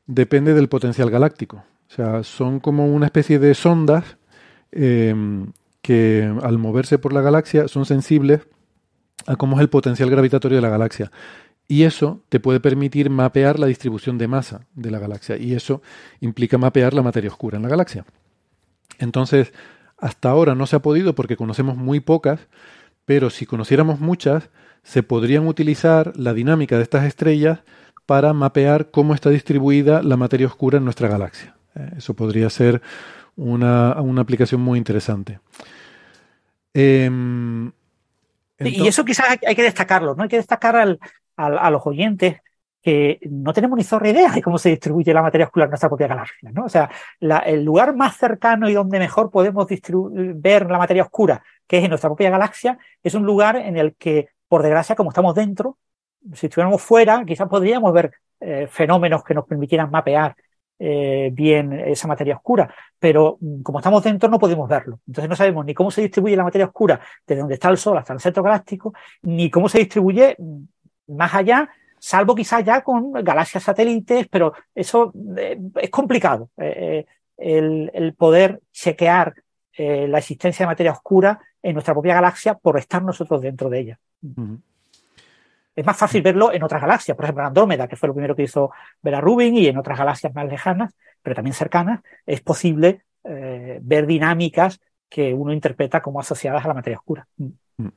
depende 0.05 0.53
del 0.53 0.69
potencial 0.69 1.09
galáctico. 1.09 1.63
O 1.89 1.93
sea, 1.93 2.23
son 2.23 2.59
como 2.59 2.87
una 2.87 3.05
especie 3.05 3.39
de 3.39 3.53
sondas 3.53 4.17
eh, 4.71 5.15
que 5.81 6.33
al 6.41 6.57
moverse 6.57 6.97
por 6.97 7.13
la 7.13 7.21
galaxia 7.21 7.67
son 7.67 7.85
sensibles 7.85 8.41
a 9.25 9.35
cómo 9.35 9.55
es 9.57 9.61
el 9.61 9.69
potencial 9.69 10.09
gravitatorio 10.09 10.57
de 10.57 10.61
la 10.61 10.69
galaxia. 10.69 11.11
Y 11.67 11.83
eso 11.83 12.21
te 12.29 12.39
puede 12.39 12.59
permitir 12.59 13.09
mapear 13.09 13.59
la 13.59 13.67
distribución 13.67 14.17
de 14.17 14.27
masa 14.27 14.65
de 14.73 14.89
la 14.89 14.99
galaxia. 14.99 15.37
Y 15.37 15.53
eso 15.53 15.81
implica 16.21 16.57
mapear 16.57 16.93
la 16.93 17.03
materia 17.03 17.29
oscura 17.29 17.57
en 17.57 17.63
la 17.63 17.69
galaxia. 17.69 18.05
Entonces, 18.99 19.53
hasta 19.97 20.29
ahora 20.29 20.55
no 20.55 20.65
se 20.65 20.77
ha 20.77 20.81
podido 20.81 21.13
porque 21.13 21.35
conocemos 21.35 21.75
muy 21.75 21.99
pocas, 21.99 22.47
pero 23.05 23.29
si 23.29 23.45
conociéramos 23.45 23.99
muchas, 23.99 24.49
se 24.83 25.03
podrían 25.03 25.47
utilizar 25.47 26.13
la 26.15 26.33
dinámica 26.33 26.77
de 26.77 26.83
estas 26.83 27.05
estrellas 27.05 27.59
para 28.07 28.33
mapear 28.33 28.89
cómo 28.89 29.13
está 29.13 29.29
distribuida 29.29 30.01
la 30.01 30.17
materia 30.17 30.47
oscura 30.47 30.79
en 30.79 30.85
nuestra 30.85 31.07
galaxia. 31.07 31.55
Eh, 31.75 31.91
eso 31.97 32.15
podría 32.15 32.49
ser 32.49 32.81
una, 33.35 34.01
una 34.01 34.21
aplicación 34.21 34.61
muy 34.61 34.79
interesante. 34.79 35.39
Em, 36.73 37.71
y 38.59 38.87
eso 38.87 39.05
quizás 39.05 39.37
hay 39.45 39.55
que 39.55 39.61
destacarlo, 39.61 40.15
¿no? 40.15 40.23
Hay 40.23 40.29
que 40.29 40.37
destacar 40.37 40.75
al, 40.75 40.99
a 41.35 41.69
los 41.69 41.85
oyentes 41.85 42.37
que 42.81 43.19
no 43.29 43.51
tenemos 43.51 43.77
ni 43.77 43.83
zorra 43.83 44.09
idea 44.09 44.31
de 44.31 44.41
cómo 44.41 44.57
se 44.57 44.69
distribuye 44.69 45.13
la 45.13 45.21
materia 45.21 45.45
oscura 45.45 45.65
en 45.65 45.71
nuestra 45.71 45.89
propia 45.89 46.07
galaxia, 46.07 46.51
¿no? 46.51 46.63
O 46.63 46.69
sea, 46.69 46.89
el 47.19 47.63
lugar 47.63 47.93
más 47.93 48.15
cercano 48.15 48.69
y 48.69 48.73
donde 48.73 48.97
mejor 48.97 49.29
podemos 49.29 49.67
ver 50.35 50.71
la 50.71 50.77
materia 50.77 51.03
oscura, 51.03 51.43
que 51.67 51.79
es 51.79 51.83
en 51.83 51.89
nuestra 51.89 52.09
propia 52.09 52.29
galaxia, 52.29 52.77
es 53.03 53.13
un 53.13 53.25
lugar 53.25 53.57
en 53.57 53.75
el 53.75 53.95
que, 53.95 54.29
por 54.47 54.63
desgracia, 54.63 54.95
como 54.95 55.09
estamos 55.09 55.35
dentro, 55.35 55.77
si 56.33 56.47
estuviéramos 56.47 56.81
fuera, 56.81 57.23
quizás 57.25 57.47
podríamos 57.47 57.93
ver 57.93 58.11
eh, 58.39 58.67
fenómenos 58.69 59.23
que 59.23 59.33
nos 59.33 59.45
permitieran 59.45 59.89
mapear 59.89 60.35
eh, 60.77 61.31
bien 61.33 61.73
esa 61.73 62.07
materia 62.07 62.35
oscura, 62.35 62.71
pero 62.99 63.37
mm, 63.41 63.63
como 63.63 63.79
estamos 63.79 64.03
dentro 64.03 64.29
no 64.29 64.37
podemos 64.37 64.69
verlo. 64.69 64.99
Entonces 65.07 65.27
no 65.27 65.35
sabemos 65.35 65.65
ni 65.65 65.73
cómo 65.73 65.89
se 65.89 66.01
distribuye 66.01 66.35
la 66.35 66.43
materia 66.43 66.67
oscura 66.67 66.99
desde 67.25 67.39
donde 67.39 67.55
está 67.55 67.69
el 67.69 67.77
Sol 67.77 67.97
hasta 67.97 68.13
el 68.13 68.19
centro 68.19 68.43
galáctico, 68.43 68.93
ni 69.23 69.49
cómo 69.49 69.67
se 69.69 69.79
distribuye 69.79 70.35
mm, 70.37 71.15
más 71.15 71.33
allá, 71.33 71.67
salvo 71.97 72.35
quizás 72.35 72.63
ya 72.63 72.81
con 72.81 73.11
galaxias 73.11 73.63
satélites, 73.63 74.27
pero 74.27 74.53
eso 74.75 75.11
eh, 75.35 75.59
es 75.75 75.89
complicado. 75.89 76.51
El, 76.55 78.13
poder 78.17 78.61
chequear 78.71 79.33
la 79.77 80.17
existencia 80.17 80.65
de 80.65 80.71
materia 80.71 80.91
oscura 80.91 81.39
en 81.61 81.73
nuestra 81.73 81.93
propia 81.93 82.15
galaxia 82.15 82.55
por 82.55 82.77
estar 82.77 83.03
nosotros 83.03 83.41
dentro 83.41 83.69
de 83.69 83.79
ella. 83.79 83.99
Es 85.77 85.85
más 85.85 85.95
fácil 85.95 86.23
verlo 86.23 86.51
en 86.51 86.63
otras 86.63 86.81
galaxias, 86.81 87.15
por 87.15 87.25
ejemplo, 87.25 87.43
en 87.43 87.49
Andrómeda, 87.49 87.87
que 87.87 87.95
fue 87.95 88.07
lo 88.07 88.15
primero 88.15 88.35
que 88.35 88.41
hizo 88.41 88.71
Vera 88.99 89.21
Rubin, 89.21 89.55
y 89.55 89.67
en 89.67 89.77
otras 89.77 89.99
galaxias 89.99 90.33
más 90.33 90.47
lejanas, 90.49 90.91
pero 91.21 91.35
también 91.35 91.53
cercanas, 91.53 92.01
es 92.25 92.41
posible 92.41 93.03
eh, 93.23 93.77
ver 93.83 94.07
dinámicas 94.07 94.79
que 95.07 95.35
uno 95.35 95.53
interpreta 95.53 96.01
como 96.01 96.19
asociadas 96.19 96.65
a 96.65 96.69
la 96.69 96.73
materia 96.73 96.97
oscura. 96.97 97.27
Mm. 97.37 97.87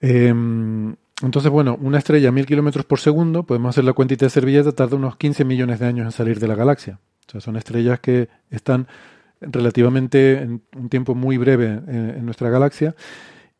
Em, 0.00 0.94
entonces, 1.22 1.50
bueno, 1.50 1.78
una 1.80 1.96
estrella 1.96 2.28
a 2.28 2.32
mil 2.32 2.44
kilómetros 2.44 2.84
por 2.84 3.00
segundo, 3.00 3.44
podemos 3.44 3.70
hacer 3.70 3.84
la 3.84 3.94
cuentita 3.94 4.26
de 4.26 4.30
servilleta, 4.30 4.72
tarda 4.72 4.96
unos 4.96 5.16
15 5.16 5.46
millones 5.46 5.78
de 5.78 5.86
años 5.86 6.04
en 6.04 6.12
salir 6.12 6.38
de 6.38 6.48
la 6.48 6.54
galaxia. 6.54 7.00
O 7.28 7.30
sea, 7.30 7.40
son 7.40 7.56
estrellas 7.56 7.98
que 8.00 8.28
están 8.50 8.88
relativamente 9.40 10.42
en 10.42 10.62
un 10.76 10.90
tiempo 10.90 11.14
muy 11.14 11.38
breve 11.38 11.80
en 11.86 12.26
nuestra 12.26 12.50
galaxia. 12.50 12.94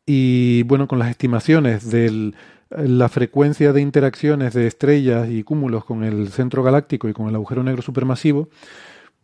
Y 0.05 0.63
bueno, 0.65 0.87
con 0.89 0.99
las 0.99 1.09
estimaciones 1.09 1.91
del 1.91 2.35
la 2.71 3.09
frecuencia 3.09 3.73
de 3.73 3.81
interacciones 3.81 4.55
de 4.55 4.67
estrellas 4.67 5.29
y 5.31 5.43
cúmulos 5.43 5.85
con 5.85 6.05
el 6.05 6.29
centro 6.29 6.63
galáctico 6.63 7.09
y 7.09 7.13
con 7.13 7.29
el 7.29 7.35
agujero 7.35 7.63
negro 7.63 7.83
supermasivo, 7.83 8.49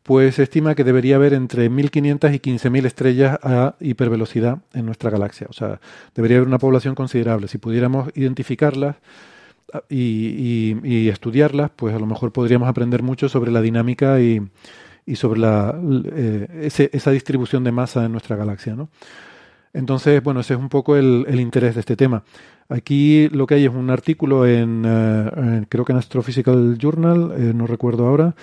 pues 0.03 0.35
se 0.35 0.43
estima 0.43 0.75
que 0.75 0.85
debería 0.85 1.17
haber 1.17 1.33
entre 1.33 1.71
1.500 1.71 2.35
y 2.35 2.39
15.000 2.39 2.87
estrellas 2.87 3.39
a 3.43 3.75
hipervelocidad 3.81 4.59
en 4.75 4.87
nuestra 4.87 5.11
galaxia. 5.11 5.47
O 5.49 5.55
sea, 5.55 5.81
debería 6.15 6.37
haber 6.37 6.49
una 6.49 6.59
población 6.59 6.95
considerable. 6.95 7.49
Si 7.49 7.57
pudiéramos 7.59 8.11
identificarlas 8.15 8.97
ah, 9.73 9.83
y, 9.89 11.09
estudiarlas, 11.09 11.71
pues 11.75 11.95
a 11.95 11.99
lo 11.99 12.07
mejor 12.07 12.33
podríamos 12.33 12.69
aprender 12.69 13.03
mucho 13.03 13.31
sobre 13.31 13.51
la 13.51 13.63
dinámica 13.63 14.21
y, 14.21 14.43
sobre 15.15 15.41
la, 15.41 15.75
eh, 16.13 16.71
esa 16.93 17.11
distribución 17.11 17.65
de 17.65 17.73
masa 17.73 18.05
en 18.05 18.13
nuestra 18.13 18.37
galaxia. 18.37 18.75
¿no? 18.75 18.91
Entonces, 19.75 20.23
bueno, 20.23 20.41
ese 20.41 20.55
es 20.55 20.61
un 20.61 20.69
poco 20.69 20.97
el, 20.97 21.27
interés 21.39 21.75
de 21.75 21.81
este 21.81 21.97
tema. 21.97 22.25
Aquí 22.69 23.29
lo 23.29 23.47
que 23.47 23.57
hay 23.57 23.65
es 23.67 23.75
un 23.75 23.91
artículo 23.91 24.47
en, 24.47 24.85
eh, 24.87 25.67
creo 25.69 25.85
que 25.85 25.93
en 25.93 25.99
Astrophysical 25.99 26.79
Journal, 26.79 27.35
eh, 27.37 27.53
no 27.55 27.67
recuerdo 27.67 28.07
ahora, 28.07 28.35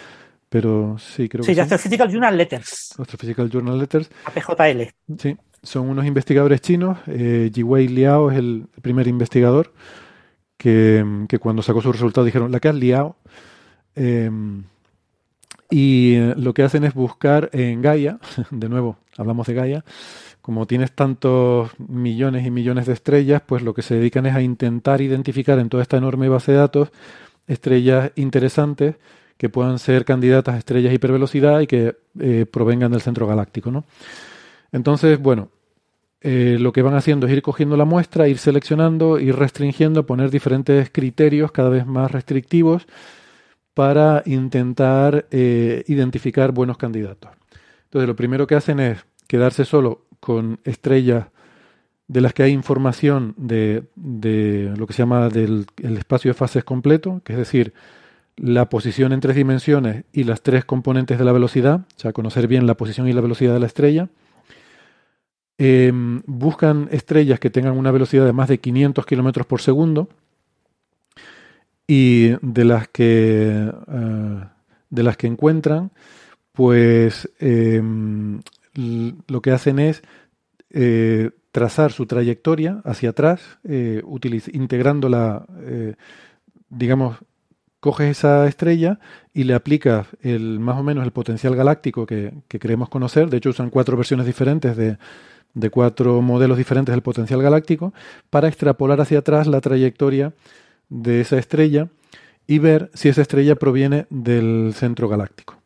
pero 0.50 0.98
sí, 1.00 1.30
creo 1.30 1.44
sí, 1.44 1.56
que 1.56 1.62
Astrophysical 1.62 2.12
Journal 2.12 2.38
Letters. 2.38 2.94
Astrophysical 3.00 3.50
Journal 3.50 3.80
Letters. 3.80 4.12
APJL. 4.26 4.90
Sí, 5.18 5.38
son 5.64 5.90
unos 5.90 6.06
investigadores 6.06 6.62
chinos. 6.62 6.98
Eh, 7.08 7.50
Jiwei 7.54 7.88
Liao 7.88 8.30
es 8.30 8.38
el 8.38 8.68
primer 8.82 9.08
investigador 9.08 9.74
que, 10.58 11.40
cuando 11.40 11.64
sacó 11.64 11.82
su 11.82 11.92
resultado 11.92 12.26
dijeron, 12.26 12.52
la 12.52 12.60
que 12.60 12.68
has 12.68 12.76
liado. 12.76 13.16
Em, 13.96 14.64
y 15.70 16.16
eh, 16.16 16.34
lo 16.38 16.54
que 16.54 16.64
hacen 16.64 16.84
es 16.84 16.94
buscar 16.94 17.50
en 17.54 17.82
Gaia, 17.82 18.20
de 18.52 18.70
nuevo, 18.70 18.98
hablamos 19.18 19.48
de 19.48 19.54
Gaia, 19.54 19.86
como 20.42 20.66
tienes 20.66 20.92
tantos 20.92 21.72
millones 21.78 22.46
y 22.46 22.52
millones 22.52 22.88
de 22.88 22.94
estrellas, 22.94 23.42
pues 23.46 23.62
lo 23.62 23.74
que 23.74 23.82
se 23.82 23.96
dedican 23.96 24.26
es 24.26 24.36
a 24.36 24.42
intentar 24.42 25.02
identificar 25.02 25.60
en 25.60 25.70
toda 25.70 25.84
esta 25.84 25.98
enorme 25.98 26.30
base 26.30 26.54
de 26.54 26.58
datos 26.58 26.92
estrellas 27.48 28.12
interesantes 28.16 28.96
que 29.38 29.50
puedan 29.50 29.80
ser 29.80 30.06
candidatas 30.06 30.56
a 30.56 30.58
estrellas 30.58 30.94
hipervelocidad 30.94 31.62
y 31.62 31.68
que 31.68 31.96
eh, 32.20 32.46
provengan 32.46 32.92
del 32.92 33.02
centro 33.02 33.28
galáctico. 33.28 33.72
¿no? 33.72 33.86
Entonces, 34.72 35.20
bueno, 35.20 35.50
eh, 36.22 36.58
lo 36.60 36.72
que 36.72 36.84
van 36.84 36.94
haciendo 36.94 37.26
es 37.26 37.34
ir 37.34 37.42
cogiendo 37.42 37.76
la 37.76 37.86
muestra, 37.86 38.28
ir 38.28 38.38
seleccionando, 38.38 39.20
ir 39.20 39.36
restringiendo, 39.36 40.06
poner 40.06 40.30
diferentes 40.30 40.92
criterios 40.92 41.52
cada 41.52 41.70
vez 41.70 41.86
más 41.86 42.12
restrictivos 42.12 42.86
para 43.74 44.22
intentar 44.26 45.26
eh, 45.32 45.84
identificar 45.88 46.52
buenos 46.52 46.78
candidatos. 46.78 47.32
Entonces, 47.86 48.08
lo 48.08 48.16
primero 48.16 48.46
que 48.46 48.56
hacen 48.56 48.80
es 48.80 49.04
quedarse 49.28 49.66
solo 49.66 50.06
con 50.22 50.60
estrellas 50.64 51.28
de 52.08 52.22
las 52.22 52.34
que 52.34 52.44
hay 52.44 52.52
información 52.52 53.34
de, 53.38 53.84
lo 54.78 54.88
que 54.88 54.94
se 54.94 55.00
llama 55.00 55.28
del 55.30 55.66
el 55.82 55.98
espacio 55.98 56.30
de 56.30 56.34
fases 56.34 56.64
completo, 56.64 57.22
que 57.26 57.34
es 57.34 57.40
decir, 57.40 57.74
la 58.38 58.70
posición 58.70 59.14
en 59.14 59.20
tres 59.20 59.36
dimensiones 59.36 60.04
y 60.14 60.24
las 60.24 60.42
tres 60.42 60.64
componentes 60.66 61.18
de 61.18 61.26
la 61.26 61.32
velocidad, 61.32 61.82
o 61.82 62.00
sea, 62.00 62.14
conocer 62.14 62.48
bien 62.48 62.68
la 62.68 62.76
posición 62.76 63.08
y 63.08 63.14
la 63.14 63.22
velocidad 63.22 63.54
de 63.54 63.60
la 63.60 63.66
estrella. 63.66 64.10
Em, 65.58 66.22
buscan 66.26 66.90
estrellas 66.92 67.40
que 67.40 67.50
tengan 67.50 67.78
una 67.78 67.92
velocidad 67.92 68.26
de 68.26 68.34
más 68.34 68.50
de 68.50 68.60
500 68.60 69.06
kilómetros 69.06 69.46
por 69.46 69.62
segundo 69.62 70.10
y 71.88 72.32
de 72.42 72.66
las 72.66 72.88
que, 72.88 73.72
eh, 73.88 74.46
de 74.90 75.04
las 75.04 75.18
que 75.18 75.28
encuentran, 75.28 75.92
pues 76.52 77.30
em, 77.40 78.42
lo 78.74 79.42
que 79.42 79.52
hacen 79.52 79.80
es 79.80 80.02
eh, 80.70 81.32
trazar 81.52 81.92
su 81.92 82.06
trayectoria 82.06 82.82
hacia 82.86 83.10
atrás, 83.10 83.42
eh, 83.64 84.02
integrando 84.54 85.10
la, 85.10 85.46
digamos, 86.70 87.18
coges 87.80 88.18
esa 88.18 88.48
estrella 88.48 89.00
y 89.34 89.44
le 89.44 89.56
aplicas 89.56 90.08
el, 90.22 90.60
más 90.60 90.78
o 90.78 90.84
menos 90.84 91.04
el 91.04 91.12
potencial 91.12 91.56
galáctico 91.56 92.06
que, 92.06 92.34
que 92.48 92.60
queremos 92.60 92.90
conocer. 92.90 93.30
De 93.30 93.38
hecho, 93.38 93.50
usan 93.50 93.70
cuatro 93.70 93.98
versiones 93.98 94.26
diferentes 94.26 94.78
de 94.78 95.70
cuatro 95.70 96.22
modelos 96.22 96.58
diferentes 96.58 96.94
del 96.94 97.02
potencial 97.02 97.42
galáctico 97.42 97.94
para 98.30 98.48
extrapolar 98.48 99.02
hacia 99.02 99.20
atrás 99.20 99.48
la 99.48 99.62
trayectoria 99.62 100.34
de 100.90 101.22
esa 101.22 101.38
estrella 101.38 101.90
y 102.48 102.60
ver 102.60 102.92
si 102.94 103.10
esa 103.10 103.22
estrella 103.22 103.56
proviene 103.56 104.06
del 104.10 104.74
centro 104.76 105.08
galáctico. 105.08 105.61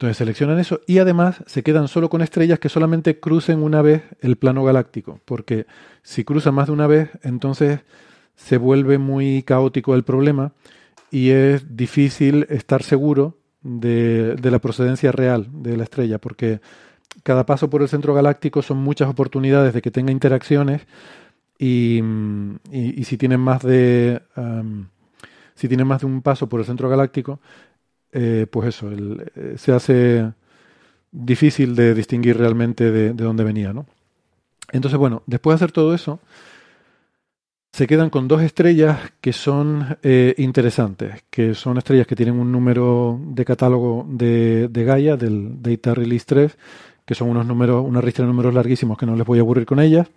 Entonces 0.00 0.16
seleccionan 0.16 0.58
eso 0.58 0.80
y 0.86 0.96
además 0.96 1.44
se 1.44 1.62
quedan 1.62 1.86
solo 1.86 2.08
con 2.08 2.22
estrellas 2.22 2.58
que 2.58 2.70
solamente 2.70 3.20
crucen 3.20 3.62
una 3.62 3.82
vez 3.82 4.02
el 4.22 4.36
plano 4.36 4.64
galáctico, 4.64 5.20
porque 5.26 5.66
si 6.02 6.24
cruzan 6.24 6.54
más 6.54 6.68
de 6.68 6.72
una 6.72 6.86
vez, 6.86 7.10
entonces 7.22 7.80
se 8.34 8.56
vuelve 8.56 8.96
muy 8.96 9.42
caótico 9.42 9.94
el 9.94 10.02
problema 10.02 10.54
y 11.10 11.28
es 11.28 11.76
difícil 11.76 12.46
estar 12.48 12.82
seguro 12.82 13.36
de, 13.60 14.38
la 14.42 14.58
procedencia 14.58 15.12
real 15.12 15.48
de 15.52 15.76
la 15.76 15.84
estrella, 15.84 16.18
porque 16.18 16.62
cada 17.22 17.44
paso 17.44 17.68
por 17.68 17.82
el 17.82 17.88
centro 17.90 18.14
galáctico 18.14 18.62
son 18.62 18.78
muchas 18.78 19.10
oportunidades 19.10 19.74
de 19.74 19.82
que 19.82 19.90
tenga 19.90 20.12
interacciones 20.12 20.80
y, 21.58 22.00
si 23.04 23.18
tienen 23.18 23.40
más 23.40 23.62
de 23.62 24.22
si 25.56 25.68
tienen 25.68 25.86
más 25.86 26.00
de 26.00 26.06
un 26.06 26.22
paso 26.22 26.48
por 26.48 26.60
el 26.60 26.64
centro 26.64 26.88
galáctico, 26.88 27.38
eh, 28.12 28.46
pues 28.50 28.68
eso, 28.68 28.90
eh, 28.92 29.54
se 29.56 29.72
hace 29.72 30.32
difícil 31.12 31.74
de 31.74 31.94
distinguir 31.94 32.36
realmente 32.38 32.90
de, 32.90 33.12
de 33.12 33.24
dónde 33.24 33.44
venía, 33.44 33.72
¿no? 33.72 33.86
Entonces, 34.72 34.98
bueno, 34.98 35.22
después 35.26 35.52
de 35.52 35.64
hacer 35.64 35.72
todo 35.72 35.94
eso, 35.94 36.20
se 37.72 37.86
quedan 37.86 38.10
con 38.10 38.28
dos 38.28 38.42
estrellas 38.42 38.98
que 39.20 39.32
son 39.32 39.96
eh, 40.02 40.34
interesantes, 40.38 41.24
que 41.30 41.54
son 41.54 41.78
estrellas 41.78 42.06
que 42.06 42.16
tienen 42.16 42.38
un 42.38 42.50
número 42.50 43.18
de 43.22 43.44
catálogo 43.44 44.06
de, 44.08 44.68
de, 44.68 44.84
Gaia, 44.84 45.16
del 45.16 45.62
Data 45.62 45.94
Release 45.94 46.24
3, 46.26 46.58
que 47.04 47.14
son 47.14 47.28
unos 47.28 47.46
números, 47.46 47.84
una 47.86 48.00
ristra 48.00 48.24
de 48.24 48.32
números 48.32 48.54
larguísimos 48.54 48.98
que 48.98 49.06
no 49.06 49.16
les 49.16 49.26
voy 49.26 49.38
a 49.38 49.42
aburrir 49.42 49.66
con 49.66 49.80
ellas, 49.80 50.08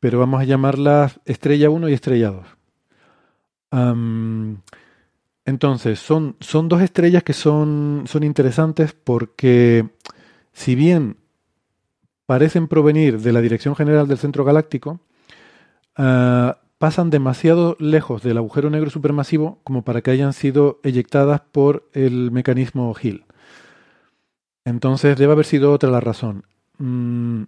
pero 0.00 0.18
vamos 0.18 0.40
a 0.40 0.44
llamarlas 0.44 1.20
estrella 1.24 1.68
1 1.70 1.88
y 1.88 1.92
estrella 1.92 2.30
2. 2.30 2.46
Entonces, 5.44 5.98
son, 5.98 6.36
son 6.40 6.68
dos 6.68 6.82
estrellas 6.82 7.22
que 7.22 7.32
son, 7.32 8.04
son 8.06 8.22
interesantes 8.22 8.92
porque 8.92 9.88
si 10.52 10.74
bien 10.74 11.16
parecen 12.26 12.68
provenir 12.68 13.20
de 13.20 13.32
la 13.32 13.40
dirección 13.40 13.74
general 13.74 14.06
del 14.08 14.18
centro 14.18 14.44
galáctico, 14.44 15.00
Ah, 15.96 16.58
pasan 16.78 17.10
demasiado 17.10 17.76
lejos 17.78 18.22
del 18.22 18.38
agujero 18.38 18.70
negro 18.70 18.90
supermasivo 18.90 19.60
como 19.62 19.82
para 19.82 20.00
que 20.00 20.10
hayan 20.10 20.32
sido 20.32 20.80
eyectadas 20.82 21.40
por 21.40 21.88
el 21.92 22.30
mecanismo 22.30 22.94
Hill. 23.00 23.24
Entonces 24.64 25.16
debe 25.16 25.32
haber 25.32 25.44
sido 25.44 25.72
otra 25.72 25.90
la 25.90 26.00
razón. 26.00 26.44
Mm, 26.78 27.44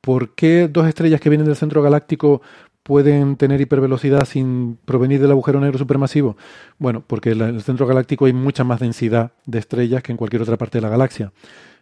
¿Por 0.00 0.34
qué 0.34 0.68
dos 0.68 0.86
estrellas 0.88 1.20
que 1.20 1.28
vienen 1.28 1.46
del 1.46 1.56
centro 1.56 1.82
galáctico 1.82 2.40
pueden 2.88 3.36
tener 3.36 3.60
hipervelocidad 3.60 4.24
sin 4.24 4.78
provenir 4.86 5.20
del 5.20 5.30
agujero 5.30 5.60
negro 5.60 5.76
supermasivo? 5.76 6.38
Bueno, 6.78 7.04
porque 7.06 7.32
en 7.32 7.42
el 7.42 7.60
centro 7.60 7.86
galáctico 7.86 8.24
hay 8.24 8.32
mucha 8.32 8.64
más 8.64 8.80
densidad 8.80 9.32
de 9.44 9.58
estrellas 9.58 10.02
que 10.02 10.10
en 10.10 10.16
cualquier 10.16 10.40
otra 10.40 10.56
parte 10.56 10.78
de 10.78 10.82
la 10.82 10.88
galaxia. 10.88 11.30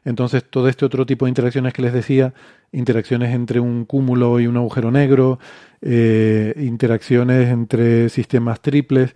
Entonces, 0.04 0.42
todo 0.42 0.68
este 0.68 0.84
otro 0.84 1.06
tipo 1.06 1.24
de 1.24 1.28
interacciones 1.28 1.72
que 1.72 1.82
les 1.82 1.92
decía, 1.92 2.34
interacciones 2.72 3.32
entre 3.32 3.60
un 3.60 3.84
cúmulo 3.84 4.40
y 4.40 4.48
un 4.48 4.56
agujero 4.56 4.90
negro, 4.90 5.38
eh, 5.80 6.52
interacciones 6.56 7.50
entre 7.50 8.08
sistemas 8.08 8.60
triples, 8.60 9.14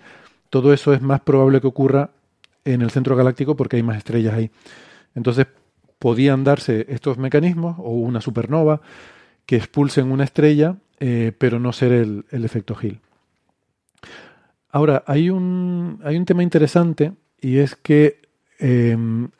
todo 0.48 0.72
eso 0.72 0.94
es 0.94 1.02
más 1.02 1.20
probable 1.22 1.60
que 1.60 1.66
ocurra 1.66 2.10
en 2.64 2.82
el 2.82 2.90
centro 2.90 3.16
galáctico 3.16 3.56
porque 3.56 3.76
hay 3.76 3.82
más 3.82 3.96
estrellas 3.96 4.34
ahí. 4.34 4.52
Entonces, 5.16 5.48
podían 5.98 6.44
darse 6.44 6.86
estos 6.88 7.18
mecanismos 7.18 7.74
o 7.78 7.90
una 7.90 8.20
supernova 8.20 8.80
que 9.44 9.56
expulsen 9.56 10.12
una 10.12 10.22
estrella, 10.22 10.76
eh, 11.00 11.32
pero 11.36 11.58
no 11.58 11.72
ser 11.72 11.92
el, 11.92 12.24
efecto 12.30 12.76
Hill. 12.80 13.00
Ahora, 14.68 15.02
hay 15.06 15.30
un, 15.30 15.98
hay 16.04 16.16
un 16.16 16.26
tema 16.26 16.42
interesante 16.42 17.12
y 17.40 17.58
es 17.58 17.74
que 17.74 18.20
em, 18.58 19.30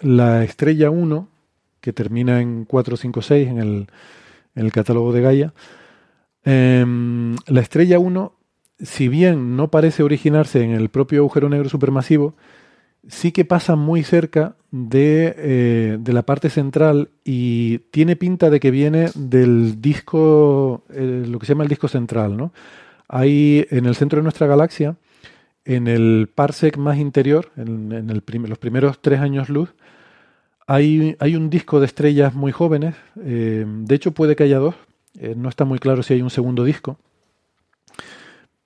la 0.00 0.42
estrella 0.42 0.90
1, 0.90 1.28
que 1.80 1.92
termina 1.92 2.40
en 2.40 2.64
456 2.64 3.48
en 3.48 3.58
el, 3.58 3.86
en 4.54 4.64
el 4.64 4.72
catálogo 4.72 5.12
de 5.12 5.20
Gaia, 5.20 5.54
em, 6.42 7.36
la 7.46 7.60
estrella 7.60 7.98
1, 7.98 8.34
si 8.80 9.08
bien 9.08 9.56
no 9.56 9.70
parece 9.70 10.02
originarse 10.02 10.62
en 10.62 10.70
el 10.70 10.88
propio 10.88 11.20
agujero 11.20 11.50
negro 11.50 11.68
supermasivo, 11.68 12.34
sí 13.06 13.30
que 13.30 13.44
pasa 13.44 13.76
muy 13.76 14.02
cerca 14.02 14.56
de, 14.70 15.34
eh, 15.36 15.98
de, 16.00 16.12
la 16.12 16.22
parte 16.22 16.50
central 16.50 17.10
y 17.24 17.78
tiene 17.90 18.16
pinta 18.16 18.50
de 18.50 18.60
que 18.60 18.70
viene 18.70 19.10
del 19.14 19.80
disco, 19.80 20.84
lo 20.88 21.38
que 21.38 21.46
se 21.46 21.52
llama 21.52 21.64
el 21.64 21.68
disco 21.68 21.88
central. 21.88 22.36
¿no? 22.36 22.52
Hay 23.08 23.66
en 23.70 23.86
el 23.86 23.96
centro 23.96 24.18
de 24.18 24.22
nuestra 24.22 24.46
galaxia, 24.46 24.96
en 25.64 25.88
el 25.88 26.28
parsec 26.34 26.76
más 26.76 26.98
interior, 26.98 27.50
en, 27.56 27.92
en 27.92 28.10
el 28.10 28.22
los 28.48 28.58
primeros 28.58 29.00
tres 29.00 29.20
años 29.20 29.48
luz, 29.48 29.74
hay, 30.66 31.16
hay, 31.18 31.34
un 31.34 31.50
disco 31.50 31.80
de 31.80 31.86
estrellas 31.86 32.34
muy 32.34 32.52
jóvenes, 32.52 32.94
eh, 33.24 33.64
de 33.66 33.94
hecho 33.94 34.12
puede 34.12 34.36
que 34.36 34.44
haya 34.44 34.58
dos, 34.58 34.76
eh, 35.18 35.34
no 35.36 35.48
está 35.48 35.64
muy 35.64 35.80
claro 35.80 36.04
si 36.04 36.14
hay 36.14 36.22
un 36.22 36.30
segundo 36.30 36.62
disco, 36.62 36.96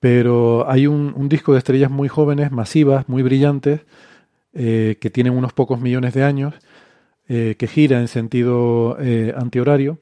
pero 0.01 0.69
hay 0.71 0.87
un, 0.87 1.15
un 1.17 1.31
disco 1.31 1.53
de 1.53 1.59
estrellas 1.59 1.91
muy 1.91 2.09
jóvenes, 2.09 2.53
masivas, 2.53 3.09
muy 3.09 3.23
brillantes, 3.23 3.81
eh, 4.55 4.97
que 5.01 5.11
tienen 5.11 5.37
unos 5.37 5.53
pocos 5.53 5.81
millones 5.81 6.15
de 6.15 6.25
años, 6.25 6.55
que 7.27 7.69
gira 7.73 8.01
en 8.01 8.09
sentido 8.09 8.99
antihorario 9.35 9.99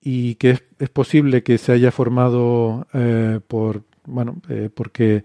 y 0.00 0.36
que 0.36 0.50
es, 0.50 0.62
es, 0.78 0.88
posible 0.90 1.42
que 1.42 1.58
se 1.58 1.72
haya 1.72 1.90
formado 1.90 2.86
por, 3.48 3.82
bueno, 4.04 4.40
porque 4.74 5.24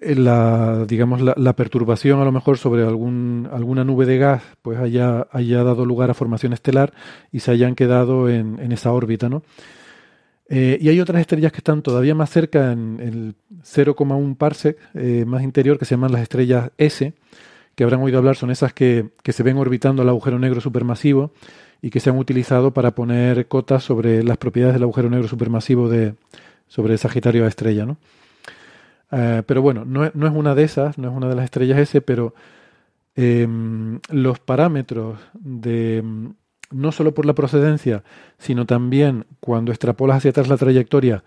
la, 0.00 0.84
digamos, 0.86 1.20
la, 1.20 1.56
perturbación 1.56 2.20
a 2.20 2.24
lo 2.24 2.32
mejor 2.32 2.58
sobre 2.58 2.82
algún, 2.82 3.48
alguna 3.52 3.84
nube 3.84 4.06
de 4.06 4.18
gas 4.18 4.42
pues 4.62 4.78
haya, 4.78 5.26
haya 5.30 5.62
dado 5.62 5.86
lugar 5.86 6.10
a 6.10 6.14
formación 6.14 6.52
estelar 6.52 6.92
y 7.32 7.40
se 7.40 7.52
hayan 7.52 7.74
quedado 7.74 8.28
en, 8.28 8.58
en 8.60 8.72
esa 8.72 8.92
órbita, 8.92 9.28
¿no? 9.28 9.42
Eh, 10.48 10.78
y 10.80 10.88
hay 10.88 11.00
otras 11.00 11.20
estrellas 11.20 11.52
que 11.52 11.58
están 11.58 11.82
todavía 11.82 12.14
más 12.14 12.30
cerca, 12.30 12.72
en 12.72 13.00
el 13.00 13.34
0,1 13.62 14.36
parsec 14.36 14.78
eh, 14.94 15.24
más 15.26 15.42
interior, 15.42 15.78
que 15.78 15.84
se 15.84 15.94
llaman 15.94 16.12
las 16.12 16.22
estrellas 16.22 16.70
S, 16.76 17.14
que 17.74 17.84
habrán 17.84 18.02
oído 18.02 18.18
hablar, 18.18 18.36
son 18.36 18.50
esas 18.50 18.72
que, 18.72 19.10
que 19.22 19.32
se 19.32 19.42
ven 19.42 19.56
orbitando 19.56 20.02
el 20.02 20.08
agujero 20.08 20.38
negro 20.38 20.60
supermasivo 20.60 21.32
y 21.80 21.90
que 21.90 22.00
se 22.00 22.10
han 22.10 22.18
utilizado 22.18 22.72
para 22.72 22.94
poner 22.94 23.48
cotas 23.48 23.84
sobre 23.84 24.22
las 24.22 24.36
propiedades 24.36 24.74
del 24.74 24.84
agujero 24.84 25.10
negro 25.10 25.28
supermasivo 25.28 25.88
de 25.88 26.14
sobre 26.68 26.98
Sagitario 26.98 27.44
a 27.44 27.48
estrella, 27.48 27.86
¿no? 27.86 27.98
Eh, 29.12 29.42
pero 29.46 29.62
bueno, 29.62 29.84
no, 29.84 30.10
no, 30.14 30.26
es 30.26 30.32
una 30.32 30.54
de 30.54 30.64
esas, 30.64 30.98
no 30.98 31.08
es 31.08 31.14
una 31.14 31.28
de 31.28 31.36
las 31.36 31.44
estrellas 31.44 31.78
S, 31.78 32.00
pero 32.00 32.34
em, 33.14 34.00
los 34.08 34.40
parámetros 34.40 35.20
de 35.34 36.02
no 36.74 36.92
solo 36.92 37.14
por 37.14 37.24
la 37.24 37.34
procedencia, 37.34 38.02
sino 38.38 38.66
también 38.66 39.26
cuando 39.40 39.70
extrapolas 39.70 40.18
hacia 40.18 40.30
atrás 40.30 40.48
la 40.48 40.56
trayectoria, 40.56 41.22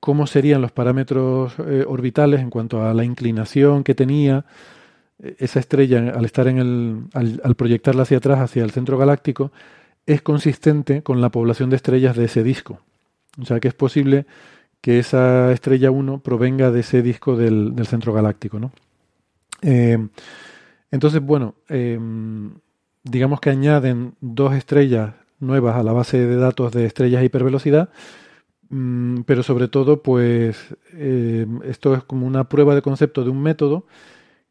cómo 0.00 0.26
serían 0.26 0.62
los 0.62 0.72
parámetros 0.72 1.54
eh, 1.58 1.84
orbitales 1.86 2.40
en 2.40 2.50
cuanto 2.50 2.82
a 2.84 2.94
la 2.94 3.04
inclinación 3.04 3.84
que 3.84 3.94
tenía 3.94 4.44
eh, 5.18 5.36
esa 5.38 5.60
estrella 5.60 6.12
al 6.14 6.24
estar 6.24 6.48
en 6.48 6.58
el, 6.58 7.04
al, 7.12 7.54
proyectarla 7.56 8.02
hacia 8.02 8.18
atrás, 8.18 8.40
hacia 8.40 8.64
el 8.64 8.70
centro 8.70 8.98
galáctico, 8.98 9.52
es 10.06 10.22
consistente 10.22 11.02
con 11.02 11.20
la 11.20 11.30
población 11.30 11.70
de 11.70 11.76
estrellas 11.76 12.16
de 12.16 12.24
ese 12.24 12.42
disco. 12.42 12.80
O 13.40 13.44
sea 13.44 13.60
que 13.60 13.68
es 13.68 13.74
posible 13.74 14.26
que 14.80 14.98
esa 14.98 15.52
estrella 15.52 15.90
1 15.90 16.20
provenga 16.20 16.70
de 16.70 16.80
ese 16.80 17.02
disco 17.02 17.36
del, 17.36 17.74
centro 17.86 18.12
galáctico. 18.12 18.58
¿no? 18.58 18.72
Eh, 19.60 19.98
entonces, 20.90 21.20
bueno, 21.20 21.56
digamos 23.10 23.40
que 23.40 23.50
añaden 23.50 24.14
dos 24.20 24.54
estrellas 24.54 25.14
nuevas 25.38 25.76
a 25.76 25.82
la 25.82 25.92
base 25.92 26.18
de 26.18 26.36
datos 26.36 26.72
de 26.72 26.86
estrellas 26.86 27.24
hipervelocidad 27.24 27.90
Mm, 28.68 29.22
pero 29.22 29.42
sobre 29.42 29.68
todo, 29.68 30.02
pues 30.02 30.74
eh, 30.92 31.46
esto 31.64 31.94
es 31.94 32.04
como 32.04 32.26
una 32.26 32.48
prueba 32.48 32.74
de 32.74 32.82
concepto 32.82 33.24
de 33.24 33.30
un 33.30 33.42
método 33.42 33.86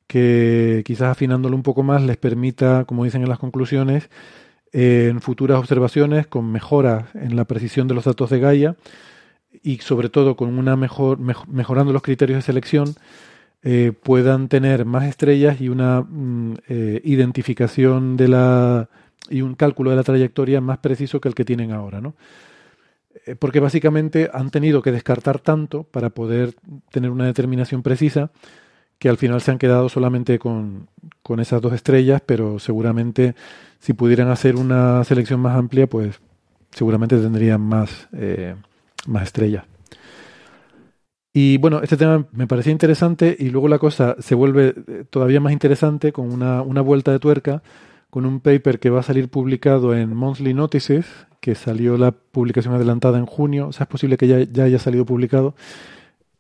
que 0.08 0.84
quizás 0.86 1.10
afinándolo 1.10 1.56
un 1.56 1.64
poco 1.64 1.84
más 1.84 2.04
les 2.04 2.18
permita, 2.18 2.86
como 2.86 3.06
dicen 3.06 3.24
en 3.24 3.30
las 3.30 3.40
conclusiones, 3.40 4.10
en 4.74 5.22
futuras 5.22 5.60
observaciones 5.60 6.28
con 6.28 6.52
mejoras 6.52 7.14
en 7.16 7.36
la 7.36 7.46
precisión 7.46 7.88
de 7.88 7.96
los 7.96 8.06
datos 8.06 8.30
de 8.30 8.40
Gaia 8.40 8.78
y 9.64 9.78
sobre 9.80 10.10
todo 10.10 10.36
con 10.38 10.58
una 10.60 10.76
mejor 10.78 11.20
mejorando 11.20 11.94
los 11.94 12.02
criterios 12.04 12.38
de 12.40 12.42
selección 12.44 12.96
eh, 13.66 13.92
puedan 13.92 14.48
tener 14.48 14.86
más 14.86 15.06
estrellas 15.06 15.60
y 15.60 15.70
una 15.70 16.02
mm, 16.02 16.54
eh, 16.70 17.02
identificación 17.04 18.16
de 18.16 18.28
la 18.28 18.90
y 19.28 19.42
un 19.42 19.56
cálculo 19.56 19.90
de 19.90 19.96
la 19.96 20.04
trayectoria 20.04 20.62
más 20.62 20.78
preciso 20.78 21.20
que 21.20 21.28
el 21.28 21.36
que 21.36 21.46
tienen 21.46 21.72
ahora, 21.72 22.00
¿no? 22.00 22.14
Eh, 23.26 23.36
porque 23.36 23.60
básicamente 23.60 24.30
han 24.32 24.52
tenido 24.52 24.84
que 24.84 24.92
descartar 24.92 25.40
tanto 25.40 25.84
para 25.84 26.12
poder 26.12 26.54
tener 26.92 27.10
una 27.10 27.26
determinación 27.26 27.82
precisa 27.82 28.32
que 29.00 29.10
al 29.10 29.18
final 29.18 29.42
se 29.42 29.52
han 29.52 29.58
quedado 29.58 29.90
solamente 29.90 30.38
con, 30.38 30.88
esas 31.40 31.60
dos 31.60 31.74
estrellas, 31.74 32.22
pero 32.26 32.60
seguramente 32.60 33.36
si 33.80 33.94
pudieran 33.94 34.30
hacer 34.30 34.56
una 34.56 35.04
selección 35.04 35.40
más 35.40 35.58
amplia, 35.58 35.88
pues 35.88 36.22
seguramente 36.72 37.18
tendrían 37.18 37.62
más, 37.62 38.08
eh, 38.14 38.56
más 39.08 39.24
estrellas. 39.24 39.66
Y 41.38 41.58
bueno, 41.58 41.82
este 41.84 41.98
tema 41.98 42.26
me 42.32 42.48
parecía 42.48 42.72
interesante 42.72 43.36
y 43.38 43.50
luego 43.50 43.68
la 43.68 43.78
cosa 43.78 44.16
se 44.20 44.36
vuelve 44.36 44.74
eh, 44.88 45.04
todavía 45.10 45.42
más 45.42 45.52
interesante 45.52 46.14
con 46.14 46.32
una, 46.32 46.62
una 46.62 46.80
vuelta 46.80 47.12
de 47.12 47.20
tuerca, 47.20 47.62
con 48.10 48.26
un 48.26 48.40
paper 48.40 48.80
que 48.80 48.90
va 48.90 49.02
a 49.02 49.04
salir 49.04 49.28
publicado 49.28 49.94
en 49.94 50.16
Monthly 50.16 50.54
Notices, 50.54 51.06
que 51.42 51.54
salió 51.54 51.98
la 51.98 52.12
publicación 52.12 52.74
adelantada 52.74 53.18
en 53.18 53.26
junio, 53.26 53.68
o 53.68 53.74
sea, 53.74 53.84
es 53.84 53.90
posible 53.90 54.16
que 54.16 54.30
ya, 54.30 54.64
haya 54.64 54.80
salido 54.80 55.06
publicado. 55.06 55.56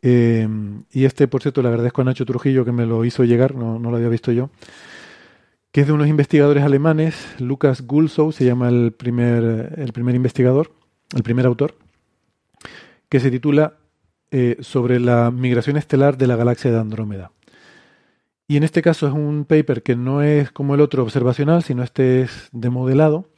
Eh, 0.01 0.47
y 0.93 1.03
este, 1.03 1.27
por 1.27 1.41
cierto, 1.41 1.61
le 1.61 1.67
agradezco 1.67 1.99
a 1.99 2.05
Nacho 2.05 2.25
Trujillo 2.25 2.63
que 2.63 2.71
me 2.71 2.85
lo 2.85 3.03
hizo 3.03 3.25
llegar, 3.25 3.53
no, 3.53 3.77
lo 3.77 3.97
había 3.97 4.07
visto 4.07 4.31
yo, 4.31 4.49
que 5.73 5.81
es 5.81 5.87
de 5.87 5.91
unos 5.91 6.07
investigadores 6.07 6.63
alemanes, 6.63 7.35
Lucas 7.39 7.81
Gulsow 7.85 8.31
se 8.31 8.45
llama 8.45 8.69
el 8.69 8.93
primer, 8.93 9.73
el 9.75 9.91
primer 9.91 10.15
investigador, 10.15 10.71
el 11.13 11.23
primer 11.23 11.45
autor, 11.47 11.75
que 13.09 13.19
se 13.19 13.29
titula 13.29 13.73
eh, 14.37 14.57
Sobre 14.59 14.99
la 14.99 15.31
migración 15.31 15.77
estelar 15.77 16.17
de 16.17 16.27
la 16.27 16.35
galaxia 16.35 16.69
de 16.69 16.77
Andrómeda. 16.77 17.31
Y 18.49 18.57
en 18.57 18.63
este 18.63 18.81
caso 18.81 19.07
es 19.07 19.13
un 19.13 19.45
paper 19.45 19.81
que 19.81 19.95
no 19.95 20.21
es 20.21 20.51
como 20.51 20.75
el 20.75 20.81
otro 20.81 21.03
observacional, 21.03 21.63
sino 21.63 21.83
este 21.83 22.21
es 22.21 22.49
de 22.51 22.69
modelado 22.69 23.29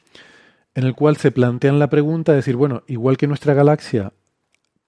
en 0.74 0.82
el 0.82 0.96
cual 0.96 1.16
se 1.16 1.30
plantean 1.30 1.78
la 1.78 1.88
pregunta 1.88 2.32
de 2.32 2.36
decir, 2.36 2.56
bueno, 2.56 2.82
igual 2.88 3.16
que 3.16 3.28
nuestra 3.28 3.54
galaxia 3.54 4.12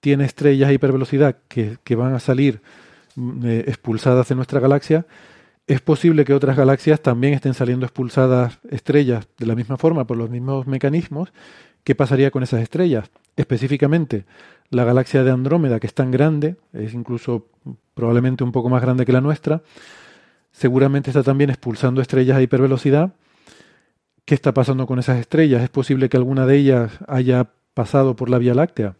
tiene 0.01 0.25
estrellas 0.25 0.69
a 0.69 0.73
hipervelocidad 0.73 1.37
que, 1.47 1.95
van 1.95 2.13
a 2.13 2.19
salir 2.19 2.61
mm, 3.15 3.45
eh, 3.45 3.63
expulsadas 3.67 4.27
de 4.27 4.35
nuestra 4.35 4.59
galaxia, 4.59 5.05
es 5.65 5.79
posible 5.79 6.25
que 6.25 6.33
otras 6.33 6.57
galaxias 6.57 7.01
también 7.01 7.33
estén 7.33 7.53
saliendo 7.53 7.85
expulsadas 7.85 8.59
estrellas 8.69 9.29
de 9.37 9.45
la 9.45 9.55
misma 9.55 9.77
forma, 9.77 10.05
por 10.05 10.17
los 10.17 10.29
mismos 10.29 10.67
mecanismos. 10.67 11.31
¿Qué 11.83 11.95
pasaría 11.95 12.31
con 12.31 12.43
esas 12.43 12.61
estrellas? 12.61 13.09
Específicamente, 13.35 14.25
la 14.69 14.83
galaxia 14.83 15.23
de 15.23 15.31
Andrómeda, 15.31 15.79
que 15.79 15.87
es 15.87 15.93
tan 15.93 16.11
grande, 16.11 16.55
es 16.73 16.93
incluso 16.93 17.47
probablemente 17.93 18.43
un 18.43 18.51
poco 18.51 18.69
más 18.69 18.81
grande 18.81 19.05
que 19.05 19.11
la 19.11 19.21
nuestra, 19.21 19.61
seguramente 20.51 21.09
está 21.09 21.23
también 21.23 21.49
expulsando 21.49 22.01
estrellas 22.01 22.37
a 22.37 22.41
hipervelocidad 22.41 23.13
qué 24.25 24.35
está 24.35 24.53
pasando 24.53 24.87
con 24.87 24.99
esas 24.99 25.19
estrellas. 25.19 25.61
Es 25.61 25.69
posible 25.69 26.09
que 26.09 26.17
alguna 26.17 26.45
de 26.45 26.57
ellas 26.57 26.91
haya 27.07 27.49
pasado 27.73 28.15
por 28.15 28.29
la 28.29 28.37
Vía 28.37 28.53
Láctea. 28.53 28.95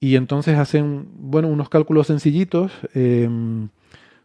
Y 0.00 0.16
entonces 0.16 0.58
hacen, 0.58 1.08
bueno, 1.16 1.48
unos 1.48 1.68
cálculos 1.68 2.06
sencillitos. 2.06 2.72
Em, 2.94 3.68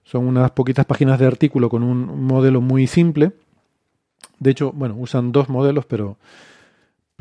son 0.03 0.27
unas 0.27 0.51
poquitas 0.51 0.85
páginas 0.85 1.19
de 1.19 1.25
artículo 1.25 1.69
con 1.69 1.83
un 1.83 2.25
modelo 2.25 2.61
muy 2.61 2.87
simple. 2.87 3.31
De 4.39 4.51
hecho, 4.51 4.71
bueno, 4.71 4.95
usan 4.97 5.31
dos 5.31 5.49
modelos, 5.49 5.85
pero, 5.85 6.17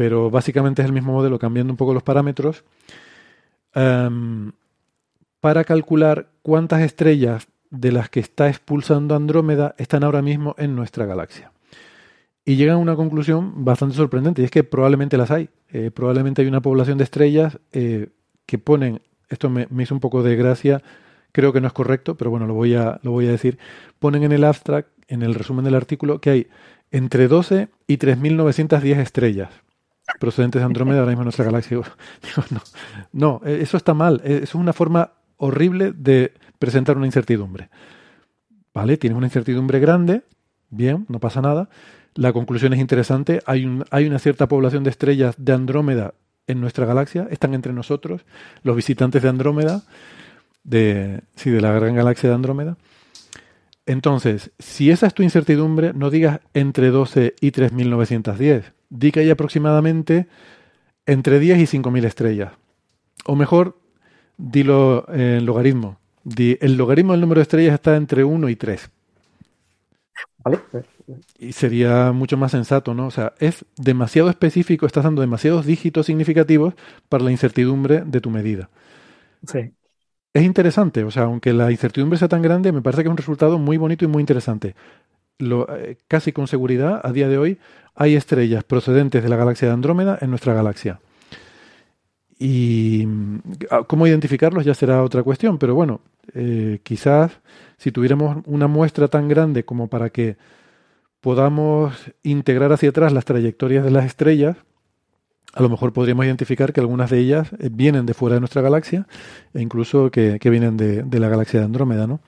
pero 0.03 0.33
básicamente 0.33 0.83
es 0.83 0.87
el 0.87 0.93
mismo 0.93 1.13
modelo, 1.13 1.39
cambiando 1.39 1.73
un 1.73 1.77
poco 1.77 1.95
los 1.95 2.03
parámetros. 2.03 2.65
Em, 3.73 4.51
para 5.39 5.63
calcular 5.63 6.27
cuántas 6.43 6.81
estrellas 6.81 7.47
de 7.71 7.93
las 7.93 8.11
que 8.11 8.19
está 8.19 8.49
expulsando 8.49 9.15
Andrómeda 9.15 9.77
están 9.79 10.03
ahora 10.03 10.21
mismo 10.21 10.57
en 10.59 10.75
nuestra 10.75 11.07
galaxia 11.07 11.53
y 12.45 12.57
llegan 12.57 12.75
a 12.75 12.79
una 12.79 12.97
conclusión 12.97 13.65
bastante 13.65 13.95
sorprendente, 13.95 14.43
y 14.43 14.45
es 14.45 14.51
que 14.51 14.65
probablemente 14.65 15.17
las 15.17 15.31
hay. 15.31 15.51
Eh, 15.73 15.93
probablemente 15.95 16.43
hay 16.43 16.49
una 16.49 16.63
población 16.63 16.99
de 16.99 17.05
estrellas 17.05 17.61
eh, 17.71 18.09
que 18.45 18.59
ponen, 18.59 19.03
esto 19.29 19.51
me, 19.51 19.69
hizo 19.79 19.95
un 19.95 20.01
poco 20.01 20.25
de 20.25 20.35
gracia, 20.35 20.83
creo 21.31 21.53
que 21.53 21.61
no 21.61 21.69
es 21.69 21.73
correcto, 21.73 22.17
pero 22.17 22.33
bueno, 22.33 22.49
lo 22.49 22.55
voy, 22.55 22.75
a, 22.75 22.99
lo 23.05 23.13
voy 23.13 23.29
a 23.29 23.31
decir, 23.31 23.57
ponen 24.01 24.25
en 24.25 24.33
el 24.33 24.43
abstract, 24.43 24.89
en 25.07 25.23
el 25.23 25.37
resumen 25.37 25.65
del 25.65 25.77
artículo, 25.77 26.21
que 26.21 26.31
hay 26.31 26.47
entre 26.91 27.29
12 27.29 27.69
y 27.87 27.99
3.910 27.99 28.99
estrellas 28.99 29.63
procedentes 30.19 30.61
de 30.61 30.67
Andrómeda 30.67 31.01
ahora 31.01 31.11
mismo 31.11 31.23
en 31.23 31.27
nuestra 31.27 31.45
galaxia. 31.45 31.79
no, 32.51 32.61
no, 33.13 33.41
eh, 33.45 33.59
eso 33.63 33.77
está 33.77 33.95
mal, 33.95 34.21
eso 34.25 34.43
es 34.43 34.55
una 34.55 34.73
forma 34.73 35.13
horrible 35.37 35.93
de 35.93 36.35
presentar 36.59 36.97
una 36.97 37.07
incertidumbre. 37.07 37.71
¿Vale? 38.75 38.97
Tienes 38.97 39.17
una 39.17 39.27
incertidumbre 39.27 39.81
grande, 39.81 40.23
bien, 40.71 41.05
no 41.09 41.21
pasa 41.21 41.43
nada, 41.43 41.69
la 42.15 42.33
conclusión 42.33 42.73
es 42.73 42.81
interesante. 42.81 43.41
Hay, 43.47 43.81
hay 43.91 44.07
una 44.07 44.19
cierta 44.19 44.49
población 44.49 44.85
de 44.85 44.91
estrellas 44.91 45.35
de 45.39 45.53
Andrómeda 45.53 46.15
en 46.47 46.61
nuestra 46.61 46.87
galaxia. 46.87 47.27
Están 47.31 47.55
entre 47.55 47.73
nosotros 47.73 48.25
los 48.63 48.77
visitantes 48.77 49.23
de 49.23 49.29
Andrómeda, 49.29 49.83
de, 50.65 51.23
sí, 51.37 51.51
de 51.51 51.61
la 51.61 51.73
gran 51.73 51.95
galaxia 51.95 52.29
de 52.29 52.35
Andrómeda. 52.35 52.77
Entonces, 53.87 54.53
si 54.59 54.91
esa 54.91 55.07
es 55.07 55.15
tu 55.15 55.23
incertidumbre, 55.23 55.93
no 55.95 56.11
digas 56.11 56.41
entre 56.55 56.91
12 56.91 57.35
y 57.41 57.51
3.910. 57.51 58.73
Di 58.93 59.11
que 59.11 59.21
hay 59.21 59.31
aproximadamente 59.31 60.27
entre 61.07 61.39
10 61.39 61.59
y 61.61 61.67
5.000 61.67 62.05
estrellas. 62.05 62.53
O 63.25 63.37
mejor, 63.37 63.79
dilo 64.37 65.07
en 65.09 65.47
logaritmo. 65.47 65.99
Di, 66.25 66.59
el 66.61 66.77
logaritmo 66.77 67.13
del 67.13 67.23
número 67.23 67.39
de 67.39 67.45
estrellas 67.45 67.75
está 67.75 67.97
entre 67.97 68.23
1 68.23 68.49
y 68.51 68.57
3. 68.57 68.91
¿Vale? 70.45 70.59
Y 71.39 71.53
sería 71.53 72.13
mucho 72.13 72.37
más 72.37 72.53
sensato, 72.53 72.95
¿no? 72.95 73.07
O 73.07 73.11
sea, 73.11 73.33
es 73.39 73.65
demasiado 73.77 74.29
específico, 74.29 74.87
estás 74.87 75.05
dando 75.05 75.23
demasiados 75.23 75.65
dígitos 75.65 76.07
significativos 76.07 76.75
para 77.09 77.25
la 77.25 77.31
incertidumbre 77.31 78.03
de 78.05 78.21
tu 78.21 78.31
medida. 78.31 78.69
Sí. 79.47 79.73
Es 80.35 80.43
interesante, 80.45 81.05
o 81.05 81.11
sea, 81.11 81.25
aunque 81.25 81.53
la 81.53 81.71
incertidumbre 81.71 82.19
sea 82.19 82.29
tan 82.29 82.43
grande, 82.43 82.73
me 82.73 82.83
parece 82.83 83.03
que 83.03 83.09
es 83.09 83.11
un 83.11 83.19
resultado 83.19 83.59
muy 83.59 83.77
bonito 83.77 84.05
y 84.05 84.09
muy 84.09 84.21
interesante. 84.23 84.75
Lo, 85.39 85.69
eh, 85.77 85.99
casi 86.09 86.33
con 86.33 86.47
seguridad, 86.47 87.01
a 87.05 87.13
día 87.13 87.29
de 87.29 87.39
hoy, 87.39 87.59
hay 87.95 88.17
estrellas 88.17 88.65
procedentes 88.65 89.23
de 89.23 89.29
la 89.29 89.37
galaxia 89.37 89.69
de 89.69 89.75
Andrómeda 89.75 90.19
en 90.21 90.31
nuestra 90.31 90.55
galaxia. 90.55 91.01
Y 92.39 93.07
ah, 93.71 93.85
cómo 93.87 94.07
identificarlos 94.07 94.65
ya 94.65 94.75
será 94.75 95.03
otra 95.05 95.23
cuestión, 95.23 95.59
pero 95.59 95.75
bueno, 95.75 96.01
eh, 96.35 96.81
quizás 96.83 97.41
si 97.77 97.93
tuviéramos 97.93 98.39
una 98.47 98.67
muestra 98.67 99.09
tan 99.09 99.29
grande 99.29 99.65
como 99.65 99.89
para 99.89 100.11
que 100.11 100.37
podamos 101.21 101.95
integrar 102.25 102.73
hacia 102.73 102.91
atrás 102.91 103.13
las 103.13 103.25
trayectorias 103.25 103.85
de 103.85 103.93
las 103.93 104.07
estrellas, 104.07 104.57
a 105.53 105.63
lo 105.63 105.69
mejor 105.69 105.93
podríamos 105.93 106.25
identificar 106.25 106.73
que 106.73 106.81
algunas 106.81 107.11
de 107.11 107.19
ellas 107.19 107.53
eh, 107.59 107.69
vienen 107.71 108.07
de 108.07 108.15
fuera 108.15 108.35
de 108.35 108.41
nuestra 108.41 108.63
galaxia 108.63 109.07
e 109.55 109.61
incluso 109.61 110.11
que, 110.11 110.39
vienen 110.43 110.77
de, 110.77 111.21
la 111.21 111.29
galaxia 111.29 111.61
de 111.61 111.67
Andrómeda, 111.67 112.07
¿no? 112.07 112.21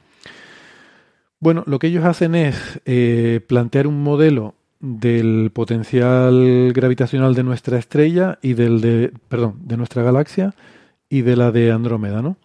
Bueno, 1.41 1.65
lo 1.67 1.79
que 1.79 1.89
ellos 1.89 2.05
hacen 2.05 2.35
es 2.35 2.81
eh, 2.85 3.41
plantear 3.47 3.87
un 3.87 4.03
modelo 4.03 4.55
del 4.85 5.51
potencial 5.51 6.71
gravitacional 6.75 7.35
de 7.35 7.43
nuestra 7.43 7.79
estrella 7.79 8.39
y 8.43 8.53
del 8.53 8.83
de, 8.83 9.13
perdón, 9.29 9.57
de 9.63 9.79
nuestra 9.79 10.03
galaxia 10.03 10.55
y 11.09 11.23
de 11.23 11.37
la 11.37 11.51
de 11.53 11.73
Andrómeda, 11.73 12.21
¿no? 12.21 12.37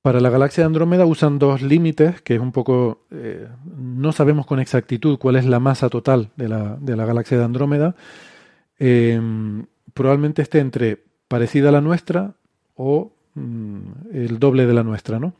Para 0.00 0.20
la 0.20 0.30
galaxia 0.30 0.62
de 0.62 0.66
Andrómeda 0.66 1.04
usan 1.04 1.40
dos 1.40 1.60
límites, 1.60 2.22
que 2.22 2.36
es 2.36 2.40
un 2.40 2.52
poco, 2.52 3.06
eh, 3.10 3.48
no 3.76 4.12
sabemos 4.12 4.46
con 4.46 4.60
exactitud 4.60 5.18
cuál 5.18 5.36
es 5.36 5.44
la 5.44 5.58
masa 5.58 5.88
total 5.88 6.30
de 6.36 6.48
la, 6.48 6.76
de 6.80 6.96
la 6.96 7.04
galaxia 7.04 7.36
de 7.36 7.44
Andrómeda. 7.44 7.96
Em, 8.78 9.66
probablemente 9.94 10.42
esté 10.42 10.60
entre 10.60 11.02
parecida 11.26 11.70
a 11.70 11.72
la 11.72 11.80
nuestra 11.80 12.34
o 12.76 13.12
mm, 13.34 13.80
el 14.12 14.38
doble 14.38 14.66
de 14.66 14.74
la 14.74 14.84
nuestra, 14.84 15.18
¿no? 15.18 15.34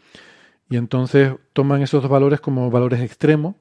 Y 0.69 0.77
entonces 0.77 1.35
toman 1.53 1.83
esos 1.83 2.03
dos 2.03 2.11
valores 2.11 2.41
como 2.41 2.69
valores 2.71 3.01
extremos 3.01 3.55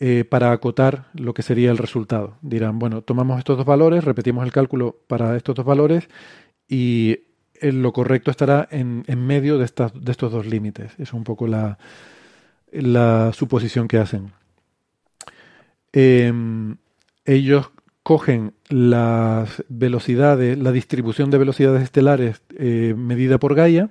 eh, 0.00 0.24
para 0.24 0.50
acotar 0.50 1.04
lo 1.12 1.34
que 1.34 1.42
sería 1.42 1.70
el 1.70 1.78
resultado. 1.78 2.38
Dirán, 2.40 2.78
bueno, 2.78 3.02
tomamos 3.02 3.38
estos 3.38 3.58
dos 3.58 3.66
valores, 3.66 4.02
repetimos 4.02 4.44
el 4.44 4.52
cálculo 4.52 4.96
para 5.06 5.36
estos 5.36 5.54
dos 5.54 5.66
valores 5.66 6.08
y 6.68 7.18
lo 7.60 7.92
correcto 7.92 8.30
estará 8.30 8.66
en, 8.70 9.04
medio 9.26 9.58
de, 9.58 9.66
estas, 9.66 9.92
de 9.94 10.10
estos 10.10 10.32
dos 10.32 10.46
límites. 10.46 10.92
Es 10.98 11.12
un 11.12 11.24
poco 11.24 11.46
la, 11.46 11.78
la 12.72 13.32
suposición 13.34 13.88
que 13.88 13.98
hacen. 13.98 14.32
Em, 15.92 16.76
ellos 17.24 17.70
cogen 18.02 18.54
las 18.68 19.62
velocidades, 19.68 20.56
la 20.58 20.72
distribución 20.72 21.30
de 21.30 21.38
velocidades 21.38 21.82
estelares 21.82 22.40
eh, 22.56 22.94
medida 22.96 23.38
por 23.38 23.54
Gaia 23.54 23.90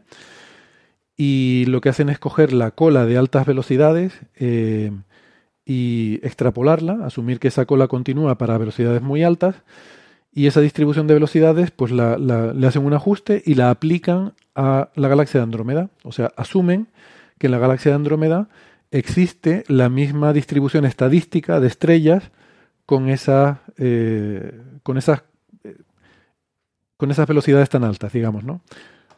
y 1.16 1.66
lo 1.68 1.82
que 1.82 1.90
hacen 1.90 2.10
es 2.10 2.18
coger 2.18 2.54
la 2.54 2.72
cola 2.72 3.06
de 3.06 3.18
altas 3.18 3.46
velocidades 3.46 4.20
eh, 4.36 4.92
y 5.70 6.20
extrapolarla, 6.24 7.06
asumir 7.06 7.40
que 7.40 7.48
esa 7.48 7.68
cola 7.68 7.88
continúa 7.88 8.40
para 8.40 8.58
velocidades 8.58 9.04
muy 9.04 9.22
altas 9.22 9.54
y 10.34 10.48
esa 10.48 10.62
distribución 10.62 11.06
de 11.06 11.14
velocidades 11.14 11.70
pues 11.70 11.92
la, 11.92 12.18
le 12.18 12.66
hacen 12.66 12.84
un 12.84 12.94
ajuste 12.94 13.44
y 13.46 13.54
la 13.54 13.70
aplican 13.70 14.34
a 14.56 14.90
la 14.96 15.08
galaxia 15.08 15.40
de 15.40 15.44
Andrómeda. 15.44 15.92
O 16.04 16.12
sea, 16.12 16.32
asumen 16.38 16.88
que 17.38 17.46
en 17.46 17.52
la 17.52 17.60
galaxia 17.60 17.92
de 17.92 17.98
Andrómeda 17.98 18.50
existe 18.90 19.64
la 19.68 19.90
misma 19.90 20.34
distribución 20.34 20.86
estadística 20.86 21.60
de 21.60 21.68
estrellas 21.68 22.32
con, 22.88 23.08
esa, 23.08 23.62
eh, 23.78 24.60
con, 24.82 24.98
esas, 24.98 25.22
con 26.98 27.12
esas 27.12 27.28
velocidades 27.28 27.70
tan 27.70 27.84
altas, 27.84 28.12
digamos, 28.12 28.44
¿no? 28.44 28.62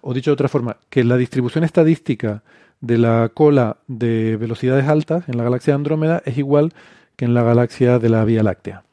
O 0.01 0.13
dicho 0.13 0.31
de 0.31 0.33
otra 0.33 0.49
forma, 0.49 0.75
que 0.89 1.05
la 1.05 1.15
distribución 1.15 1.63
estadística 1.63 2.43
de 2.81 2.97
la 2.97 3.29
cola 3.33 3.77
de 3.87 4.35
velocidades 4.37 4.87
altas 4.87 5.29
en 5.29 5.37
la 5.37 5.43
galaxia 5.43 5.73
de 5.73 5.75
Andrómeda 5.75 6.21
es 6.25 6.37
igual 6.37 6.73
que 7.15 7.25
en 7.25 7.33
la 7.33 7.43
galaxia 7.43 7.99
de 7.99 8.09
la 8.09 8.25
Vía 8.25 8.43
Láctea. 8.43 8.83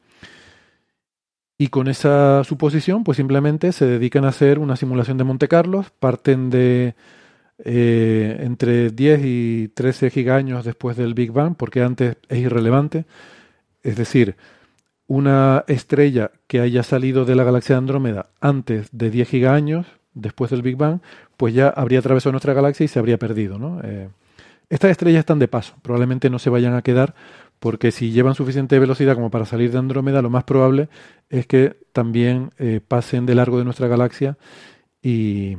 Y 1.57 1.67
con 1.67 1.89
esa 1.89 2.43
suposición, 2.45 3.03
pues 3.03 3.17
simplemente 3.17 3.73
se 3.73 3.85
dedican 3.85 4.23
a 4.23 4.29
hacer 4.29 4.59
una 4.59 4.77
simulación 4.77 5.17
de 5.17 5.25
Monte 5.25 5.49
Carlos, 5.49 5.91
parten 5.99 6.49
de 6.49 6.95
eh, 7.65 8.37
entre 8.39 8.91
10 8.91 9.21
y 9.25 9.67
13 9.69 10.09
gigaños 10.09 10.63
después 10.63 10.95
del 10.95 11.13
Big 11.13 11.31
Bang, 11.31 11.55
porque 11.57 11.81
antes 11.81 12.15
es 12.29 12.37
irrelevante. 12.37 13.05
Es 13.83 13.97
decir, 13.97 14.37
una 15.07 15.65
estrella 15.67 16.31
que 16.47 16.61
haya 16.61 16.83
salido 16.83 17.25
de 17.25 17.35
la 17.35 17.43
galaxia 17.43 17.75
de 17.75 17.79
Andrómeda 17.79 18.29
antes 18.39 18.87
de 18.93 19.09
10 19.09 19.27
gigaños, 19.27 19.85
después 20.13 20.51
del 20.51 20.61
Big 20.61 20.77
Bang, 20.77 21.01
pues 21.39 21.53
ya 21.53 21.69
habría 21.69 21.99
atravesado 21.99 22.33
nuestra 22.33 22.53
galaxia 22.53 22.83
y 22.83 22.89
se 22.89 22.99
habría 22.99 23.17
perdido. 23.17 23.57
Eh, 23.85 24.09
estas 24.69 24.91
estrellas 24.91 25.19
están 25.19 25.39
de 25.39 25.47
paso, 25.47 25.73
probablemente 25.81 26.29
no 26.29 26.37
se 26.37 26.49
vayan 26.49 26.73
a 26.73 26.81
quedar 26.81 27.15
porque 27.59 27.93
si 27.93 28.11
llevan 28.11 28.35
suficiente 28.35 28.77
velocidad 28.77 29.15
como 29.15 29.31
para 29.31 29.45
salir 29.45 29.71
de 29.71 29.77
Andrómeda, 29.77 30.21
lo 30.21 30.29
más 30.29 30.43
probable 30.43 30.89
es 31.29 31.47
que 31.47 31.77
también 31.93 32.49
eh, 32.57 32.81
pasen 32.85 33.25
de 33.25 33.35
largo 33.35 33.57
de 33.57 33.63
nuestra 33.63 33.87
galaxia 33.87 34.37
y, 35.01 35.55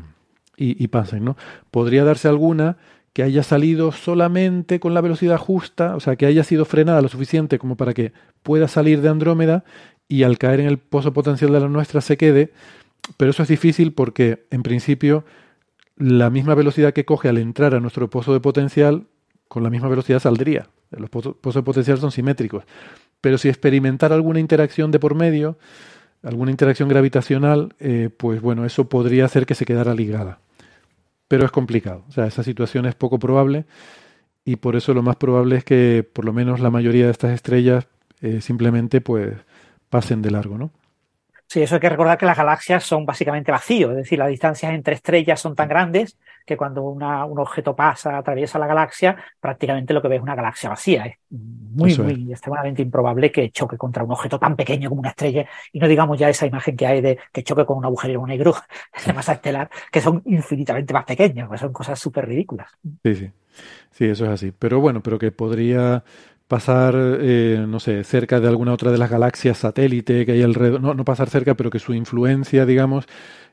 y, 0.59 0.87
pasen. 0.89 1.25
¿no? 1.25 1.39
Podría 1.71 2.05
darse 2.05 2.29
alguna 2.29 2.77
que 3.15 3.23
haya 3.23 3.43
salido 3.43 3.91
solamente 3.91 4.81
con 4.81 4.93
la 4.93 5.01
velocidad 5.01 5.39
justa, 5.39 5.97
o 5.97 6.01
sea, 6.01 6.17
que 6.17 6.27
haya 6.27 6.45
sido 6.45 6.67
frenada 6.67 7.01
lo 7.01 7.09
suficiente 7.09 7.59
como 7.59 7.79
para 7.79 7.95
que 7.95 8.13
pueda 8.43 8.69
salir 8.69 9.01
de 9.01 9.09
Andrómeda 9.09 9.65
y 10.09 10.25
al 10.25 10.37
caer 10.37 10.61
en 10.61 10.67
el 10.67 10.77
pozo 10.77 11.15
potencial 11.15 11.53
de 11.53 11.61
la 11.61 11.69
nuestra 11.69 12.03
se 12.03 12.19
quede, 12.19 12.53
pero 13.17 13.31
eso 13.31 13.43
es 13.43 13.49
difícil 13.49 13.95
porque, 13.95 14.45
en 14.51 14.63
principio, 14.63 15.25
la 16.01 16.31
misma 16.31 16.55
velocidad 16.55 16.95
que 16.95 17.05
coge 17.05 17.29
al 17.29 17.37
entrar 17.37 17.75
a 17.75 17.81
nuestro 17.81 18.09
pozo 18.09 18.33
de 18.33 18.41
potencial, 18.41 19.07
con 19.49 19.63
la 19.63 19.69
misma 19.69 19.89
velocidad 19.89 20.19
saldría. 20.19 20.71
Los 20.91 21.11
pozos, 21.11 21.37
de 21.43 21.63
potencial 21.63 21.99
son 21.99 22.11
simétricos. 22.11 22.65
Pero 23.21 23.37
si 23.37 23.51
experimentar 23.51 24.11
alguna 24.13 24.41
interacción 24.41 24.91
de 24.91 24.99
por 24.99 25.15
medio, 25.15 25.59
alguna 26.23 26.51
interacción 26.51 26.89
gravitacional, 26.89 27.75
eh, 27.81 28.09
pues 28.17 28.41
bueno, 28.41 28.65
eso 28.65 28.89
podría 28.89 29.27
hacer 29.27 29.45
que 29.45 29.55
se 29.55 29.67
quedara 29.67 29.95
ligada. 29.95 30.41
Pero 31.29 31.45
es 31.45 31.51
complicado. 31.51 32.05
O 32.09 32.13
sea, 32.13 32.27
esa 32.27 32.43
situación 32.43 32.87
es 32.87 32.95
poco 32.95 33.19
probable 33.19 33.67
y 34.43 34.57
por 34.57 34.77
eso 34.77 34.95
lo 34.95 35.03
más 35.03 35.17
probable 35.17 35.57
es 35.57 35.65
que 35.65 36.09
por 36.11 36.25
lo 36.25 36.33
menos 36.33 36.61
la 36.61 36.71
mayoría 36.71 37.05
de 37.05 37.13
estas 37.13 37.33
estrellas 37.33 37.87
eh, 38.23 38.41
simplemente 38.41 39.03
pues 39.03 39.35
pasen 39.91 40.23
de 40.23 40.31
largo, 40.31 40.57
¿no? 40.57 40.71
Sí, 41.51 41.61
eso 41.61 41.75
hay 41.75 41.81
que 41.81 41.89
recordar 41.89 42.17
que 42.17 42.27
las 42.27 42.37
galaxias 42.37 42.85
son 42.85 43.05
básicamente 43.05 43.51
vacíos, 43.51 43.91
es 43.91 43.97
decir, 43.97 44.17
las 44.21 44.29
distancias 44.29 44.73
entre 44.73 44.95
estrellas 44.95 45.41
son 45.41 45.57
tan 45.57 45.69
grandes 45.69 46.17
que 46.47 46.57
cuando 46.57 46.85
un 46.85 47.03
objeto 47.03 47.75
pasa, 47.75 48.17
atraviesa 48.17 48.57
la 48.61 48.69
galaxia, 48.69 49.17
prácticamente 49.41 49.93
lo 49.93 50.01
que 50.01 50.07
ve 50.07 50.17
es 50.17 50.23
una 50.23 50.37
galaxia 50.37 50.71
vacía. 50.71 51.07
Es 51.07 51.17
muy, 51.29 51.99
muy 51.99 52.31
extremadamente 52.31 52.83
improbable 52.83 53.33
que 53.33 53.51
choque 53.51 53.77
contra 53.77 54.05
un 54.05 54.13
objeto 54.13 54.39
tan 54.39 54.55
pequeño 54.55 54.91
como 54.91 55.01
una 55.01 55.11
estrella, 55.11 55.45
y 55.73 55.81
no 55.81 55.89
digamos 55.89 56.17
ya 56.21 56.29
esa 56.29 56.47
imagen 56.47 56.77
que 56.77 56.87
hay 56.87 57.01
de 57.01 57.19
que 57.33 57.43
choque 57.43 57.65
con 57.65 57.79
un 57.79 57.85
agujero 57.85 58.25
negro 58.29 58.55
de 59.05 59.13
masa 59.13 59.33
estelar, 59.33 59.69
que 59.91 60.01
son 60.01 60.23
infinitamente 60.27 60.95
más 60.95 61.05
pequeños, 61.05 61.51
que 61.51 61.59
son 61.59 61.73
cosas 61.73 61.99
súper 61.99 62.29
ridículas. 62.29 62.71
Sí, 63.03 63.17
sí. 63.17 63.31
Sí, 63.91 64.05
eso 64.05 64.25
es 64.25 64.31
así. 64.31 64.53
Pero 64.57 64.79
bueno, 64.79 65.03
pero 65.03 65.19
que 65.19 65.33
podría 65.33 66.05
pasar, 66.51 66.97
eh, 66.97 67.65
no 67.69 67.79
sé, 67.79 68.03
cerca 68.03 68.41
de 68.41 68.49
alguna 68.49 68.73
otra 68.73 68.91
de 68.91 68.99
las 68.99 69.09
galaxias 69.09 69.57
satélite 69.57 70.27
que 70.27 70.33
hay 70.33 70.43
alrededor, 70.43 70.81
no, 70.81 70.95
no 70.95 71.05
pasar 71.05 71.31
cerca, 71.31 71.55
pero 71.55 71.71
que 71.71 71.79
su 71.79 71.95
influencia, 71.95 72.67
digamos, 72.67 73.07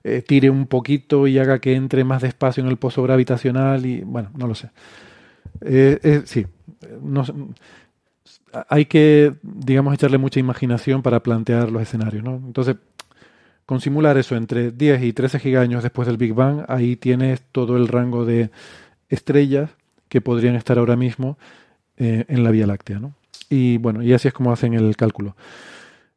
eh, 0.04 0.24
tire 0.24 0.50
un 0.50 0.66
poquito 0.66 1.28
y 1.28 1.38
haga 1.38 1.60
que 1.60 1.76
entre 1.76 2.04
más 2.04 2.24
despacio 2.24 2.64
en 2.64 2.70
el 2.70 2.78
pozo 2.78 3.04
gravitacional 3.04 3.86
y, 3.86 4.02
bueno, 4.02 4.32
no 4.36 4.48
lo 4.48 4.56
sé. 4.56 4.72
Eh, 5.62 6.24
sí, 6.26 6.48
no, 7.04 7.24
hay 8.68 8.86
que, 8.86 9.36
digamos, 9.44 9.94
echarle 9.94 10.18
mucha 10.18 10.40
imaginación 10.40 11.04
para 11.04 11.22
plantear 11.22 11.72
los 11.72 11.84
escenarios, 11.84 12.24
¿no? 12.24 12.38
Entonces, 12.38 12.78
con 13.68 13.80
simular 13.80 14.18
eso 14.18 14.36
entre 14.36 14.72
10 14.72 15.04
y 15.04 15.14
13 15.14 15.38
gigaños 15.38 15.84
después 15.84 16.08
del 16.08 16.18
Big 16.18 16.34
Bang, 16.34 16.66
ahí 16.68 16.96
tienes 16.96 17.44
todo 17.52 17.78
el 17.78 17.90
rango 17.90 18.26
de 18.26 18.50
estrellas 19.08 19.70
que 20.10 20.20
podrían 20.20 20.56
estar 20.56 20.80
ahora 20.80 20.96
mismo 20.96 21.38
eh, 21.98 22.26
en 22.28 22.44
la 22.44 22.52
Vía 22.52 22.68
Láctea. 22.68 23.00
¿no? 23.00 23.14
Y 23.50 23.78
bueno, 23.78 24.04
y 24.04 24.14
así 24.14 24.28
es 24.28 24.34
como 24.34 24.52
hacen 24.52 24.74
el 24.74 24.96
cálculo. 24.96 25.36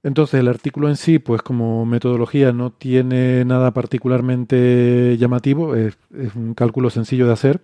Entonces, 0.03 0.41
el 0.41 0.49
artículo 0.49 0.89
en 0.89 0.97
sí, 0.97 1.19
pues 1.19 1.43
como 1.43 1.85
metodología 1.85 2.53
no 2.53 2.71
tiene 2.71 3.45
nada 3.45 3.73
particularmente 3.73 5.17
llamativo, 5.19 5.77
es, 5.77 5.99
un 6.35 6.55
cálculo 6.55 6.89
sencillo 6.89 7.27
de 7.27 7.35
hacer. 7.35 7.61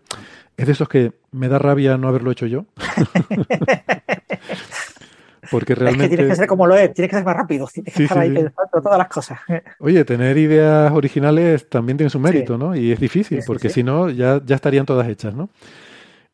Es 0.56 0.66
de 0.66 0.72
esos 0.72 0.88
que 0.88 1.12
me 1.32 1.48
da 1.48 1.58
rabia 1.58 1.96
no 1.96 2.08
haberlo 2.08 2.30
hecho 2.30 2.46
yo. 2.46 2.66
Porque 5.50 5.74
realmente. 5.74 6.06
Es 6.06 6.10
que 6.10 6.16
tienes 6.16 6.32
que 6.32 6.40
ser 6.40 6.48
como 6.48 6.66
lo 6.66 6.76
es, 6.76 6.92
tienes 6.92 7.08
que 7.08 7.16
ser 7.16 7.24
más 7.24 7.36
rápido, 7.36 7.68
tienes 7.72 7.94
que 7.94 8.02
estar 8.02 8.18
ahí 8.18 8.30
pensando 8.30 8.82
todas 8.82 8.98
las 8.98 9.08
cosas. 9.08 9.38
Oye, 9.78 10.04
tener 10.04 10.36
ideas 10.36 10.92
originales 10.92 11.68
también 11.68 11.96
tiene 11.96 12.10
su 12.10 12.18
mérito, 12.18 12.58
¿no? 12.58 12.74
Y 12.74 12.92
es 12.92 13.00
difícil, 13.00 13.40
porque 13.46 13.70
si 13.70 13.82
no, 13.82 14.10
ya, 14.10 14.42
ya 14.44 14.56
estarían 14.56 14.84
todas 14.84 15.08
hechas, 15.08 15.34
¿no? 15.34 15.48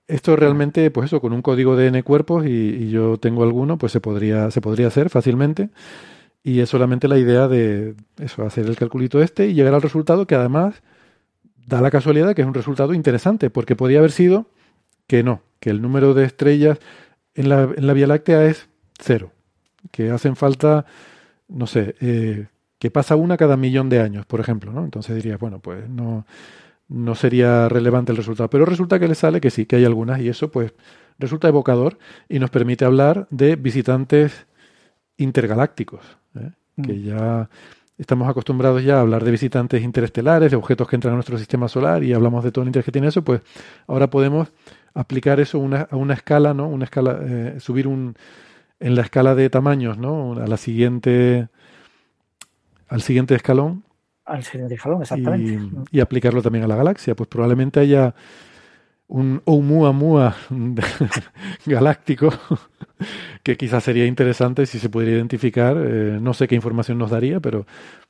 Esto 0.08 0.36
realmente, 0.36 0.90
pues 0.90 1.06
eso, 1.06 1.20
con 1.20 1.32
un 1.32 1.42
código 1.42 1.76
de 1.76 1.86
N 1.86 2.02
cuerpos 2.02 2.44
y, 2.46 2.90
yo 2.90 3.18
tengo 3.18 3.44
alguno, 3.44 3.78
pues 3.78 3.92
se 3.92 4.00
podría, 4.00 4.50
se 4.50 4.60
podría 4.60 4.88
hacer 4.88 5.10
fácilmente. 5.10 5.70
Y 6.42 6.60
es 6.60 6.68
solamente 6.68 7.08
la 7.08 7.18
idea 7.18 7.46
de 7.48 7.94
eso, 8.18 8.44
hacer 8.44 8.66
el 8.66 8.76
calculito 8.76 9.22
este 9.22 9.46
y 9.46 9.54
llegar 9.54 9.74
al 9.74 9.82
resultado 9.82 10.26
que 10.26 10.34
además 10.34 10.82
da 11.66 11.80
la 11.80 11.90
casualidad 11.90 12.34
que 12.34 12.42
es 12.42 12.48
un 12.48 12.54
resultado 12.54 12.94
interesante, 12.94 13.48
porque 13.48 13.76
podría 13.76 14.00
haber 14.00 14.10
sido 14.10 14.46
que 15.06 15.22
no, 15.22 15.42
que 15.60 15.70
el 15.70 15.80
número 15.80 16.14
de 16.14 16.24
estrellas 16.24 16.78
en 17.34 17.48
la, 17.48 17.62
en 17.62 17.86
la 17.86 17.92
Vía 17.92 18.08
Láctea 18.08 18.44
es 18.46 18.68
cero, 18.98 19.32
que 19.90 20.10
hacen 20.10 20.36
falta, 20.36 20.84
no 21.48 21.66
sé, 21.66 21.94
eh, 22.00 22.46
que 22.78 22.90
pasa 22.90 23.14
una 23.14 23.36
cada 23.36 23.56
millón 23.56 23.88
de 23.88 24.00
años, 24.00 24.26
por 24.26 24.40
ejemplo, 24.40 24.72
¿no? 24.72 24.84
Entonces 24.84 25.14
diría, 25.14 25.36
bueno, 25.36 25.60
pues 25.60 25.88
no, 25.88 26.26
no 26.93 27.14
sería 27.14 27.69
relevante 27.69 28.12
el 28.12 28.19
resultado. 28.19 28.51
Pero 28.51 28.64
resulta 28.64 28.98
que 28.98 29.09
le 29.09 29.14
sale 29.14 29.40
que 29.40 29.51
sí, 29.51 29.66
que 29.66 29.77
hay 29.77 29.85
algunas 29.85 30.20
y 30.20 30.28
eso 30.28 30.51
pues 30.51 30.73
resulta 31.19 31.48
evocador 31.48 31.98
y 32.28 32.39
nos 32.39 32.51
permite 32.51 32.85
hablar 32.85 33.27
de 33.31 33.56
visitantes 33.56 34.47
intergalácticos, 35.16 36.01
¿eh? 36.36 36.51
mm. 36.77 36.82
que 36.82 37.02
ya 37.02 37.48
estamos 37.98 38.28
acostumbrados 38.28 38.82
ya 38.82 38.97
a 38.97 39.01
hablar 39.01 39.24
de 39.24 39.31
visitantes 39.31 39.82
interestelares, 39.82 40.51
de 40.51 40.56
objetos 40.56 40.89
que 40.89 40.97
entran 40.97 41.12
a 41.12 41.16
nuestro 41.16 41.39
sistema 41.39 41.69
solar 41.69 42.02
y 42.02 42.12
hablamos 42.12 42.43
de 42.44 42.51
todo 42.51 42.62
el 42.62 42.69
interés 42.69 42.85
que 42.85 42.93
tiene 42.93 43.09
eso, 43.09 43.23
pues 43.23 43.40
ahora 43.86 44.09
podemos 44.09 44.48
aplicar 44.94 45.40
eso 45.40 45.59
a 45.59 45.97
una 45.97 46.14
escala, 46.14 46.52
¿no? 46.52 46.69
Una 46.69 46.85
escala, 46.85 47.19
eh, 47.23 47.56
subir 47.60 47.86
un, 47.86 48.16
en 48.81 48.94
la 48.97 49.02
escala 49.02 49.35
de 49.35 49.48
tamaños, 49.48 49.97
¿no? 49.97 50.35
A 50.35 50.47
la 50.47 50.56
siguiente, 50.56 51.48
al 52.89 53.02
siguiente 53.02 53.35
escalón. 53.35 53.85
Al 54.32 54.42
siguiente 54.42 54.74
escalón, 54.74 55.02
exactamente. 55.02 55.52
Y, 55.92 55.98
y 55.98 56.00
aplicarlo 56.00 56.42
también 56.42 56.64
a 56.64 56.68
la 56.68 56.76
galaxia. 56.76 57.14
Pues 57.14 57.28
probablemente 57.28 57.80
haya 57.80 58.14
un 59.12 59.42
Oumuamua 59.44 60.34
galáctico 61.66 62.32
que 63.42 63.59
quizás 63.59 63.84
sería 63.84 64.06
interesante 64.06 64.64
si 64.64 64.78
se 64.78 64.88
pudiera 64.88 65.16
identificar. 65.16 65.76
Eh, 65.78 66.18
no 66.20 66.32
sé 66.32 66.48
qué 66.48 66.54
información 66.54 66.96
nos 66.96 67.10
daría, 67.10 67.38
pero 67.38 67.66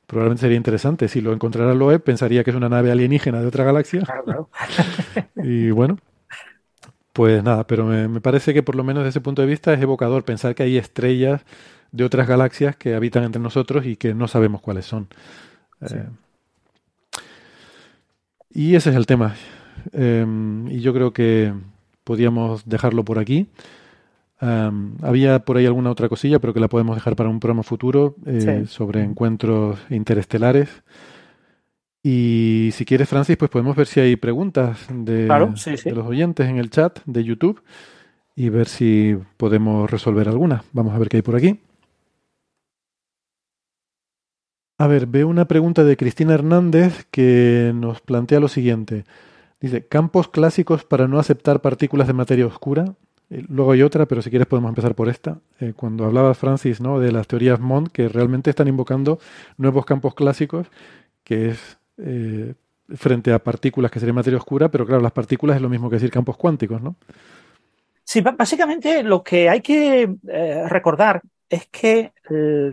probablemente 0.07 0.41
sería 0.41 0.55
interesante. 0.55 1.09
Si 1.09 1.19
lo 1.19 1.33
encontrara 1.33 1.73
Loeb, 1.73 2.01
pensaría 2.03 2.45
que 2.45 2.51
es 2.51 2.55
una 2.55 2.69
nave 2.69 2.89
alienígena 2.89 3.41
de 3.41 3.47
otra 3.47 3.65
galaxia. 3.65 4.03
y 5.35 5.71
bueno, 5.71 5.97
pues 7.11 7.43
nada, 7.43 7.67
pero 7.67 7.85
me, 7.85 8.21
parece 8.21 8.53
que 8.53 8.63
por 8.63 8.75
lo 8.75 8.85
menos 8.85 9.03
desde 9.03 9.09
ese 9.09 9.21
punto 9.21 9.41
de 9.41 9.49
vista 9.49 9.73
es 9.73 9.81
evocador 9.81 10.23
pensar 10.23 10.55
que 10.55 10.63
hay 10.63 10.77
estrellas 10.77 11.41
de 11.91 12.05
otras 12.05 12.29
galaxias 12.29 12.77
que 12.77 12.95
habitan 12.95 13.23
entre 13.23 13.41
nosotros 13.41 13.85
y 13.85 13.97
que 13.97 14.13
no 14.13 14.29
sabemos 14.29 14.61
cuáles 14.61 14.85
son. 14.85 15.09
Eh, 15.91 16.07
y 18.51 18.75
ese 18.75 18.91
es 18.91 18.95
el 18.95 19.05
tema. 19.05 19.35
Em, 19.91 20.67
y 20.67 20.79
yo 20.79 20.93
creo 20.93 21.11
que 21.11 21.53
podíamos 22.03 22.67
dejarlo 22.67 23.03
por 23.03 23.19
aquí. 23.19 23.47
Había 25.01 25.39
por 25.45 25.55
ahí 25.55 25.65
alguna 25.65 25.89
otra 25.89 26.09
cosilla, 26.09 26.37
pero 26.39 26.53
que 26.53 26.59
la 26.59 26.67
podemos 26.67 26.97
dejar 26.97 27.15
para 27.15 27.29
un 27.29 27.39
programa 27.39 27.63
futuro 27.63 28.15
eh, 28.25 28.65
sobre 28.67 29.01
encuentros 29.01 29.79
interestelares. 29.89 30.67
Y 32.03 32.71
si 32.73 32.83
quieres, 32.83 33.07
Francis, 33.07 33.37
pues 33.37 33.49
podemos 33.49 33.77
ver 33.77 33.87
si 33.87 34.01
hay 34.01 34.17
preguntas 34.17 34.85
de, 34.89 35.27
de 35.27 35.91
los 35.91 36.05
oyentes 36.05 36.49
en 36.49 36.57
el 36.57 36.69
chat 36.69 36.99
de 37.05 37.23
YouTube 37.23 37.63
y 38.35 38.49
ver 38.49 38.67
si 38.67 39.17
podemos 39.37 39.89
resolver 39.89 40.27
alguna. 40.27 40.65
Vamos 40.73 40.93
a 40.93 40.99
ver 40.99 41.07
qué 41.07 41.17
hay 41.17 41.23
por 41.23 41.37
aquí. 41.37 41.59
A 44.77 44.87
ver, 44.87 45.05
veo 45.05 45.27
una 45.27 45.45
pregunta 45.45 45.83
de 45.83 45.95
Cristina 45.97 46.33
Hernández 46.33 47.05
que 47.11 47.71
nos 47.75 48.01
plantea 48.01 48.39
lo 48.39 48.47
siguiente. 48.47 49.03
Dice, 49.61 49.85
campos 49.87 50.27
clásicos 50.27 50.83
para 50.83 51.07
no 51.07 51.19
aceptar 51.19 51.61
partículas 51.61 52.07
de 52.07 52.13
materia 52.13 52.47
oscura. 52.47 52.95
Eh, 53.29 53.43
luego 53.47 53.71
hay 53.71 53.83
otra, 53.83 54.07
pero 54.07 54.21
si 54.21 54.29
quieres 54.31 54.47
podemos 54.47 54.69
empezar 54.69 54.95
por 54.95 55.09
esta. 55.09 55.39
Eh, 55.59 55.73
cuando 55.75 56.05
hablaba 56.05 56.33
Francis 56.33 56.81
¿no? 56.81 56.99
de 56.99 57.11
las 57.11 57.27
teorías 57.27 57.59
Mond, 57.59 57.91
que 57.91 58.09
realmente 58.09 58.49
están 58.49 58.67
invocando 58.67 59.19
nuevos 59.57 59.85
campos 59.85 60.15
clásicos, 60.15 60.67
que 61.23 61.49
es 61.49 61.77
eh, 61.97 62.55
frente 62.95 63.31
a 63.31 63.39
partículas 63.39 63.91
que 63.91 63.99
serían 63.99 64.15
materia 64.15 64.39
oscura, 64.39 64.69
pero 64.69 64.87
claro, 64.87 65.01
las 65.01 65.11
partículas 65.11 65.55
es 65.55 65.61
lo 65.61 65.69
mismo 65.69 65.89
que 65.89 65.97
decir 65.97 66.11
campos 66.11 66.35
cuánticos, 66.35 66.81
¿no? 66.81 66.95
Sí, 68.03 68.21
básicamente 68.21 69.01
lo 69.01 69.23
que 69.23 69.49
hay 69.49 69.61
que 69.61 70.13
recordar 70.67 71.21
es 71.53 71.67
que, 71.67 72.13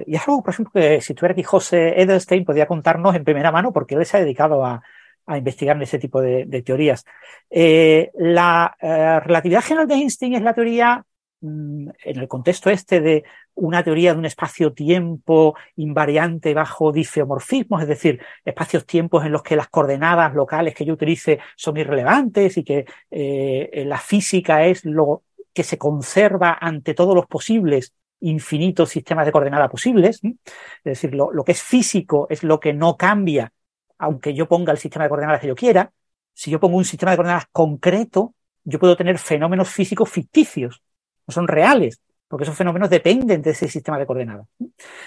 y 0.06 0.14
es 0.14 0.28
algo, 0.28 0.42
por 0.42 0.54
ejemplo, 0.54 0.72
que 0.72 1.00
si 1.00 1.14
tuviera 1.14 1.32
aquí 1.32 1.42
José 1.42 2.00
Edelstein 2.00 2.44
podría 2.44 2.66
contarnos 2.66 3.14
en 3.14 3.24
primera 3.24 3.52
mano, 3.52 3.72
porque 3.72 3.94
él 3.94 4.06
se 4.06 4.16
ha 4.16 4.20
dedicado 4.20 4.64
a, 4.64 4.82
a 5.26 5.38
investigar 5.38 5.80
ese 5.82 5.98
tipo 5.98 6.20
de, 6.20 6.62
teorías. 6.64 7.04
Eh, 7.50 8.10
la 8.16 8.76
eh, 8.80 9.20
relatividad 9.20 9.62
general 9.62 9.86
de 9.86 9.94
Einstein 9.94 10.34
es 10.34 10.42
la 10.42 10.54
teoría, 10.54 11.04
mm, 11.40 11.88
en 12.04 12.18
el 12.18 12.28
contexto 12.28 12.70
este 12.70 13.00
de 13.00 13.24
una 13.54 13.84
teoría 13.84 14.12
de 14.12 14.18
un 14.18 14.24
espacio-tiempo 14.24 15.54
invariante 15.76 16.54
bajo 16.54 16.90
difeomorfismos, 16.92 17.82
es 17.82 17.88
decir, 17.88 18.20
espacios-tiempos 18.44 19.24
en 19.24 19.32
los 19.32 19.42
que 19.42 19.56
las 19.56 19.68
coordenadas 19.68 20.34
locales 20.34 20.74
que 20.74 20.84
yo 20.84 20.94
utilice 20.94 21.38
son 21.56 21.76
irrelevantes 21.76 22.56
y 22.56 22.64
que 22.64 22.86
eh, 23.10 23.84
la 23.86 23.98
física 23.98 24.64
es 24.64 24.84
lo 24.84 25.22
que 25.52 25.62
se 25.64 25.78
conserva 25.78 26.56
ante 26.60 26.94
todos 26.94 27.14
los 27.14 27.26
posibles 27.26 27.92
infinitos 28.20 28.90
sistemas 28.90 29.26
de 29.26 29.32
coordenadas 29.32 29.70
posibles. 29.70 30.20
Es 30.22 30.84
decir, 30.84 31.14
lo, 31.14 31.44
que 31.44 31.52
es 31.52 31.62
físico 31.62 32.26
es 32.30 32.42
lo 32.42 32.60
que 32.60 32.72
no 32.72 32.96
cambia 32.96 33.52
aunque 34.00 34.34
yo 34.34 34.48
ponga 34.48 34.72
el 34.72 34.78
sistema 34.78 35.04
de 35.04 35.10
coordenadas 35.10 35.42
que 35.42 35.46
yo 35.46 35.54
quiera, 35.54 35.92
si 36.32 36.50
yo 36.50 36.58
pongo 36.58 36.78
un 36.78 36.84
sistema 36.84 37.10
de 37.10 37.18
coordenadas 37.18 37.46
concreto, 37.52 38.34
yo 38.64 38.78
puedo 38.78 38.96
tener 38.96 39.18
fenómenos 39.18 39.68
físicos 39.68 40.08
ficticios, 40.10 40.82
no 41.26 41.32
son 41.32 41.46
reales, 41.46 42.00
porque 42.26 42.44
esos 42.44 42.56
fenómenos 42.56 42.88
dependen 42.88 43.42
de 43.42 43.50
ese 43.50 43.68
sistema 43.68 43.98
de 43.98 44.06
coordenadas. 44.06 44.46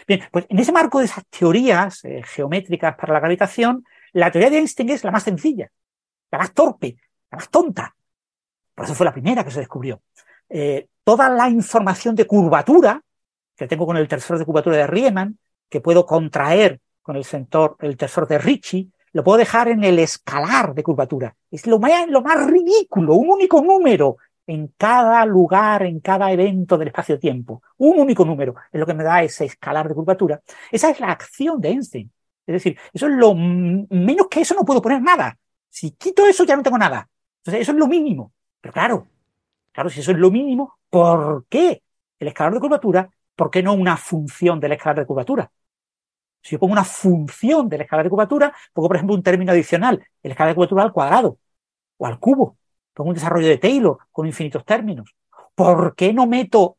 Bien, 0.07 0.21
pues 0.31 0.45
en 0.47 0.59
ese 0.59 0.71
marco 0.71 0.99
de 0.99 1.05
esas 1.05 1.25
teorías 1.27 2.05
eh, 2.05 2.21
geométricas 2.23 2.95
para 2.95 3.13
la 3.13 3.19
gravitación, 3.19 3.83
la 4.11 4.31
teoría 4.31 4.51
de 4.51 4.57
Einstein 4.57 4.89
es 4.89 5.03
la 5.03 5.11
más 5.11 5.23
sencilla, 5.23 5.71
la 6.31 6.37
más 6.37 6.53
torpe, 6.53 6.95
la 7.31 7.37
más 7.37 7.49
tonta. 7.49 7.95
Por 8.75 8.85
eso 8.85 8.93
fue 8.93 9.05
la 9.05 9.13
primera 9.13 9.43
que 9.43 9.51
se 9.51 9.59
descubrió. 9.59 10.01
Eh, 10.55 10.85
toda 11.03 11.29
la 11.29 11.49
información 11.49 12.13
de 12.13 12.27
curvatura 12.27 13.01
que 13.55 13.67
tengo 13.67 13.87
con 13.87 13.97
el 13.97 14.07
tensor 14.07 14.37
de 14.37 14.45
curvatura 14.45 14.77
de 14.77 14.85
Riemann, 14.85 15.39
que 15.67 15.81
puedo 15.81 16.05
contraer 16.05 16.79
con 17.01 17.15
el, 17.15 17.23
sensor, 17.23 17.75
el 17.79 17.97
tensor 17.97 18.27
de 18.27 18.37
Ricci, 18.37 18.91
lo 19.13 19.23
puedo 19.23 19.39
dejar 19.39 19.67
en 19.69 19.83
el 19.83 19.97
escalar 19.97 20.75
de 20.75 20.83
curvatura. 20.83 21.35
Es 21.49 21.65
lo 21.65 21.79
más, 21.79 22.07
lo 22.07 22.21
más 22.21 22.45
ridículo, 22.45 23.15
un 23.15 23.31
único 23.31 23.63
número 23.63 24.17
en 24.45 24.73
cada 24.77 25.25
lugar, 25.25 25.83
en 25.83 25.99
cada 26.01 26.31
evento 26.31 26.77
del 26.77 26.89
espacio-tiempo. 26.89 27.63
Un 27.77 27.99
único 27.99 28.23
número 28.23 28.53
es 28.71 28.79
lo 28.79 28.85
que 28.85 28.93
me 28.93 29.03
da 29.03 29.23
ese 29.23 29.45
escalar 29.45 29.87
de 29.87 29.95
curvatura. 29.95 30.39
Esa 30.71 30.91
es 30.91 30.99
la 30.99 31.07
acción 31.07 31.59
de 31.61 31.69
Einstein. 31.69 32.11
Es 32.45 32.53
decir, 32.53 32.77
eso 32.93 33.07
es 33.07 33.13
lo 33.13 33.33
menos 33.33 34.27
que 34.29 34.41
eso 34.41 34.53
no 34.53 34.65
puedo 34.65 34.83
poner 34.83 35.01
nada. 35.01 35.35
Si 35.67 35.91
quito 35.91 36.27
eso 36.27 36.43
ya 36.43 36.55
no 36.55 36.61
tengo 36.61 36.77
nada. 36.77 37.09
Entonces, 37.39 37.63
eso 37.63 37.71
es 37.71 37.77
lo 37.79 37.87
mínimo. 37.87 38.33
Pero 38.61 38.73
claro, 38.73 39.07
claro, 39.73 39.89
si 39.89 39.99
eso 39.99 40.11
es 40.11 40.17
lo 40.17 40.31
mínimo, 40.31 40.79
¿por 40.89 41.45
qué 41.49 41.83
el 42.19 42.27
escalar 42.29 42.53
de 42.53 42.59
curvatura? 42.61 43.09
¿Por 43.35 43.51
qué 43.51 43.61
no 43.63 43.73
una 43.73 43.97
función 43.97 44.59
del 44.59 44.73
escalar 44.73 44.99
de 44.99 45.05
curvatura? 45.05 45.51
Si 46.43 46.51
yo 46.51 46.59
pongo 46.59 46.73
una 46.73 46.83
función 46.83 47.69
de 47.69 47.77
la 47.77 47.83
escala 47.85 48.03
de 48.03 48.09
curvatura, 48.09 48.53
pongo, 48.73 48.89
por 48.89 48.97
ejemplo, 48.97 49.15
un 49.15 49.23
término 49.23 49.53
adicional, 49.53 50.03
el 50.21 50.31
escala 50.31 50.49
de 50.49 50.55
curvatura 50.55 50.83
al 50.83 50.91
cuadrado 50.91 51.37
o 51.97 52.05
al 52.05 52.19
cubo. 52.19 52.57
Pongo 52.93 53.09
un 53.09 53.15
desarrollo 53.15 53.47
de 53.47 53.57
Taylor 53.57 53.97
con 54.11 54.27
infinitos 54.27 54.65
términos. 54.65 55.15
¿Por 55.55 55.95
qué 55.95 56.11
no 56.13 56.27
meto 56.27 56.77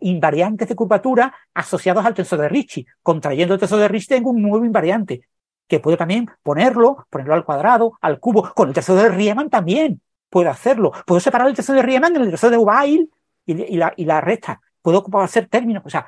invariantes 0.00 0.68
de 0.68 0.76
curvatura 0.76 1.34
asociados 1.54 2.04
al 2.04 2.14
tensor 2.14 2.40
de 2.40 2.48
Ricci? 2.48 2.86
Contrayendo 3.02 3.54
el 3.54 3.60
tensor 3.60 3.80
de 3.80 3.88
Ricci 3.88 4.08
tengo 4.08 4.30
un 4.30 4.42
nuevo 4.42 4.64
invariante, 4.64 5.22
que 5.66 5.80
puedo 5.80 5.96
también 5.96 6.28
ponerlo, 6.42 7.06
ponerlo 7.08 7.34
al 7.34 7.44
cuadrado, 7.44 7.98
al 8.02 8.20
cubo. 8.20 8.52
Con 8.54 8.68
el 8.68 8.74
tensor 8.74 9.00
de 9.00 9.08
Riemann 9.08 9.48
también 9.48 10.02
puedo 10.32 10.48
hacerlo. 10.48 10.92
Puedo 11.06 11.20
separar 11.20 11.46
el 11.46 11.54
tensor 11.54 11.76
de 11.76 11.82
Riemann 11.82 12.16
en 12.16 12.22
el 12.22 12.28
tensor 12.30 12.50
de 12.50 12.56
Weil 12.56 13.10
y, 13.44 13.76
la, 13.76 13.92
y 13.94 14.06
la 14.06 14.22
recta. 14.22 14.62
Puedo 14.80 15.04
hacer 15.20 15.46
términos. 15.46 15.82
O 15.84 15.90
sea, 15.90 16.06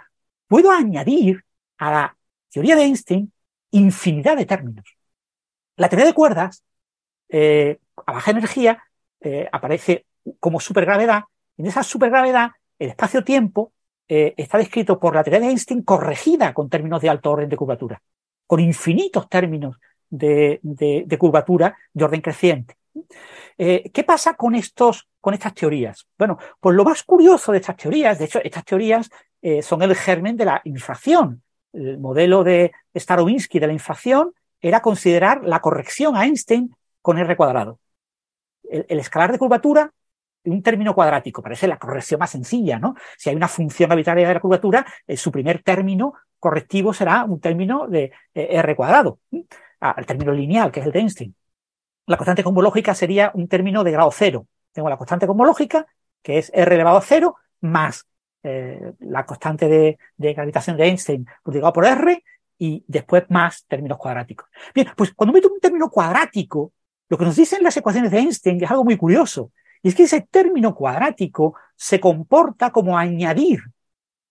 puedo 0.48 0.70
añadir 0.70 1.44
a 1.76 1.90
la 1.90 2.16
teoría 2.50 2.74
de 2.74 2.84
Einstein 2.84 3.30
infinidad 3.70 4.38
de 4.38 4.46
términos. 4.46 4.86
La 5.76 5.90
teoría 5.90 6.06
de 6.06 6.14
cuerdas, 6.14 6.64
eh, 7.28 7.78
a 8.06 8.12
baja 8.12 8.30
energía, 8.30 8.82
eh, 9.20 9.46
aparece 9.52 10.06
como 10.40 10.58
supergravedad. 10.58 11.24
En 11.58 11.66
esa 11.66 11.82
supergravedad, 11.82 12.52
el 12.78 12.90
espacio-tiempo 12.90 13.72
eh, 14.08 14.32
está 14.38 14.56
descrito 14.56 14.98
por 14.98 15.14
la 15.14 15.22
teoría 15.22 15.40
de 15.40 15.48
Einstein 15.48 15.82
corregida 15.82 16.54
con 16.54 16.70
términos 16.70 17.02
de 17.02 17.10
alto 17.10 17.30
orden 17.30 17.50
de 17.50 17.56
curvatura, 17.56 18.00
con 18.46 18.60
infinitos 18.60 19.28
términos 19.28 19.76
de, 20.08 20.60
curvatura 21.18 21.76
de 21.92 22.04
orden 22.04 22.22
creciente. 22.22 22.76
¿Qué 23.56 24.04
pasa 24.06 24.34
con, 24.34 24.54
estos, 24.54 25.08
con 25.20 25.34
estas 25.34 25.54
teorías? 25.54 26.06
Bueno, 26.18 26.38
pues 26.60 26.74
lo 26.76 26.84
más 26.84 27.02
curioso 27.02 27.52
de 27.52 27.58
estas 27.58 27.76
teorías, 27.76 28.18
de 28.18 28.24
hecho, 28.24 28.40
estas 28.42 28.64
teorías 28.64 29.10
son 29.62 29.82
el 29.82 29.94
germen 29.94 30.36
de 30.36 30.44
la 30.44 30.60
inflación 30.64 31.42
el 31.74 31.98
modelo 31.98 32.44
de 32.44 32.72
Starowinsky 32.94 33.58
de 33.58 33.66
la 33.66 33.72
inflación 33.72 34.32
era 34.60 34.80
considerar 34.80 35.42
la 35.44 35.60
corrección 35.60 36.16
a 36.16 36.24
Einstein 36.24 36.74
con 37.02 37.18
R 37.18 37.36
cuadrado. 37.36 37.80
El, 38.62 38.98
escalar 38.98 39.30
de 39.30 39.38
curvatura, 39.38 39.90
un 40.44 40.62
término 40.62 40.94
cuadrático, 40.94 41.42
parece 41.42 41.68
la 41.68 41.78
corrección 41.78 42.18
más 42.18 42.30
sencilla, 42.30 42.78
¿no? 42.78 42.94
Si 43.18 43.28
hay 43.28 43.36
una 43.36 43.48
función 43.48 43.92
arbitraria 43.92 44.26
de 44.26 44.34
la 44.34 44.40
curvatura, 44.40 44.86
eh, 45.06 45.16
su 45.16 45.30
primer 45.30 45.62
término 45.62 46.14
correctivo 46.38 46.94
será 46.94 47.24
un 47.24 47.40
término 47.40 47.88
de 47.88 48.12
R 48.34 48.76
cuadrado, 48.76 49.18
ah, 49.80 49.94
el 49.98 50.06
término 50.06 50.32
lineal, 50.32 50.70
que 50.70 50.80
es 50.80 50.86
el 50.86 50.92
de 50.92 50.98
Einstein. 51.00 51.34
La 52.06 52.16
constante 52.16 52.44
cosmológica 52.44 52.94
sería 52.94 53.30
un 53.34 53.48
término 53.48 53.82
de 53.82 53.92
grado 53.92 54.10
cero. 54.12 54.46
Tengo 54.72 54.88
la 54.88 54.96
constante 54.96 55.26
cosmológica, 55.26 55.86
que 56.22 56.38
es 56.38 56.50
R 56.54 56.74
elevado 56.74 56.98
a 56.98 57.02
cero, 57.02 57.36
más 57.60 58.06
eh, 58.42 58.92
la 59.00 59.24
constante 59.24 59.68
de, 59.68 59.98
gravitación 60.34 60.76
de 60.76 60.84
Einstein 60.84 61.26
multiplicado 61.44 61.72
por 61.72 61.86
R 61.86 62.22
y 62.58 62.84
después 62.86 63.24
más 63.30 63.64
términos 63.66 63.96
cuadráticos. 63.96 64.48
Bien, 64.74 64.88
pues 64.96 65.14
cuando 65.14 65.32
meto 65.32 65.48
un 65.48 65.60
término 65.60 65.88
cuadrático, 65.90 66.72
lo 67.08 67.16
que 67.16 67.24
nos 67.24 67.36
dicen 67.36 67.62
las 67.62 67.76
ecuaciones 67.76 68.10
de 68.10 68.18
Einstein 68.18 68.62
es 68.62 68.70
algo 68.70 68.84
muy 68.84 68.96
curioso. 68.96 69.52
Y 69.82 69.88
es 69.88 69.94
que 69.94 70.04
ese 70.04 70.22
término 70.22 70.74
cuadrático 70.74 71.54
se 71.76 72.00
comporta 72.00 72.70
como 72.70 72.98
añadir, 72.98 73.60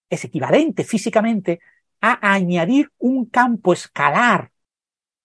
es 0.09 0.23
equivalente 0.25 0.83
físicamente 0.83 1.59
a 2.01 2.33
añadir 2.33 2.91
un 2.99 3.25
campo 3.25 3.73
escalar 3.73 4.51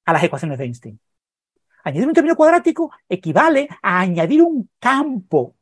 a 0.04 0.12
las 0.12 0.22
ecuaciones 0.22 0.58
de 0.58 0.64
Einstein. 0.64 1.00
Añadir 1.84 2.09
un 2.09 2.14
término 2.14 2.36
cuadrático 2.36 2.90
equivale 3.09 3.68
a 3.82 4.00
añadir 4.00 4.42
un 4.42 4.68
campo 4.78 5.55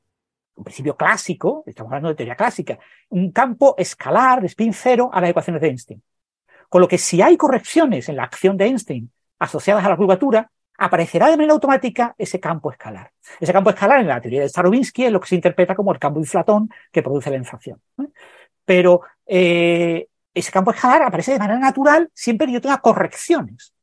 un 0.57 0.65
principio 0.65 0.97
clásico, 0.97 1.63
estamos 1.67 1.91
hablando 1.91 2.09
de 2.09 2.15
teoría 2.15 2.35
clásica, 2.35 2.79
un 3.11 3.31
campo 3.31 3.75
escalar 3.79 4.41
de 4.41 4.47
spin 4.47 4.73
cero 4.73 5.11
a 5.13 5.21
las 5.21 5.31
ecuaciones 5.31 5.61
de 5.61 5.69
Einstein. 5.69 6.03
Con 6.69 6.81
lo 6.81 6.89
que 6.89 6.99
si 6.99 7.23
hay 7.23 7.37
correcciones 7.37 8.09
en 8.09 8.17
la 8.17 8.25
acción 8.25 8.57
de 8.57 8.67
Einstein 8.67 9.11
asociadas 9.39 9.85
a 9.85 9.91
la 9.91 9.97
curvatura, 9.97 10.51
aparecerá 10.79 11.27
de 11.27 11.37
manera 11.37 11.53
automática 11.53 12.15
ese 12.19 12.41
campo 12.41 12.71
escalar. 12.71 13.13
Ese 13.39 13.53
campo 13.53 13.71
escalar 13.71 14.01
en 14.01 14.09
la 14.09 14.21
teoría 14.21 14.41
de 14.41 14.49
Starobinsky 14.49 15.05
es 15.05 15.13
lo 15.13 15.21
que 15.21 15.29
se 15.29 15.35
interpreta 15.35 15.75
como 15.75 15.93
el 15.93 15.99
campo 15.99 16.21
inflatón 16.21 16.71
que 16.91 17.03
produce 17.03 17.31
la 17.31 17.37
inflación. 17.37 17.81
Pero 18.65 19.03
eh, 19.27 20.09
ese 20.35 20.51
campo 20.51 20.71
escalar 20.71 21.03
aparece 21.03 21.33
de 21.33 21.39
manera 21.39 21.59
natural 21.59 22.11
siempre 22.15 22.47
que 22.47 22.55
yo 22.55 22.61
tenga 22.61 22.79
correcciones. 22.79 23.75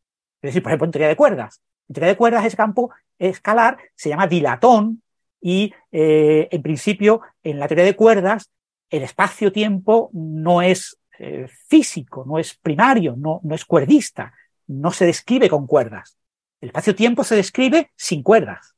Es 0.41 0.49
decir, 0.49 0.61
por 0.61 0.71
ejemplo, 0.71 0.85
en 0.85 0.91
teoría 0.91 1.07
de 1.07 1.15
cuerdas. 1.15 1.61
Teoría 1.93 2.09
de 2.09 2.17
cuerdas 2.17 2.45
ese 2.45 2.57
campo 2.57 2.91
escalar 3.19 3.77
se 3.95 4.09
llama 4.09 4.27
dilatón 4.27 5.01
y 5.41 5.73
eh, 5.91 6.47
en 6.51 6.61
principio 6.61 7.21
en 7.43 7.59
la 7.59 7.67
teoría 7.67 7.85
de 7.85 7.95
cuerdas 7.95 8.49
el 8.89 9.03
espacio-tiempo 9.03 10.09
no 10.13 10.61
es 10.61 10.97
eh, 11.19 11.47
físico, 11.67 12.25
no 12.27 12.37
es 12.37 12.55
primario, 12.55 13.15
no, 13.17 13.39
no 13.43 13.55
es 13.55 13.65
cuerdista, 13.65 14.33
no 14.67 14.91
se 14.91 15.05
describe 15.05 15.49
con 15.49 15.67
cuerdas. 15.67 16.17
El 16.61 16.69
espacio-tiempo 16.69 17.23
se 17.23 17.35
describe 17.35 17.91
sin 17.95 18.23
cuerdas. 18.23 18.75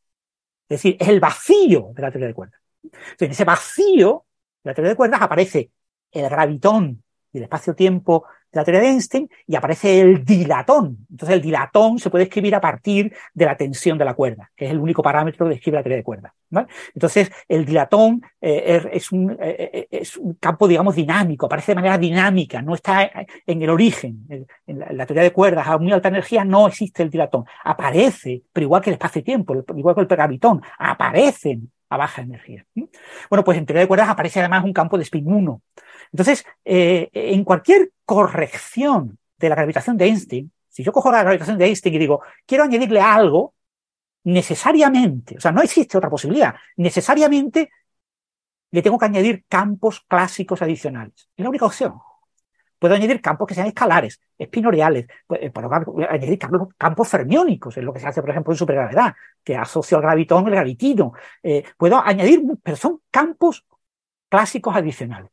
Es 0.68 0.78
decir, 0.80 0.98
es 1.00 1.08
el 1.08 1.20
vacío 1.20 1.92
de 1.94 2.02
la 2.02 2.12
teoría 2.12 2.28
de 2.28 2.34
cuerdas. 2.34 2.60
Entonces, 2.82 3.22
en 3.22 3.32
ese 3.32 3.44
vacío 3.44 4.26
de 4.64 4.72
la 4.72 4.74
teoría 4.74 4.90
de 4.90 4.96
cuerdas 4.96 5.22
aparece 5.22 5.70
el 6.12 6.30
gravitón 6.30 7.04
y 7.32 7.38
el 7.38 7.44
espacio-tiempo 7.44 8.26
la 8.56 8.64
teoría 8.64 8.82
de 8.82 8.88
Einstein 8.88 9.30
y 9.45 9.56
aparece 9.56 9.99
el 9.99 10.23
dilatón. 10.23 11.06
Entonces 11.11 11.36
el 11.36 11.41
dilatón 11.41 11.99
se 11.99 12.10
puede 12.10 12.23
escribir 12.23 12.56
a 12.56 12.61
partir 12.61 13.14
de 13.34 13.45
la 13.45 13.57
tensión 13.57 13.98
de 13.98 14.06
la 14.06 14.14
cuerda, 14.14 14.49
que 14.56 14.65
es 14.65 14.72
el 14.72 14.80
único 14.80 15.03
parámetro 15.03 15.45
que 15.45 15.56
describe 15.56 15.77
la 15.77 15.84
teoría 15.84 15.98
de 15.98 16.03
cuerda. 16.03 16.34
Entonces 16.94 17.32
el 17.49 17.65
dilatón 17.65 18.22
eh, 18.40 18.82
es, 18.94 19.11
un, 19.11 19.32
eh, 19.32 19.38
eh, 19.73 19.88
es, 19.91 20.15
un, 20.15 20.36
campo, 20.36 20.68
digamos, 20.68 20.95
dinámico, 20.95 21.48
aparece 21.48 21.73
de 21.73 21.76
manera 21.76 21.98
dinámica, 21.98 22.61
no 22.61 22.76
está 22.76 23.11
en 23.45 23.61
el 23.61 23.69
origen. 23.69 24.48
En 24.65 24.80
la, 24.80 25.06
teoría 25.06 25.23
de 25.23 25.34
cuerdas 25.34 25.68
a 25.68 25.77
muy 25.77 25.91
alta 25.91 26.07
energía 26.07 26.45
no 26.45 26.68
existe 26.68 27.03
el 27.03 27.10
dilatón. 27.10 27.44
Aparece, 27.64 28.44
pero 28.53 28.65
igual 28.65 28.82
que 28.82 28.90
el 28.90 28.95
espacio-tiempo, 28.95 29.65
igual 29.76 29.95
que 29.95 30.02
el 30.02 30.07
gravitón, 30.07 30.61
aparecen 30.80 31.72
a 31.96 31.98
baja 31.98 32.22
energía. 32.22 32.66
Bueno, 33.30 33.44
pues 33.44 33.58
en 33.58 33.66
teoría 33.66 33.82
de 33.82 33.88
cuerdas 33.88 34.10
aparece 34.10 34.40
además 34.40 34.64
un 34.64 34.74
campo 34.74 34.98
de 34.98 35.04
spin 35.04 35.32
1. 35.32 35.62
Entonces, 36.12 36.46
eh, 36.64 37.10
en 37.14 37.44
cualquier 37.44 37.92
corrección 38.06 39.18
de 39.38 39.50
la 39.50 39.56
gravitación 39.56 39.98
de 39.98 40.06
Einstein, 40.06 40.52
si 40.70 40.84
yo 40.84 40.92
cojo 40.92 41.12
la 41.12 41.24
gravitación 41.24 41.58
de 41.58 41.66
Einstein 41.66 41.96
y 41.96 42.00
digo, 42.00 42.22
quiero 42.46 42.64
añadirle 42.64 43.02
algo, 43.02 43.54
necesariamente, 44.26 45.38
o 45.38 45.40
sea, 45.40 45.52
no 45.52 45.62
existe 45.62 45.98
otra 45.98 46.10
posibilidad, 46.10 46.56
necesariamente 46.78 47.70
le 48.72 48.82
tengo 48.82 48.98
que 48.98 49.06
añadir 49.06 49.46
campos 49.48 50.02
clásicos 50.02 50.62
adicionales. 50.62 51.30
Es 51.36 51.44
la 51.44 51.50
única 51.50 51.66
opción. 51.66 51.94
Puedo 52.80 52.95
añadir 52.95 53.22
campos 53.22 53.47
que 53.47 53.53
sean 53.53 53.68
escalares, 53.68 54.19
espinoriales, 54.38 55.07
eh, 55.39 55.49
puedo 55.49 55.69
añadir 56.10 56.39
campos, 56.77 57.07
fermiónicos, 57.07 57.77
es 57.77 57.84
lo 57.84 57.93
que 57.93 57.99
se 57.99 58.07
hace, 58.07 58.22
por 58.22 58.30
ejemplo, 58.30 58.53
en 58.53 58.57
supergravedad, 58.57 59.15
que 59.43 59.56
asocio 59.56 59.97
al 59.97 60.03
gravitón 60.03 60.45
el 60.47 60.52
gravitino. 60.52 61.14
Eh, 61.41 61.64
puedo 61.77 62.02
añadir, 62.03 62.41
pero 62.61 62.77
son 62.77 63.02
campos 63.10 63.65
clásicos 64.30 64.76
adicionales. 64.76 65.31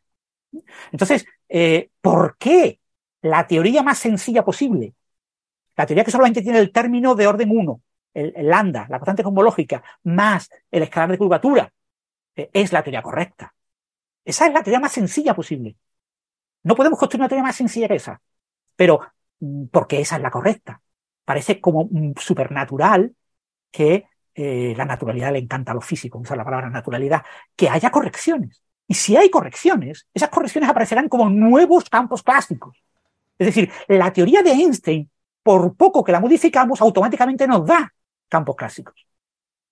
Entonces, 0.90 1.26
eh, 1.48 1.90
¿por 2.00 2.36
qué 2.38 2.80
la 3.22 3.46
teoría 3.46 3.82
más 3.82 3.98
sencilla 3.98 4.44
posible, 4.44 4.94
la 5.76 5.86
teoría 5.86 6.04
que 6.04 6.10
solamente 6.10 6.42
tiene 6.42 6.58
el 6.58 6.72
término 6.72 7.14
de 7.14 7.26
orden 7.26 7.50
1, 7.50 7.80
el, 8.14 8.48
lambda, 8.48 8.86
la 8.88 8.98
constante 8.98 9.22
cosmológica, 9.22 9.82
más 10.04 10.50
el 10.70 10.82
escalar 10.82 11.10
de 11.10 11.18
curvatura, 11.18 11.72
eh, 12.36 12.50
es 12.52 12.72
la 12.72 12.82
teoría 12.82 13.02
correcta? 13.02 13.54
Esa 14.24 14.46
es 14.46 14.52
la 14.52 14.62
teoría 14.62 14.80
más 14.80 14.92
sencilla 14.92 15.34
posible. 15.34 15.76
No 16.62 16.74
podemos 16.74 16.98
construir 16.98 17.20
una 17.20 17.28
teoría 17.28 17.44
más 17.44 17.56
sencilla 17.56 17.88
que 17.88 17.96
esa, 17.96 18.20
pero 18.76 19.00
mm, 19.40 19.66
porque 19.66 20.00
esa 20.00 20.16
es 20.16 20.22
la 20.22 20.30
correcta. 20.30 20.80
Parece 21.24 21.60
como 21.60 21.88
mm, 21.90 22.14
supernatural 22.18 23.14
que 23.70 24.06
eh, 24.34 24.74
la 24.76 24.84
naturalidad 24.84 25.32
le 25.32 25.38
encanta 25.38 25.72
a 25.72 25.74
los 25.74 25.84
físicos, 25.84 26.20
usar 26.22 26.36
la 26.36 26.44
palabra 26.44 26.70
naturalidad, 26.70 27.22
que 27.56 27.68
haya 27.68 27.90
correcciones. 27.90 28.62
Y 28.88 28.94
si 28.94 29.16
hay 29.16 29.30
correcciones, 29.30 30.06
esas 30.12 30.28
correcciones 30.30 30.68
aparecerán 30.68 31.08
como 31.08 31.28
nuevos 31.30 31.88
campos 31.88 32.22
clásicos. 32.22 32.82
Es 33.38 33.46
decir, 33.46 33.70
la 33.88 34.12
teoría 34.12 34.42
de 34.42 34.52
Einstein, 34.52 35.10
por 35.42 35.74
poco 35.76 36.04
que 36.04 36.12
la 36.12 36.20
modificamos, 36.20 36.80
automáticamente 36.80 37.46
nos 37.46 37.66
da 37.66 37.92
campos 38.28 38.56
clásicos. 38.56 39.06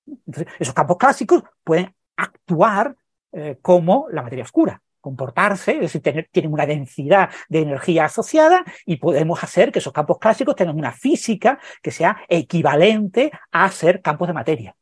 Entonces, 0.06 0.52
esos 0.58 0.74
campos 0.74 0.96
clásicos 0.96 1.42
pueden 1.62 1.94
actuar 2.16 2.96
eh, 3.32 3.58
como 3.62 4.08
la 4.10 4.22
materia 4.22 4.44
oscura, 4.44 4.82
comportarse, 5.00 5.72
es 5.72 5.80
decir, 5.80 6.02
tener, 6.02 6.28
tienen 6.30 6.52
una 6.52 6.66
densidad 6.66 7.30
de 7.48 7.60
energía 7.60 8.04
asociada 8.04 8.64
y 8.86 8.96
podemos 8.96 9.42
hacer 9.42 9.72
que 9.72 9.78
esos 9.78 9.92
campos 9.92 10.18
clásicos 10.18 10.54
tengan 10.56 10.76
una 10.76 10.92
física 10.92 11.58
que 11.82 11.90
sea 11.90 12.18
equivalente 12.28 13.30
a 13.50 13.70
ser 13.70 14.02
campos 14.02 14.28
de 14.28 14.34
materia. 14.34 14.76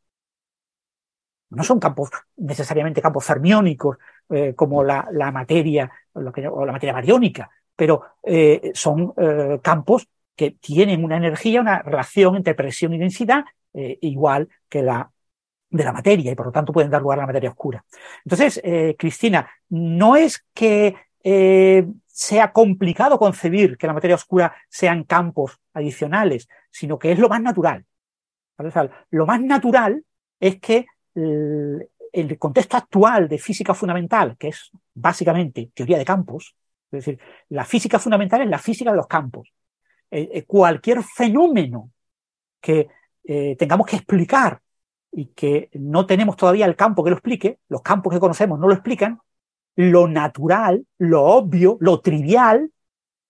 No 1.49 1.63
son 1.63 1.79
campos 1.79 2.09
necesariamente 2.37 3.01
campos 3.01 3.25
fermiónicos 3.25 3.97
eh, 4.29 4.53
como 4.55 4.83
la, 4.83 5.07
materia 5.33 5.91
o, 6.13 6.21
la 6.21 6.71
materia 6.71 6.93
bariónica, 6.93 7.49
pero 7.75 8.03
eh, 8.23 8.71
son 8.73 9.13
eh, 9.17 9.59
campos 9.61 10.07
que 10.35 10.51
tienen 10.51 11.03
una 11.03 11.17
energía, 11.17 11.61
una 11.61 11.81
relación 11.81 12.35
entre 12.35 12.53
presión 12.53 12.93
y 12.93 12.97
densidad 12.97 13.45
igual 13.71 14.49
que 14.67 14.81
la 14.81 15.11
de 15.69 15.83
la 15.83 15.93
materia 15.93 16.31
y 16.31 16.35
por 16.35 16.47
lo 16.47 16.51
tanto 16.51 16.73
pueden 16.73 16.89
dar 16.89 17.01
lugar 17.01 17.19
a 17.19 17.21
la 17.23 17.27
materia 17.27 17.49
oscura. 17.49 17.83
Entonces, 18.25 18.61
Cristina, 18.97 19.49
no 19.69 20.15
es 20.15 20.45
que 20.53 20.95
sea 22.07 22.51
complicado 22.51 23.19
concebir 23.19 23.77
que 23.77 23.87
la 23.87 23.93
materia 23.93 24.15
oscura 24.15 24.53
sean 24.67 25.03
campos 25.03 25.59
adicionales, 25.73 26.47
sino 26.71 26.97
que 26.97 27.11
es 27.11 27.19
lo 27.19 27.29
más 27.29 27.41
natural. 27.41 27.85
lo 29.11 29.25
más 29.25 29.41
natural 29.41 30.03
es 30.39 30.59
que 30.59 30.85
el 31.13 32.37
contexto 32.39 32.77
actual 32.77 33.27
de 33.27 33.37
física 33.37 33.73
fundamental, 33.73 34.35
que 34.37 34.49
es 34.49 34.71
básicamente 34.93 35.69
teoría 35.73 35.97
de 35.97 36.05
campos, 36.05 36.55
es 36.91 37.05
decir, 37.05 37.19
la 37.49 37.65
física 37.65 37.99
fundamental 37.99 38.41
es 38.41 38.49
la 38.49 38.57
física 38.57 38.91
de 38.91 38.97
los 38.97 39.07
campos. 39.07 39.53
Eh, 40.09 40.29
eh, 40.33 40.45
cualquier 40.45 41.03
fenómeno 41.03 41.91
que 42.59 42.87
eh, 43.23 43.55
tengamos 43.57 43.85
que 43.85 43.97
explicar 43.97 44.59
y 45.11 45.27
que 45.27 45.69
no 45.73 46.05
tenemos 46.05 46.35
todavía 46.37 46.65
el 46.65 46.75
campo 46.75 47.03
que 47.03 47.09
lo 47.09 47.15
explique, 47.15 47.59
los 47.67 47.81
campos 47.81 48.13
que 48.13 48.19
conocemos 48.19 48.59
no 48.59 48.67
lo 48.67 48.73
explican, 48.73 49.19
lo 49.75 50.07
natural, 50.07 50.85
lo 50.97 51.23
obvio, 51.23 51.77
lo 51.79 52.01
trivial 52.01 52.71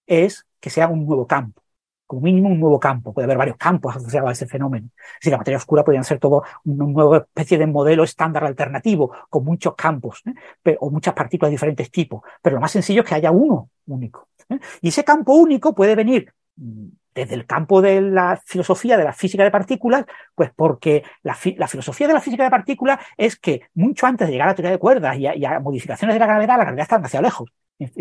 es 0.07 0.45
que 0.59 0.69
sea 0.69 0.87
un 0.87 1.05
nuevo 1.05 1.27
campo 1.27 1.61
como 2.09 2.21
mínimo 2.23 2.49
un 2.49 2.59
nuevo 2.59 2.79
campo. 2.79 3.13
Puede 3.13 3.25
haber 3.25 3.37
varios 3.37 3.57
campos 3.57 3.95
asociados 3.95 4.29
a 4.29 4.31
ese 4.31 4.47
fenómeno. 4.47 4.89
Si 5.21 5.29
la 5.29 5.37
materia 5.37 5.57
oscura 5.59 5.83
podrían 5.83 6.03
ser 6.03 6.17
todo 6.17 6.41
una 6.65 6.85
nueva 6.85 7.17
especie 7.17 7.59
de 7.59 7.67
modelo 7.67 8.03
estándar 8.03 8.45
alternativo, 8.45 9.11
con 9.29 9.45
muchos 9.45 9.75
campos, 9.75 10.23
¿eh? 10.65 10.75
o 10.79 10.89
muchas 10.89 11.13
partículas 11.13 11.51
de 11.51 11.53
diferentes 11.53 11.91
tipos. 11.91 12.23
Pero 12.41 12.55
lo 12.55 12.61
más 12.61 12.71
sencillo 12.71 13.03
es 13.03 13.07
que 13.07 13.13
haya 13.13 13.29
uno 13.29 13.69
único. 13.85 14.29
¿eh? 14.49 14.57
Y 14.81 14.87
ese 14.87 15.03
campo 15.03 15.33
único 15.33 15.75
puede 15.75 15.93
venir 15.93 16.33
mm, 16.55 16.87
desde 17.19 17.35
el 17.35 17.45
campo 17.45 17.81
de 17.81 18.01
la 18.01 18.41
filosofía 18.45 18.97
de 18.97 19.03
la 19.03 19.13
física 19.13 19.43
de 19.43 19.51
partículas, 19.51 20.05
pues 20.35 20.51
porque 20.55 21.03
la, 21.23 21.35
filosofía 21.35 22.07
de 22.07 22.13
la 22.13 22.21
física 22.21 22.43
de 22.43 22.49
partículas 22.49 22.99
es 23.17 23.37
que 23.37 23.61
mucho 23.73 24.05
antes 24.07 24.27
de 24.27 24.33
llegar 24.33 24.47
a 24.47 24.51
la 24.51 24.55
teoría 24.55 24.71
de 24.71 24.77
cuerdas 24.77 25.17
y 25.17 25.45
a, 25.45 25.59
modificaciones 25.59 26.15
de 26.15 26.19
la 26.19 26.27
gravedad, 26.27 26.57
la 26.57 26.63
gravedad 26.63 26.83
está 26.83 26.97
demasiado 26.97 27.23
lejos. 27.23 27.49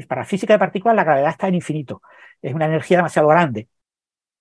Para 0.08 0.22
la 0.22 0.26
física 0.26 0.54
de 0.54 0.58
partículas 0.58 0.96
la 0.96 1.04
gravedad 1.04 1.30
está 1.30 1.48
en 1.48 1.54
infinito. 1.54 2.02
Es 2.42 2.54
una 2.54 2.66
energía 2.66 2.98
demasiado 2.98 3.28
grande 3.28 3.68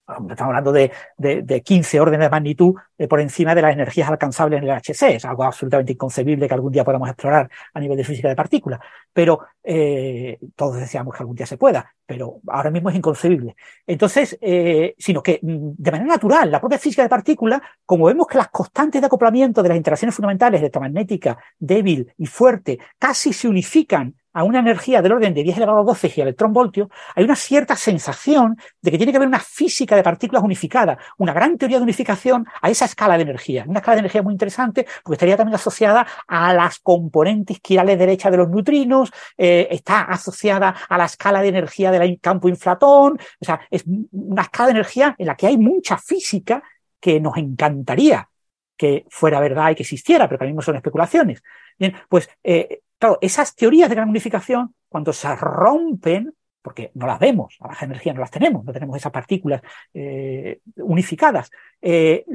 estamos 0.08 0.40
hablando 0.40 0.72
de, 0.72 0.92
de, 1.18 1.62
15 1.62 2.00
órdenes 2.00 2.28
de 2.28 2.30
magnitud 2.30 2.76
eh, 2.98 3.08
por 3.08 3.20
encima 3.20 3.54
de 3.54 3.62
las 3.62 3.74
energías 3.74 4.10
alcanzables 4.10 4.62
en 4.62 4.70
el 4.70 4.72
HC. 4.72 5.16
Es 5.16 5.26
algo 5.26 5.44
absolutamente 5.44 5.92
inconcebible 5.92 6.48
que 6.48 6.54
algún 6.54 6.72
día 6.72 6.86
podamos 6.86 7.10
explorar 7.10 7.50
a 7.74 7.80
nivel 7.80 7.98
de 7.98 8.04
física 8.04 8.30
de 8.30 8.36
partículas. 8.36 8.80
Pero 9.12 9.42
eh, 9.64 10.40
todos 10.56 10.78
deseamos 10.78 11.14
que 11.14 11.24
algún 11.24 11.36
día 11.36 11.46
se 11.46 11.58
pueda, 11.58 11.94
pero 12.06 12.40
ahora 12.48 12.72
mismo 12.72 12.90
es 12.90 12.96
inconcebible. 12.96 13.56
Entonces, 13.86 14.38
eh, 14.40 14.96
sino 14.98 15.22
que 15.22 15.40
mm, 15.42 15.72
de 15.78 15.92
manera 15.92 16.10
natural, 16.10 16.52
la 16.52 16.62
propia 16.62 16.80
física 16.80 17.04
de 17.04 17.10
partículas, 17.10 17.62
como 17.86 18.06
vemos 18.06 18.28
que 18.28 18.38
las 18.38 18.48
constantes 18.50 19.02
de 19.02 19.08
acoplamiento 19.08 19.62
de 19.62 19.70
las 19.70 19.78
interacciones 19.78 20.16
fundamentales 20.16 20.62
de 20.62 20.68
electromagnética 20.68 21.38
débil 21.60 22.14
y 22.18 22.26
fuerte 22.26 22.80
casi 22.98 23.34
se 23.34 23.48
unifican 23.48 24.16
a 24.38 24.44
una 24.44 24.60
energía 24.60 25.02
del 25.02 25.14
orden 25.14 25.34
de 25.34 25.42
10 25.42 25.58
elevado 25.58 25.80
a 25.80 25.84
12 25.84 26.36
voltios, 26.50 26.90
hay 27.16 27.24
una 27.24 27.36
cierta 27.36 27.76
sensación 27.76 28.56
de 28.80 28.92
que 28.92 28.98
tiene 28.98 29.12
que 29.12 29.18
haber 29.18 29.28
una 29.28 29.40
física 29.40 29.96
de 29.96 30.04
partículas 30.04 30.44
unificada, 30.44 30.96
una 31.18 31.34
gran 31.34 31.58
teoría 31.58 31.78
de 31.78 31.84
unificación 31.84 32.46
a 32.62 32.70
esa 32.70 32.86
escala 32.86 33.18
de 33.18 33.24
energía. 33.24 33.66
Una 33.68 33.80
escala 33.80 33.96
de 33.96 34.02
energía 34.02 34.22
muy 34.22 34.34
interesante 34.34 34.86
porque 35.04 35.16
estaría 35.16 35.38
también 35.38 35.56
asociada 35.56 36.06
a 36.28 36.54
las 36.54 36.78
componentes 36.78 37.60
quirales 37.62 37.98
derechas 37.98 38.32
de 38.32 38.38
los 38.38 38.48
neutrinos, 38.48 39.12
eh, 39.40 39.70
está 39.72 40.02
asociada 40.02 40.76
a 40.88 40.98
la 41.00 41.06
escala 41.06 41.42
de 41.42 41.48
energía 41.48 41.90
del 41.90 42.20
campo 42.20 42.48
inflatón, 42.48 43.18
o 43.42 43.46
sea, 43.46 43.60
es 43.72 43.86
una 44.12 44.44
escala 44.44 44.68
de 44.68 44.74
energía 44.74 45.16
en 45.18 45.26
la 45.26 45.36
que 45.36 45.48
hay 45.48 45.58
mucha 45.58 45.98
física 45.98 46.62
que 47.00 47.20
nos 47.20 47.38
encantaría 47.38 48.30
que 48.78 49.08
fuera 49.10 49.40
verdad 49.40 49.72
y 49.72 49.76
que 49.76 49.82
existiera, 49.82 50.28
pero 50.28 50.38
que 50.38 50.46
mismo 50.46 50.62
son 50.62 50.76
especulaciones. 50.76 51.42
Bien, 51.80 51.96
pues 52.08 52.30
eh, 52.44 52.82
claro, 52.98 53.18
esas 53.22 53.56
teorías 53.56 53.90
de 53.90 53.95
gran 53.95 54.10
unificación, 54.10 54.74
cuando 54.90 55.14
se 55.14 55.36
rompen, 55.36 56.34
porque 56.61 56.91
no 56.95 57.07
las 57.07 57.19
vemos, 57.19 57.56
a 57.61 57.68
baja 57.68 57.86
energía 57.86 58.14
no 58.14 58.19
las 58.19 58.32
tenemos, 58.32 58.65
no 58.65 58.74
tenemos 58.74 58.98
esas 58.98 59.11
partículas 59.11 59.61
eh, 59.94 60.60
unificadas, 60.78 61.49
eh, 61.82 62.26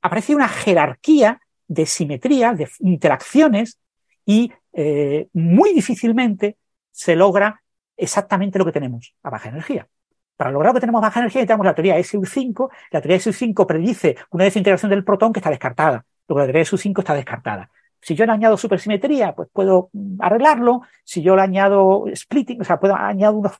aparece 0.00 0.34
una 0.34 0.48
jerarquía 0.48 1.40
de 1.66 1.86
simetría, 1.86 2.52
de 2.52 2.68
interacciones, 2.80 3.78
y 4.24 4.52
eh, 4.72 5.28
muy 5.32 5.72
difícilmente 5.72 6.56
se 6.92 7.16
logra 7.16 7.62
exactamente 7.96 8.58
lo 8.58 8.64
que 8.64 8.72
tenemos 8.72 9.14
a 9.22 9.30
baja 9.30 9.48
energía. 9.48 9.88
Para 10.36 10.52
lograr 10.52 10.70
lo 10.70 10.74
que 10.74 10.80
tenemos 10.80 11.00
a 11.02 11.06
baja 11.06 11.20
energía 11.20 11.40
necesitamos 11.40 11.66
la 11.66 11.74
teoría 11.74 11.98
SU5. 11.98 12.70
La 12.92 13.00
teoría 13.00 13.18
SU5 13.18 13.66
predice 13.66 14.16
una 14.30 14.44
desintegración 14.44 14.90
del 14.90 15.04
protón 15.04 15.32
que 15.32 15.40
está 15.40 15.50
descartada. 15.50 16.04
Luego 16.28 16.40
la 16.40 16.46
teoría 16.46 16.62
SU5 16.62 17.00
está 17.00 17.14
descartada. 17.14 17.70
Si 18.00 18.14
yo 18.14 18.24
le 18.26 18.32
añado 18.32 18.56
supersimetría, 18.56 19.34
pues 19.34 19.48
puedo 19.52 19.90
arreglarlo. 20.20 20.82
Si 21.04 21.22
yo 21.22 21.36
le 21.36 21.42
añado 21.42 22.04
splitting, 22.14 22.60
o 22.60 22.64
sea, 22.64 22.80
puedo 22.80 22.94
añadir 22.94 23.36
unos, 23.36 23.52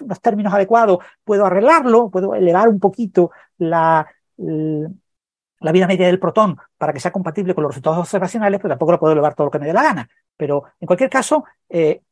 unos 0.00 0.20
términos 0.20 0.54
adecuados, 0.54 0.98
puedo 1.22 1.44
arreglarlo, 1.44 2.10
puedo 2.10 2.34
elevar 2.34 2.68
un 2.68 2.80
poquito 2.80 3.30
la, 3.58 4.06
la 4.36 5.72
vida 5.72 5.86
media 5.86 6.06
del 6.06 6.18
protón 6.18 6.56
para 6.78 6.92
que 6.92 7.00
sea 7.00 7.12
compatible 7.12 7.54
con 7.54 7.62
los 7.62 7.72
resultados 7.72 7.98
observacionales, 7.98 8.58
pero 8.60 8.72
tampoco 8.72 8.92
lo 8.92 8.98
puedo 9.00 9.12
elevar 9.12 9.34
todo 9.34 9.46
lo 9.46 9.50
que 9.50 9.58
me 9.58 9.66
dé 9.66 9.72
la 9.72 9.82
gana. 9.82 10.08
Pero 10.36 10.64
en 10.80 10.86
cualquier 10.86 11.10
caso, 11.10 11.44
eh, 11.68 12.02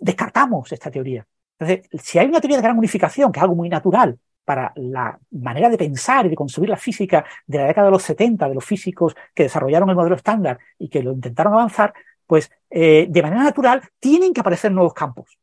descartamos 0.00 0.72
esta 0.72 0.90
teoría. 0.90 1.26
Entonces, 1.58 1.88
si 2.02 2.18
hay 2.18 2.26
una 2.26 2.40
teoría 2.40 2.56
de 2.56 2.62
gran 2.62 2.78
unificación, 2.78 3.30
que 3.30 3.38
es 3.38 3.42
algo 3.42 3.54
muy 3.54 3.68
natural 3.68 4.18
para 4.50 4.72
la 4.74 5.16
manera 5.30 5.68
de 5.68 5.78
pensar 5.78 6.26
y 6.26 6.28
de 6.28 6.34
construir 6.34 6.70
la 6.70 6.76
física 6.76 7.24
de 7.46 7.58
la 7.58 7.66
década 7.68 7.86
de 7.86 7.92
los 7.92 8.02
70, 8.02 8.48
de 8.48 8.54
los 8.56 8.64
físicos 8.64 9.14
que 9.32 9.44
desarrollaron 9.44 9.88
el 9.90 9.94
modelo 9.94 10.16
estándar 10.16 10.58
y 10.76 10.88
que 10.88 11.04
lo 11.04 11.12
intentaron 11.12 11.52
avanzar, 11.52 11.94
pues 12.26 12.50
eh, 12.68 13.06
de 13.08 13.22
manera 13.22 13.44
natural 13.44 13.80
tienen 14.00 14.32
que 14.32 14.40
aparecer 14.40 14.72
nuevos 14.72 14.92
campos. 14.92 15.38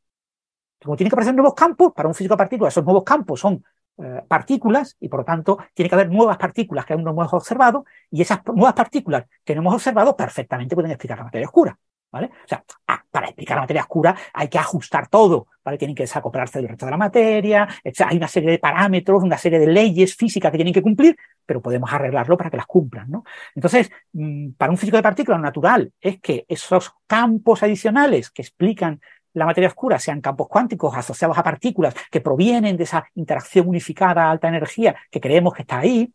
Como 0.84 0.98
tienen 0.98 1.10
que 1.10 1.16
aparecer 1.16 1.36
nuevos 1.36 1.54
campos, 1.54 1.94
para 1.96 2.10
un 2.10 2.16
físico 2.16 2.34
de 2.34 2.40
partículas, 2.40 2.74
esos 2.74 2.84
nuevos 2.84 3.06
campos 3.06 3.40
son 3.40 3.64
eh, 3.98 4.24
partículas 4.28 4.98
y 5.00 5.08
por 5.08 5.22
lo 5.22 5.26
tanto 5.26 5.58
tiene 5.74 5.88
que 5.88 5.96
haber 5.96 6.12
nuevas 6.12 6.36
partículas 6.36 6.86
que 6.86 6.92
aún 6.92 7.06
no 7.06 7.12
hemos 7.12 7.32
observado 7.32 7.86
y 8.12 8.22
esas 8.24 8.46
nuevas 8.48 8.74
partículas 8.74 9.24
que 9.46 9.56
no 9.56 9.62
hemos 9.62 9.76
observado 9.76 10.18
perfectamente 10.18 10.76
pueden 10.76 10.92
explicar 10.92 11.18
la 11.18 11.24
materia 11.24 11.48
oscura. 11.48 11.80
¿Vale? 12.10 12.28
O 12.28 12.48
sea, 12.48 12.64
ah, 12.88 13.04
para 13.12 13.28
explicar 13.28 13.58
la 13.58 13.64
materia 13.64 13.82
oscura 13.82 14.16
hay 14.34 14.48
que 14.48 14.58
ajustar 14.58 15.10
todo, 15.10 15.48
¿vale? 15.64 15.78
Tienen 15.78 15.94
que 15.94 16.04
desacoplarse 16.04 16.60
del 16.60 16.70
resto 16.70 16.86
de 16.86 16.92
la 16.92 16.98
materia, 16.98 17.68
hay 17.84 18.18
una 18.18 18.30
serie 18.30 18.52
de 18.52 18.60
parámetros, 18.60 19.24
una 19.24 19.38
serie 19.38 19.60
de 19.60 19.68
leyes 19.68 20.16
físicas 20.16 20.52
que 20.52 20.58
tienen 20.58 20.74
que 20.74 20.82
cumplir, 20.82 21.18
pero 21.46 21.62
podemos 21.62 21.92
arreglarlo 21.92 22.38
para 22.38 22.50
que 22.50 22.58
las 22.58 22.66
cumplan, 22.66 23.12
¿no? 23.12 23.26
Entonces, 23.56 23.92
mm, 24.14 24.52
para 24.52 24.72
un 24.72 24.78
físico 24.78 24.96
de 24.96 25.04
partículas 25.04 25.42
natural 25.42 25.92
es 26.00 26.20
que 26.22 26.46
esos 26.48 26.94
campos 27.08 27.62
adicionales 27.64 28.30
que 28.32 28.42
explican 28.42 29.02
la 29.38 29.46
materia 29.46 29.68
oscura 29.68 30.00
sean 30.00 30.20
campos 30.22 30.48
cuánticos 30.48 30.96
asociados 30.96 31.38
a 31.38 31.44
partículas 31.44 31.94
que 32.10 32.22
provienen 32.22 32.76
de 32.76 32.84
esa 32.84 33.08
interacción 33.16 33.68
unificada 33.68 34.26
a 34.26 34.32
alta 34.32 34.48
energía 34.48 34.96
que 35.12 35.22
creemos 35.22 35.54
que 35.54 35.62
está 35.62 35.80
ahí, 35.80 36.12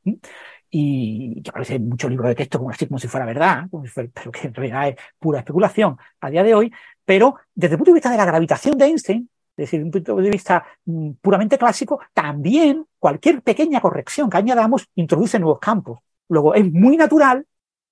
y 0.74 1.42
que 1.42 1.50
aparece 1.50 1.78
muchos 1.78 2.10
libros 2.10 2.28
de 2.30 2.34
texto 2.34 2.58
como 2.58 2.70
así 2.70 2.86
como 2.86 2.98
si 2.98 3.06
fuera 3.06 3.26
verdad, 3.26 3.66
pero 3.94 4.32
que 4.32 4.46
en 4.46 4.54
realidad 4.54 4.88
es 4.88 4.96
pura 5.18 5.40
especulación 5.40 5.98
a 6.18 6.30
día 6.30 6.42
de 6.42 6.54
hoy, 6.54 6.72
pero 7.04 7.36
desde 7.54 7.74
el 7.74 7.78
punto 7.78 7.90
de 7.90 7.96
vista 7.96 8.10
de 8.10 8.16
la 8.16 8.24
gravitación 8.24 8.78
de 8.78 8.86
Einstein, 8.86 9.28
desde 9.54 9.82
un 9.82 9.90
punto 9.90 10.16
de 10.16 10.30
vista 10.30 10.64
mm, 10.86 11.10
puramente 11.20 11.58
clásico, 11.58 12.00
también 12.14 12.86
cualquier 12.98 13.42
pequeña 13.42 13.82
corrección 13.82 14.30
que 14.30 14.38
añadamos 14.38 14.88
introduce 14.94 15.38
nuevos 15.38 15.58
campos. 15.58 15.98
Luego, 16.28 16.54
es 16.54 16.64
muy 16.72 16.96
natural, 16.96 17.46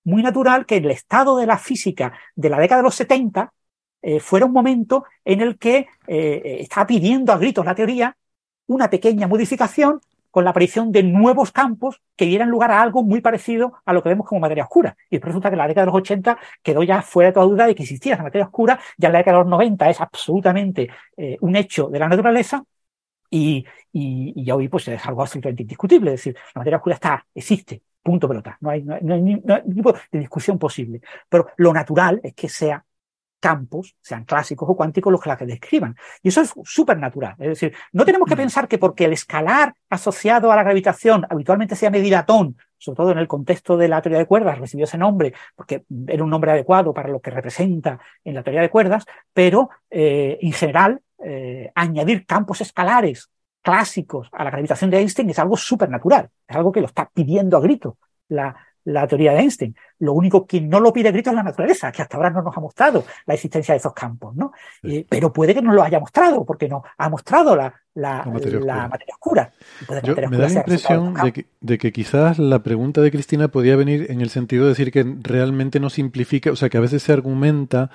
muy 0.05 0.23
natural 0.23 0.65
que 0.65 0.79
el 0.79 0.91
estado 0.91 1.37
de 1.37 1.45
la 1.47 1.59
física 1.59 2.15
de 2.35 2.49
la 2.49 2.59
década 2.59 2.81
de 2.81 2.85
los 2.85 2.95
70 2.95 3.53
eh, 4.01 4.21
fuera 4.21 4.47
un 4.47 4.53
momento 4.53 5.05
en 5.23 5.43
el 5.43 5.59
que 5.59 5.87
eh, 6.07 6.57
estaba 6.61 6.87
pidiendo 6.87 7.31
a 7.31 7.37
gritos 7.37 7.67
la 7.67 7.75
teoría 7.75 8.17
una 8.69 8.89
pequeña 8.89 9.29
modificación 9.29 10.01
con 10.31 10.45
la 10.45 10.51
aparición 10.51 10.93
de 10.93 11.03
nuevos 11.03 11.53
campos 11.53 12.01
que 12.17 12.27
dieran 12.27 12.49
lugar 12.51 12.71
a 12.71 12.83
algo 12.83 13.03
muy 13.03 13.21
parecido 13.21 13.75
a 13.85 13.93
lo 13.93 14.03
que 14.03 14.09
vemos 14.09 14.27
como 14.27 14.41
materia 14.41 14.65
oscura. 14.65 14.97
Y 15.09 15.19
resulta 15.19 15.49
que 15.49 15.55
en 15.55 15.59
la 15.59 15.69
década 15.69 15.87
de 15.87 15.93
los 15.93 16.01
80 16.01 16.39
quedó 16.63 16.83
ya 16.83 17.03
fuera 17.03 17.31
de 17.31 17.35
toda 17.35 17.47
duda 17.47 17.67
de 17.67 17.75
que 17.75 17.83
existía 17.83 18.15
esa 18.15 18.23
materia 18.23 18.47
oscura, 18.47 18.79
ya 18.97 19.09
la 19.09 19.19
década 19.19 19.39
de 19.39 19.45
los 19.45 19.51
90 19.51 19.91
es 19.91 20.01
absolutamente 20.01 20.89
eh, 21.17 21.37
un 21.41 21.57
hecho 21.57 21.89
de 21.89 21.99
la 21.99 22.09
naturaleza 22.09 22.65
y, 23.31 23.65
y, 23.93 24.33
y, 24.37 24.51
hoy 24.51 24.69
pues 24.69 24.89
es 24.89 25.07
algo 25.07 25.23
absolutamente 25.23 25.63
indiscutible. 25.63 26.15
Es 26.15 26.21
decir, 26.21 26.37
la 26.55 26.61
materia 26.61 26.79
oscura 26.79 26.95
está, 26.95 27.27
existe, 27.35 27.83
punto 28.03 28.29
pelota. 28.29 28.57
No 28.61 28.71
hay, 28.71 28.83
no 28.83 28.95
hay, 28.95 29.03
no 29.03 29.15
hay 29.15 29.23
ningún 29.23 29.75
tipo 29.75 29.93
de 29.93 30.19
discusión 30.19 30.59
posible. 30.59 31.01
Pero 31.29 31.49
lo 31.57 31.73
natural 31.73 32.21
es 32.23 32.35
que 32.35 32.49
sea 32.49 32.85
campos, 33.41 33.97
sean 34.01 34.25
clásicos 34.25 34.69
o 34.69 34.77
cuánticos, 34.77 35.11
los 35.11 35.21
que 35.21 35.29
la 35.29 35.37
que 35.37 35.47
describan. 35.47 35.97
Y 36.23 36.29
eso 36.29 36.43
es 36.43 36.53
súper 36.65 36.99
natural. 36.99 37.35
Es 37.39 37.49
decir, 37.49 37.75
no 37.93 38.05
tenemos 38.05 38.29
que 38.29 38.37
pensar 38.37 38.69
que 38.69 38.79
porque 38.79 39.07
el 39.07 39.13
escalar 39.13 39.75
asociado 39.89 40.53
a 40.53 40.57
la 40.57 40.63
gravitación 40.63 41.27
habitualmente 41.29 41.75
sea 41.75 41.91
medidatón, 41.91 42.57
sobre 42.79 42.97
todo 42.97 43.13
en 43.13 43.19
el 43.19 43.27
contexto 43.27 43.77
de 43.77 43.89
la 43.89 44.01
teoría 44.01 44.19
de 44.19 44.27
cuerdas, 44.27 44.59
recibió 44.59 44.85
ese 44.85 44.99
nombre 44.99 45.33
porque 45.57 45.85
era 46.07 46.23
un 46.23 46.31
nombre 46.31 46.53
adecuado 46.53 46.95
para 46.95 47.09
lo 47.09 47.21
que 47.21 47.31
representa 47.31 47.99
en 48.23 48.35
la 48.35 48.43
teoría 48.43 48.61
de 48.61 48.71
cuerdas, 48.71 49.05
pero 49.33 49.71
eh, 49.91 50.39
en 50.41 50.53
general 50.53 51.01
eh, 51.25 51.73
añadir 51.75 52.27
campos 52.27 52.61
escalares 52.61 53.31
clásicos 53.63 54.29
a 54.33 54.45
la 54.45 54.51
gravitación 54.51 54.91
de 54.91 54.99
Einstein 54.99 55.31
es 55.31 55.39
algo 55.39 55.57
súper 55.57 55.91
natural, 55.91 56.31
es 56.47 56.57
algo 56.57 56.73
que 56.73 56.81
lo 56.81 56.87
está 56.87 57.11
pidiendo 57.13 57.57
a 57.57 57.61
grito 57.61 57.99
la, 58.29 58.55
la 58.85 59.07
teoría 59.07 59.33
de 59.33 59.41
Einstein. 59.41 59.77
Lo 59.99 60.13
único 60.15 60.47
que 60.47 60.61
no 60.61 60.81
lo 60.81 60.93
pide 60.93 61.13
grito 61.13 61.31
es 61.31 61.37
la 61.37 61.43
naturaleza, 61.43 61.93
que 61.93 62.03
hasta 62.03 62.17
ahora 62.17 62.31
no 62.31 62.43
nos 62.43 62.57
ha 62.57 62.61
mostrado 62.61 63.05
la 63.27 63.35
existencia 63.35 63.75
de 63.75 63.79
esos 63.79 63.93
campos, 63.93 64.35
¿no? 64.35 64.53
Eh, 64.83 65.05
pero 65.09 65.33
puede 65.33 65.55
que 65.55 65.63
no 65.63 65.73
lo 65.73 65.83
haya 65.83 66.01
mostrado, 66.01 66.45
porque 66.45 66.69
no 66.69 66.83
ha 66.97 67.09
mostrado 67.09 67.55
la, 67.55 67.75
la, 67.95 68.25
materia 68.25 69.15
oscura. 69.15 69.53
me 69.89 70.37
da 70.39 70.49
la 70.49 70.53
impresión 70.53 71.15
de 71.15 71.33
que, 71.33 71.47
de 71.61 71.79
que, 71.79 71.93
quizás 71.93 72.39
la 72.39 72.63
pregunta 72.63 73.01
de 73.01 73.11
Cristina 73.11 73.49
podía 73.49 73.77
venir 73.77 74.07
en 74.11 74.21
el 74.21 74.31
sentido 74.31 74.65
de 74.65 74.71
decir 74.71 74.91
que 74.91 75.05
realmente 75.23 75.81
no 75.81 75.91
simplifica, 75.91 76.51
o 76.51 76.57
sea, 76.57 76.69
que 76.69 76.79
a 76.79 76.83
veces 76.83 77.03
se 77.03 77.13
argumenta 77.13 77.91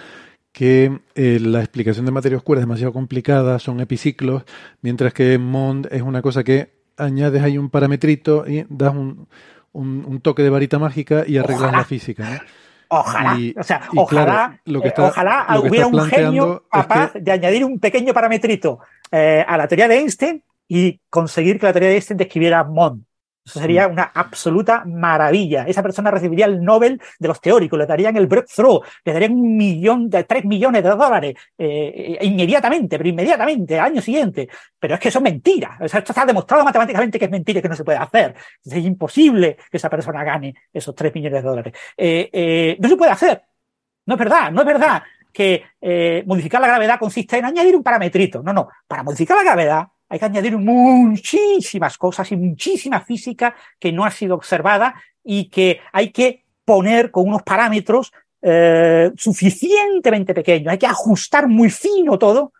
que 0.56 1.02
eh, 1.16 1.40
la 1.42 1.60
explicación 1.60 2.06
de 2.06 2.14
materia 2.14 2.38
oscura 2.38 2.62
es 2.62 2.66
demasiado 2.66 2.94
complicada, 2.94 3.60
son 3.60 3.82
epiciclos, 3.82 4.44
mientras 4.82 5.14
que 5.14 5.38
Mond 5.38 5.90
es 5.92 6.02
una 6.02 6.22
cosa 6.22 6.46
que 6.46 6.76
añades 6.98 7.44
ahí 7.44 7.58
un 7.58 7.70
parametrito 7.70 8.48
y 8.48 8.66
das 8.70 8.94
un, 8.94 9.28
un, 9.76 10.22
toque 10.22 10.44
de 10.44 10.50
varita 10.50 10.80
mágica 10.80 11.24
y 11.28 11.38
arreglas 11.38 11.72
la 11.72 11.84
física. 11.84 12.30
¿no? 12.30 12.40
Ojalá, 12.88 13.38
o 13.58 13.64
sea, 13.64 13.82
ojalá, 13.96 14.60
lo 14.66 14.82
que 14.82 14.90
eh, 14.90 14.94
ojalá 14.98 15.48
hubiera 15.62 15.88
un 15.88 16.00
genio 16.06 16.64
capaz 16.72 17.14
de 17.14 17.32
añadir 17.32 17.66
un 17.66 17.80
pequeño 17.80 18.14
parametrito 18.14 18.80
eh, 19.12 19.44
a 19.48 19.58
la 19.58 19.68
teoría 19.68 19.88
de 19.88 19.98
Einstein 19.98 20.44
y 20.68 21.00
conseguir 21.10 21.60
que 21.60 21.66
la 21.66 21.74
teoría 21.74 21.90
de 21.90 21.96
Einstein 21.96 22.18
describiera 22.18 22.64
Mond. 22.64 23.04
Eso 23.46 23.60
sería 23.60 23.88
una 23.88 24.12
absoluta 24.14 24.84
maravilla. 24.86 25.66
Esa 25.68 25.84
persona 25.84 26.10
recibiría 26.10 26.48
el 26.48 26.64
Nobel 26.64 27.00
de 27.20 27.28
los 27.28 27.40
teóricos, 27.40 27.78
le 27.78 27.86
darían 27.86 28.18
el 28.18 28.26
breakthrough, 28.26 28.84
le 29.04 29.14
darían 29.14 29.34
un 29.34 29.56
millón 29.56 30.10
de 30.10 30.24
tres 30.24 30.46
millones 30.46 30.84
de 30.84 30.90
dólares 30.90 31.36
eh, 31.56 32.18
eh, 32.20 32.26
inmediatamente, 32.26 32.98
pero 32.98 33.08
inmediatamente, 33.08 33.80
al 33.80 33.92
año 33.92 34.02
siguiente. 34.02 34.50
Pero 34.80 34.96
es 34.96 35.00
que 35.00 35.10
eso 35.10 35.20
es 35.20 35.24
mentira. 35.24 35.78
O 35.80 35.88
sea, 35.88 36.00
esto 36.00 36.12
está 36.12 36.26
demostrado 36.26 36.64
matemáticamente 36.64 37.20
que 37.20 37.26
es 37.26 37.32
mentira 37.32 37.60
y 37.60 37.62
que 37.62 37.70
no 37.70 37.76
se 37.76 37.84
puede 37.84 38.00
hacer. 38.00 38.34
Es 38.64 38.78
imposible 38.78 39.58
que 39.70 39.78
esa 39.78 39.92
persona 39.92 40.24
gane 40.24 40.56
esos 40.74 40.96
tres 40.96 41.14
millones 41.14 41.44
de 41.44 41.48
dólares. 41.48 41.74
Eh, 41.96 42.78
no 42.80 42.90
se 42.90 42.98
puede 42.98 43.12
hacer. 43.12 43.44
No 44.08 44.16
es 44.16 44.20
verdad, 44.20 44.52
no 44.52 44.62
es 44.62 44.68
verdad 44.68 45.04
que 45.32 45.64
modificar 46.26 46.62
la 46.62 46.68
gravedad 46.68 46.98
consiste 46.98 47.38
en 47.38 47.46
añadir 47.46 47.76
un 47.76 47.84
parametrito. 47.84 48.42
No, 48.42 48.54
no. 48.54 48.70
Para 48.88 49.04
modificar 49.04 49.38
la 49.38 49.44
gravedad 49.44 49.88
hay 50.10 50.20
que 50.20 50.26
añadir 50.26 50.58
muchísimas 50.58 51.98
cosas 51.98 52.32
y 52.32 52.38
muchísima 52.38 53.02
física 53.02 53.56
que 53.80 53.92
no 53.92 54.06
ha 54.06 54.12
sido 54.12 54.36
observada 54.36 54.96
y 55.24 55.50
que 55.50 55.82
hay 55.92 56.12
que 56.12 56.46
poner 56.64 57.12
con 57.12 57.28
unos 57.28 57.44
parámetros 57.44 58.14
eh, 58.42 59.12
suficientemente 59.18 60.34
pequeños. 60.34 60.72
Hay 60.72 60.78
que 60.78 60.86
ajustar 60.86 61.48
muy 61.48 61.70
fino 61.70 62.20
todo 62.20 62.54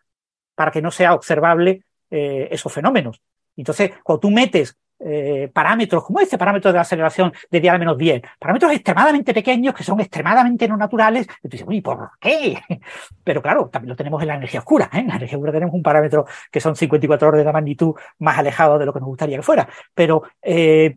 para 0.54 0.70
que 0.70 0.82
no 0.82 0.90
sea 0.90 1.14
observable 1.14 1.82
eh, 2.10 2.48
esos 2.50 2.72
fenómenos. 2.72 3.20
Entonces, 3.56 3.92
cuando 4.02 4.20
tú 4.20 4.30
metes 4.30 4.76
eh, 4.98 5.50
parámetros, 5.52 6.04
como 6.04 6.20
este 6.20 6.38
parámetro 6.38 6.72
de 6.72 6.78
aceleración 6.78 7.32
de 7.50 7.60
día 7.60 7.76
menos 7.76 7.98
10, 7.98 8.22
parámetros 8.38 8.72
extremadamente 8.72 9.34
pequeños 9.34 9.74
que 9.74 9.84
son 9.84 10.00
extremadamente 10.00 10.66
no 10.66 10.76
naturales, 10.76 11.26
y 11.42 11.48
tú 11.48 11.52
dices, 11.52 11.66
uy, 11.68 11.82
¿por 11.82 12.10
qué? 12.18 12.58
Pero 13.24 13.42
claro, 13.42 13.68
también 13.68 13.90
lo 13.90 13.96
tenemos 13.96 14.22
en 14.22 14.28
la 14.28 14.36
energía 14.36 14.60
oscura. 14.60 14.88
¿eh? 14.92 15.00
En 15.00 15.08
la 15.08 15.16
energía 15.16 15.36
oscura 15.36 15.52
tenemos 15.52 15.74
un 15.74 15.82
parámetro 15.82 16.26
que 16.50 16.60
son 16.60 16.74
54 16.74 17.28
órdenes 17.28 17.46
de 17.46 17.52
magnitud 17.52 17.94
más 18.20 18.38
alejado 18.38 18.78
de 18.78 18.86
lo 18.86 18.92
que 18.92 19.00
nos 19.00 19.08
gustaría 19.08 19.36
que 19.36 19.42
fuera. 19.42 19.68
Pero 19.94 20.22
eh, 20.40 20.96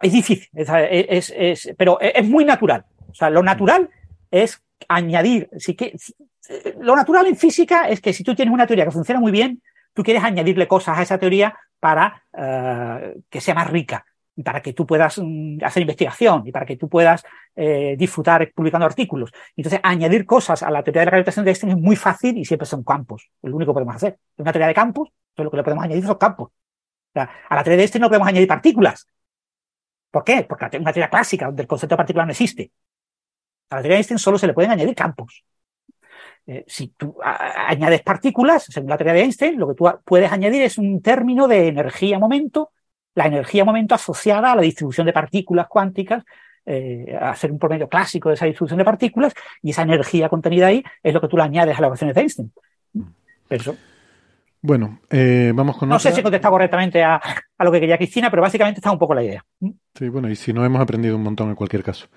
es 0.00 0.12
difícil, 0.12 0.48
es, 0.54 1.32
es, 1.36 1.74
pero 1.76 2.00
es 2.00 2.24
muy 2.24 2.44
natural. 2.44 2.84
O 3.10 3.14
sea, 3.14 3.30
lo 3.30 3.42
natural 3.42 3.90
es 4.30 4.62
añadir, 4.86 5.48
sí 5.58 5.74
que, 5.74 5.96
lo 6.80 6.94
natural 6.94 7.26
en 7.26 7.36
física 7.36 7.88
es 7.88 8.00
que 8.00 8.12
si 8.12 8.22
tú 8.22 8.34
tienes 8.34 8.54
una 8.54 8.66
teoría 8.66 8.84
que 8.84 8.90
funciona 8.90 9.20
muy 9.20 9.32
bien, 9.32 9.60
tú 9.92 10.02
quieres 10.02 10.22
añadirle 10.22 10.68
cosas 10.68 10.98
a 10.98 11.02
esa 11.02 11.18
teoría 11.18 11.58
para 11.80 12.24
uh, 12.32 13.20
que 13.28 13.40
sea 13.40 13.54
más 13.54 13.70
rica. 13.70 14.04
y 14.36 14.44
para 14.44 14.62
que 14.62 14.72
tú 14.72 14.86
puedas 14.86 15.18
mm, 15.18 15.58
hacer 15.64 15.80
investigación 15.82 16.44
y 16.46 16.52
para 16.52 16.64
que 16.64 16.76
tú 16.76 16.88
puedas 16.88 17.24
eh, 17.56 17.96
disfrutar 17.98 18.52
publicando 18.54 18.86
artículos. 18.86 19.32
Entonces, 19.56 19.80
añadir 19.82 20.24
cosas 20.26 20.62
a 20.62 20.70
la 20.70 20.84
teoría 20.84 21.00
de 21.00 21.06
la 21.06 21.10
gravitación 21.10 21.44
de 21.44 21.50
Einstein 21.50 21.72
es 21.72 21.78
muy 21.78 21.96
fácil 21.96 22.38
y 22.38 22.44
siempre 22.44 22.66
son 22.66 22.84
campos. 22.84 23.30
Es 23.42 23.50
lo 23.50 23.56
único 23.56 23.72
que 23.72 23.74
podemos 23.74 23.96
hacer. 23.96 24.12
Es 24.36 24.38
una 24.38 24.52
teoría 24.52 24.68
de 24.68 24.74
campos, 24.74 25.08
entonces 25.08 25.44
lo 25.44 25.50
que 25.50 25.56
le 25.56 25.64
podemos 25.64 25.84
añadir 25.84 26.04
son 26.04 26.18
campos. 26.18 26.50
A 27.14 27.54
la 27.56 27.64
teoría 27.64 27.78
de 27.78 27.82
Einstein 27.82 28.02
no 28.02 28.08
podemos 28.08 28.28
añadir 28.28 28.46
partículas. 28.46 29.08
¿Por 30.10 30.22
qué? 30.24 30.46
Porque 30.48 30.66
es 30.66 30.80
una 30.80 30.92
teoría 30.92 31.10
clásica 31.10 31.46
donde 31.46 31.62
el 31.62 31.68
concepto 31.68 31.94
de 31.94 31.98
partícula 31.98 32.24
no 32.24 32.30
existe. 32.30 32.70
A 33.70 33.76
la 33.76 33.82
teoría 33.82 33.96
de 33.96 34.00
Einstein 34.00 34.18
solo 34.18 34.38
se 34.38 34.46
le 34.46 34.54
pueden 34.54 34.70
añadir 34.70 34.94
campos. 34.94 35.44
Eh, 36.50 36.64
si 36.66 36.88
tú 36.96 37.14
añades 37.22 38.00
partículas, 38.00 38.64
según 38.64 38.88
la 38.88 38.96
teoría 38.96 39.12
de 39.12 39.20
Einstein, 39.20 39.58
lo 39.58 39.68
que 39.68 39.74
tú 39.74 39.86
puedes 40.02 40.32
añadir 40.32 40.62
es 40.62 40.78
un 40.78 41.02
término 41.02 41.46
de 41.46 41.68
energía-momento, 41.68 42.70
la 43.14 43.26
energía-momento 43.26 43.94
asociada 43.94 44.52
a 44.52 44.56
la 44.56 44.62
distribución 44.62 45.06
de 45.06 45.12
partículas 45.12 45.66
cuánticas, 45.68 46.24
eh, 46.64 47.14
a 47.20 47.36
ser 47.36 47.52
un 47.52 47.58
promedio 47.58 47.86
clásico 47.86 48.30
de 48.30 48.36
esa 48.36 48.46
distribución 48.46 48.78
de 48.78 48.86
partículas, 48.86 49.34
y 49.62 49.70
esa 49.72 49.82
energía 49.82 50.30
contenida 50.30 50.68
ahí 50.68 50.82
es 51.02 51.12
lo 51.12 51.20
que 51.20 51.28
tú 51.28 51.36
le 51.36 51.42
añades 51.42 51.76
a 51.76 51.82
las 51.82 51.88
ecuaciones 51.88 52.14
de 52.14 52.20
Einstein. 52.22 52.52
Eso. 53.50 53.76
Bueno, 54.62 55.00
eh, 55.10 55.52
vamos 55.54 55.76
con. 55.76 55.90
No 55.90 55.98
sé 55.98 56.12
si 56.12 56.20
he 56.20 56.22
contestado 56.22 56.52
correctamente 56.52 57.04
a, 57.04 57.20
a, 57.58 57.64
lo 57.64 57.70
que 57.70 57.80
quería 57.80 57.98
Cristina, 57.98 58.30
pero 58.30 58.40
básicamente 58.40 58.78
está 58.78 58.90
un 58.90 58.98
poco 58.98 59.14
la 59.14 59.22
idea. 59.22 59.44
Sí, 59.94 60.08
bueno, 60.08 60.30
y 60.30 60.34
si 60.34 60.54
no, 60.54 60.64
hemos 60.64 60.80
aprendido 60.80 61.14
un 61.14 61.24
montón 61.24 61.50
en 61.50 61.56
cualquier 61.56 61.82
caso. 61.82 62.08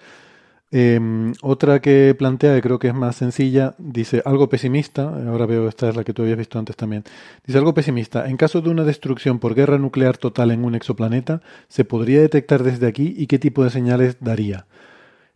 Eh, 0.73 1.33
otra 1.41 1.81
que 1.81 2.15
plantea, 2.17 2.55
que 2.55 2.61
creo 2.61 2.79
que 2.79 2.87
es 2.87 2.93
más 2.93 3.17
sencilla, 3.17 3.75
dice 3.77 4.21
algo 4.23 4.47
pesimista, 4.47 5.03
ahora 5.03 5.45
veo 5.45 5.67
esta 5.67 5.89
es 5.89 5.97
la 5.97 6.05
que 6.05 6.13
tú 6.13 6.21
habías 6.21 6.37
visto 6.37 6.57
antes 6.59 6.77
también, 6.77 7.03
dice 7.45 7.57
algo 7.57 7.73
pesimista, 7.73 8.29
en 8.29 8.37
caso 8.37 8.61
de 8.61 8.69
una 8.69 8.85
destrucción 8.85 9.39
por 9.39 9.53
guerra 9.53 9.77
nuclear 9.77 10.17
total 10.17 10.51
en 10.51 10.63
un 10.63 10.73
exoplaneta, 10.73 11.41
¿se 11.67 11.83
podría 11.83 12.21
detectar 12.21 12.63
desde 12.63 12.87
aquí 12.87 13.13
y 13.17 13.27
qué 13.27 13.37
tipo 13.37 13.65
de 13.65 13.69
señales 13.69 14.17
daría? 14.21 14.65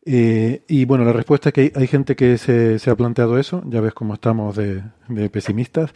Eh, 0.05 0.61
y 0.69 0.85
bueno, 0.85 1.03
la 1.03 1.11
respuesta 1.13 1.49
es 1.49 1.53
que 1.53 1.73
hay, 1.75 1.87
gente 1.87 2.15
que 2.15 2.37
se, 2.37 2.79
se, 2.79 2.89
ha 2.89 2.95
planteado 2.95 3.37
eso, 3.37 3.61
ya 3.67 3.81
ves 3.81 3.93
cómo 3.93 4.13
estamos 4.13 4.55
de, 4.55 4.83
de 5.09 5.29
pesimistas, 5.29 5.91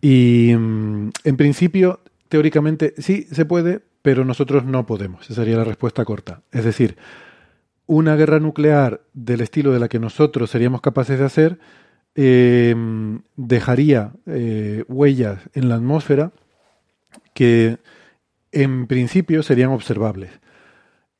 y 0.00 0.54
mm, 0.56 1.10
en 1.22 1.36
principio, 1.36 2.00
teóricamente 2.28 2.94
sí 2.98 3.28
se 3.30 3.44
puede, 3.44 3.80
pero 4.00 4.24
nosotros 4.24 4.64
no 4.64 4.86
podemos, 4.86 5.30
esa 5.30 5.42
sería 5.42 5.58
la 5.58 5.64
respuesta 5.64 6.04
corta. 6.04 6.42
Es 6.50 6.64
decir, 6.64 6.96
una 7.86 8.16
guerra 8.16 8.40
nuclear 8.40 9.02
del 9.12 9.40
estilo 9.40 9.72
de 9.72 9.80
la 9.80 9.88
que 9.88 9.98
nosotros 9.98 10.50
seríamos 10.50 10.80
capaces 10.80 11.18
de 11.18 11.24
hacer 11.24 11.58
eh, 12.14 12.74
dejaría 13.36 14.12
eh, 14.26 14.84
huellas 14.88 15.40
en 15.54 15.68
la 15.68 15.76
atmósfera 15.76 16.32
que 17.34 17.78
en 18.52 18.86
principio 18.86 19.42
serían 19.42 19.70
observables. 19.70 20.30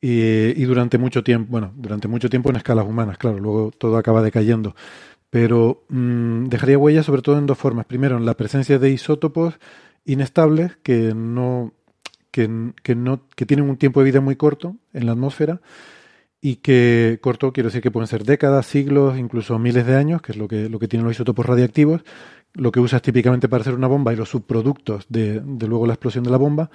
y 0.00 0.64
durante 0.64 0.98
mucho 0.98 1.22
tiempo, 1.22 1.50
bueno, 1.52 1.72
durante 1.76 2.08
mucho 2.08 2.28
tiempo 2.28 2.50
en 2.50 2.56
escalas 2.56 2.86
humanas, 2.86 3.18
claro, 3.18 3.38
luego 3.38 3.70
todo 3.70 3.96
acaba 3.96 4.20
decayendo. 4.22 4.74
Pero 5.30 5.84
mm, 5.88 6.46
dejaría 6.48 6.76
huellas 6.76 7.06
sobre 7.06 7.22
todo 7.22 7.38
en 7.38 7.46
dos 7.46 7.56
formas. 7.56 7.86
Primero, 7.86 8.18
en 8.18 8.26
la 8.26 8.36
presencia 8.36 8.78
de 8.78 8.90
isótopos 8.90 9.58
inestables 10.04 10.76
que 10.82 11.14
no, 11.14 11.72
que, 12.30 12.48
no, 12.48 13.26
que 13.34 13.46
tienen 13.46 13.70
un 13.70 13.78
tiempo 13.78 14.00
de 14.00 14.06
vida 14.06 14.20
muy 14.20 14.36
corto 14.36 14.76
en 14.92 15.06
la 15.06 15.12
atmósfera 15.12 15.60
y 16.44 16.56
que 16.56 17.20
corto 17.22 17.52
quiero 17.52 17.68
decir 17.68 17.80
que 17.80 17.92
pueden 17.92 18.08
ser 18.08 18.24
décadas, 18.24 18.66
siglos, 18.66 19.16
incluso 19.16 19.60
miles 19.60 19.86
de 19.86 19.94
años, 19.94 20.20
que 20.20 20.32
es 20.32 20.38
lo 20.38 20.48
que, 20.48 20.68
lo 20.68 20.80
que 20.80 20.88
tienen 20.88 21.04
los 21.06 21.14
isótopos 21.14 21.46
radiactivos, 21.46 22.02
lo 22.54 22.72
que 22.72 22.80
usas 22.80 23.00
típicamente 23.00 23.48
para 23.48 23.62
hacer 23.62 23.74
una 23.74 23.86
bomba 23.86 24.12
y 24.12 24.16
los 24.16 24.28
subproductos 24.28 25.06
de, 25.08 25.40
de 25.40 25.68
luego 25.68 25.86
la 25.86 25.94
explosión 25.94 26.24
de 26.24 26.30
la 26.30 26.36
bomba. 26.36 26.68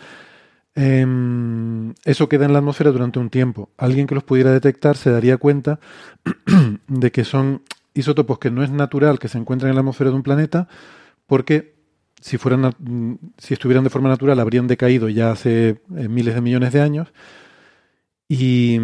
Eh, 0.73 1.05
eso 2.05 2.29
queda 2.29 2.45
en 2.45 2.53
la 2.53 2.59
atmósfera 2.59 2.91
durante 2.91 3.19
un 3.19 3.29
tiempo. 3.29 3.69
Alguien 3.77 4.07
que 4.07 4.15
los 4.15 4.23
pudiera 4.23 4.53
detectar 4.53 4.95
se 4.95 5.11
daría 5.11 5.35
cuenta 5.35 5.79
de 6.87 7.11
que 7.11 7.25
son 7.25 7.61
isótopos 7.93 8.39
que 8.39 8.49
no 8.49 8.63
es 8.63 8.71
natural 8.71 9.19
que 9.19 9.27
se 9.27 9.37
encuentren 9.37 9.69
en 9.69 9.75
la 9.75 9.81
atmósfera 9.81 10.11
de 10.11 10.15
un 10.15 10.23
planeta, 10.23 10.69
porque 11.25 11.75
si, 12.21 12.37
fueran, 12.37 12.73
si 13.37 13.53
estuvieran 13.53 13.83
de 13.83 13.89
forma 13.89 14.07
natural 14.07 14.39
habrían 14.39 14.67
decaído 14.67 15.09
ya 15.09 15.31
hace 15.31 15.81
eh, 15.97 16.07
miles 16.07 16.35
de 16.35 16.41
millones 16.41 16.71
de 16.71 16.81
años 16.81 17.09
y, 18.29 18.75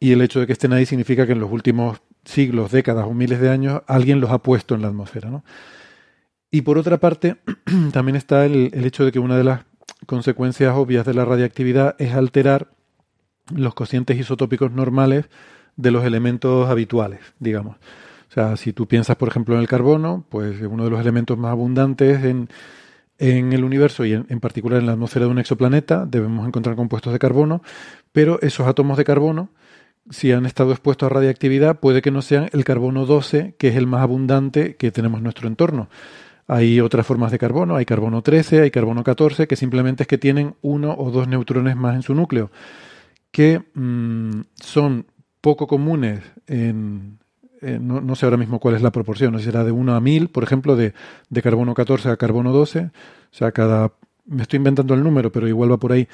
el 0.00 0.22
hecho 0.22 0.40
de 0.40 0.46
que 0.46 0.52
estén 0.52 0.72
ahí 0.72 0.86
significa 0.86 1.26
que 1.26 1.32
en 1.32 1.40
los 1.40 1.50
últimos 1.50 2.00
siglos, 2.24 2.70
décadas 2.70 3.06
o 3.06 3.14
miles 3.14 3.40
de 3.40 3.50
años 3.50 3.82
alguien 3.86 4.20
los 4.20 4.30
ha 4.30 4.38
puesto 4.38 4.74
en 4.74 4.82
la 4.82 4.88
atmósfera. 4.88 5.30
¿no? 5.30 5.44
Y 6.50 6.62
por 6.62 6.78
otra 6.78 6.98
parte, 6.98 7.36
también 7.92 8.16
está 8.16 8.44
el, 8.44 8.70
el, 8.74 8.84
hecho 8.84 9.04
de 9.04 9.12
que 9.12 9.18
una 9.18 9.36
de 9.36 9.44
las 9.44 9.62
consecuencias 10.06 10.76
obvias 10.76 11.06
de 11.06 11.14
la 11.14 11.24
radiactividad 11.24 11.96
es 11.98 12.14
alterar 12.14 12.68
los 13.54 13.74
cocientes 13.74 14.18
isotópicos 14.18 14.70
normales 14.72 15.26
de 15.76 15.90
los 15.90 16.04
elementos 16.04 16.68
habituales, 16.68 17.20
digamos. 17.38 17.76
O 18.28 18.32
sea, 18.32 18.56
si 18.56 18.74
tú 18.74 18.86
piensas, 18.86 19.16
por 19.16 19.28
ejemplo, 19.28 19.54
en 19.54 19.62
el 19.62 19.68
carbono, 19.68 20.26
pues 20.28 20.60
uno 20.60 20.84
de 20.84 20.90
los 20.90 21.00
elementos 21.00 21.38
más 21.38 21.52
abundantes 21.52 22.22
en, 22.24 22.48
en 23.18 23.52
el 23.52 23.64
universo 23.64 24.04
y 24.04 24.12
en, 24.12 24.40
particular 24.40 24.80
en 24.80 24.86
la 24.86 24.92
atmósfera 24.92 25.26
de 25.26 25.32
un 25.32 25.38
exoplaneta, 25.38 26.06
debemos 26.06 26.46
encontrar 26.46 26.76
compuestos 26.76 27.12
de 27.12 27.18
carbono, 27.18 27.62
pero 28.12 28.40
esos 28.42 28.66
átomos 28.66 28.96
de 28.96 29.04
carbono, 29.04 29.50
si 30.10 30.32
han 30.32 30.46
estado 30.46 30.70
expuestos 30.70 31.06
a 31.06 31.14
radiactividad, 31.14 31.80
puede 31.80 32.00
que 32.00 32.10
no 32.10 32.22
sean 32.22 32.48
el 32.52 32.64
carbono 32.64 33.06
12, 33.06 33.56
que 33.58 33.68
es 33.68 33.76
el 33.76 33.86
más 33.86 34.02
abundante 34.02 34.76
que 34.76 34.92
tenemos 34.92 35.18
en 35.18 35.24
nuestro 35.24 35.48
entorno. 35.48 35.88
Hay 36.46 36.80
otras 36.80 37.06
formas 37.06 37.30
de 37.30 37.38
carbono, 37.38 37.76
hay 37.76 37.84
carbono 37.84 38.22
13, 38.22 38.62
hay 38.62 38.70
carbono 38.70 39.04
14, 39.04 39.46
que 39.46 39.56
simplemente 39.56 40.04
es 40.04 40.06
que 40.06 40.16
tienen 40.16 40.54
uno 40.62 40.94
o 40.96 41.10
dos 41.10 41.28
neutrones 41.28 41.76
más 41.76 41.96
en 41.96 42.02
su 42.02 42.14
núcleo, 42.14 42.50
que 43.30 43.60
mmm, 43.74 44.40
son 44.54 45.06
poco 45.40 45.66
comunes 45.66 46.20
en, 46.46 47.18
eh, 47.60 47.78
no, 47.80 48.00
no, 48.00 48.14
sé 48.14 48.26
ahora 48.26 48.36
mismo 48.36 48.60
cuál 48.60 48.74
es 48.74 48.82
la 48.82 48.92
proporción, 48.92 49.32
no 49.32 49.38
será 49.38 49.64
de 49.64 49.72
1 49.72 49.94
a 49.94 50.00
1000, 50.00 50.28
por 50.28 50.44
ejemplo, 50.44 50.76
de, 50.76 50.94
de, 51.28 51.42
carbono 51.42 51.74
14 51.74 52.10
a 52.10 52.16
carbono 52.16 52.52
12, 52.52 52.80
o 52.80 52.90
sea, 53.30 53.52
cada, 53.52 53.92
me 54.26 54.42
estoy 54.42 54.58
inventando 54.58 54.94
el 54.94 55.02
número, 55.02 55.32
pero 55.32 55.48
igual 55.48 55.72
va 55.72 55.78
por 55.78 55.92
ahí, 55.92 56.08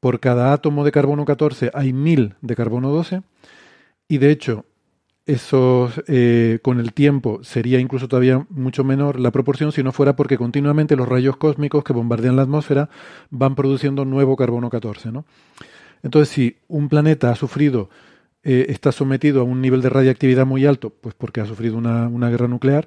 por 0.00 0.20
cada 0.20 0.52
átomo 0.52 0.84
de 0.84 0.92
carbono 0.92 1.24
14 1.24 1.70
hay 1.72 1.92
1000 1.92 2.34
de 2.40 2.56
carbono 2.56 2.90
12, 2.90 3.22
y 4.08 4.18
de 4.18 4.30
hecho, 4.30 4.64
esos, 5.26 6.00
eh, 6.06 6.60
con 6.62 6.78
el 6.78 6.92
tiempo 6.92 7.40
sería 7.42 7.80
incluso 7.80 8.06
todavía 8.06 8.46
mucho 8.48 8.84
menor 8.84 9.18
la 9.18 9.32
proporción 9.32 9.72
si 9.72 9.82
no 9.82 9.90
fuera 9.90 10.14
porque 10.14 10.38
continuamente 10.38 10.94
los 10.94 11.08
rayos 11.08 11.36
cósmicos 11.36 11.82
que 11.82 11.92
bombardean 11.92 12.36
la 12.36 12.42
atmósfera 12.42 12.88
van 13.30 13.56
produciendo 13.56 14.04
nuevo 14.04 14.36
carbono 14.36 14.70
14, 14.70 15.10
¿no? 15.10 15.24
Entonces, 16.04 16.28
si 16.32 16.56
un 16.68 16.88
planeta 16.88 17.30
ha 17.30 17.34
sufrido 17.34 17.90
eh, 18.48 18.66
está 18.68 18.92
sometido 18.92 19.40
a 19.40 19.44
un 19.44 19.60
nivel 19.60 19.82
de 19.82 19.90
radiactividad 19.90 20.46
muy 20.46 20.66
alto, 20.66 20.90
pues 20.90 21.16
porque 21.16 21.40
ha 21.40 21.46
sufrido 21.46 21.76
una, 21.76 22.06
una 22.06 22.30
guerra 22.30 22.46
nuclear, 22.46 22.86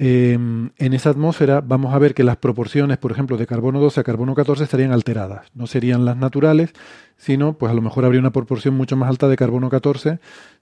eh, 0.00 0.32
en 0.34 0.92
esa 0.92 1.10
atmósfera 1.10 1.60
vamos 1.60 1.94
a 1.94 1.98
ver 1.98 2.14
que 2.14 2.24
las 2.24 2.36
proporciones, 2.36 2.98
por 2.98 3.12
ejemplo, 3.12 3.36
de 3.36 3.46
carbono 3.46 3.80
12 3.80 4.00
a 4.00 4.04
carbono 4.04 4.34
14 4.34 4.64
estarían 4.64 4.90
alteradas. 4.90 5.46
No 5.54 5.68
serían 5.68 6.04
las 6.04 6.16
naturales, 6.16 6.72
sino 7.16 7.52
pues 7.54 7.70
a 7.70 7.74
lo 7.74 7.80
mejor 7.80 8.04
habría 8.04 8.20
una 8.20 8.32
proporción 8.32 8.74
mucho 8.74 8.96
más 8.96 9.08
alta 9.08 9.28
de 9.28 9.36
carbono 9.36 9.68
14, 9.68 10.10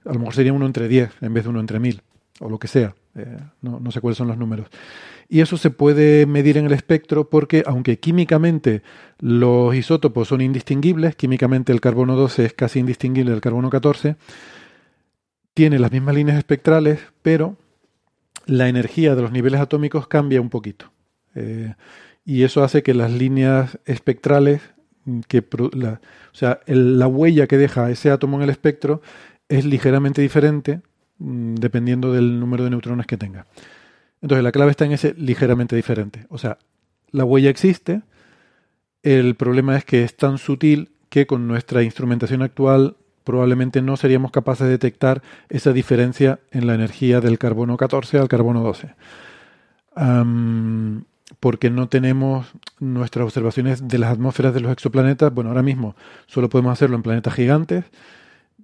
a 0.05 0.13
lo 0.13 0.19
mejor 0.19 0.35
sería 0.35 0.53
uno 0.53 0.67
entre 0.67 0.87
10 0.87 1.23
en 1.23 1.33
vez 1.33 1.45
de 1.45 1.51
uno 1.51 1.61
entre 1.61 1.79
1000, 1.79 2.03
o 2.41 2.51
lo 2.51 2.59
que 2.59 2.69
sea. 2.69 2.95
Eh, 3.15 3.39
no, 3.63 3.81
no 3.81 3.91
sé 3.91 4.03
cuáles 4.03 4.19
son 4.19 4.29
los 4.29 4.37
números. 4.37 4.69
Y 5.29 5.41
eso 5.41 5.57
se 5.57 5.71
puede 5.71 6.25
medir 6.27 6.57
en 6.57 6.67
el 6.67 6.73
espectro 6.73 7.29
porque, 7.29 7.65
aunque 7.67 7.99
químicamente 7.99 8.83
los 9.19 9.75
isótopos 9.75 10.29
son 10.29 10.41
indistinguibles, 10.41 11.17
químicamente 11.17 11.73
el 11.73 11.81
carbono 11.81 12.15
12 12.15 12.45
es 12.45 12.53
casi 12.53 12.79
indistinguible 12.79 13.33
del 13.33 13.41
carbono 13.41 13.69
14, 13.69 14.17
tiene 15.55 15.79
las 15.79 15.91
mismas 15.91 16.15
líneas 16.15 16.39
espectrales, 16.39 17.01
pero 17.23 17.57
la 18.47 18.69
energía 18.69 19.15
de 19.17 19.23
los 19.23 19.33
niveles 19.33 19.61
atómicos 19.61 20.07
cambia 20.07 20.41
un 20.41 20.51
poquito. 20.51 20.93
Eh, 21.35 21.75
y 22.25 22.45
eso 22.45 22.63
hace 22.63 22.83
que 22.83 22.95
las 22.95 23.11
líneas 23.11 23.79
espectrales, 23.85 24.61
que 25.29 25.45
la, 25.73 26.01
o 26.33 26.35
sea, 26.35 26.61
la 26.67 27.07
huella 27.07 27.47
que 27.47 27.57
deja 27.57 27.91
ese 27.91 28.11
átomo 28.11 28.37
en 28.37 28.45
el 28.45 28.51
espectro 28.51 29.01
es 29.49 29.65
ligeramente 29.65 30.23
diferente 30.23 30.83
mm, 31.19 31.55
dependiendo 31.55 32.13
del 32.13 32.39
número 32.39 32.65
de 32.65 32.71
neutrones 32.71 33.07
que 33.07 33.17
tenga. 33.17 33.47
Entonces 34.23 34.43
la 34.43 34.53
clave 34.53 34.71
está 34.71 34.85
en 34.85 34.93
ese 34.93 35.15
ligeramente 35.15 35.77
diferente. 35.77 36.27
O 36.29 36.39
sea, 36.39 36.59
la 37.11 37.25
huella 37.25 37.51
existe, 37.51 38.03
el 39.03 39.37
problema 39.37 39.77
es 39.77 39.85
que 39.85 40.03
es 40.03 40.17
tan 40.17 40.39
sutil 40.39 40.91
que 41.09 41.27
con 41.27 41.47
nuestra 41.47 41.83
instrumentación 41.83 42.43
actual 42.43 42.97
probablemente 43.23 43.83
no 43.83 43.97
seríamos 43.97 44.31
capaces 44.31 44.67
de 44.67 44.73
detectar 44.73 45.23
esa 45.49 45.73
diferencia 45.73 46.41
en 46.51 46.67
la 46.67 46.75
energía 46.75 47.21
del 47.21 47.39
carbono 47.39 47.77
14 47.77 48.19
al 48.19 48.29
carbono 48.29 48.63
12. 48.63 48.95
Um, 49.97 51.05
porque 51.41 51.71
no 51.71 51.89
tenemos 51.89 52.53
nuestras 52.79 53.25
observaciones 53.25 53.87
de 53.89 53.99
las 53.99 54.13
atmósferas 54.13 54.55
de 54.55 54.61
los 54.61 54.73
exoplanetas. 54.73 55.33
Bueno, 55.33 55.51
ahora 55.51 55.63
mismo 55.63 55.97
solo 56.27 56.49
podemos 56.49 56.73
hacerlo 56.73 56.97
en 56.97 57.03
planetas 57.03 57.35
gigantes. 57.35 57.85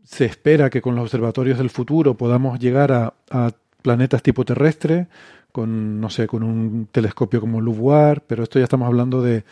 Se 0.05 0.25
espera 0.25 0.71
que 0.71 0.83
con 0.83 0.95
los 0.95 1.05
observatorios 1.05 1.59
del 1.59 1.71
futuro 1.71 2.17
podamos 2.17 2.59
llegar 2.59 2.93
a, 2.93 3.15
a 3.31 3.53
planetas 3.83 4.23
tipo 4.23 4.45
terrestre, 4.45 5.09
con, 5.53 6.01
no 6.01 6.11
sé, 6.11 6.27
con 6.27 6.43
un 6.43 6.89
telescopio 6.91 7.41
como 7.41 7.61
LUVOIR, 7.61 8.23
pero 8.27 8.43
esto 8.43 8.59
ya 8.59 8.65
estamos 8.65 8.87
hablando 8.87 9.23
de 9.23 9.45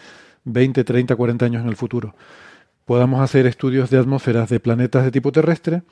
20, 0.44 0.84
30, 0.84 1.14
40 1.16 1.44
años 1.46 1.62
en 1.62 1.68
el 1.68 1.76
futuro. 1.76 2.14
podamos 2.86 3.20
hacer 3.20 3.46
estudios 3.46 3.88
de 3.90 3.98
atmósferas 3.98 4.48
de 4.48 4.58
planetas 4.58 5.04
de 5.04 5.12
tipo 5.12 5.30
terrestre, 5.30 5.82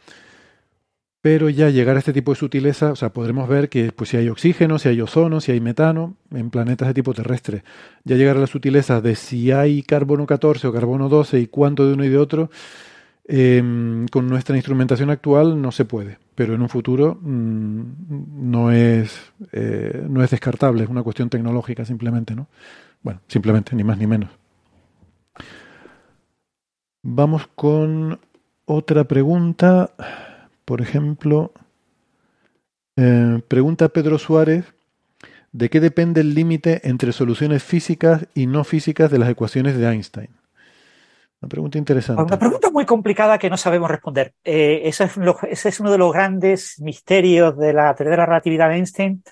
pero 1.21 1.49
ya 1.49 1.71
llegar 1.71 1.97
a 1.97 1.99
este 1.99 2.13
tipo 2.13 2.33
de 2.33 2.39
sutileza, 2.39 2.93
o 2.93 2.97
sea, 2.97 3.13
podremos 3.13 3.49
ver 3.49 3.69
que 3.69 3.93
pues, 3.93 4.11
si 4.11 4.17
hay 4.17 4.29
oxígeno, 4.29 4.79
si 4.79 4.89
hay 4.89 5.01
ozono, 5.01 5.41
si 5.41 5.53
hay 5.53 5.61
metano 5.61 6.17
en 6.31 6.51
planetas 6.51 6.89
de 6.89 6.95
tipo 6.95 7.13
terrestre. 7.13 7.65
Ya 8.05 8.17
llegar 8.17 8.37
a 8.37 8.41
la 8.41 8.47
sutileza 8.47 9.01
de 9.01 9.17
si 9.17 9.51
hay 9.53 9.83
carbono 9.83 10.27
14 10.27 10.69
o 10.69 10.73
carbono 10.73 11.09
12 11.09 11.41
y 11.41 11.47
cuánto 11.49 11.87
de 11.87 11.95
uno 11.95 12.05
y 12.05 12.09
de 12.09 12.19
otro, 12.19 12.51
em, 13.27 14.07
con 14.09 14.29
nuestra 14.29 14.57
instrumentación 14.57 15.11
actual 15.11 15.61
no 15.61 15.73
se 15.73 15.85
puede, 15.85 16.19
pero 16.39 16.55
en 16.55 16.63
un 16.63 16.69
futuro 16.69 17.19
mm, 17.21 17.83
no, 18.49 18.71
es, 18.71 19.33
eh, 19.51 20.07
no 20.09 20.23
es 20.23 20.31
descartable, 20.31 20.85
es 20.85 20.89
una 20.89 21.03
cuestión 21.03 21.29
tecnológica 21.29 21.85
simplemente, 21.85 22.37
¿no? 22.37 22.47
Bueno, 23.03 23.21
simplemente, 23.27 23.75
ni 23.75 23.83
más 23.83 23.99
ni 23.99 24.07
menos. 24.07 24.31
Vamos 27.03 27.49
con 27.57 28.21
otra 28.67 29.03
pregunta. 29.03 29.91
Por 30.65 30.81
ejemplo, 30.81 31.53
eh, 32.95 33.43
pregunta 33.49 33.89
Pedro 33.89 34.17
Suárez, 34.17 34.65
¿de 35.51 35.69
qué 35.71 35.81
depende 35.81 36.21
el 36.21 36.35
límite 36.35 36.89
entre 36.89 37.11
soluciones 37.11 37.65
físicas 37.65 38.29
y 38.33 38.47
no 38.47 38.63
físicas 38.63 39.11
de 39.11 39.19
las 39.19 39.29
ecuaciones 39.29 39.77
de 39.77 39.91
Einstein? 39.91 40.38
Una 41.41 41.49
pregunta 41.49 41.79
interesante. 41.79 42.23
Una 42.23 42.39
pregunta 42.39 42.71
muy 42.71 42.85
complicada 42.85 43.39
que 43.39 43.49
no 43.49 43.57
sabemos 43.57 43.91
responder. 43.91 44.35
Eh, 44.43 44.83
ese, 44.85 45.05
es 45.05 45.81
uno 45.81 45.91
de 45.91 45.99
los 45.99 46.13
grandes 46.13 46.81
misterios 46.81 47.57
de 47.57 47.73
la 47.73 47.95
teoría 47.95 48.13
de 48.13 48.17
la 48.17 48.27
relatividad 48.27 48.69
de 48.69 48.75
Einstein 48.77 49.23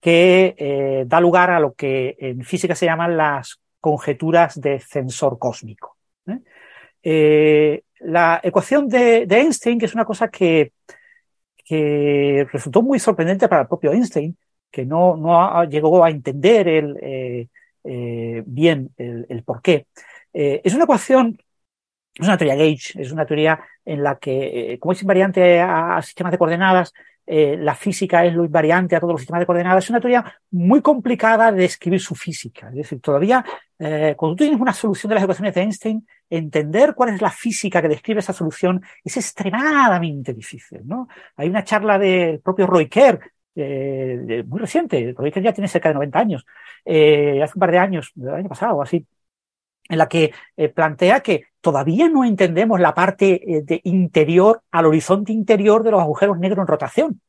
que 0.00 0.54
eh, 0.56 1.04
da 1.06 1.20
lugar 1.20 1.50
a 1.50 1.60
lo 1.60 1.74
que 1.74 2.16
en 2.18 2.42
física 2.42 2.74
se 2.74 2.86
llaman 2.86 3.16
las 3.16 3.60
conjeturas 3.80 4.60
de 4.60 4.80
sensor 4.80 5.38
cósmico. 5.38 5.96
¿eh? 7.02 7.82
la 8.00 8.40
ecuación 8.42 8.88
de, 8.88 9.26
Einstein, 9.28 9.78
que 9.78 9.86
es 9.86 9.94
una 9.94 10.04
cosa 10.04 10.28
que, 10.28 10.72
resultó 12.52 12.82
muy 12.82 12.98
sorprendente 12.98 13.48
para 13.48 13.62
el 13.62 13.68
propio 13.68 13.92
Einstein, 13.92 14.36
que 14.70 14.84
no, 14.84 15.64
llegó 15.64 16.04
a 16.04 16.10
entender 16.10 16.68
eh, 16.68 17.48
eh, 17.84 18.42
bien 18.44 18.90
el, 18.96 19.26
el 19.28 19.42
por 19.42 19.62
qué. 19.62 19.86
Eh, 20.32 20.60
es 20.64 20.74
una 20.74 20.84
ecuación, 20.84 21.38
es 22.14 22.26
una 22.26 22.36
teoría 22.36 22.56
gauge, 22.56 23.00
es 23.00 23.12
una 23.12 23.26
teoría 23.26 23.60
en 23.84 24.02
la 24.02 24.18
que, 24.18 24.76
como 24.80 24.92
es 24.92 25.02
invariante 25.02 25.60
a, 25.60 26.00
sistemas 26.02 26.32
de 26.32 26.38
coordenadas, 26.38 26.92
eh, 27.24 27.56
la 27.56 27.74
física 27.76 28.24
es 28.24 28.34
lo 28.34 28.44
invariante 28.44 28.96
a 28.96 29.00
todos 29.00 29.12
los 29.12 29.20
sistemas 29.20 29.40
de 29.40 29.46
coordenadas, 29.46 29.84
es 29.84 29.90
una 29.90 30.00
teoría 30.00 30.24
muy 30.50 30.82
complicada 30.82 31.52
de 31.52 31.62
describir 31.62 32.00
su 32.00 32.14
física. 32.14 32.68
Es 32.70 32.74
decir, 32.74 33.00
todavía 33.00 33.44
eh, 33.78 34.14
cuando 34.16 34.34
tú 34.34 34.44
tienes 34.44 34.60
una 34.60 34.72
solución 34.72 35.08
de 35.08 35.14
las 35.14 35.24
ecuaciones 35.24 35.54
de 35.54 35.60
Einstein, 35.62 36.06
entender 36.28 36.94
cuál 36.94 37.14
es 37.14 37.22
la 37.22 37.30
física 37.30 37.80
que 37.80 37.88
describe 37.88 38.20
esa 38.20 38.32
solución 38.32 38.82
es 39.04 39.16
extremadamente 39.16 40.34
difícil. 40.34 40.80
¿no? 40.84 41.08
Hay 41.36 41.48
una 41.48 41.62
charla 41.64 41.98
del 41.98 42.40
propio 42.40 42.66
Roy 42.66 42.88
Kerr, 42.88 43.20
eh, 43.54 44.42
muy 44.46 44.60
reciente, 44.60 45.14
Roy 45.16 45.30
Kerr 45.30 45.44
ya 45.44 45.52
tiene 45.52 45.68
cerca 45.68 45.90
de 45.90 45.94
90 45.94 46.18
años, 46.18 46.46
hace 46.84 47.52
un 47.54 47.60
par 47.60 47.70
de 47.70 47.78
años, 47.78 48.10
del 48.14 48.34
año 48.34 48.48
pasado, 48.48 48.82
así, 48.82 49.06
en 49.88 49.98
la 49.98 50.08
que 50.08 50.32
plantea 50.74 51.20
que 51.20 51.46
todavía 51.62 52.08
no 52.08 52.24
entendemos 52.24 52.78
la 52.80 52.92
parte 52.92 53.56
eh, 53.56 53.62
de 53.62 53.80
interior 53.84 54.62
al 54.70 54.86
horizonte 54.86 55.32
interior 55.32 55.82
de 55.82 55.92
los 55.92 56.02
agujeros 56.02 56.38
negros 56.38 56.58
en 56.58 56.66
rotación. 56.66 57.20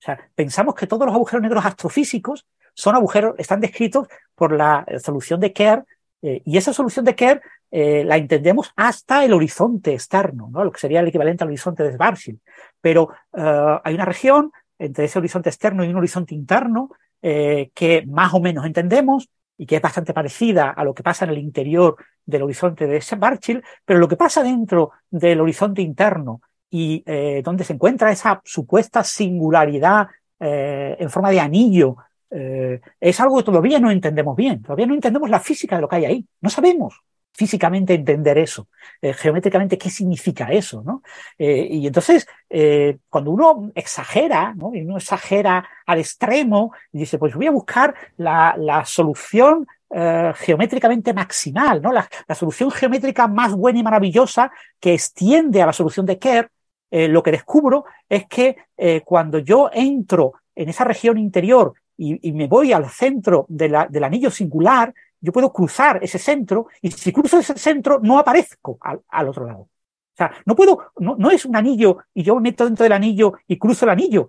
O 0.00 0.04
sea, 0.04 0.18
pensamos 0.34 0.74
que 0.74 0.86
todos 0.86 1.06
los 1.06 1.14
agujeros 1.14 1.42
negros 1.42 1.64
astrofísicos 1.64 2.46
son 2.74 2.96
agujeros, 2.96 3.34
están 3.38 3.60
descritos 3.60 4.08
por 4.34 4.52
la 4.52 4.84
eh, 4.86 4.98
solución 4.98 5.40
de 5.40 5.52
Kerr, 5.52 5.86
eh, 6.22 6.42
y 6.44 6.58
esa 6.58 6.72
solución 6.72 7.04
de 7.06 7.14
Kerr 7.14 7.40
la 7.70 8.16
entendemos 8.16 8.72
hasta 8.76 9.26
el 9.26 9.34
horizonte 9.34 9.92
externo, 9.92 10.48
¿no? 10.50 10.64
lo 10.64 10.72
que 10.72 10.80
sería 10.80 11.00
el 11.00 11.08
equivalente 11.08 11.44
al 11.44 11.48
horizonte 11.48 11.82
de 11.82 11.92
Schwarzschild. 11.92 12.40
Pero 12.80 13.10
hay 13.30 13.94
una 13.94 14.06
región 14.06 14.52
entre 14.78 15.04
ese 15.04 15.18
horizonte 15.18 15.50
externo 15.50 15.84
y 15.84 15.88
un 15.88 15.96
horizonte 15.96 16.34
interno 16.34 16.88
que 17.20 18.04
más 18.06 18.32
o 18.32 18.40
menos 18.40 18.64
entendemos, 18.64 19.28
y 19.58 19.66
que 19.66 19.76
es 19.76 19.82
bastante 19.82 20.14
parecida 20.14 20.70
a 20.70 20.84
lo 20.84 20.94
que 20.94 21.02
pasa 21.02 21.24
en 21.24 21.32
el 21.32 21.38
interior 21.38 21.96
del 22.24 22.42
horizonte 22.42 22.86
de 22.86 23.00
Schwarzschild, 23.00 23.62
pero 23.84 23.98
lo 23.98 24.08
que 24.08 24.16
pasa 24.16 24.42
dentro 24.42 24.92
del 25.10 25.40
horizonte 25.40 25.82
interno 25.82 26.40
y 26.70 27.02
eh, 27.04 27.42
donde 27.44 27.64
se 27.64 27.72
encuentra 27.72 28.12
esa 28.12 28.40
supuesta 28.44 29.02
singularidad 29.02 30.06
eh, 30.38 30.96
en 30.98 31.10
forma 31.10 31.30
de 31.30 31.40
anillo, 31.40 31.96
eh, 32.30 32.80
es 33.00 33.20
algo 33.20 33.38
que 33.38 33.42
todavía 33.42 33.80
no 33.80 33.90
entendemos 33.90 34.36
bien, 34.36 34.62
todavía 34.62 34.86
no 34.86 34.94
entendemos 34.94 35.28
la 35.28 35.40
física 35.40 35.76
de 35.76 35.82
lo 35.82 35.88
que 35.88 35.96
hay 35.96 36.04
ahí, 36.04 36.26
no 36.40 36.50
sabemos 36.50 37.02
físicamente 37.38 37.94
entender 37.94 38.36
eso, 38.36 38.66
eh, 39.00 39.12
geométricamente 39.12 39.78
qué 39.78 39.90
significa 39.90 40.48
eso, 40.50 40.82
¿no? 40.84 41.02
Eh, 41.38 41.68
y 41.70 41.86
entonces, 41.86 42.26
eh, 42.50 42.98
cuando 43.08 43.30
uno 43.30 43.70
exagera, 43.76 44.54
¿no? 44.56 44.74
Y 44.74 44.80
uno 44.80 44.96
exagera 44.96 45.64
al 45.86 46.00
extremo, 46.00 46.72
y 46.92 46.98
dice, 46.98 47.16
pues 47.16 47.36
voy 47.36 47.46
a 47.46 47.52
buscar 47.52 47.94
la, 48.16 48.82
solución 48.84 49.66
geométricamente 50.34 51.14
maximal, 51.14 51.80
¿no? 51.80 51.92
La, 51.92 52.08
solución 52.34 52.72
geométrica 52.72 53.28
más 53.28 53.54
buena 53.54 53.78
y 53.78 53.84
maravillosa 53.84 54.50
que 54.80 54.94
extiende 54.94 55.62
a 55.62 55.66
la 55.66 55.72
solución 55.72 56.06
de 56.06 56.18
Kerr, 56.18 56.50
lo 56.90 57.22
que 57.22 57.30
descubro 57.30 57.84
es 58.08 58.26
que 58.26 58.56
cuando 59.04 59.38
yo 59.38 59.70
entro 59.72 60.34
en 60.56 60.68
esa 60.68 60.84
región 60.84 61.16
interior 61.18 61.72
y, 61.96 62.32
me 62.32 62.48
voy 62.48 62.72
al 62.72 62.88
centro 62.90 63.46
del 63.48 64.04
anillo 64.04 64.30
singular, 64.30 64.92
yo 65.20 65.32
puedo 65.32 65.52
cruzar 65.52 65.98
ese 66.02 66.18
centro 66.18 66.68
y 66.80 66.90
si 66.90 67.12
cruzo 67.12 67.38
ese 67.38 67.56
centro 67.58 68.00
no 68.02 68.18
aparezco 68.18 68.78
al, 68.80 69.28
otro 69.28 69.46
lado. 69.46 69.60
O 69.60 70.16
sea, 70.16 70.32
no 70.46 70.56
puedo, 70.56 70.92
no, 70.98 71.16
no, 71.16 71.30
es 71.30 71.44
un 71.44 71.56
anillo 71.56 71.98
y 72.14 72.22
yo 72.22 72.34
me 72.36 72.42
meto 72.42 72.64
dentro 72.64 72.84
del 72.84 72.92
anillo 72.92 73.34
y 73.46 73.58
cruzo 73.58 73.84
el 73.84 73.90
anillo. 73.90 74.28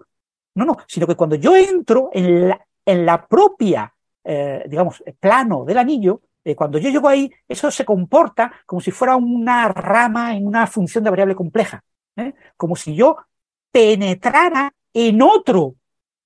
No, 0.55 0.65
no, 0.65 0.77
sino 0.87 1.07
que 1.07 1.15
cuando 1.15 1.35
yo 1.35 1.55
entro 1.55 2.09
en 2.13 2.49
la, 2.49 2.67
en 2.85 3.05
la 3.05 3.25
propia, 3.25 3.93
eh, 4.23 4.65
digamos, 4.67 5.03
plano 5.19 5.63
del 5.65 5.77
anillo, 5.77 6.21
eh, 6.43 6.55
cuando 6.55 6.77
yo 6.79 6.89
llego 6.89 7.07
ahí, 7.07 7.31
eso 7.47 7.69
se 7.69 7.85
comporta 7.85 8.51
como 8.65 8.81
si 8.81 8.91
fuera 8.91 9.15
una 9.15 9.67
rama 9.69 10.35
en 10.35 10.47
una 10.47 10.67
función 10.67 11.03
de 11.03 11.09
variable 11.09 11.35
compleja. 11.35 11.83
¿eh? 12.15 12.33
Como 12.57 12.75
si 12.75 12.95
yo 12.95 13.17
penetrara 13.71 14.73
en 14.93 15.21
otro, 15.21 15.75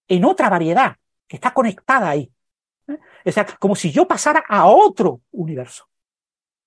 en 0.07 0.25
otra 0.25 0.49
variedad 0.49 0.95
que 1.27 1.37
está 1.37 1.53
conectada 1.53 2.09
ahí. 2.09 2.31
O 3.25 3.31
sea, 3.31 3.45
como 3.59 3.75
si 3.75 3.91
yo 3.91 4.07
pasara 4.07 4.43
a 4.47 4.65
otro 4.67 5.21
universo. 5.31 5.87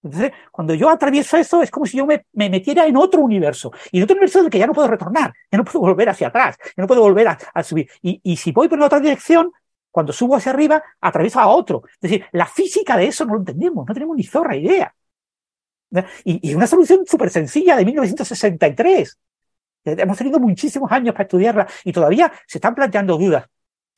Entonces, 0.03 0.33
cuando 0.53 0.74
yo 0.74 0.89
atravieso 0.89 1.37
eso, 1.37 1.62
es 1.62 1.70
como 1.70 1.87
si 1.87 1.97
yo 1.97 2.07
me, 2.07 2.24
metiera 2.33 2.87
en 2.87 2.97
otro 2.97 3.20
universo. 3.20 3.73
Y 3.91 3.99
en 3.99 4.05
otro 4.05 4.15
universo 4.15 4.41
del 4.41 4.51
que 4.51 4.59
ya 4.59 4.66
no 4.66 4.73
puedo 4.73 4.89
retornar, 4.89 5.35
ya 5.51 5.59
no 5.59 5.65
puedo 5.65 5.81
volver 5.81 6.09
hacia 6.09 6.28
atrás, 6.28 6.57
ya 6.77 6.83
no 6.83 6.87
puedo 6.87 7.03
volver 7.03 7.28
a, 7.28 7.62
subir. 7.62 7.91
Y, 8.03 8.20
y, 8.23 8.37
si 8.37 8.53
voy 8.53 8.69
por 8.69 8.81
otra 8.81 9.01
dirección, 9.01 9.53
cuando 9.91 10.12
subo 10.12 10.37
hacia 10.37 10.53
arriba, 10.53 10.83
atravieso 11.01 11.41
a 11.41 11.49
otro. 11.49 11.83
Es 11.95 12.01
decir, 12.01 12.27
la 12.33 12.47
física 12.47 12.97
de 12.97 13.07
eso 13.07 13.24
no 13.24 13.35
lo 13.35 13.41
entendemos, 13.41 13.87
no 13.87 13.95
tenemos 13.95 14.16
ni 14.16 14.24
zorra 14.24 14.57
idea. 14.57 14.95
Y, 16.24 16.51
y 16.51 16.55
una 16.55 16.66
solución 16.66 17.07
súper 17.07 17.31
sencilla 17.31 17.77
de 17.77 17.85
1963. 17.85 19.19
Hemos 19.85 20.19
tenido 20.19 20.39
muchísimos 20.39 20.91
años 20.93 21.15
para 21.15 21.24
estudiarla 21.24 21.66
y 21.85 21.93
todavía 21.93 22.33
se 22.47 22.59
están 22.59 22.74
planteando 22.74 23.16
dudas. 23.16 23.45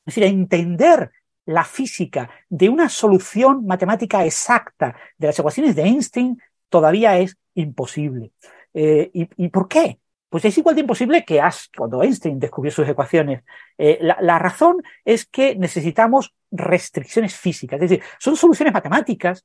Es 0.05 0.15
decir, 0.15 0.23
entender 0.23 1.11
la 1.49 1.63
física 1.63 2.29
de 2.47 2.69
una 2.69 2.89
solución 2.89 3.65
matemática 3.65 4.23
exacta 4.23 4.95
de 5.17 5.27
las 5.27 5.39
ecuaciones 5.39 5.75
de 5.75 5.81
Einstein 5.81 6.39
todavía 6.69 7.17
es 7.17 7.37
imposible. 7.55 8.31
Eh, 8.71 9.09
y, 9.13 9.47
por 9.49 9.67
qué? 9.67 9.97
Pues 10.29 10.45
es 10.45 10.55
igual 10.59 10.75
de 10.75 10.81
imposible 10.81 11.25
que 11.25 11.41
cuando 11.75 12.03
Einstein 12.03 12.39
descubrió 12.39 12.71
sus 12.71 12.87
ecuaciones. 12.87 13.41
Eh, 13.79 13.97
la, 13.99 14.37
razón 14.37 14.83
es 15.03 15.25
que 15.25 15.55
necesitamos 15.55 16.35
restricciones 16.51 17.35
físicas, 17.35 17.81
es 17.81 17.89
decir, 17.89 18.05
son 18.19 18.35
soluciones 18.35 18.71
matemáticas 18.71 19.43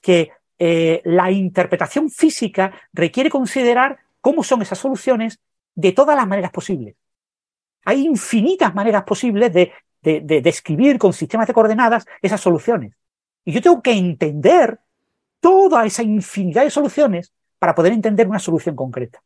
que 0.00 0.30
eh, 0.58 1.02
la 1.04 1.30
interpretación 1.30 2.08
física 2.08 2.72
requiere 2.94 3.28
considerar 3.28 3.98
cómo 4.22 4.42
son 4.42 4.62
esas 4.62 4.78
soluciones 4.78 5.38
de 5.74 5.92
todas 5.92 6.16
las 6.16 6.26
maneras 6.26 6.50
posibles. 6.50 6.94
Hay 7.84 8.06
infinitas 8.06 8.74
maneras 8.74 9.02
posibles 9.02 9.52
de 9.52 9.72
de, 10.02 10.40
describir 10.40 10.98
con 10.98 11.12
sistemas 11.12 11.46
de 11.46 11.54
coordenadas 11.54 12.04
esas 12.20 12.40
soluciones. 12.40 12.94
Y 13.44 13.52
yo 13.52 13.62
tengo 13.62 13.80
que 13.82 13.92
entender 13.92 14.80
toda 15.40 15.84
esa 15.84 16.02
infinidad 16.02 16.64
de 16.64 16.70
soluciones 16.70 17.32
para 17.58 17.74
poder 17.74 17.92
entender 17.92 18.28
una 18.28 18.38
solución 18.38 18.74
concreta. 18.76 19.22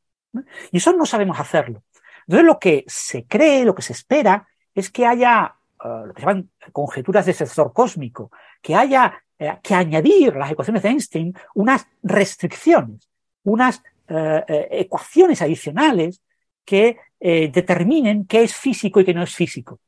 Y 0.70 0.76
eso 0.78 0.92
no 0.92 1.06
sabemos 1.06 1.40
hacerlo. 1.40 1.82
Entonces 2.26 2.46
lo 2.46 2.58
que 2.58 2.84
se 2.86 3.24
cree, 3.24 3.64
lo 3.64 3.74
que 3.74 3.82
se 3.82 3.92
espera, 3.92 4.46
es 4.74 4.90
que 4.90 5.06
haya 5.06 5.54
eh, 5.82 5.88
lo 6.06 6.12
que 6.12 6.20
se 6.20 6.26
llaman 6.26 6.50
conjeturas 6.72 7.24
de 7.24 7.32
sector 7.32 7.72
cósmico, 7.72 8.30
que 8.60 8.74
haya 8.74 9.22
eh, 9.38 9.58
que 9.62 9.74
añadir 9.74 10.36
las 10.36 10.50
ecuaciones 10.50 10.82
de 10.82 10.88
Einstein 10.90 11.34
unas 11.54 11.86
restricciones, 12.02 13.08
unas 13.44 13.82
eh, 14.08 14.68
ecuaciones 14.70 15.40
adicionales 15.42 16.20
que 16.64 16.98
determinen 17.18 18.26
qué 18.26 18.42
es 18.42 18.54
físico 18.54 19.00
y 19.00 19.04
qué 19.04 19.14
no 19.14 19.22
es 19.22 19.34
físico 19.34 19.80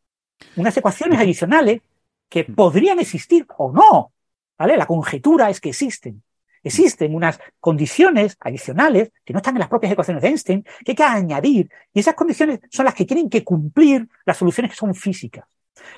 unas 0.56 0.76
ecuaciones 0.76 1.18
adicionales 1.18 1.80
que 2.28 2.44
podrían 2.44 2.98
existir 3.00 3.46
o 3.56 3.72
no. 3.72 4.12
¿Vale? 4.58 4.76
La 4.76 4.86
conjetura 4.86 5.50
es 5.50 5.60
que 5.60 5.70
existen. 5.70 6.22
Existen 6.62 7.14
unas 7.14 7.38
condiciones 7.60 8.36
adicionales 8.40 9.12
que 9.24 9.32
no 9.32 9.38
están 9.38 9.54
en 9.54 9.60
las 9.60 9.68
propias 9.68 9.92
ecuaciones 9.92 10.22
de 10.22 10.28
Einstein, 10.28 10.62
que 10.84 10.92
hay 10.92 10.96
que 10.96 11.04
añadir, 11.04 11.70
y 11.94 12.00
esas 12.00 12.14
condiciones 12.14 12.60
son 12.70 12.84
las 12.84 12.94
que 12.94 13.04
tienen 13.04 13.30
que 13.30 13.44
cumplir 13.44 14.08
las 14.26 14.36
soluciones 14.36 14.72
que 14.72 14.76
son 14.76 14.94
físicas. 14.94 15.44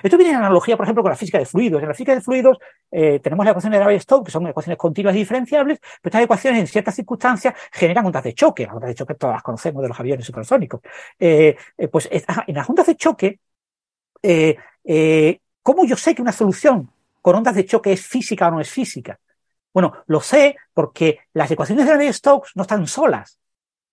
Esto 0.03 0.17
viene 0.17 0.33
en 0.33 0.39
analogía, 0.39 0.77
por 0.77 0.85
ejemplo, 0.85 1.03
con 1.03 1.11
la 1.11 1.17
física 1.17 1.39
de 1.39 1.47
fluidos. 1.47 1.83
En 1.83 1.89
la 1.89 1.95
física 1.95 2.15
de 2.15 2.21
fluidos 2.21 2.59
eh, 2.91 3.19
tenemos 3.21 3.45
la 3.45 3.53
ecuación 3.53 3.73
de 3.73 3.79
Navier-Stokes, 3.79 4.27
que 4.27 4.31
son 4.31 4.47
ecuaciones 4.47 4.79
continuas 4.79 5.15
y 5.15 5.19
diferenciables, 5.19 5.79
pero 5.79 6.11
estas 6.11 6.23
ecuaciones 6.23 6.61
en 6.61 6.67
ciertas 6.67 6.95
circunstancias 6.95 7.55
generan 7.73 8.07
ondas 8.07 8.23
de 8.23 8.35
choque. 8.35 8.67
Las 8.67 8.75
ondas 8.75 8.89
de 8.89 8.95
choque 8.95 9.15
todas 9.15 9.37
las 9.37 9.43
conocemos 9.43 9.83
de 9.83 9.89
los 9.89 9.99
aviones 9.99 10.27
supersónicos. 10.27 10.81
Eh, 11.19 11.57
eh, 11.77 11.89
pues 11.89 12.09
en 12.11 12.55
las 12.55 12.69
ondas 12.69 12.87
de 12.87 12.97
choque, 12.97 13.41
¿cómo 15.63 15.85
yo 15.85 15.97
sé 15.97 16.15
que 16.15 16.23
una 16.23 16.33
solución 16.33 16.91
con 17.23 17.37
ondas 17.37 17.55
de 17.55 17.67
choque 17.67 17.93
es 17.93 18.07
física 18.07 18.49
o 18.49 18.51
no 18.51 18.61
es 18.61 18.71
física? 18.71 19.19
Bueno, 19.73 19.93
lo 20.07 20.21
sé 20.21 20.57
porque 20.75 21.21
las 21.33 21.51
ecuaciones 21.51 21.87
de 21.87 21.93
Navier-Stokes 21.93 22.51
no 22.55 22.63
están 22.63 22.87
solas, 22.87 23.39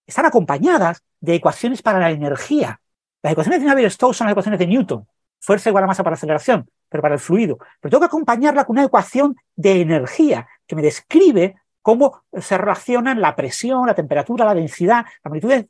están 0.05 0.25
acompañadas 0.25 1.03
de 1.19 1.35
ecuaciones 1.35 1.81
para 1.81 1.99
la 1.99 2.09
energía. 2.11 2.79
Las 3.21 3.33
ecuaciones 3.33 3.61
de 3.61 3.67
Navier-Stokes 3.67 4.17
son 4.17 4.25
las 4.25 4.31
ecuaciones 4.31 4.59
de 4.59 4.67
Newton 4.67 5.07
fuerza 5.39 5.69
igual 5.69 5.85
a 5.85 5.87
masa 5.87 6.03
para 6.03 6.15
aceleración, 6.15 6.69
pero 6.89 7.01
para 7.01 7.15
el 7.15 7.21
fluido. 7.21 7.57
Pero 7.79 7.91
tengo 7.91 8.01
que 8.01 8.07
acompañarla 8.07 8.65
con 8.65 8.75
una 8.75 8.85
ecuación 8.85 9.35
de 9.55 9.81
energía 9.81 10.47
que 10.65 10.75
me 10.75 10.81
describe 10.81 11.55
cómo 11.81 12.23
se 12.37 12.57
relacionan 12.57 13.21
la 13.21 13.35
presión, 13.35 13.87
la 13.87 13.95
temperatura, 13.95 14.43
la 14.45 14.53
densidad, 14.53 15.05
las 15.05 15.23
magnitudes 15.23 15.67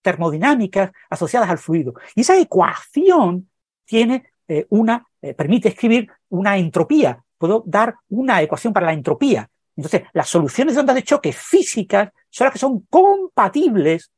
termodinámicas 0.00 0.90
asociadas 1.10 1.50
al 1.50 1.58
fluido. 1.58 1.92
Y 2.14 2.22
esa 2.22 2.38
ecuación 2.38 3.49
tiene 3.90 4.30
eh, 4.46 4.66
una, 4.70 5.04
eh, 5.20 5.34
permite 5.34 5.70
escribir 5.70 6.08
una 6.28 6.56
entropía. 6.56 7.24
Puedo 7.36 7.64
dar 7.66 7.96
una 8.10 8.40
ecuación 8.40 8.72
para 8.72 8.86
la 8.86 8.92
entropía. 8.92 9.50
Entonces, 9.74 10.02
las 10.12 10.28
soluciones 10.28 10.74
de 10.74 10.80
ondas 10.80 10.94
de 10.94 11.02
choque 11.02 11.32
físicas 11.32 12.10
son 12.28 12.44
las 12.44 12.52
que 12.52 12.60
son 12.60 12.86
compatibles 12.88 14.12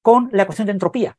con 0.00 0.30
la 0.32 0.44
ecuación 0.44 0.64
de 0.64 0.72
entropía. 0.72 1.18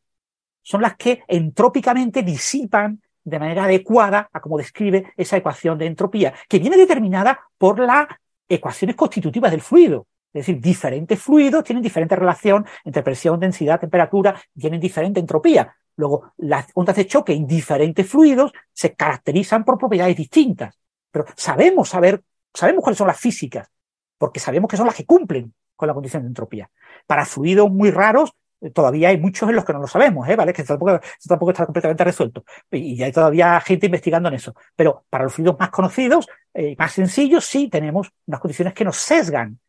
Son 0.64 0.82
las 0.82 0.96
que 0.98 1.22
entrópicamente 1.28 2.24
disipan 2.24 3.00
de 3.24 3.38
manera 3.38 3.66
adecuada 3.66 4.28
a 4.34 4.40
cómo 4.40 4.58
describe 4.58 5.14
esa 5.16 5.38
ecuación 5.38 5.78
de 5.78 5.86
entropía, 5.86 6.34
que 6.48 6.58
viene 6.58 6.78
determinada 6.78 7.40
por 7.60 7.80
las 7.80 8.08
ecuaciones 8.48 8.96
constitutivas 8.96 9.52
del 9.52 9.62
fluido. 9.62 10.08
Es 10.34 10.48
decir, 10.48 10.60
diferentes 10.60 11.22
fluidos 11.22 11.64
tienen 11.64 11.84
diferente 11.84 12.16
relación 12.16 12.66
entre 12.84 13.04
presión, 13.04 13.40
densidad, 13.40 13.80
temperatura, 13.80 14.42
tienen 14.58 14.80
diferente 14.80 15.20
entropía. 15.20 15.76
Luego, 16.00 16.32
las 16.38 16.68
ondas 16.76 16.96
de 16.96 17.06
choque 17.06 17.34
en 17.34 17.46
diferentes 17.46 18.08
fluidos 18.08 18.54
se 18.72 18.96
caracterizan 18.96 19.66
por 19.66 19.78
propiedades 19.78 20.16
distintas. 20.16 20.80
Pero 21.12 21.26
sabemos 21.36 21.90
saber, 21.90 22.24
sabemos 22.54 22.86
cuáles 22.86 22.98
son 22.98 23.08
las 23.08 23.20
físicas, 23.20 23.70
porque 24.18 24.40
sabemos 24.40 24.70
que 24.70 24.78
son 24.78 24.86
las 24.86 24.96
que 24.96 25.06
cumplen 25.06 25.54
con 25.76 25.88
la 25.88 25.94
condición 25.94 26.24
de 26.24 26.30
entropía. 26.30 26.72
Para 27.06 27.26
fluidos 27.26 27.70
muy 27.70 27.92
raros, 27.92 28.32
todavía 28.74 29.10
hay 29.10 29.18
muchos 29.18 29.50
en 29.50 29.58
los 29.58 29.66
que 29.66 29.74
no 29.74 29.80
lo 29.80 29.88
sabemos, 29.88 30.26
¿eh? 30.30 30.38
¿vale? 30.38 30.54
Que 30.54 30.64
tampoco, 30.64 31.02
tampoco 31.28 31.52
está 31.52 31.66
completamente 31.66 32.06
resuelto. 32.06 32.46
Y 32.72 33.04
hay 33.04 33.12
todavía 33.12 33.60
gente 33.60 33.88
investigando 33.88 34.30
en 34.30 34.36
eso. 34.36 34.56
Pero 34.78 35.04
para 35.10 35.26
los 35.26 35.34
fluidos 35.34 35.60
más 35.60 35.70
conocidos 35.70 36.30
eh, 36.54 36.78
más 36.80 36.94
sencillos, 36.94 37.44
sí 37.44 37.68
tenemos 37.68 38.10
unas 38.26 38.40
condiciones 38.40 38.74
que 38.74 38.86
nos 38.86 38.96
sesgan. 38.96 39.60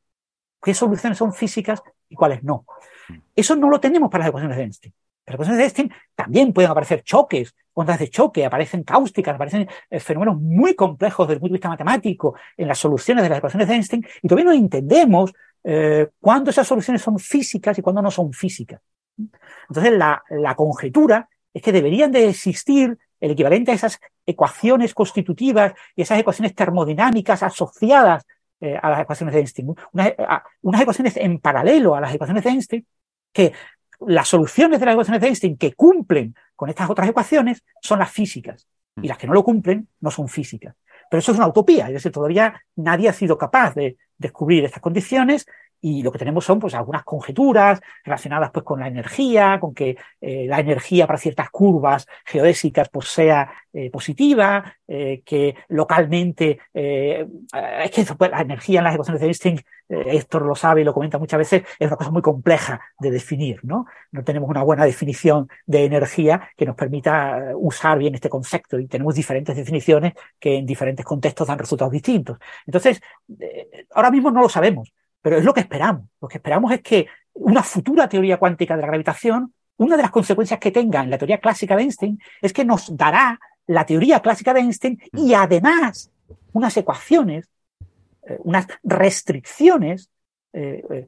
¿Qué 0.62 0.74
soluciones 0.74 1.18
son 1.18 1.32
físicas 1.32 1.82
y 2.08 2.14
cuáles 2.14 2.44
no? 2.44 2.66
Eso 3.34 3.56
no 3.56 3.68
lo 3.68 3.80
tenemos 3.80 4.08
para 4.08 4.22
las 4.22 4.28
ecuaciones 4.28 4.56
de 4.56 4.62
Einstein. 4.62 4.94
Las 5.30 5.34
ecuaciones 5.34 5.58
de 5.58 5.64
Einstein 5.64 5.92
también 6.14 6.52
pueden 6.52 6.70
aparecer 6.70 7.02
choques, 7.02 7.54
ondas 7.72 7.98
de 7.98 8.08
choque, 8.08 8.44
aparecen 8.44 8.82
cáusticas, 8.82 9.34
aparecen 9.34 9.68
eh, 9.88 10.00
fenómenos 10.00 10.40
muy 10.40 10.74
complejos 10.74 11.26
desde 11.26 11.34
el 11.34 11.40
punto 11.40 11.52
de 11.52 11.58
vista 11.58 11.68
matemático 11.68 12.34
en 12.56 12.66
las 12.66 12.78
soluciones 12.78 13.22
de 13.22 13.28
las 13.28 13.38
ecuaciones 13.38 13.68
de 13.68 13.74
Einstein 13.74 14.06
y 14.22 14.28
todavía 14.28 14.50
no 14.50 14.56
entendemos 14.56 15.32
eh, 15.62 16.08
cuándo 16.20 16.50
esas 16.50 16.66
soluciones 16.66 17.02
son 17.02 17.18
físicas 17.18 17.78
y 17.78 17.82
cuándo 17.82 18.02
no 18.02 18.10
son 18.10 18.32
físicas. 18.32 18.80
Entonces, 19.68 19.92
la, 19.92 20.54
conjetura 20.56 21.28
es 21.52 21.62
que 21.62 21.72
deberían 21.72 22.10
de 22.10 22.28
existir 22.28 22.98
el 23.20 23.32
equivalente 23.32 23.70
a 23.70 23.74
esas 23.74 24.00
ecuaciones 24.26 24.94
constitutivas 24.94 25.74
y 25.94 26.02
esas 26.02 26.18
ecuaciones 26.18 26.54
termodinámicas 26.54 27.42
asociadas 27.42 28.24
eh, 28.60 28.78
a 28.80 28.90
las 28.90 29.00
ecuaciones 29.02 29.34
de 29.34 29.40
Einstein. 29.40 29.74
unas 30.62 30.80
ecuaciones 30.80 31.16
en 31.18 31.38
paralelo 31.38 31.94
a 31.94 32.00
las 32.00 32.14
ecuaciones 32.14 32.42
de 32.42 32.50
Einstein 32.50 32.86
que 33.32 33.52
las 34.06 34.28
soluciones 34.28 34.80
de 34.80 34.86
las 34.86 34.94
ecuaciones 34.94 35.20
de 35.20 35.28
Einstein 35.28 35.56
que 35.56 35.74
cumplen 35.74 36.34
con 36.56 36.68
estas 36.68 36.88
otras 36.90 37.08
ecuaciones 37.08 37.62
son 37.80 37.98
las 37.98 38.10
físicas 38.10 38.66
y 39.02 39.08
las 39.08 39.18
que 39.18 39.26
no 39.26 39.34
lo 39.34 39.44
cumplen 39.44 39.88
no 40.00 40.10
son 40.10 40.28
físicas. 40.28 40.74
Pero 41.10 41.18
eso 41.18 41.32
es 41.32 41.38
una 41.38 41.48
utopía, 41.48 41.88
es 41.88 41.94
decir, 41.94 42.12
todavía 42.12 42.62
nadie 42.76 43.08
ha 43.08 43.12
sido 43.12 43.36
capaz 43.36 43.74
de 43.74 43.96
descubrir 44.16 44.64
estas 44.64 44.82
condiciones 44.82 45.46
y 45.80 46.02
lo 46.02 46.12
que 46.12 46.18
tenemos 46.18 46.44
son 46.44 46.58
pues 46.58 46.74
algunas 46.74 47.04
conjeturas 47.04 47.80
relacionadas 48.04 48.50
pues 48.50 48.64
con 48.64 48.80
la 48.80 48.88
energía, 48.88 49.58
con 49.60 49.74
que 49.74 49.96
eh, 50.20 50.46
la 50.46 50.60
energía 50.60 51.06
para 51.06 51.18
ciertas 51.18 51.50
curvas 51.50 52.06
geodésicas 52.24 52.88
pues 52.90 53.08
sea 53.08 53.50
eh, 53.72 53.90
positiva, 53.90 54.76
eh, 54.86 55.22
que 55.24 55.54
localmente 55.68 56.58
es 56.72 57.90
que 57.90 58.04
pues, 58.16 58.30
la 58.30 58.40
energía 58.40 58.80
en 58.80 58.84
las 58.84 58.94
ecuaciones 58.94 59.20
de 59.20 59.26
Einstein, 59.26 59.60
Héctor 59.88 60.42
lo 60.42 60.54
sabe 60.54 60.82
y 60.82 60.84
lo 60.84 60.94
comenta 60.94 61.18
muchas 61.18 61.38
veces, 61.38 61.62
es 61.78 61.86
una 61.88 61.96
cosa 61.96 62.12
muy 62.12 62.22
compleja 62.22 62.80
de 63.00 63.10
definir, 63.10 63.58
¿no? 63.64 63.86
No 64.12 64.22
tenemos 64.22 64.48
una 64.48 64.62
buena 64.62 64.84
definición 64.84 65.48
de 65.66 65.84
energía 65.84 66.50
que 66.56 66.64
nos 66.64 66.76
permita 66.76 67.52
usar 67.56 67.98
bien 67.98 68.14
este 68.14 68.28
concepto 68.28 68.78
y 68.78 68.86
tenemos 68.86 69.16
diferentes 69.16 69.56
definiciones 69.56 70.12
que 70.38 70.58
en 70.58 70.66
diferentes 70.66 71.04
contextos 71.04 71.48
dan 71.48 71.58
resultados 71.58 71.92
distintos. 71.92 72.38
Entonces, 72.66 73.00
ahora 73.92 74.12
mismo 74.12 74.30
no 74.30 74.42
lo 74.42 74.48
sabemos 74.48 74.92
pero 75.22 75.38
es 75.38 75.44
lo 75.44 75.54
que 75.54 75.60
esperamos. 75.60 76.04
Lo 76.20 76.28
que 76.28 76.38
esperamos 76.38 76.72
es 76.72 76.82
que 76.82 77.06
una 77.34 77.62
futura 77.62 78.08
teoría 78.08 78.38
cuántica 78.38 78.76
de 78.76 78.82
la 78.82 78.88
gravitación, 78.88 79.52
una 79.76 79.96
de 79.96 80.02
las 80.02 80.10
consecuencias 80.10 80.60
que 80.60 80.70
tenga 80.70 81.02
en 81.02 81.10
la 81.10 81.18
teoría 81.18 81.38
clásica 81.38 81.76
de 81.76 81.82
Einstein 81.82 82.18
es 82.42 82.52
que 82.52 82.64
nos 82.64 82.96
dará 82.96 83.38
la 83.66 83.86
teoría 83.86 84.20
clásica 84.20 84.52
de 84.52 84.60
Einstein 84.60 85.00
y 85.12 85.32
además 85.32 86.10
unas 86.52 86.76
ecuaciones, 86.76 87.48
eh, 88.26 88.38
unas 88.40 88.66
restricciones 88.82 90.10
eh, 90.52 90.82
eh, 90.90 91.06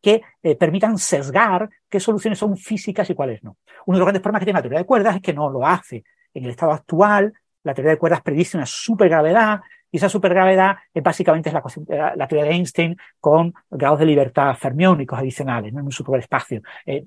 que 0.00 0.22
permitan 0.58 0.96
sesgar 0.96 1.68
qué 1.88 1.98
soluciones 1.98 2.38
son 2.38 2.56
físicas 2.56 3.10
y 3.10 3.14
cuáles 3.14 3.42
no. 3.42 3.56
Uno 3.86 3.96
de 3.96 3.98
los 3.98 4.06
grandes 4.06 4.22
problemas 4.22 4.40
que 4.40 4.46
tiene 4.46 4.58
la 4.58 4.62
teoría 4.62 4.78
de 4.78 4.86
cuerdas 4.86 5.16
es 5.16 5.22
que 5.22 5.34
no 5.34 5.50
lo 5.50 5.66
hace. 5.66 6.04
En 6.32 6.44
el 6.44 6.50
estado 6.50 6.72
actual, 6.72 7.34
la 7.64 7.74
teoría 7.74 7.92
de 7.92 7.98
cuerdas 7.98 8.22
predice 8.22 8.56
una 8.56 8.66
supergravedad 8.66 9.60
y 9.90 9.96
esa 9.96 10.08
supergravedad 10.08 10.76
es 10.94 11.02
básicamente 11.02 11.52
la, 11.52 11.62
la, 12.16 12.28
teoría 12.28 12.48
de 12.48 12.56
Einstein 12.56 12.96
con 13.18 13.52
grados 13.70 13.98
de 13.98 14.06
libertad 14.06 14.54
fermiónicos 14.56 15.18
adicionales 15.18 15.72
¿no? 15.72 15.80
en 15.80 15.86
un 15.86 15.92
superespacio. 15.92 16.62
Eh, 16.86 17.02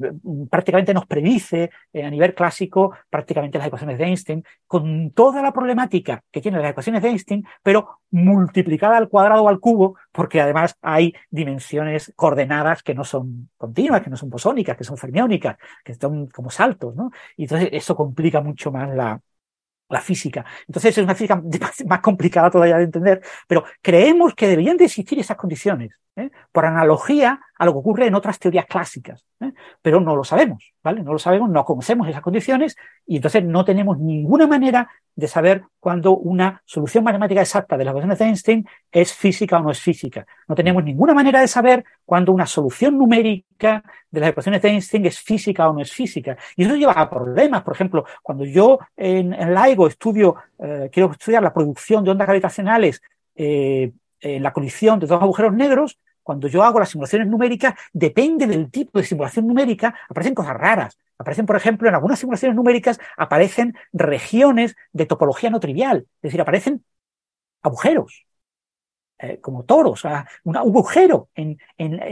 prácticamente 0.50 0.94
nos 0.94 1.06
predice 1.06 1.70
eh, 1.94 2.04
a 2.04 2.10
nivel 2.10 2.34
clásico 2.34 2.94
prácticamente 3.10 3.58
las 3.58 3.68
ecuaciones 3.68 3.98
de 3.98 4.06
Einstein 4.06 4.44
con 4.68 5.12
toda 5.12 5.42
la 5.42 5.54
problemática 5.54 6.24
que 6.32 6.42
tienen 6.42 6.62
las 6.62 6.72
ecuaciones 6.72 7.02
de 7.02 7.10
Einstein, 7.10 7.46
pero 7.62 8.00
multiplicada 8.12 8.98
al 8.98 9.10
cuadrado 9.10 9.44
o 9.44 9.50
al 9.50 9.60
cubo, 9.60 9.98
porque 10.12 10.42
además 10.42 10.76
hay 10.82 11.14
dimensiones 11.30 12.14
coordenadas 12.16 12.84
que 12.84 12.94
no 12.94 13.04
son 13.04 13.50
continuas, 13.58 14.02
que 14.02 14.10
no 14.10 14.18
son 14.18 14.30
bosónicas, 14.30 14.78
que 14.78 14.84
son 14.84 14.98
fermiónicas, 14.98 15.58
que 15.84 15.96
son 15.96 16.28
como 16.28 16.50
saltos, 16.50 16.96
¿no? 16.96 17.12
Y 17.38 17.44
entonces 17.44 17.70
eso 17.72 17.96
complica 17.96 18.42
mucho 18.42 18.72
más 18.72 18.94
la, 18.94 19.20
la 19.94 20.02
física. 20.02 20.46
Entonces 20.68 20.98
es 20.98 21.04
una 21.04 21.16
física 21.16 21.42
más 21.88 22.02
complicada 22.02 22.52
todavía 22.52 22.78
de 22.78 22.84
entender, 22.84 23.22
pero 23.48 23.64
creemos 23.82 24.34
que 24.36 24.48
deberían 24.48 24.78
de 24.78 24.86
existir 24.86 25.20
esas 25.20 25.38
condiciones, 25.38 25.98
¿eh? 26.16 26.32
por 26.52 26.66
analogía 26.66 27.40
a 27.64 27.66
lo 27.66 27.72
que 27.72 27.80
ocurre 27.80 28.08
en 28.08 28.16
otras 28.16 28.38
teorías 28.40 28.66
clásicas, 28.66 29.26
¿eh? 29.40 29.54
pero 29.82 30.02
no 30.02 30.18
lo 30.18 30.26
sabemos, 30.26 30.74
¿vale? 30.84 31.02
No 31.02 31.14
lo 31.14 31.20
sabemos, 31.20 31.50
no 31.50 31.64
conocemos 31.64 32.10
esas 32.10 32.22
condiciones 32.22 32.76
y 33.08 33.16
entonces 33.16 33.42
no 33.46 33.64
tenemos 33.64 33.98
ninguna 34.00 34.48
manera 34.48 34.90
de 35.16 35.28
saber 35.30 35.64
cuándo 35.80 36.12
una 36.18 36.62
solución 36.66 37.06
matemática 37.06 37.40
exacta 37.40 37.78
de 37.78 37.86
las 37.86 37.94
ecuaciones 37.94 38.20
de 38.20 38.26
Einstein 38.26 38.68
es 38.92 39.14
física 39.14 39.60
o 39.60 39.64
no 39.64 39.72
es 39.72 39.80
física. 39.80 40.26
No 40.46 40.56
tenemos 40.56 40.84
ninguna 40.84 41.14
manera 41.14 41.40
de 41.40 41.48
saber 41.48 41.86
cuándo 42.06 42.34
una 42.34 42.46
solución 42.46 42.98
numérica 42.98 43.82
de 44.12 44.20
las 44.20 44.32
ecuaciones 44.32 44.62
de 44.62 44.70
Einstein 44.70 45.06
es 45.06 45.22
física 45.22 45.70
o 45.70 45.74
no 45.74 45.82
es 45.82 45.94
física. 45.94 46.36
Y 46.58 46.66
eso 46.66 46.76
lleva 46.76 46.94
a 46.94 47.10
problemas. 47.10 47.64
Por 47.64 47.76
ejemplo, 47.76 48.04
cuando 48.22 48.44
yo 48.44 48.80
en, 48.98 49.34
en 49.34 49.56
LIGO 49.56 49.88
estudio, 49.88 50.36
eh, 50.60 50.90
quiero 50.92 51.12
estudiar 51.12 51.42
la 51.42 51.54
producción 51.54 52.04
de 52.04 52.12
ondas 52.12 52.28
gravitacionales 52.28 53.02
eh, 53.36 53.94
en 54.20 54.44
la 54.44 54.52
colisión 54.52 55.00
de 55.00 55.08
dos 55.08 55.22
agujeros 55.22 55.54
negros, 55.54 55.98
cuando 56.24 56.48
yo 56.48 56.64
hago 56.64 56.80
las 56.80 56.90
simulaciones 56.90 57.28
numéricas, 57.28 57.76
depende 57.92 58.48
del 58.48 58.72
tipo 58.72 59.00
de 59.00 59.06
simulación 59.06 59.46
numérica, 59.46 59.94
aparecen 60.10 60.34
cosas 60.34 60.58
raras. 60.58 60.98
Aparecen, 61.18 61.46
por 61.46 61.56
ejemplo, 61.56 61.88
en 61.88 61.96
algunas 61.96 62.20
simulaciones 62.20 62.56
numéricas 62.56 63.00
aparecen 63.18 63.76
regiones 63.92 64.76
de 64.92 65.06
topología 65.06 65.50
no 65.50 65.60
trivial, 65.60 66.08
es 66.16 66.22
decir, 66.22 66.42
aparecen 66.42 66.84
agujeros, 67.62 68.26
eh, 69.20 69.40
como 69.40 69.64
toros, 69.64 70.04
un 70.44 70.58
agujero 70.58 71.30
en, 71.36 71.58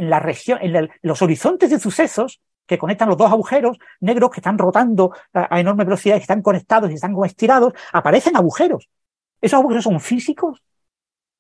la 0.10 0.20
región, 0.20 0.60
en 0.62 0.90
los 1.02 1.22
horizontes 1.22 1.70
de 1.70 1.80
sucesos 1.80 2.42
que 2.66 2.78
conectan 2.78 3.10
los 3.10 3.18
dos 3.18 3.32
agujeros 3.32 3.78
negros 4.00 4.32
que 4.32 4.40
están 4.40 4.58
rotando 4.58 5.14
a, 5.34 5.54
a 5.56 5.60
enorme 5.60 5.84
velocidad, 5.84 6.16
que 6.16 6.22
están 6.22 6.42
conectados 6.42 6.90
y 6.92 6.94
están 6.94 7.12
como 7.12 7.26
estirados, 7.26 7.74
aparecen 7.92 8.38
agujeros. 8.38 8.88
¿Esos 9.42 9.60
agujeros 9.60 9.84
son 9.84 10.00
físicos? 10.00 10.62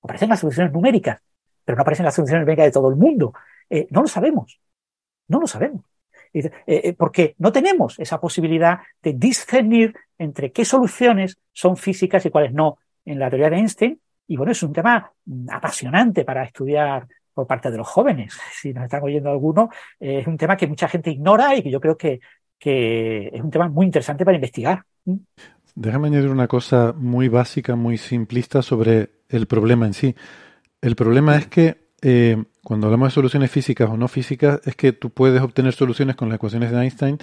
Aparecen 0.02 0.30
las 0.30 0.40
soluciones 0.40 0.74
numéricas 0.74 1.22
pero 1.72 1.78
no 1.78 1.84
aparecen 1.84 2.04
las 2.04 2.16
soluciones 2.16 2.46
médicas 2.46 2.66
de 2.66 2.72
todo 2.72 2.90
el 2.90 2.98
mundo. 2.98 3.34
Eh, 3.70 3.88
no 3.92 4.02
lo 4.02 4.08
sabemos, 4.10 4.60
no 5.30 5.40
lo 5.40 5.48
sabemos. 5.48 5.86
Eh, 6.34 6.94
porque 6.98 7.36
no 7.40 7.52
tenemos 7.52 7.98
esa 7.98 8.20
posibilidad 8.20 8.80
de 9.02 9.14
discernir 9.14 9.96
entre 10.18 10.52
qué 10.52 10.66
soluciones 10.66 11.38
son 11.54 11.78
físicas 11.78 12.26
y 12.26 12.30
cuáles 12.30 12.52
no 12.52 12.78
en 13.06 13.20
la 13.20 13.30
teoría 13.30 13.50
de 13.50 13.56
Einstein. 13.56 14.02
Y 14.28 14.36
bueno, 14.36 14.52
es 14.52 14.62
un 14.64 14.74
tema 14.74 15.14
mm, 15.24 15.50
apasionante 15.50 16.26
para 16.26 16.44
estudiar 16.44 17.08
por 17.34 17.48
parte 17.48 17.72
de 17.72 17.78
los 17.78 17.88
jóvenes. 17.88 18.38
Si 18.62 18.74
nos 18.74 18.84
están 18.84 19.04
oyendo 19.04 19.30
algunos, 19.30 19.70
es 19.98 20.28
un 20.28 20.38
tema 20.38 20.58
que 20.58 20.68
mucha 20.68 20.90
gente 20.90 21.10
ignora 21.10 21.56
y 21.56 21.64
que 21.64 21.72
yo 21.72 21.80
creo 21.80 21.96
que, 21.98 22.20
que 22.60 23.30
es 23.32 23.42
un 23.42 23.50
tema 23.50 23.70
muy 23.70 23.86
interesante 23.86 24.26
para 24.26 24.36
investigar. 24.36 24.84
Déjame 25.76 26.08
añadir 26.10 26.30
una 26.30 26.50
cosa 26.50 26.94
muy 26.98 27.30
básica, 27.30 27.78
muy 27.78 27.98
simplista 27.98 28.62
sobre 28.62 29.22
el 29.30 29.48
problema 29.48 29.86
en 29.86 29.94
sí. 29.94 30.16
El 30.82 30.96
problema 30.96 31.38
es 31.38 31.48
que 31.48 31.78
eh, 32.02 32.44
cuando 32.64 32.88
hablamos 32.88 33.10
de 33.10 33.14
soluciones 33.14 33.52
físicas 33.52 33.90
o 33.90 33.98
no 33.98 34.08
físicas, 34.08 34.62
es 34.66 34.76
que 34.76 34.94
tú 34.94 35.10
puedes 35.12 35.42
obtener 35.42 35.74
soluciones 35.74 36.16
con 36.16 36.30
las 36.30 36.38
ecuaciones 36.38 36.72
de 36.72 36.82
Einstein 36.82 37.18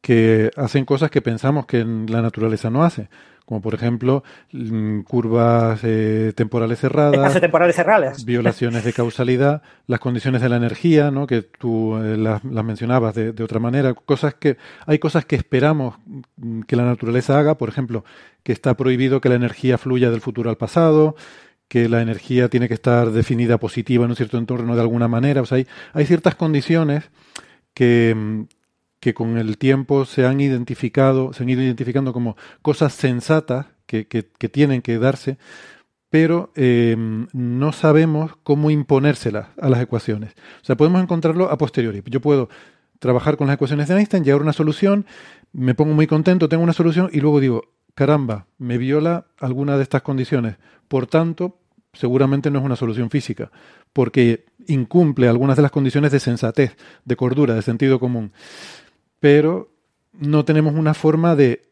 que 0.00 0.50
hacen 0.56 0.84
cosas 0.84 1.10
que 1.10 1.22
pensamos 1.22 1.66
que 1.66 1.84
la 1.84 2.20
naturaleza 2.22 2.70
no 2.70 2.84
hace 2.84 3.08
como 3.44 3.60
por 3.60 3.74
ejemplo 3.74 4.24
mm, 4.52 5.00
curvas 5.00 5.80
eh, 5.82 6.32
temporales 6.34 6.78
cerradas, 6.80 7.40
temporales 7.40 7.76
cerradas, 7.76 8.24
violaciones 8.24 8.84
de 8.84 8.92
causalidad, 8.92 9.62
las 9.86 10.00
condiciones 10.00 10.40
de 10.40 10.48
la 10.48 10.56
energía, 10.56 11.10
¿no? 11.10 11.26
que 11.26 11.42
tú 11.42 11.96
eh, 11.96 12.16
las, 12.16 12.42
mencionabas 12.42 13.14
de, 13.14 13.42
otra 13.42 13.60
manera, 13.60 13.92
cosas 13.94 14.34
que 14.34 14.56
hay 14.86 14.98
cosas 14.98 15.26
que 15.26 15.36
esperamos 15.36 15.96
mm, 16.36 16.62
que 16.62 16.76
la 16.76 16.84
naturaleza 16.84 17.38
haga, 17.38 17.58
por 17.58 17.68
ejemplo, 17.68 18.04
que 18.42 18.52
está 18.52 18.74
prohibido 18.74 19.20
que 19.20 19.28
la 19.28 19.34
energía 19.34 19.78
fluya 19.78 20.10
del 20.10 20.20
futuro 20.20 20.48
al 20.48 20.56
pasado, 20.56 21.16
que 21.68 21.88
la 21.88 22.02
energía 22.02 22.48
tiene 22.48 22.68
que 22.68 22.74
estar 22.74 23.10
definida 23.10 23.58
positiva 23.58 24.04
en 24.04 24.10
un 24.10 24.16
cierto 24.16 24.38
entorno 24.38 24.74
de 24.74 24.80
alguna 24.80 25.08
manera, 25.08 25.42
o 25.42 25.46
sea, 25.46 25.64
hay, 25.92 26.06
ciertas 26.06 26.34
condiciones 26.34 27.10
que, 27.72 28.46
que 29.00 29.14
con 29.14 29.38
el 29.38 29.58
tiempo 29.58 30.04
se 30.04 30.26
han 30.26 30.40
identificado, 30.40 31.32
se 31.32 31.42
han 31.42 31.48
ido 31.48 31.62
identificando 31.62 32.12
como 32.12 32.36
cosas 32.62 32.94
sensatas 32.94 33.66
que, 33.86 34.48
tienen 34.52 34.82
que 34.82 34.98
darse, 34.98 35.38
pero 36.10 36.52
eh, 36.54 36.96
no 37.32 37.72
sabemos 37.72 38.32
cómo 38.42 38.70
imponérselas 38.70 39.48
a 39.60 39.68
las 39.68 39.80
ecuaciones. 39.80 40.32
O 40.62 40.64
sea, 40.64 40.76
podemos 40.76 41.02
encontrarlo 41.02 41.50
a 41.50 41.58
posteriori. 41.58 42.02
Yo 42.06 42.20
puedo 42.20 42.48
trabajar 42.98 43.36
con 43.36 43.46
las 43.46 43.54
ecuaciones 43.54 43.88
de 43.88 43.96
Einstein, 43.96 44.24
llegar 44.24 44.40
a 44.40 44.44
una 44.44 44.52
solución, 44.52 45.06
me 45.52 45.74
pongo 45.74 45.94
muy 45.94 46.06
contento, 46.06 46.48
tengo 46.48 46.62
una 46.62 46.72
solución 46.72 47.10
y 47.12 47.20
luego 47.20 47.40
digo, 47.40 47.74
caramba, 47.94 48.46
me 48.58 48.78
viola 48.78 49.26
alguna 49.38 49.76
de 49.76 49.82
estas 49.82 50.02
condiciones. 50.02 50.56
Por 50.88 51.06
tanto, 51.06 51.58
seguramente 51.92 52.50
no 52.50 52.58
es 52.58 52.64
una 52.64 52.76
solución 52.76 53.10
física, 53.10 53.50
porque 53.92 54.46
incumple 54.66 55.28
algunas 55.28 55.56
de 55.56 55.62
las 55.62 55.70
condiciones 55.70 56.12
de 56.12 56.20
sensatez, 56.20 56.76
de 57.04 57.16
cordura, 57.16 57.54
de 57.54 57.62
sentido 57.62 57.98
común 57.98 58.32
pero 59.24 59.72
no 60.12 60.44
tenemos 60.44 60.74
una 60.74 60.92
forma 60.92 61.34
de 61.34 61.62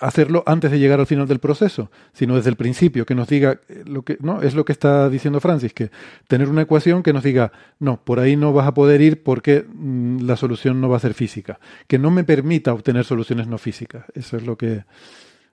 hacerlo 0.00 0.42
antes 0.46 0.72
de 0.72 0.80
llegar 0.80 0.98
al 0.98 1.06
final 1.06 1.28
del 1.28 1.38
proceso, 1.38 1.92
sino 2.12 2.34
desde 2.34 2.50
el 2.50 2.56
principio, 2.56 3.06
que 3.06 3.14
nos 3.14 3.28
diga 3.28 3.60
lo 3.84 4.02
que 4.02 4.16
no 4.18 4.42
es 4.42 4.56
lo 4.56 4.64
que 4.64 4.72
está 4.72 5.08
diciendo 5.08 5.38
Francis, 5.38 5.72
que 5.72 5.92
tener 6.26 6.48
una 6.48 6.62
ecuación 6.62 7.04
que 7.04 7.12
nos 7.12 7.22
diga, 7.22 7.52
no, 7.78 8.02
por 8.02 8.18
ahí 8.18 8.34
no 8.34 8.52
vas 8.52 8.66
a 8.66 8.74
poder 8.74 9.00
ir 9.00 9.22
porque 9.22 9.64
mm, 9.64 10.22
la 10.22 10.34
solución 10.34 10.80
no 10.80 10.88
va 10.88 10.96
a 10.96 10.98
ser 10.98 11.14
física, 11.14 11.60
que 11.86 12.00
no 12.00 12.10
me 12.10 12.24
permita 12.24 12.72
obtener 12.72 13.04
soluciones 13.04 13.46
no 13.46 13.58
físicas. 13.58 14.06
Eso 14.14 14.36
es 14.36 14.44
lo 14.44 14.58
que 14.58 14.82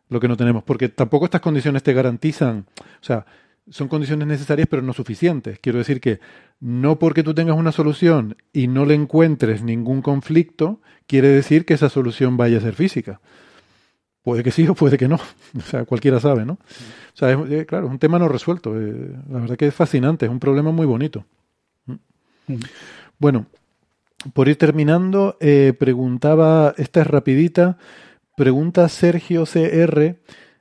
lo 0.09 0.19
que 0.19 0.27
no 0.27 0.37
tenemos, 0.37 0.63
porque 0.63 0.89
tampoco 0.89 1.25
estas 1.25 1.41
condiciones 1.41 1.83
te 1.83 1.93
garantizan, 1.93 2.65
o 2.79 3.03
sea, 3.03 3.25
son 3.69 3.87
condiciones 3.87 4.27
necesarias 4.27 4.67
pero 4.69 4.81
no 4.81 4.93
suficientes. 4.93 5.59
Quiero 5.59 5.79
decir 5.79 5.99
que 5.99 6.19
no 6.59 6.99
porque 6.99 7.23
tú 7.23 7.33
tengas 7.33 7.57
una 7.57 7.71
solución 7.71 8.37
y 8.53 8.67
no 8.67 8.85
le 8.85 8.93
encuentres 8.93 9.63
ningún 9.63 10.01
conflicto, 10.01 10.81
quiere 11.07 11.29
decir 11.29 11.65
que 11.65 11.73
esa 11.73 11.89
solución 11.89 12.37
vaya 12.37 12.57
a 12.59 12.61
ser 12.61 12.75
física. 12.75 13.19
Puede 14.21 14.43
que 14.43 14.51
sí 14.51 14.67
o 14.67 14.75
puede 14.75 14.97
que 14.97 15.07
no. 15.07 15.19
O 15.57 15.61
sea, 15.61 15.85
cualquiera 15.85 16.19
sabe, 16.19 16.45
¿no? 16.45 16.53
O 16.53 17.17
sea, 17.17 17.31
es, 17.31 17.51
eh, 17.51 17.65
claro, 17.65 17.87
es 17.87 17.91
un 17.91 17.99
tema 17.99 18.19
no 18.19 18.27
resuelto. 18.27 18.79
Eh, 18.79 19.15
la 19.29 19.39
verdad 19.39 19.57
que 19.57 19.67
es 19.67 19.73
fascinante, 19.73 20.25
es 20.25 20.31
un 20.31 20.39
problema 20.39 20.71
muy 20.71 20.85
bonito. 20.85 21.25
Mm. 21.85 22.55
Bueno, 23.17 23.45
por 24.33 24.47
ir 24.47 24.57
terminando, 24.57 25.37
eh, 25.39 25.73
preguntaba, 25.77 26.73
esta 26.77 27.01
es 27.01 27.07
rapidita, 27.07 27.77
pregunta 28.35 28.87
Sergio 28.89 29.45
CR 29.45 30.17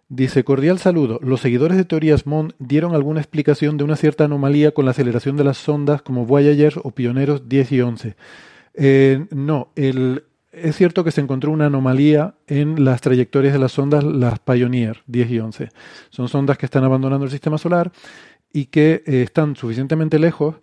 Dice, 0.09 0.45
cordial 0.45 0.79
saludo. 0.79 1.19
Los 1.23 1.41
seguidores 1.41 1.77
de 1.79 1.85
teorías 1.85 2.27
MOND 2.27 2.53
dieron 2.59 2.95
alguna 2.95 3.21
explicación 3.21 3.79
de 3.79 3.85
una 3.85 3.97
cierta 3.97 4.25
anomalía 4.25 4.73
con 4.73 4.85
la 4.85 4.91
aceleración 4.91 5.37
de 5.37 5.45
las 5.45 5.57
sondas 5.57 6.03
como 6.03 6.27
Voyager 6.27 6.75
o 6.83 6.91
Pioneros 6.91 7.49
10 7.49 7.73
y 7.73 7.81
11. 7.81 8.17
Eh, 8.75 9.27
no, 9.31 9.71
es 9.75 10.77
cierto 10.77 11.05
que 11.05 11.11
se 11.11 11.23
encontró 11.23 11.51
una 11.51 11.67
anomalía 11.67 12.35
en 12.47 12.85
las 12.85 13.01
trayectorias 13.01 13.55
de 13.55 13.59
las 13.59 13.73
sondas, 13.73 14.05
las 14.05 14.39
Pioneer 14.41 15.03
10 15.07 15.31
y 15.31 15.39
11. 15.41 15.69
Son 16.11 16.29
sondas 16.29 16.59
que 16.59 16.67
están 16.67 16.85
abandonando 16.85 17.25
el 17.25 17.33
sistema 17.33 17.57
solar 17.57 17.91
y 18.53 18.67
que 18.67 19.03
eh, 19.07 19.23
están 19.23 19.57
suficientemente 19.57 20.19
lejos 20.19 20.57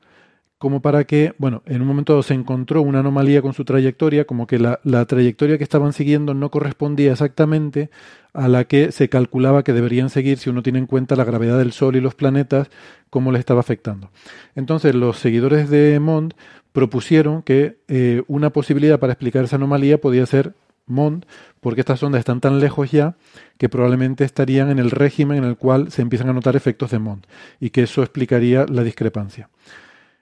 como 0.61 0.79
para 0.79 1.05
que, 1.05 1.33
bueno, 1.39 1.63
en 1.65 1.81
un 1.81 1.87
momento 1.87 2.21
se 2.21 2.35
encontró 2.35 2.83
una 2.83 2.99
anomalía 2.99 3.41
con 3.41 3.53
su 3.53 3.65
trayectoria, 3.65 4.25
como 4.25 4.45
que 4.45 4.59
la, 4.59 5.05
trayectoria 5.07 5.57
que 5.57 5.63
estaban 5.63 5.91
siguiendo 5.91 6.35
no 6.35 6.51
correspondía 6.51 7.13
exactamente 7.13 7.89
a 8.31 8.47
la 8.47 8.65
que 8.65 8.91
se 8.91 9.09
calculaba 9.09 9.63
que 9.63 9.73
deberían 9.73 10.11
seguir 10.11 10.37
si 10.37 10.51
uno 10.51 10.61
tiene 10.61 10.77
en 10.77 10.85
cuenta 10.85 11.15
la 11.15 11.23
gravedad 11.23 11.57
del 11.57 11.71
Sol 11.71 11.95
y 11.95 11.99
los 11.99 12.13
planetas, 12.13 12.69
cómo 13.09 13.31
les 13.31 13.39
estaba 13.39 13.59
afectando. 13.59 14.11
Entonces 14.53 14.93
los 14.93 15.17
seguidores 15.17 15.67
de 15.71 15.99
Mond 15.99 16.35
propusieron 16.73 17.41
que 17.41 17.79
eh, 17.87 18.21
una 18.27 18.51
posibilidad 18.51 18.99
para 18.99 19.13
explicar 19.13 19.43
esa 19.43 19.55
anomalía 19.55 19.99
podía 19.99 20.27
ser 20.27 20.53
Mond, 20.85 21.25
porque 21.59 21.81
estas 21.81 22.03
ondas 22.03 22.19
están 22.19 22.39
tan 22.39 22.59
lejos 22.59 22.91
ya 22.91 23.15
que 23.57 23.67
probablemente 23.67 24.25
estarían 24.25 24.69
en 24.69 24.77
el 24.77 24.91
régimen 24.91 25.39
en 25.39 25.45
el 25.45 25.57
cual 25.57 25.91
se 25.91 26.03
empiezan 26.03 26.29
a 26.29 26.33
notar 26.33 26.55
efectos 26.55 26.91
de 26.91 26.99
Mond, 26.99 27.25
y 27.59 27.71
que 27.71 27.81
eso 27.81 28.03
explicaría 28.03 28.67
la 28.69 28.83
discrepancia. 28.83 29.49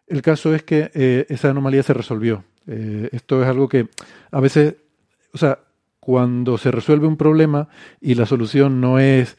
El 0.09 0.21
caso 0.23 0.53
es 0.55 0.63
que 0.63 0.91
eh, 0.93 1.25
esa 1.29 1.51
anomalía 1.51 1.83
se 1.83 1.93
resolvió. 1.93 2.43
Eh, 2.67 3.09
esto 3.11 3.41
es 3.41 3.47
algo 3.47 3.69
que 3.69 3.87
a 4.31 4.39
veces, 4.39 4.75
o 5.33 5.37
sea, 5.37 5.59
cuando 5.99 6.57
se 6.57 6.71
resuelve 6.71 7.07
un 7.07 7.17
problema 7.17 7.69
y 8.01 8.15
la 8.15 8.25
solución 8.25 8.81
no 8.81 8.99
es 8.99 9.37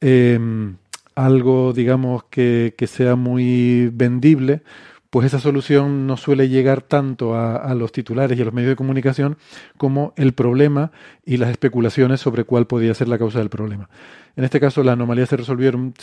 em, 0.00 0.76
algo, 1.14 1.74
digamos, 1.74 2.24
que, 2.24 2.74
sea 2.86 3.16
muy 3.16 3.90
vendible, 3.92 4.62
pues 5.16 5.28
esa 5.28 5.40
solución 5.40 6.06
no 6.06 6.18
suele 6.18 6.50
llegar 6.50 6.82
tanto 6.82 7.34
a, 7.34 7.74
los 7.74 7.90
titulares 7.90 8.38
y 8.38 8.42
a 8.42 8.44
los 8.44 8.52
medios 8.52 8.68
de 8.68 8.76
comunicación 8.76 9.38
como 9.78 10.12
el 10.16 10.34
problema 10.34 10.92
y 11.24 11.38
las 11.38 11.48
especulaciones 11.48 12.20
sobre 12.20 12.44
cuál 12.44 12.66
podía 12.66 12.92
ser 12.92 13.08
la 13.08 13.16
causa 13.16 13.38
del 13.38 13.48
problema. 13.48 13.88
En 14.36 14.44
este 14.44 14.60
caso, 14.60 14.82
la 14.82 14.92
anomalía 14.92 15.24
se 15.24 15.38
resolvió 15.38 15.70
en 15.70 15.94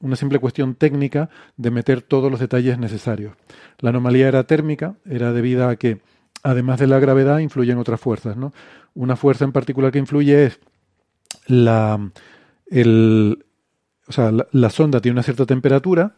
una 0.00 0.16
simple 0.16 0.38
cuestión 0.38 0.74
técnica 0.74 1.28
de 1.58 1.70
meter 1.70 2.00
todos 2.00 2.30
los 2.30 2.40
detalles 2.40 2.78
necesarios. 2.78 3.34
La 3.80 3.90
anomalía 3.90 4.26
era 4.26 4.44
térmica, 4.44 4.94
era 5.04 5.34
debida 5.34 5.68
a 5.68 5.76
que, 5.76 6.00
además 6.42 6.80
de 6.80 6.86
la 6.86 6.98
gravedad, 6.98 7.40
influyen 7.40 7.76
otras 7.76 8.00
fuerzas. 8.00 8.38
¿no? 8.38 8.54
Una 8.94 9.16
fuerza 9.16 9.44
en 9.44 9.52
particular 9.52 9.92
que 9.92 9.98
influye 9.98 10.46
es 10.46 10.60
la, 11.46 11.96
o 14.06 14.12
sea, 14.12 14.32
la, 14.50 14.70
sonda 14.70 15.02
tiene 15.02 15.12
una 15.12 15.22
cierta 15.22 15.44
temperatura 15.44 16.14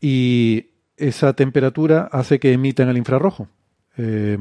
y 0.00 0.77
esa 0.98 1.32
temperatura 1.32 2.08
hace 2.12 2.38
que 2.38 2.52
emita 2.52 2.82
en 2.82 2.88
el 2.88 2.98
infrarrojo. 2.98 3.48
Eh, 3.96 4.38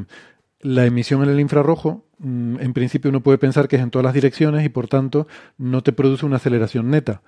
la 0.61 0.85
emisión 0.85 1.23
en 1.23 1.29
el 1.29 1.39
infrarrojo, 1.39 2.05
mm, 2.19 2.59
en 2.59 2.73
principio 2.73 3.09
uno 3.09 3.21
puede 3.21 3.37
pensar 3.37 3.67
que 3.67 3.75
es 3.75 3.81
en 3.81 3.91
todas 3.91 4.03
las 4.03 4.13
direcciones 4.13 4.65
y 4.65 4.69
por 4.69 4.87
tanto 4.87 5.27
no 5.57 5.83
te 5.83 5.93
produce 5.93 6.25
una 6.25 6.37
aceleración 6.37 6.89
neta. 6.89 7.21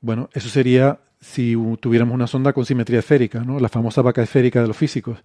Bueno, 0.00 0.30
eso 0.32 0.48
sería 0.48 1.00
si 1.20 1.56
tuviéramos 1.80 2.14
una 2.14 2.26
sonda 2.26 2.52
con 2.52 2.66
simetría 2.66 2.98
esférica, 2.98 3.40
¿no? 3.44 3.60
la 3.60 3.68
famosa 3.68 4.02
vaca 4.02 4.22
esférica 4.22 4.60
de 4.60 4.68
los 4.68 4.76
físicos. 4.76 5.22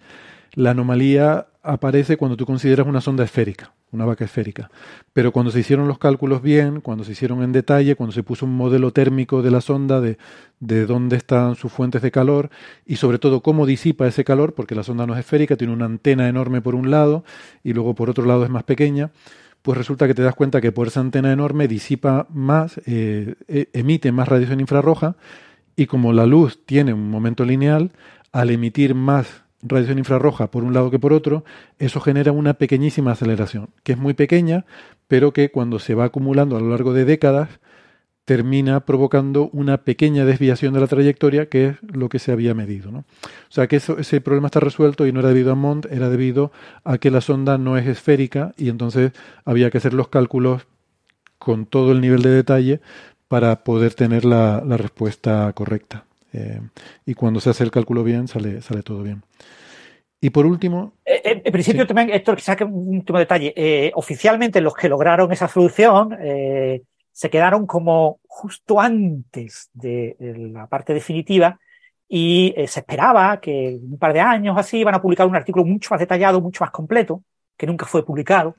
La 0.53 0.71
anomalía 0.71 1.47
aparece 1.63 2.17
cuando 2.17 2.37
tú 2.37 2.45
consideras 2.45 2.87
una 2.87 3.01
sonda 3.01 3.23
esférica, 3.23 3.73
una 3.91 4.05
vaca 4.05 4.25
esférica. 4.25 4.69
Pero 5.13 5.31
cuando 5.31 5.51
se 5.51 5.59
hicieron 5.59 5.87
los 5.87 5.97
cálculos 5.97 6.41
bien, 6.41 6.81
cuando 6.81 7.03
se 7.03 7.13
hicieron 7.13 7.41
en 7.43 7.51
detalle, 7.51 7.95
cuando 7.95 8.13
se 8.13 8.23
puso 8.23 8.45
un 8.45 8.55
modelo 8.55 8.91
térmico 8.91 9.41
de 9.41 9.51
la 9.51 9.61
sonda, 9.61 10.01
de, 10.01 10.17
de 10.59 10.85
dónde 10.85 11.15
están 11.15 11.55
sus 11.55 11.71
fuentes 11.71 12.01
de 12.01 12.11
calor 12.11 12.49
y 12.85 12.97
sobre 12.97 13.19
todo 13.19 13.41
cómo 13.41 13.65
disipa 13.65 14.07
ese 14.07 14.23
calor, 14.23 14.53
porque 14.53 14.75
la 14.75 14.83
sonda 14.83 15.05
no 15.05 15.13
es 15.13 15.19
esférica, 15.19 15.55
tiene 15.55 15.73
una 15.73 15.85
antena 15.85 16.27
enorme 16.27 16.61
por 16.61 16.75
un 16.75 16.91
lado 16.91 17.23
y 17.63 17.73
luego 17.73 17.95
por 17.95 18.09
otro 18.09 18.25
lado 18.25 18.43
es 18.43 18.49
más 18.49 18.63
pequeña, 18.63 19.11
pues 19.61 19.77
resulta 19.77 20.07
que 20.07 20.13
te 20.13 20.21
das 20.21 20.35
cuenta 20.35 20.61
que 20.61 20.71
por 20.71 20.87
esa 20.87 20.99
antena 20.99 21.31
enorme 21.31 21.67
disipa 21.67 22.27
más, 22.29 22.79
eh, 22.85 23.35
e, 23.47 23.69
emite 23.73 24.11
más 24.11 24.27
radiación 24.27 24.59
infrarroja 24.59 25.15
y 25.75 25.87
como 25.87 26.13
la 26.13 26.25
luz 26.25 26.59
tiene 26.65 26.93
un 26.93 27.09
momento 27.09 27.45
lineal, 27.45 27.91
al 28.31 28.49
emitir 28.49 28.95
más 28.95 29.43
radiación 29.61 29.97
infrarroja 29.97 30.51
por 30.51 30.63
un 30.63 30.73
lado 30.73 30.91
que 30.91 30.99
por 30.99 31.13
otro, 31.13 31.43
eso 31.79 31.99
genera 31.99 32.31
una 32.31 32.55
pequeñísima 32.55 33.11
aceleración, 33.11 33.69
que 33.83 33.93
es 33.93 33.97
muy 33.97 34.13
pequeña, 34.13 34.65
pero 35.07 35.33
que 35.33 35.49
cuando 35.49 35.79
se 35.79 35.95
va 35.95 36.05
acumulando 36.05 36.57
a 36.57 36.59
lo 36.59 36.69
largo 36.69 36.93
de 36.93 37.05
décadas, 37.05 37.49
termina 38.27 38.81
provocando 38.81 39.49
una 39.53 39.77
pequeña 39.77 40.25
desviación 40.25 40.73
de 40.73 40.81
la 40.81 40.87
trayectoria, 40.87 41.47
que 41.47 41.67
es 41.67 41.77
lo 41.81 42.09
que 42.09 42.19
se 42.19 42.33
había 42.33 42.53
medido. 42.53 42.91
¿no? 42.91 42.99
O 42.99 43.05
sea 43.47 43.67
que 43.67 43.77
eso, 43.77 43.97
ese 43.99 44.19
problema 44.19 44.47
está 44.47 44.59
resuelto 44.59 45.07
y 45.07 45.13
no 45.13 45.21
era 45.21 45.29
debido 45.29 45.53
a 45.53 45.55
Mond, 45.55 45.87
era 45.91 46.09
debido 46.09 46.51
a 46.83 46.97
que 46.97 47.09
la 47.09 47.21
sonda 47.21 47.57
no 47.57 47.77
es 47.77 47.87
esférica 47.87 48.53
y 48.57 48.67
entonces 48.67 49.13
había 49.45 49.71
que 49.71 49.77
hacer 49.77 49.93
los 49.93 50.09
cálculos 50.09 50.67
con 51.39 51.65
todo 51.65 51.93
el 51.93 52.01
nivel 52.01 52.21
de 52.21 52.31
detalle 52.31 52.81
para 53.29 53.63
poder 53.63 53.93
tener 53.93 54.25
la, 54.25 54.59
respuesta 54.59 55.51
correcta. 55.53 56.06
Eh, 56.37 56.61
y 57.05 57.13
cuando 57.15 57.39
se 57.39 57.49
hace 57.49 57.63
el 57.63 57.71
cálculo 57.71 58.03
bien, 58.03 58.27
sale, 58.27 58.61
sale 58.61 58.83
todo 58.83 59.01
bien. 59.01 59.23
Y 60.21 60.29
por 60.29 60.45
último. 60.45 60.93
Eh, 61.05 61.21
eh, 61.23 61.41
en, 61.43 61.51
principio, 61.51 61.87
también, 61.87 62.11
Héctor, 62.11 62.39
saque 62.41 62.63
un 62.63 62.97
último 62.97 63.17
detalle. 63.17 63.91
oficialmente, 63.95 64.61
los 64.61 64.75
que 64.75 64.89
lograron 64.89 65.31
esa 65.31 65.47
solución 65.47 66.15
se 67.11 67.31
quedaron 67.31 67.65
como 67.65 68.19
justo 68.27 68.79
antes 68.79 69.71
de, 69.73 70.15
la 70.19 70.67
parte 70.67 70.93
definitiva 70.93 71.59
y 72.07 72.53
se 72.67 72.81
esperaba 72.81 73.39
que 73.41 73.79
un 73.81 73.97
par 73.97 74.13
de 74.13 74.19
años 74.19 74.55
así 74.57 74.77
iban 74.77 74.93
a 74.93 75.01
publicar 75.01 75.25
un 75.27 75.35
artículo 75.35 75.65
mucho 75.65 75.89
más 75.91 75.99
detallado, 75.99 76.39
mucho 76.39 76.63
más 76.63 76.71
completo, 76.71 77.23
que 77.57 77.65
nunca 77.65 77.87
fue 77.87 78.05
publicado. 78.05 78.55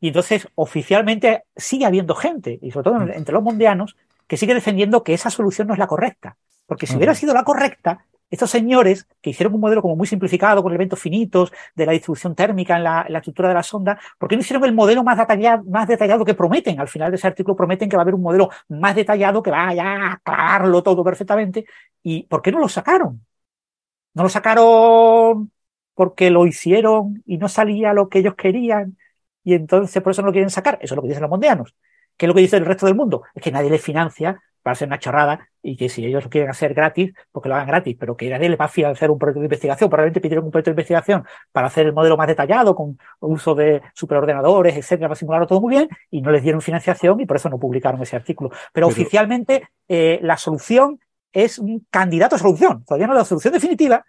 Y 0.00 0.08
entonces, 0.08 0.48
oficialmente, 0.54 1.44
sigue 1.54 1.84
habiendo 1.84 2.14
gente, 2.14 2.58
y 2.62 2.70
sobre 2.70 2.84
todo 2.84 3.02
entre 3.12 3.34
los 3.34 3.42
mundianos, 3.42 3.96
que 4.26 4.36
sigue 4.36 4.54
defendiendo 4.54 5.02
que 5.02 5.14
esa 5.14 5.30
solución 5.30 5.68
no 5.68 5.74
es 5.74 5.78
la 5.78 5.86
correcta. 5.86 6.36
Porque 6.68 6.86
si 6.86 6.96
hubiera 6.96 7.14
sido 7.14 7.32
la 7.32 7.44
correcta, 7.44 8.04
estos 8.30 8.50
señores 8.50 9.06
que 9.22 9.30
hicieron 9.30 9.54
un 9.54 9.60
modelo 9.62 9.80
como 9.80 9.96
muy 9.96 10.06
simplificado 10.06 10.62
con 10.62 10.70
elementos 10.70 11.00
finitos 11.00 11.50
de 11.74 11.86
la 11.86 11.92
distribución 11.92 12.34
térmica 12.34 12.76
en 12.76 12.84
la, 12.84 13.06
estructura 13.08 13.48
de 13.48 13.54
la 13.54 13.62
sonda, 13.62 13.98
¿por 14.18 14.28
qué 14.28 14.36
no 14.36 14.42
hicieron 14.42 14.62
el 14.66 14.74
modelo 14.74 15.02
más 15.02 15.16
detallado, 15.16 15.64
más 15.64 15.88
detallado 15.88 16.26
que 16.26 16.34
prometen? 16.34 16.78
Al 16.78 16.88
final 16.88 17.10
de 17.10 17.16
ese 17.16 17.26
artículo 17.26 17.56
prometen 17.56 17.88
que 17.88 17.96
va 17.96 18.02
a 18.02 18.04
haber 18.04 18.14
un 18.14 18.20
modelo 18.20 18.50
más 18.68 18.94
detallado 18.94 19.42
que 19.42 19.50
vaya 19.50 19.82
a 19.82 20.12
aclararlo 20.12 20.82
todo 20.82 21.02
perfectamente. 21.02 21.64
¿Y 22.02 22.24
por 22.24 22.42
qué 22.42 22.52
no 22.52 22.58
lo 22.58 22.68
sacaron? 22.68 23.24
¿No 24.12 24.24
lo 24.24 24.28
sacaron 24.28 25.50
porque 25.94 26.30
lo 26.30 26.46
hicieron 26.46 27.22
y 27.24 27.38
no 27.38 27.48
salía 27.48 27.94
lo 27.94 28.10
que 28.10 28.18
ellos 28.18 28.34
querían? 28.34 28.98
Y 29.42 29.54
entonces 29.54 30.02
por 30.02 30.10
eso 30.12 30.20
no 30.20 30.26
lo 30.26 30.32
quieren 30.32 30.50
sacar. 30.50 30.78
Eso 30.82 30.94
es 30.94 30.96
lo 30.96 31.02
que 31.02 31.08
dicen 31.08 31.22
los 31.22 31.30
mondianos. 31.30 31.74
¿Qué 32.18 32.26
es 32.26 32.28
lo 32.28 32.34
que 32.34 32.42
dice 32.42 32.58
el 32.58 32.66
resto 32.66 32.84
del 32.84 32.94
mundo? 32.94 33.22
Es 33.34 33.42
que 33.42 33.52
nadie 33.52 33.70
les 33.70 33.82
financia 33.82 34.42
para 34.68 34.74
hacer 34.74 34.88
una 34.88 34.98
chorrada 34.98 35.48
y 35.62 35.78
que 35.78 35.88
si 35.88 36.04
ellos 36.04 36.24
lo 36.24 36.28
quieren 36.28 36.50
hacer 36.50 36.74
gratis, 36.74 37.14
porque 37.32 37.48
pues 37.48 37.48
lo 37.48 37.54
hagan 37.54 37.68
gratis, 37.68 37.96
pero 37.98 38.18
que 38.18 38.28
nadie 38.28 38.50
les 38.50 38.60
va 38.60 38.66
a 38.66 38.68
financiar 38.68 39.10
un 39.10 39.18
proyecto 39.18 39.40
de 39.40 39.46
investigación. 39.46 39.88
Probablemente 39.88 40.20
pidieron 40.20 40.44
un 40.44 40.50
proyecto 40.50 40.68
de 40.68 40.72
investigación 40.72 41.24
para 41.52 41.68
hacer 41.68 41.86
el 41.86 41.94
modelo 41.94 42.18
más 42.18 42.28
detallado, 42.28 42.74
con 42.74 42.98
uso 43.20 43.54
de 43.54 43.80
superordenadores, 43.94 44.76
etcétera, 44.76 45.08
para 45.08 45.16
simularlo 45.16 45.46
todo 45.46 45.62
muy 45.62 45.74
bien, 45.74 45.88
y 46.10 46.20
no 46.20 46.30
les 46.30 46.42
dieron 46.42 46.60
financiación 46.60 47.18
y 47.18 47.24
por 47.24 47.38
eso 47.38 47.48
no 47.48 47.58
publicaron 47.58 48.02
ese 48.02 48.16
artículo. 48.16 48.50
Pero, 48.70 48.88
oficialmente 48.88 49.68
eh, 49.88 50.18
la 50.22 50.36
solución 50.36 51.00
es 51.32 51.58
un 51.58 51.86
candidato 51.88 52.36
a 52.36 52.38
solución. 52.38 52.84
Todavía 52.84 53.06
no 53.06 53.14
es 53.14 53.20
la 53.20 53.24
solución 53.24 53.54
definitiva, 53.54 54.04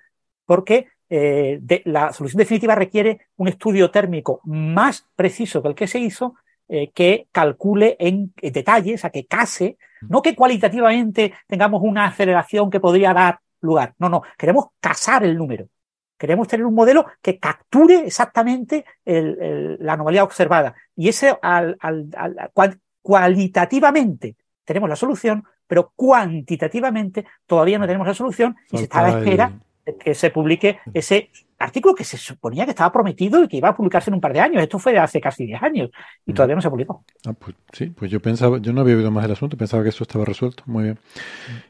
porque 0.46 0.88
eh, 1.10 1.62
la 1.86 2.12
solución 2.12 2.40
definitiva 2.40 2.76
requiere 2.76 3.28
un 3.38 3.48
estudio 3.48 3.92
térmico 3.92 4.42
más 4.44 5.08
preciso 5.16 5.62
que 5.62 5.70
el 5.70 5.76
que 5.76 5.88
se 5.88 6.00
hizo 6.00 6.36
eh, 6.72 6.92
que 6.92 7.28
calcule 7.32 7.98
en, 8.00 8.32
detalle, 8.40 8.94
o 8.94 8.98
sea, 9.00 9.10
que 9.10 9.26
case, 9.26 9.78
no 10.02 10.22
que 10.22 10.36
cualitativamente 10.36 11.34
tengamos 11.48 11.82
una 11.84 12.06
aceleración 12.06 12.70
que 12.70 12.80
podría 12.80 13.12
dar 13.12 13.40
lugar. 13.62 13.96
No, 13.98 14.08
no, 14.08 14.22
queremos 14.38 14.68
casar 14.80 15.24
el 15.24 15.36
número. 15.36 15.68
Queremos 16.16 16.48
tener 16.48 16.68
un 16.68 16.76
modelo 16.76 17.08
que 17.24 17.40
capture 17.40 18.06
exactamente 18.06 18.86
la 19.04 19.94
anomalía 19.94 20.24
observada. 20.24 20.76
Y 20.96 21.10
ese 21.10 21.36
al, 21.42 21.78
cualitativamente 23.02 24.36
tenemos 24.64 24.90
la 24.90 24.96
solución, 24.96 25.44
pero 25.66 25.92
cuantitativamente 25.96 27.26
todavía 27.48 27.80
no 27.80 27.88
tenemos 27.88 28.06
la 28.06 28.14
solución 28.14 28.56
y 28.70 28.78
se 28.78 28.84
está 28.84 29.00
a 29.00 29.10
la 29.10 29.20
espera 29.20 29.54
de 29.86 29.96
que 29.96 30.14
se 30.14 30.30
publique 30.30 30.80
ese 30.94 31.32
artículo 31.60 31.94
que 31.94 32.06
se 32.06 32.18
suponía 32.18 32.64
que 32.64 32.72
estaba 32.72 32.92
prometido 32.92 33.44
y 33.44 33.48
que 33.48 33.58
iba 33.58 33.70
a 33.70 33.76
publicarse 33.76 34.10
en 34.10 34.16
un 34.16 34.22
par 34.22 34.34
de 34.34 34.40
años. 34.40 34.64
Esto 34.64 34.80
fue 34.80 34.94
de 34.94 35.00
hace 35.00 35.20
casi 35.20 35.46
10 35.46 35.62
años 35.62 35.90
y 36.26 36.34
todavía 36.34 36.56
no 36.56 36.62
se 36.62 36.70
publicó. 36.70 37.04
Ah, 37.28 37.34
pues, 37.34 37.56
sí, 37.74 37.88
pues 37.88 38.10
yo 38.10 38.22
pensaba, 38.22 38.58
yo 38.60 38.72
no 38.72 38.82
había 38.82 38.96
oído 38.96 39.12
más 39.12 39.24
del 39.24 39.34
asunto, 39.34 39.58
pensaba 39.58 39.84
que 39.84 39.90
eso 39.90 40.04
estaba 40.04 40.24
resuelto. 40.24 40.64
Muy 40.66 40.86
bien. 40.86 41.00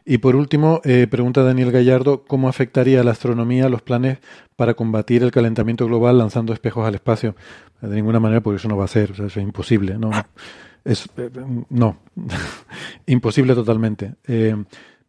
Y 0.05 0.19
por 0.19 0.35
último, 0.35 0.79
eh, 0.83 1.07
pregunta 1.09 1.43
Daniel 1.43 1.71
Gallardo, 1.71 2.23
¿cómo 2.25 2.47
afectaría 2.47 3.03
la 3.03 3.11
astronomía 3.11 3.67
los 3.67 3.81
planes 3.81 4.19
para 4.55 4.75
combatir 4.75 5.23
el 5.23 5.31
calentamiento 5.31 5.87
global 5.87 6.19
lanzando 6.19 6.53
espejos 6.53 6.87
al 6.87 6.95
espacio? 6.95 7.35
De 7.81 7.95
ninguna 7.95 8.19
manera, 8.19 8.41
porque 8.41 8.57
eso 8.57 8.67
no 8.67 8.77
va 8.77 8.85
a 8.85 8.89
ser, 8.89 9.11
eso 9.11 9.25
es 9.25 9.37
imposible. 9.37 9.97
No, 9.97 10.11
es, 10.85 11.09
eh, 11.17 11.31
no. 11.69 11.97
imposible 13.07 13.55
totalmente. 13.55 14.15
Eh, 14.27 14.55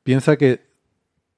piensa 0.02 0.36
que 0.36 0.70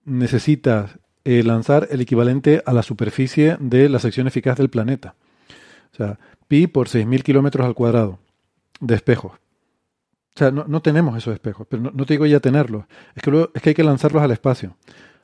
necesitas 0.04 0.98
eh, 1.24 1.42
lanzar 1.44 1.88
el 1.90 2.00
equivalente 2.00 2.62
a 2.66 2.72
la 2.72 2.82
superficie 2.82 3.56
de 3.60 3.88
la 3.88 3.98
sección 3.98 4.26
eficaz 4.26 4.58
del 4.58 4.70
planeta. 4.70 5.14
O 5.92 5.96
sea, 5.96 6.18
pi 6.48 6.66
por 6.66 6.88
6.000 6.88 7.22
kilómetros 7.22 7.66
al 7.66 7.74
cuadrado 7.74 8.18
de 8.80 8.94
espejos. 8.94 9.32
O 10.34 10.38
sea, 10.38 10.50
no, 10.50 10.82
tenemos 10.82 11.16
esos 11.16 11.34
espejos, 11.34 11.66
pero 11.68 11.82
no, 11.82 12.06
te 12.06 12.14
digo 12.14 12.24
ya 12.24 12.40
tenerlos. 12.40 12.86
Es 13.14 13.22
que, 13.22 13.30
luego, 13.30 13.50
es 13.54 13.60
que 13.60 13.70
hay 13.70 13.74
que 13.74 13.84
lanzarlos 13.84 14.22
al 14.22 14.30
espacio. 14.30 14.76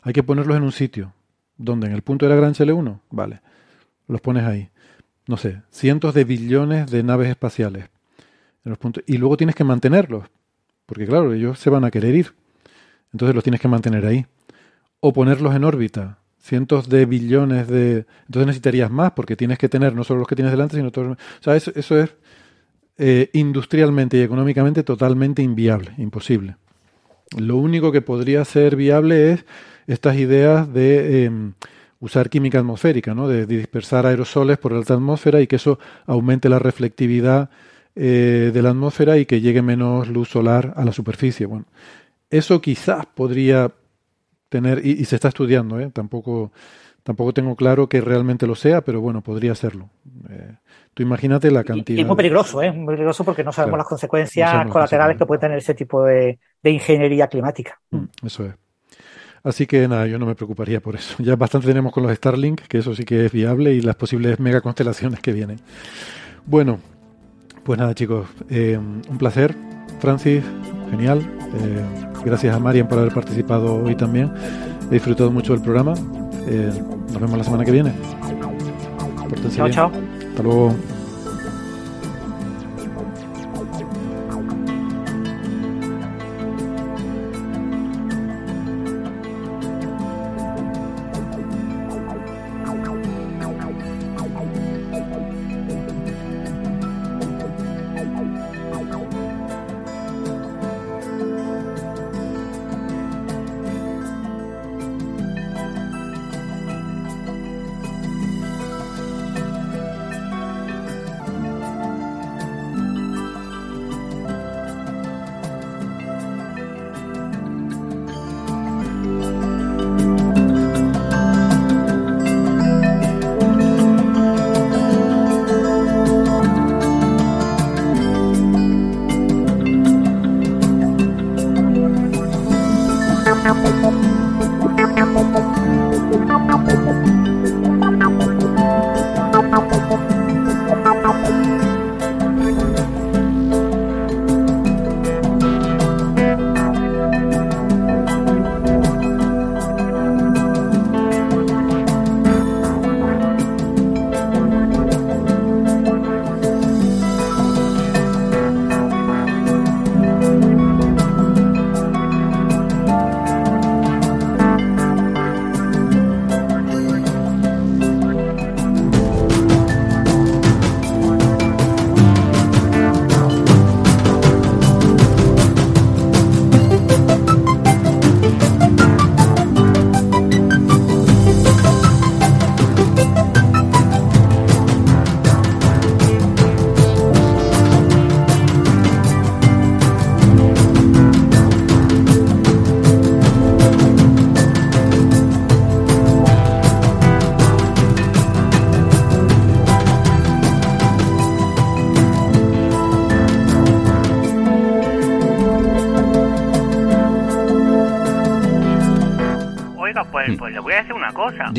Hay 0.03 0.13
que 0.13 0.23
ponerlos 0.23 0.57
en 0.57 0.63
un 0.63 0.73
sitio. 0.73 1.15
donde 1.57 1.87
¿En 1.87 1.95
el 1.95 2.03
punto 2.03 2.29
de 2.29 2.37
Gran 2.37 2.53
L1? 2.53 3.01
Vale. 3.11 3.41
Los 4.07 4.21
pones 4.21 4.45
ahí. 4.45 4.69
No 5.27 5.37
sé, 5.37 5.63
cientos 5.71 6.15
de 6.15 6.25
billones 6.25 6.91
de 6.91 7.03
naves 7.03 7.29
espaciales. 7.29 7.89
En 8.65 8.71
los 8.71 8.79
puntos, 8.79 9.03
y 9.07 9.17
luego 9.17 9.37
tienes 9.37 9.57
que 9.57 9.65
mantenerlos. 9.65 10.27
Porque 10.87 11.07
claro, 11.07 11.33
ellos 11.33 11.59
se 11.59 11.71
van 11.71 11.85
a 11.85 11.91
querer 11.91 12.15
ir. 12.15 12.35
Entonces 13.13 13.35
los 13.35 13.43
tienes 13.43 13.61
que 13.61 13.69
mantener 13.69 14.05
ahí 14.05 14.27
o 15.01 15.13
ponerlos 15.13 15.55
en 15.55 15.65
órbita. 15.65 16.19
Cientos 16.39 16.89
de 16.89 17.07
billones 17.07 17.69
de... 17.69 18.07
Entonces 18.27 18.47
necesitarías 18.47 18.91
más 18.91 19.13
porque 19.13 19.37
tienes 19.37 19.59
que 19.59 19.69
tener 19.69 19.95
no 19.95 20.05
solo 20.05 20.21
los 20.21 20.29
que 20.29 20.37
tienes 20.37 20.53
delante, 20.53 20.77
sino 20.77 20.91
todos... 20.91 21.13
O 21.17 21.43
sea, 21.43 21.57
eso, 21.57 21.73
es 21.75 22.15
eh, 22.97 23.31
industrialmente 23.33 24.17
y 24.17 24.23
económicamente 24.23 24.83
totalmente 24.83 25.43
inviable, 25.43 25.93
imposible. 25.99 26.57
Lo 27.37 27.57
único 27.57 27.93
que 27.93 28.01
podría 28.01 28.45
ser 28.45 28.77
viable 28.77 29.33
es 29.33 29.45
estas 29.87 30.17
ideas 30.17 30.73
de 30.73 31.25
em, 31.25 31.53
usar 32.01 32.31
química 32.31 32.59
atmosférica, 32.59 33.15
¿no? 33.15 33.29
de, 33.29 33.47
dispersar 33.47 34.07
aerosoles 34.07 34.59
por 34.59 34.73
la 34.73 34.79
alta 34.79 34.95
atmósfera 34.95 35.41
y 35.41 35.47
que 35.47 35.57
eso 35.57 35.79
aumente 36.07 36.49
la 36.49 36.59
reflectividad 36.59 37.51
eh, 37.95 38.51
de 38.55 38.63
la 38.63 38.71
atmósfera 38.71 39.19
y 39.19 39.27
que 39.27 39.41
llegue 39.41 39.63
menos 39.63 40.09
luz 40.09 40.29
solar 40.29 40.73
a 40.77 40.85
la 40.85 40.93
superficie. 40.93 41.47
Bueno, 41.47 41.67
eso 42.31 42.61
quizás 42.61 43.07
podría 43.07 43.73
tener, 44.49 44.85
y, 44.85 45.05
se 45.05 45.17
está 45.17 45.29
estudiando, 45.29 45.79
¿eh? 45.81 45.91
tampoco, 45.93 46.53
tampoco 47.03 47.33
tengo 47.33 47.57
claro 47.57 47.89
que 47.89 48.01
realmente 48.01 48.47
lo 48.47 48.55
sea, 48.55 48.83
pero 48.83 49.01
bueno, 49.01 49.23
podría 49.23 49.55
serlo. 49.55 49.91
Eh, 50.31 50.55
tú 50.95 51.03
imagínate 51.03 51.51
la 51.51 51.65
cantidad. 51.65 51.99
Y, 51.99 52.01
es 52.01 52.07
muy 52.07 52.17
peligroso, 52.17 52.63
¿eh? 52.63 52.73
muy 52.73 52.95
peligroso 52.95 53.25
porque 53.25 53.45
no 53.45 53.53
sabemos 53.53 53.79
las 53.79 53.87
consecuencias 53.87 54.67
colaterales 54.69 55.17
que 55.17 55.27
puede 55.27 55.41
tener 55.41 55.59
ese 55.59 55.75
tipo 55.75 56.05
de, 56.05 56.39
ingeniería 56.65 57.29
climática. 57.29 57.79
Mm, 57.91 58.05
eso 58.25 58.47
es. 58.47 58.55
Así 59.45 59.67
que 59.67 59.87
nada, 59.87 60.07
yo 60.07 60.19
no 60.19 60.27
me 60.27 60.35
preocuparía 60.35 60.81
por 60.81 60.97
eso. 60.97 61.15
Ya 61.23 61.37
bastante 61.37 61.67
tenemos 61.67 61.93
con 61.93 62.03
los 62.03 62.15
Starlink, 62.15 62.63
que 62.63 62.79
eso 62.79 62.95
sí 62.95 63.05
que 63.05 63.27
es 63.27 63.33
viable, 63.33 63.73
y 63.73 63.81
las 63.81 63.97
posibles 63.97 64.41
megaconstelaciones 64.41 65.21
que 65.21 65.33
vienen. 65.33 65.61
Bueno, 66.47 66.81
pues 67.65 67.79
nada 67.79 67.95
chicos, 67.95 68.27
eh, 68.51 68.79
un 68.79 69.19
placer. 69.19 69.55
Francis, 70.01 70.45
genial. 70.91 71.21
Eh, 71.55 71.85
gracias 72.25 72.55
a 72.55 72.59
Marian 72.59 72.89
por 72.89 72.99
haber 72.99 73.13
participado 73.13 73.83
hoy 73.83 73.95
también. 73.95 74.31
He 74.91 74.95
disfrutado 74.95 75.31
mucho 75.31 75.53
del 75.53 75.63
programa. 75.63 75.95
Eh, 76.47 76.73
nos 77.13 77.21
vemos 77.21 77.39
la 77.39 77.45
semana 77.45 77.65
que 77.65 77.73
viene. 77.73 77.93
chao, 79.55 79.69
chao. 79.71 79.93
Hasta 80.31 80.43
luego. 80.43 80.75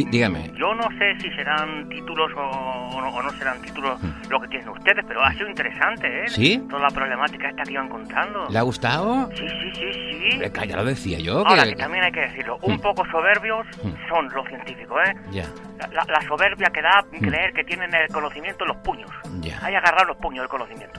Dígame. 0.06 0.52
Yo 0.56 0.74
no 0.76 0.84
sé 0.98 1.16
si 1.22 1.30
serán 1.32 1.90
títulos 1.90 2.32
o, 2.36 3.02
no, 3.02 3.30
serán 3.32 3.62
títulos 3.62 4.02
hmm. 4.02 4.30
lo 4.30 4.40
que 4.42 4.48
tienen 4.48 4.70
ustedes, 4.70 5.04
pero 5.08 5.24
ha 5.24 5.34
sido 5.34 5.50
interesante, 5.50 6.26
¿eh? 6.26 6.28
¿Sí? 6.28 6.64
Toda 6.70 6.84
la 6.84 6.90
problemática 6.90 7.50
esta 7.50 7.64
que 7.64 7.74
iban 7.74 7.90
contando. 7.90 8.48
¿Le 8.50 8.60
ha 8.60 8.62
gustado? 8.62 9.30
Sí, 9.36 9.48
sí, 9.48 9.72
sí, 9.74 10.32
sí. 10.32 10.68
ya 10.68 10.78
lo 10.78 10.86
decía 10.86 11.20
yo. 11.20 11.46
Ahora, 11.46 11.64
que, 11.64 11.76
también 11.76 12.04
hay 12.04 12.12
que 12.12 12.22
decirlo, 12.22 12.58
un 12.62 12.76
hmm. 12.76 12.82
poco 12.82 13.06
soberbios 13.10 13.66
hmm. 13.84 14.10
son 14.10 14.30
los 14.34 14.48
científicos, 14.48 15.00
¿eh? 15.08 15.16
Ya. 15.32 15.46
La, 15.92 16.22
soberbia 16.28 16.70
que 16.70 16.82
da 16.82 17.06
creer 17.22 17.54
que 17.54 17.64
tienen 17.64 17.94
el 17.96 18.08
conocimiento 18.10 18.66
en 18.66 18.68
los 18.68 18.78
puños. 18.78 19.10
Ya. 19.40 19.58
Hay 19.64 19.74
agarrar 19.76 20.06
los 20.06 20.18
puños 20.18 20.44
del 20.44 20.50
conocimiento. 20.50 20.99